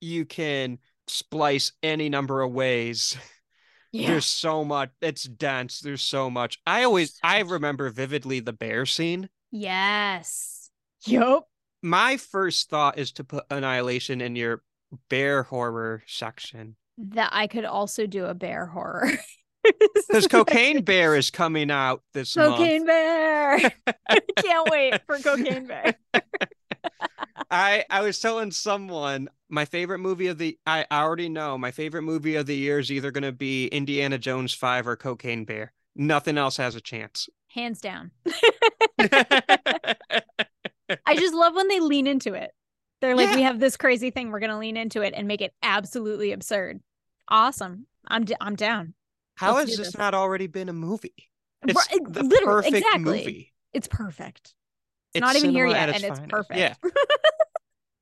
you 0.00 0.24
can 0.26 0.78
splice 1.08 1.72
any 1.82 2.08
number 2.08 2.42
of 2.42 2.52
ways. 2.52 3.16
There's 3.92 4.26
so 4.26 4.62
much. 4.62 4.90
It's 5.00 5.22
dense. 5.22 5.80
There's 5.80 6.02
so 6.02 6.28
much. 6.28 6.58
I 6.66 6.82
always, 6.84 7.18
I 7.22 7.40
remember 7.40 7.88
vividly 7.88 8.40
the 8.40 8.52
bear 8.52 8.84
scene. 8.84 9.30
Yes. 9.50 10.70
Yep. 11.06 11.44
My 11.82 12.18
first 12.18 12.68
thought 12.68 12.98
is 12.98 13.12
to 13.12 13.24
put 13.24 13.44
Annihilation 13.50 14.20
in 14.20 14.36
your 14.36 14.62
bear 15.08 15.44
horror 15.44 16.02
section 16.06 16.76
That 16.98 17.30
I 17.32 17.46
could 17.46 17.64
also 17.64 18.06
do 18.06 18.26
a 18.26 18.34
bear 18.34 18.66
horror. 18.66 19.10
because 20.08 20.26
Cocaine 20.26 20.82
Bear 20.82 21.16
is 21.16 21.30
coming 21.30 21.70
out 21.70 22.02
this 22.12 22.34
Cocaine 22.34 22.86
month. 22.86 22.86
Bear. 22.86 23.58
Can't 24.38 24.70
wait 24.70 25.00
for 25.06 25.18
Cocaine 25.18 25.66
Bear. 25.66 25.94
I 27.50 27.84
I 27.90 28.02
was 28.02 28.18
telling 28.18 28.50
someone 28.50 29.28
my 29.48 29.64
favorite 29.64 29.98
movie 29.98 30.26
of 30.28 30.38
the 30.38 30.58
I 30.66 30.86
already 30.90 31.28
know 31.28 31.56
my 31.58 31.70
favorite 31.70 32.02
movie 32.02 32.36
of 32.36 32.46
the 32.46 32.56
year 32.56 32.78
is 32.78 32.90
either 32.90 33.10
going 33.10 33.22
to 33.24 33.32
be 33.32 33.66
Indiana 33.68 34.18
Jones 34.18 34.52
5 34.52 34.88
or 34.88 34.96
Cocaine 34.96 35.44
Bear. 35.44 35.72
Nothing 35.94 36.38
else 36.38 36.56
has 36.56 36.74
a 36.74 36.80
chance. 36.80 37.28
Hands 37.48 37.80
down. 37.80 38.10
I 41.06 41.14
just 41.16 41.34
love 41.34 41.54
when 41.54 41.68
they 41.68 41.80
lean 41.80 42.06
into 42.06 42.34
it. 42.34 42.52
They're 43.00 43.14
like, 43.16 43.28
Yeah. 43.30 43.36
we 43.36 43.42
have 43.42 43.60
this 43.60 43.76
crazy 43.76 44.10
thing. 44.10 44.30
We're 44.30 44.40
gonna 44.40 44.58
lean 44.58 44.76
into 44.76 45.02
it 45.02 45.14
and 45.16 45.26
make 45.28 45.40
it 45.40 45.52
absolutely 45.62 46.32
absurd. 46.32 46.80
Awesome. 47.28 47.86
I'm 48.06 48.24
d- 48.24 48.36
I'm 48.40 48.56
down. 48.56 48.94
How 49.36 49.56
Let's 49.56 49.70
has 49.70 49.78
this 49.78 49.86
this. 49.88 49.98
not 49.98 50.14
already 50.14 50.46
been 50.46 50.68
a 50.68 50.72
movie? 50.72 51.14
It's 51.66 51.86
the 51.88 52.40
perfect 52.44 52.76
exactly. 52.76 53.00
movie. 53.00 53.52
It's 53.72 53.88
perfect. 53.88 54.54
It's, 55.14 55.20
not 55.20 55.36
even 55.36 55.50
here 55.50 55.66
yet, 55.66 55.88
and 55.88 55.96
its 55.96 56.04
it's 56.04 56.18
finest. 56.18 56.30
perfect. 56.30 56.58
Yeah. 56.58 56.74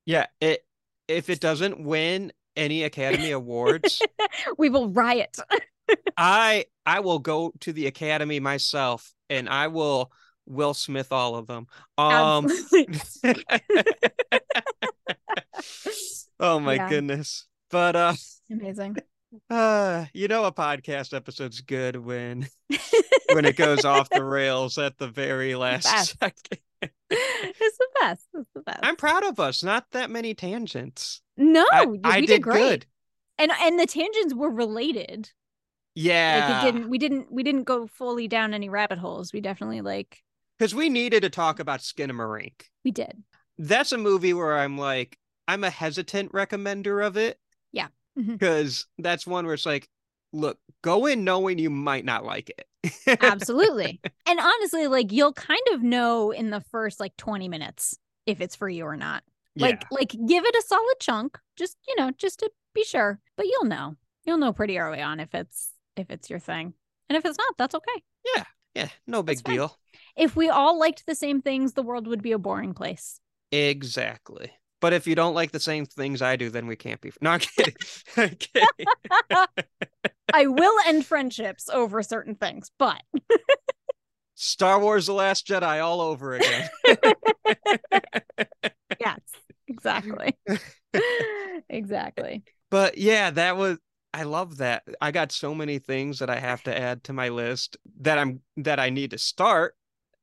Yeah, 0.07 0.27
it 0.39 0.63
if 1.07 1.29
it 1.29 1.39
doesn't 1.39 1.83
win 1.83 2.31
any 2.55 2.83
Academy 2.83 3.31
Awards, 3.31 4.01
we 4.57 4.69
will 4.69 4.89
riot. 4.89 5.35
I 6.17 6.65
I 6.85 6.99
will 6.99 7.19
go 7.19 7.51
to 7.61 7.73
the 7.73 7.87
academy 7.87 8.39
myself 8.39 9.11
and 9.29 9.49
I 9.49 9.67
will 9.67 10.11
Will 10.45 10.75
Smith 10.75 11.11
all 11.11 11.35
of 11.35 11.47
them. 11.47 11.65
Um 11.97 12.47
Oh 16.39 16.59
my 16.59 16.75
Yeah. 16.75 16.89
goodness. 16.89 17.47
But 17.71 17.95
uh 17.95 18.13
Amazing. 18.51 18.97
Uh 19.49 20.05
you 20.13 20.27
know 20.27 20.45
a 20.45 20.51
podcast 20.51 21.13
episode's 21.13 21.61
good 21.61 21.97
when 21.97 22.47
when 23.33 23.43
it 23.45 23.55
goes 23.57 23.83
off 23.83 24.09
the 24.09 24.23
rails 24.23 24.77
at 24.77 24.97
the 24.97 25.07
very 25.07 25.55
last 25.55 25.83
best. 25.91 26.17
second. 26.19 26.59
it's 27.09 27.77
the 27.77 27.87
best. 27.99 28.27
It's 28.33 28.49
the 28.53 28.61
best. 28.61 28.79
I'm 28.83 28.95
proud 28.95 29.23
of 29.25 29.39
us. 29.39 29.63
Not 29.63 29.85
that 29.91 30.09
many 30.09 30.33
tangents. 30.33 31.21
no, 31.37 31.65
I, 31.71 31.85
we 31.85 31.99
I 32.03 32.21
did, 32.21 32.27
did 32.27 32.41
great. 32.43 32.57
good. 32.57 32.85
And 33.37 33.51
and 33.61 33.79
the 33.79 33.85
tangents 33.87 34.33
were 34.33 34.49
related. 34.49 35.31
Yeah. 35.95 36.47
Like 36.49 36.63
it 36.63 36.71
didn't 36.71 36.89
we 36.89 36.97
didn't 36.97 37.31
we 37.31 37.43
didn't 37.43 37.63
go 37.63 37.87
fully 37.87 38.27
down 38.27 38.53
any 38.53 38.69
rabbit 38.69 38.97
holes. 38.99 39.33
We 39.33 39.41
definitely 39.41 39.81
like 39.81 40.21
Because 40.57 40.73
we 40.75 40.89
needed 40.89 41.21
to 41.23 41.29
talk 41.29 41.59
about 41.59 41.81
skin 41.81 42.09
Skinamarink. 42.09 42.53
we 42.83 42.91
did. 42.91 43.23
That's 43.57 43.91
a 43.91 43.97
movie 43.97 44.33
where 44.33 44.57
I'm 44.57 44.77
like, 44.77 45.17
I'm 45.47 45.63
a 45.63 45.69
hesitant 45.69 46.31
recommender 46.33 47.05
of 47.05 47.15
it. 47.17 47.39
Mhm. 48.17 48.37
Because 48.37 48.87
that's 48.97 49.27
one 49.27 49.45
where 49.45 49.53
it's 49.53 49.65
like, 49.65 49.87
look, 50.31 50.57
go 50.81 51.05
in 51.05 51.23
knowing 51.23 51.59
you 51.59 51.69
might 51.69 52.05
not 52.05 52.25
like 52.25 52.51
it. 52.51 53.21
Absolutely. 53.21 53.99
and 54.27 54.39
honestly, 54.39 54.87
like 54.87 55.11
you'll 55.11 55.33
kind 55.33 55.61
of 55.71 55.81
know 55.81 56.31
in 56.31 56.49
the 56.49 56.61
first 56.61 56.99
like 56.99 57.15
20 57.17 57.47
minutes 57.49 57.97
if 58.25 58.41
it's 58.41 58.55
for 58.55 58.69
you 58.69 58.85
or 58.85 58.97
not. 58.97 59.23
Like 59.57 59.83
yeah. 59.83 59.97
like 59.97 60.09
give 60.09 60.45
it 60.45 60.55
a 60.55 60.61
solid 60.67 60.95
chunk, 60.99 61.39
just 61.55 61.77
you 61.87 61.95
know, 61.97 62.11
just 62.17 62.39
to 62.39 62.51
be 62.73 62.83
sure. 62.83 63.19
But 63.37 63.45
you'll 63.47 63.65
know. 63.65 63.95
You'll 64.25 64.37
know 64.37 64.51
pretty 64.53 64.77
early 64.77 65.01
on 65.01 65.19
if 65.19 65.33
it's 65.33 65.71
if 65.95 66.09
it's 66.09 66.29
your 66.29 66.39
thing. 66.39 66.73
And 67.09 67.17
if 67.17 67.25
it's 67.25 67.37
not, 67.37 67.55
that's 67.57 67.75
okay. 67.75 68.03
yeah, 68.35 68.43
Yeah, 68.73 68.89
no 69.07 69.23
big 69.23 69.43
deal. 69.43 69.77
If 70.17 70.35
we 70.35 70.49
all 70.49 70.77
liked 70.79 71.05
the 71.05 71.15
same 71.15 71.41
things, 71.41 71.73
the 71.73 71.83
world 71.83 72.07
would 72.07 72.21
be 72.21 72.31
a 72.31 72.39
boring 72.39 72.73
place. 72.73 73.19
Exactly. 73.51 74.51
But 74.81 74.93
if 74.93 75.07
you 75.07 75.15
don't 75.15 75.33
like 75.33 75.51
the 75.51 75.59
same 75.59 75.85
things 75.85 76.21
I 76.21 76.35
do, 76.35 76.49
then 76.49 76.67
we 76.67 76.75
can't 76.75 77.01
be. 77.01 77.11
No, 77.21 77.31
I'm 77.31 77.39
kidding. 77.39 77.75
I'm 78.17 78.29
kidding. 78.39 78.87
I 80.33 80.47
will 80.47 80.75
end 80.85 81.05
friendships 81.05 81.69
over 81.69 82.03
certain 82.03 82.35
things, 82.35 82.71
but 82.77 83.01
Star 84.35 84.79
Wars: 84.79 85.05
The 85.07 85.13
Last 85.13 85.47
Jedi 85.47 85.83
all 85.83 86.01
over 86.01 86.35
again. 86.35 86.69
yes, 88.99 89.19
exactly. 89.67 90.35
exactly. 91.69 92.43
But 92.69 92.97
yeah, 92.97 93.31
that 93.31 93.55
was 93.55 93.77
I 94.15 94.23
love 94.23 94.57
that. 94.57 94.83
I 95.01 95.11
got 95.11 95.33
so 95.33 95.53
many 95.53 95.77
things 95.77 96.19
that 96.19 96.29
I 96.29 96.39
have 96.39 96.63
to 96.63 96.77
add 96.77 97.03
to 97.05 97.13
my 97.13 97.27
list 97.29 97.75
that 97.99 98.17
I'm 98.17 98.39
that 98.55 98.79
I 98.79 98.89
need 98.89 99.11
to 99.11 99.17
start. 99.17 99.75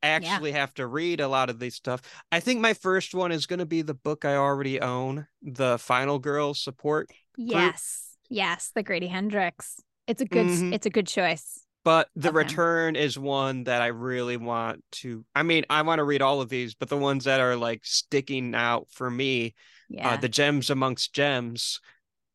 Actually 0.03 0.53
have 0.53 0.75
to 0.75 0.87
read 0.87 1.21
a 1.21 1.29
lot 1.29 1.49
of 1.51 1.59
these 1.59 1.75
stuff. 1.75 2.03
I 2.31 2.41
think 2.41 2.61
my 2.61 2.75
first 2.75 3.15
one 3.15 3.31
is 3.33 3.47
going 3.47 3.61
to 3.61 3.67
be 3.67 3.83
the 3.83 3.95
book 3.95 4.25
I 4.25 4.35
already 4.37 4.81
own, 4.81 5.27
The 5.43 5.79
Final 5.79 6.19
Girl 6.19 6.55
Support. 6.55 7.11
Yes. 7.37 8.17
Yes, 8.29 8.73
the 8.75 8.83
Grady 8.83 9.07
Hendrix. 9.09 9.81
It's 10.07 10.23
a 10.23 10.25
good 10.27 10.47
Mhm. 10.47 10.73
it's 10.75 10.87
a 10.87 10.91
good 10.91 11.07
choice. 11.07 11.65
But 11.85 12.09
The 12.15 12.29
him. 12.29 12.37
Return 12.37 12.97
is 12.97 13.19
one 13.19 13.65
that 13.65 13.83
I 13.83 13.89
really 13.89 14.37
want 14.37 14.85
to 15.03 15.25
I 15.35 15.43
mean, 15.43 15.65
I 15.69 15.83
want 15.83 15.99
to 15.99 16.05
read 16.05 16.23
all 16.23 16.41
of 16.41 16.49
these, 16.49 16.75
but 16.75 16.89
the 16.89 16.97
ones 16.97 17.25
that 17.25 17.41
are 17.41 17.57
like 17.57 17.85
sticking 17.85 18.55
out 18.55 18.89
for 18.91 19.11
me 19.11 19.55
Yeah. 19.89 20.11
uh, 20.13 20.17
the 20.17 20.29
gems 20.29 20.71
amongst 20.71 21.13
gems 21.13 21.81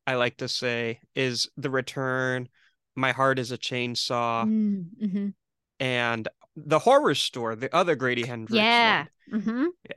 i 0.06 0.14
like 0.14 0.36
to 0.38 0.48
say 0.48 1.00
is 1.14 1.50
the 1.56 1.68
return 1.70 2.48
my 2.96 3.12
heart 3.12 3.38
is 3.38 3.50
a 3.52 3.58
chainsaw 3.58 4.44
Mm, 4.46 4.84
mhm. 5.02 5.34
and 5.80 6.28
the 6.66 6.78
Horrorstör 6.80 7.58
the 7.58 7.74
other 7.74 7.94
grady 7.94 8.26
hendrix 8.26 8.52
Yeah. 8.56 9.04
one. 9.30 9.40
hmm 9.40 9.66
Yeah. 9.88 9.96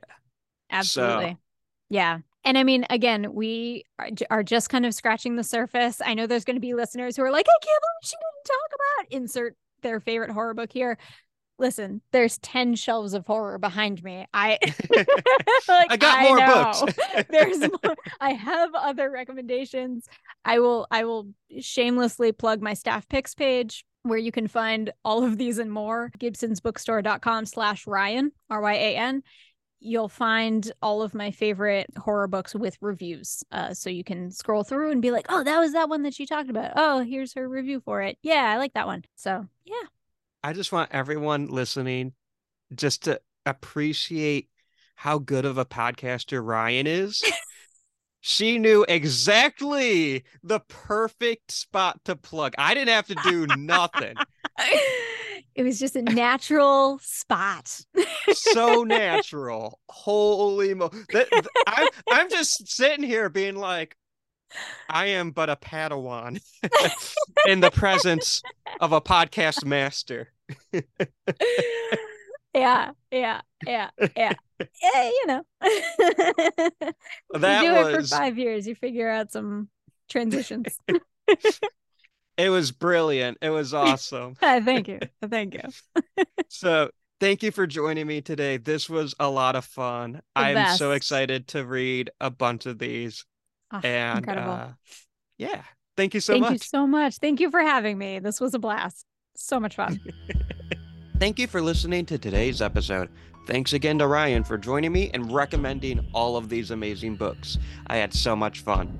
Absolutely. 0.70 1.36
Yeah. 1.88 2.18
And 2.44 2.58
I 2.58 2.64
mean, 2.64 2.86
again, 2.90 3.34
we 3.34 3.84
are, 4.30 4.42
just 4.42 4.68
kind 4.68 4.84
of 4.84 4.94
scratching 4.94 5.36
the 5.36 5.44
surface. 5.44 6.00
I 6.04 6.14
know 6.14 6.26
there's 6.26 6.44
going 6.44 6.56
to 6.56 6.60
be 6.60 6.74
listeners 6.74 7.16
who 7.16 7.22
are 7.22 7.30
like, 7.30 7.46
I 7.48 7.52
can't 7.64 7.82
believe 7.82 8.10
she 8.10 8.16
didn't 8.16 8.46
talk 8.46 8.70
about 8.74 9.12
insert 9.12 9.56
their 9.82 10.00
favorite 10.00 10.30
horror 10.30 10.54
book 10.54 10.72
here. 10.72 10.98
Listen, 11.58 12.00
there's 12.10 12.38
10 12.38 12.74
shelves 12.74 13.14
of 13.14 13.26
horror 13.26 13.58
behind 13.58 14.02
me. 14.02 14.26
I 14.34 14.58
like, 15.68 15.92
I 15.92 15.96
got 15.96 16.22
more 16.22 16.38
know. 16.38 16.72
books. 16.86 16.98
there's 17.30 17.60
more. 17.60 17.96
I 18.20 18.30
have 18.32 18.70
other 18.74 19.10
recommendations. 19.10 20.08
I 20.44 20.58
will 20.58 20.88
I 20.90 21.04
will 21.04 21.28
shamelessly 21.60 22.32
plug 22.32 22.60
my 22.60 22.74
staff 22.74 23.08
picks 23.08 23.34
page 23.34 23.84
where 24.02 24.18
you 24.18 24.32
can 24.32 24.48
find 24.48 24.92
all 25.04 25.24
of 25.24 25.38
these 25.38 25.58
and 25.58 25.72
more. 25.72 26.10
Gibsonsbookstore.com 26.18 27.46
slash 27.46 27.86
Ryan, 27.86 28.32
R-Y-A-N. 28.50 29.22
You'll 29.80 30.08
find 30.08 30.70
all 30.80 31.02
of 31.02 31.14
my 31.14 31.32
favorite 31.32 31.86
horror 31.96 32.28
books 32.28 32.54
with 32.54 32.76
reviews. 32.80 33.42
Uh, 33.50 33.74
so 33.74 33.90
you 33.90 34.04
can 34.04 34.30
scroll 34.30 34.62
through 34.62 34.92
and 34.92 35.02
be 35.02 35.10
like, 35.10 35.26
oh, 35.28 35.42
that 35.42 35.58
was 35.58 35.72
that 35.72 35.88
one 35.88 36.02
that 36.02 36.14
she 36.14 36.24
talked 36.26 36.50
about. 36.50 36.72
Oh, 36.76 37.00
here's 37.00 37.34
her 37.34 37.48
review 37.48 37.80
for 37.80 38.00
it. 38.02 38.16
Yeah, 38.22 38.44
I 38.48 38.58
like 38.58 38.74
that 38.74 38.86
one. 38.86 39.04
So 39.16 39.46
yeah. 39.64 39.88
i 40.42 40.52
just 40.52 40.72
want 40.72 40.90
everyone 40.92 41.46
listening 41.46 42.12
just 42.74 43.04
to 43.04 43.20
appreciate 43.46 44.48
how 44.94 45.18
good 45.18 45.44
of 45.44 45.58
a 45.58 45.64
podcaster 45.64 46.44
ryan 46.44 46.86
is 46.86 47.22
she 48.22 48.58
knew 48.58 48.86
exactly 48.88 50.24
the 50.42 50.60
perfect 50.68 51.52
spot 51.52 52.00
to 52.04 52.16
plug 52.16 52.54
i 52.56 52.72
didn't 52.72 52.88
have 52.88 53.06
to 53.06 53.14
do 53.26 53.46
nothing 53.58 54.14
it 55.54 55.62
was 55.62 55.78
just 55.78 55.96
a 55.96 56.02
natural 56.02 56.98
spot. 57.02 57.80
so 58.32 58.84
natural. 58.84 59.78
Holy 59.88 60.74
mo! 60.74 60.90
That, 61.12 61.30
th- 61.30 61.46
I'm 61.66 61.88
I'm 62.10 62.30
just 62.30 62.68
sitting 62.68 63.04
here 63.04 63.28
being 63.28 63.56
like, 63.56 63.96
I 64.88 65.06
am 65.06 65.30
but 65.30 65.50
a 65.50 65.56
Padawan 65.56 66.40
in 67.46 67.60
the 67.60 67.70
presence 67.70 68.42
of 68.80 68.92
a 68.92 69.00
podcast 69.00 69.64
master. 69.64 70.32
yeah, 72.54 72.90
yeah, 73.10 73.40
yeah, 73.66 73.90
yeah. 74.16 74.32
yeah 74.82 75.04
you 75.04 75.26
know. 75.26 75.42
That 77.34 77.64
you 77.64 77.70
do 77.70 77.76
it 77.76 78.02
for 78.02 78.06
five 78.16 78.38
years, 78.38 78.66
you 78.66 78.74
figure 78.74 79.08
out 79.08 79.32
some 79.32 79.68
transitions. 80.08 80.78
It 82.38 82.48
was 82.48 82.72
brilliant. 82.72 83.38
It 83.42 83.50
was 83.50 83.74
awesome. 83.74 84.34
Thank 84.34 84.88
you. 84.88 85.00
Thank 85.22 85.54
you. 85.54 86.24
So 86.48 86.90
thank 87.20 87.42
you 87.42 87.50
for 87.50 87.66
joining 87.66 88.06
me 88.06 88.20
today. 88.22 88.56
This 88.56 88.88
was 88.88 89.14
a 89.20 89.28
lot 89.28 89.54
of 89.54 89.64
fun. 89.64 90.22
The 90.34 90.40
I'm 90.40 90.76
so 90.76 90.92
excited 90.92 91.48
to 91.48 91.64
read 91.64 92.10
a 92.20 92.30
bunch 92.30 92.66
of 92.66 92.78
these. 92.78 93.24
Ah, 93.70 93.80
And 93.84 94.18
incredible. 94.18 94.52
uh, 94.52 94.68
yeah, 95.38 95.62
thank 95.96 96.14
you 96.14 96.20
so 96.20 96.32
Thank 96.32 96.42
much. 96.42 96.52
you 96.52 96.58
so 96.58 96.86
much. 96.86 97.16
Thank 97.18 97.40
you 97.40 97.50
for 97.50 97.60
having 97.60 97.98
me. 97.98 98.18
This 98.18 98.40
was 98.40 98.54
a 98.54 98.58
blast. 98.58 99.04
So 99.36 99.60
much 99.60 99.76
fun. 99.76 100.00
Thank 101.18 101.38
you 101.38 101.46
for 101.46 101.62
listening 101.62 102.04
to 102.06 102.18
today's 102.18 102.60
episode. 102.60 103.08
Thanks 103.46 103.72
again 103.72 103.98
to 103.98 104.06
Ryan 104.06 104.44
for 104.44 104.58
joining 104.58 104.92
me 104.92 105.10
and 105.14 105.32
recommending 105.32 106.06
all 106.12 106.36
of 106.36 106.48
these 106.48 106.70
amazing 106.70 107.16
books. 107.16 107.58
I 107.86 107.96
had 107.96 108.12
so 108.12 108.34
much 108.34 108.60
fun. 108.60 108.96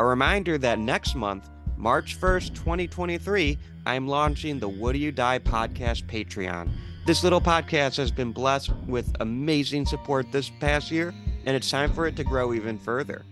A 0.00 0.04
reminder 0.04 0.58
that 0.58 0.78
next 0.78 1.14
month, 1.14 1.48
March 1.76 2.18
1st, 2.20 2.54
2023, 2.54 3.58
I'm 3.86 4.08
launching 4.08 4.58
the 4.58 4.68
Would 4.68 4.96
You 4.96 5.12
Die 5.12 5.38
podcast 5.40 6.06
Patreon. 6.06 6.70
This 7.06 7.22
little 7.22 7.40
podcast 7.40 7.96
has 7.98 8.10
been 8.10 8.32
blessed 8.32 8.72
with 8.86 9.14
amazing 9.20 9.86
support 9.86 10.32
this 10.32 10.50
past 10.60 10.90
year, 10.90 11.14
and 11.44 11.54
it's 11.54 11.70
time 11.70 11.92
for 11.92 12.06
it 12.06 12.16
to 12.16 12.24
grow 12.24 12.52
even 12.52 12.78
further. 12.78 13.24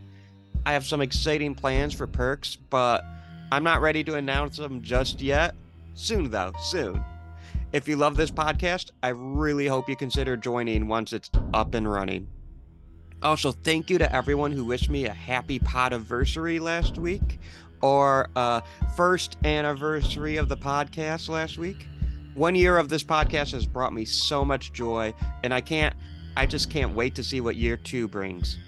I 0.64 0.72
have 0.74 0.84
some 0.84 1.00
exciting 1.00 1.54
plans 1.54 1.94
for 1.94 2.06
perks, 2.06 2.56
but 2.70 3.04
I'm 3.50 3.64
not 3.64 3.80
ready 3.80 4.04
to 4.04 4.14
announce 4.14 4.58
them 4.58 4.82
just 4.82 5.20
yet. 5.20 5.54
Soon, 5.94 6.30
though, 6.30 6.52
soon. 6.60 7.02
If 7.72 7.88
you 7.88 7.96
love 7.96 8.18
this 8.18 8.30
podcast, 8.30 8.90
I 9.02 9.08
really 9.08 9.66
hope 9.66 9.88
you 9.88 9.96
consider 9.96 10.36
joining 10.36 10.88
once 10.88 11.14
it's 11.14 11.30
up 11.54 11.74
and 11.74 11.90
running. 11.90 12.28
Also, 13.22 13.50
thank 13.50 13.88
you 13.88 13.96
to 13.96 14.14
everyone 14.14 14.52
who 14.52 14.66
wished 14.66 14.90
me 14.90 15.06
a 15.06 15.12
happy 15.12 15.58
podiversary 15.58 16.60
last 16.60 16.98
week 16.98 17.38
or 17.80 18.28
uh, 18.36 18.60
first 18.94 19.38
anniversary 19.44 20.36
of 20.36 20.50
the 20.50 20.56
podcast 20.56 21.30
last 21.30 21.56
week. 21.56 21.86
One 22.34 22.54
year 22.54 22.76
of 22.76 22.90
this 22.90 23.04
podcast 23.04 23.52
has 23.52 23.64
brought 23.64 23.94
me 23.94 24.04
so 24.04 24.44
much 24.44 24.74
joy, 24.74 25.14
and 25.42 25.54
I 25.54 25.62
can't, 25.62 25.94
I 26.36 26.44
just 26.44 26.68
can't 26.68 26.94
wait 26.94 27.14
to 27.14 27.24
see 27.24 27.40
what 27.40 27.56
year 27.56 27.78
two 27.78 28.06
brings. 28.06 28.58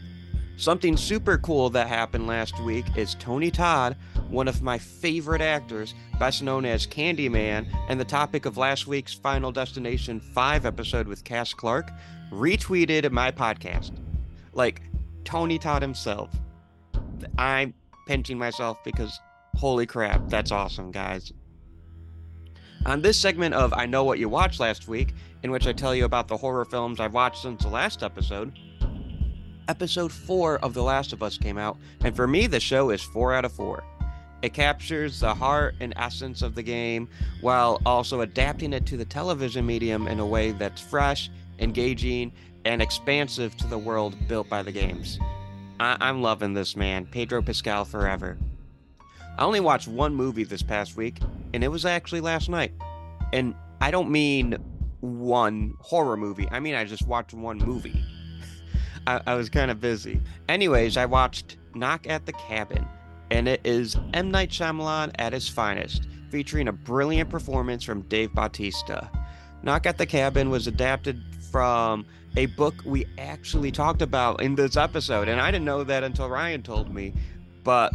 Something 0.56 0.97
super 0.97 1.36
cool 1.39 1.68
that 1.70 1.89
happened 1.89 2.28
last 2.28 2.60
week 2.60 2.85
is 2.97 3.16
Tony 3.16 3.51
Todd, 3.51 3.97
one 4.28 4.47
of 4.47 4.62
my 4.62 4.78
favorite 4.78 5.40
actors, 5.40 5.94
best 6.20 6.44
known 6.44 6.64
as 6.64 6.86
Candyman, 6.86 7.66
and 7.89 7.98
the 7.98 8.05
topic 8.05 8.47
of 8.47 8.56
last 8.56 8.86
week's 8.86 9.12
Final 9.12 9.51
Destination 9.51 10.20
5 10.20 10.64
episode 10.64 11.09
with 11.09 11.24
Cass 11.24 11.52
Clark, 11.52 11.90
retweeted 12.31 13.10
my 13.10 13.32
podcast. 13.32 13.93
Like 14.52 14.82
Tony 15.24 15.59
Todd 15.59 15.82
himself. 15.82 16.31
I'm 17.36 17.74
pinching 18.06 18.39
myself 18.39 18.82
because 18.85 19.18
holy 19.56 19.86
crap, 19.86 20.28
that's 20.28 20.52
awesome, 20.52 20.93
guys. 20.93 21.32
On 22.86 23.02
this 23.02 23.18
segment 23.18 23.55
of 23.55 23.72
I 23.72 23.86
Know 23.86 24.05
What 24.05 24.20
You 24.20 24.28
Watched 24.28 24.60
Last 24.60 24.86
Week, 24.86 25.14
in 25.43 25.51
which 25.51 25.66
I 25.66 25.72
tell 25.72 25.94
you 25.97 26.05
about 26.05 26.28
the 26.28 26.36
horror 26.36 26.64
films 26.64 27.01
I've 27.01 27.14
watched 27.14 27.43
since 27.43 27.62
the 27.62 27.68
last 27.68 28.02
episode, 28.02 28.56
episode 29.69 30.12
4 30.12 30.59
of 30.59 30.74
The 30.74 30.82
Last 30.82 31.12
of 31.12 31.23
Us 31.23 31.39
came 31.39 31.59
out, 31.59 31.77
and 32.03 32.15
for 32.15 32.27
me, 32.27 32.47
the 32.47 32.61
show 32.61 32.91
is 32.91 33.03
4 33.03 33.35
out 33.35 33.45
of 33.45 33.53
4. 33.53 33.82
It 34.43 34.53
captures 34.53 35.20
the 35.20 35.35
heart 35.35 35.74
and 35.81 35.95
essence 35.97 36.43
of 36.43 36.55
the 36.55 36.62
game 36.62 37.09
while 37.41 37.81
also 37.86 38.20
adapting 38.20 38.73
it 38.74 38.85
to 38.86 38.97
the 38.97 39.05
television 39.05 39.65
medium 39.65 40.07
in 40.07 40.20
a 40.20 40.27
way 40.27 40.51
that's 40.51 40.82
fresh, 40.82 41.31
engaging, 41.59 42.32
and 42.66 42.82
expansive 42.82 43.57
to 43.57 43.66
the 43.66 43.78
world 43.78 44.16
built 44.28 44.49
by 44.49 44.62
the 44.62 44.73
games. 44.73 45.19
I- 45.81 45.97
I'm 46.01 46.20
loving 46.20 46.53
this 46.53 46.77
man, 46.77 47.07
Pedro 47.07 47.43
Pascal 47.43 47.85
forever. 47.85 48.36
I 49.39 49.45
only 49.45 49.61
watched 49.61 49.89
one 49.89 50.15
movie 50.15 50.45
this 50.45 50.62
past 50.62 50.97
week, 50.97 51.20
and 51.53 51.65
it 51.65 51.69
was 51.69 51.85
actually 51.86 52.20
last 52.20 52.49
night. 52.49 52.73
And 53.32 53.55
I 53.81 53.91
don't 53.91 54.11
mean 54.11 54.57
one 55.01 55.74
horror 55.81 56.16
movie, 56.16 56.49
I 56.51 56.61
mean 56.61 56.74
I 56.74 56.85
just 56.85 57.07
watched 57.07 57.35
one 57.35 57.59
movie. 57.59 58.03
I, 59.06 59.20
I 59.26 59.35
was 59.35 59.48
kind 59.48 59.70
of 59.70 59.81
busy. 59.81 60.20
Anyways, 60.48 60.97
I 60.97 61.06
watched 61.06 61.56
Knock 61.74 62.06
at 62.09 62.26
the 62.26 62.32
Cabin, 62.32 62.86
and 63.31 63.48
it 63.48 63.60
is 63.64 63.97
M. 64.12 64.31
Night 64.31 64.51
Shyamalan 64.51 65.12
at 65.18 65.32
his 65.32 65.48
finest, 65.48 66.06
featuring 66.31 66.68
a 66.68 66.72
brilliant 66.72 67.31
performance 67.31 67.85
from 67.85 68.02
Dave 68.02 68.35
Bautista. 68.35 69.10
Knock 69.62 69.86
at 69.86 69.98
the 69.98 70.06
Cabin 70.06 70.51
was 70.51 70.66
adapted 70.66 71.22
from 71.51 72.05
a 72.36 72.47
book 72.47 72.74
we 72.85 73.06
actually 73.18 73.70
talked 73.70 74.02
about 74.02 74.43
in 74.43 74.55
this 74.55 74.76
episode, 74.76 75.28
and 75.28 75.40
I 75.40 75.51
didn't 75.51 75.64
know 75.64 75.85
that 75.85 76.05
until 76.05 76.28
Ryan 76.28 76.62
told 76.62 76.93
me. 76.93 77.14
But 77.62 77.93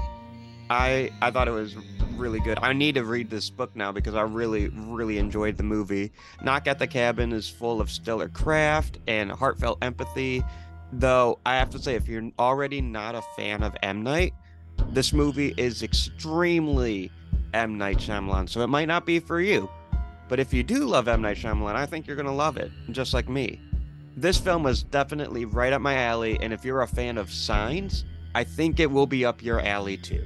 I 0.70 1.12
I 1.22 1.32
thought 1.32 1.48
it 1.48 1.52
was 1.52 1.76
really 2.16 2.40
good. 2.40 2.60
I 2.62 2.74
need 2.74 2.96
to 2.96 3.04
read 3.04 3.30
this 3.30 3.50
book 3.50 3.76
now 3.76 3.92
because 3.92 4.16
I 4.16 4.22
really 4.22 4.70
really 4.70 5.18
enjoyed 5.18 5.58
the 5.58 5.64
movie. 5.64 6.12
Knock 6.44 6.68
at 6.68 6.80
the 6.80 6.88
Cabin 6.88 7.32
is 7.32 7.50
full 7.50 7.82
of 7.82 7.92
stellar 7.92 8.30
craft 8.30 8.98
and 9.08 9.32
heartfelt 9.32 9.80
empathy. 9.82 10.44
Though 10.92 11.40
I 11.46 11.56
have 11.56 11.70
to 11.72 11.80
say, 11.80 11.96
if 11.96 12.08
you're 12.08 12.32
already 12.40 12.82
not 12.82 13.16
a 13.16 13.22
fan 13.36 13.64
of 13.64 13.76
M 13.84 14.02
Night, 14.04 14.34
this 14.92 15.14
movie 15.14 15.54
is 15.58 15.84
extremely 15.84 17.12
M 17.54 17.78
Night 17.78 17.98
Shyamalan, 17.98 18.50
so 18.50 18.62
it 18.62 18.68
might 18.68 18.88
not 18.88 19.06
be 19.06 19.20
for 19.20 19.40
you. 19.40 19.70
But 20.28 20.40
if 20.40 20.54
you 20.54 20.64
do 20.64 20.86
love 20.86 21.08
M 21.08 21.22
Night 21.22 21.38
Shyamalan, 21.38 21.76
I 21.76 21.86
think 21.86 22.08
you're 22.08 22.16
gonna 22.16 22.34
love 22.34 22.58
it, 22.58 22.72
just 22.92 23.14
like 23.14 23.30
me. 23.30 23.60
This 24.18 24.38
film 24.38 24.64
was 24.64 24.84
definitely 24.84 25.46
right 25.46 25.74
up 25.74 25.82
my 25.82 25.96
alley, 25.96 26.40
and 26.42 26.52
if 26.52 26.66
you're 26.66 26.82
a 26.82 26.88
fan 26.88 27.18
of 27.18 27.32
signs, 27.32 28.06
I 28.34 28.44
think 28.44 28.80
it 28.80 28.90
will 28.90 29.08
be 29.08 29.26
up 29.26 29.44
your 29.44 29.60
alley 29.62 29.98
too. 29.98 30.26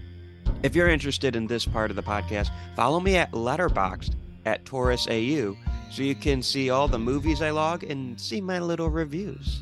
If 0.63 0.75
you're 0.75 0.89
interested 0.89 1.35
in 1.35 1.45
this 1.45 1.65
part 1.65 1.89
of 1.89 1.95
the 1.95 2.03
podcast, 2.03 2.49
follow 2.75 2.99
me 2.99 3.17
at 3.17 3.31
Letterboxd 3.33 4.15
at 4.45 4.63
Torres 4.65 5.07
AU 5.07 5.55
so 5.91 6.03
you 6.03 6.15
can 6.15 6.41
see 6.41 6.69
all 6.69 6.87
the 6.87 6.97
movies 6.97 7.41
I 7.41 7.51
log 7.51 7.83
and 7.83 8.19
see 8.19 8.41
my 8.41 8.59
little 8.59 8.89
reviews. 8.89 9.61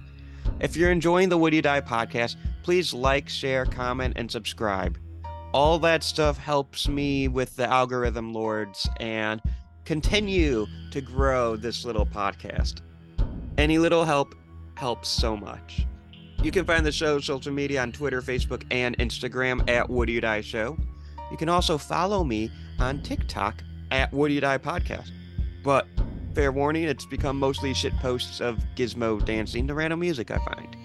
If 0.62 0.78
you're 0.78 0.92
enjoying 0.92 1.30
the 1.30 1.40
Would 1.40 1.56
You 1.56 1.64
Die 1.64 1.82
podcast, 1.82 2.36
please 2.62 2.94
like, 2.94 3.28
share, 3.28 3.66
comment, 3.66 4.14
and 4.16 4.32
subscribe. 4.32 5.00
All 5.54 5.80
that 5.80 6.04
stuff 6.04 6.38
helps 6.38 6.88
me 6.88 7.28
with 7.28 7.56
the 7.56 7.68
algorithm 7.68 8.32
lords 8.32 8.88
and 9.00 9.42
continue 9.86 10.68
to 10.92 11.02
grow 11.02 11.56
this 11.56 11.84
little 11.84 12.06
podcast. 12.06 12.82
Any 13.58 13.80
little 13.80 14.06
help 14.06 14.36
helps 14.76 15.10
so 15.10 15.36
much. 15.36 15.88
You 16.44 16.52
can 16.52 16.64
find 16.64 16.86
the 16.86 16.92
show's 16.92 17.26
social 17.26 17.52
media 17.52 17.82
on 17.82 17.92
Twitter, 17.92 18.22
Facebook, 18.22 18.64
and 18.70 18.96
Instagram 19.00 19.68
at 19.68 19.90
Would 19.90 20.10
You 20.10 20.22
Die 20.22 20.42
Show. 20.42 20.78
You 21.32 21.38
can 21.38 21.50
also 21.50 21.80
follow 21.80 22.24
me 22.24 22.52
on 22.80 23.02
TikTok 23.02 23.64
at 23.90 24.14
Would 24.14 24.32
You 24.32 24.42
Die 24.42 24.58
Podcast. 24.60 25.10
But 25.64 25.88
fair 26.32 26.52
warning, 26.52 26.84
it's 26.84 27.06
become 27.06 27.38
mostly 27.38 27.74
shit 27.74 27.94
posts 27.98 28.41
of 28.41 28.58
Gizmo 28.76 29.24
dancing 29.24 29.68
to 29.68 29.74
random 29.74 29.99
music 29.99 30.32
I 30.32 30.38
find. 30.38 30.76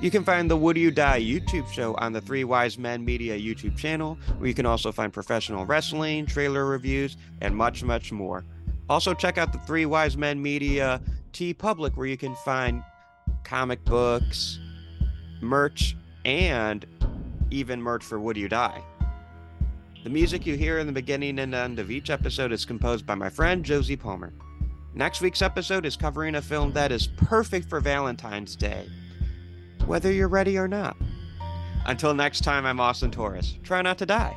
You 0.00 0.10
can 0.10 0.24
find 0.24 0.50
the 0.50 0.56
Would 0.56 0.76
You 0.78 0.90
Die 0.90 1.20
YouTube 1.20 1.70
show 1.70 1.94
on 1.96 2.12
the 2.12 2.20
Three 2.20 2.44
Y's 2.44 2.78
Men 2.78 3.04
Media 3.04 3.38
YouTube 3.38 3.76
channel, 3.76 4.18
where 4.38 4.48
you 4.48 4.54
can 4.54 4.64
also 4.64 4.92
find 4.92 5.12
professional 5.12 5.66
wrestling, 5.66 6.24
trailer 6.24 6.64
reviews, 6.64 7.16
and 7.40 7.54
much, 7.54 7.82
much 7.82 8.10
more. 8.10 8.44
Also, 8.88 9.12
check 9.12 9.36
out 9.36 9.52
the 9.52 9.58
Three 9.60 9.84
Y's 9.84 10.16
Men 10.16 10.40
Media 10.40 11.00
TeePublic, 11.32 11.96
where 11.96 12.06
you 12.06 12.16
can 12.16 12.34
find 12.36 12.82
comic 13.44 13.84
books, 13.84 14.58
merch, 15.42 15.96
and 16.24 16.86
even 17.50 17.82
merch 17.82 18.02
for 18.02 18.18
Would 18.18 18.36
You 18.36 18.48
Die. 18.48 18.82
The 20.02 20.10
music 20.10 20.46
you 20.46 20.56
hear 20.56 20.78
in 20.78 20.86
the 20.86 20.94
beginning 20.94 21.38
and 21.40 21.54
end 21.54 21.78
of 21.78 21.90
each 21.90 22.08
episode 22.08 22.52
is 22.52 22.64
composed 22.64 23.04
by 23.04 23.14
my 23.14 23.28
friend 23.28 23.62
Josie 23.62 23.96
Palmer. 23.96 24.32
Next 24.94 25.20
week's 25.20 25.40
episode 25.40 25.86
is 25.86 25.96
covering 25.96 26.34
a 26.34 26.42
film 26.42 26.72
that 26.72 26.90
is 26.90 27.06
perfect 27.06 27.68
for 27.68 27.80
Valentine's 27.80 28.56
Day, 28.56 28.88
whether 29.86 30.12
you're 30.12 30.28
ready 30.28 30.58
or 30.58 30.66
not. 30.66 30.96
Until 31.86 32.12
next 32.12 32.42
time, 32.42 32.66
I'm 32.66 32.80
Austin 32.80 33.10
Torres. 33.10 33.56
Try 33.62 33.82
not 33.82 33.98
to 33.98 34.06
die. 34.06 34.36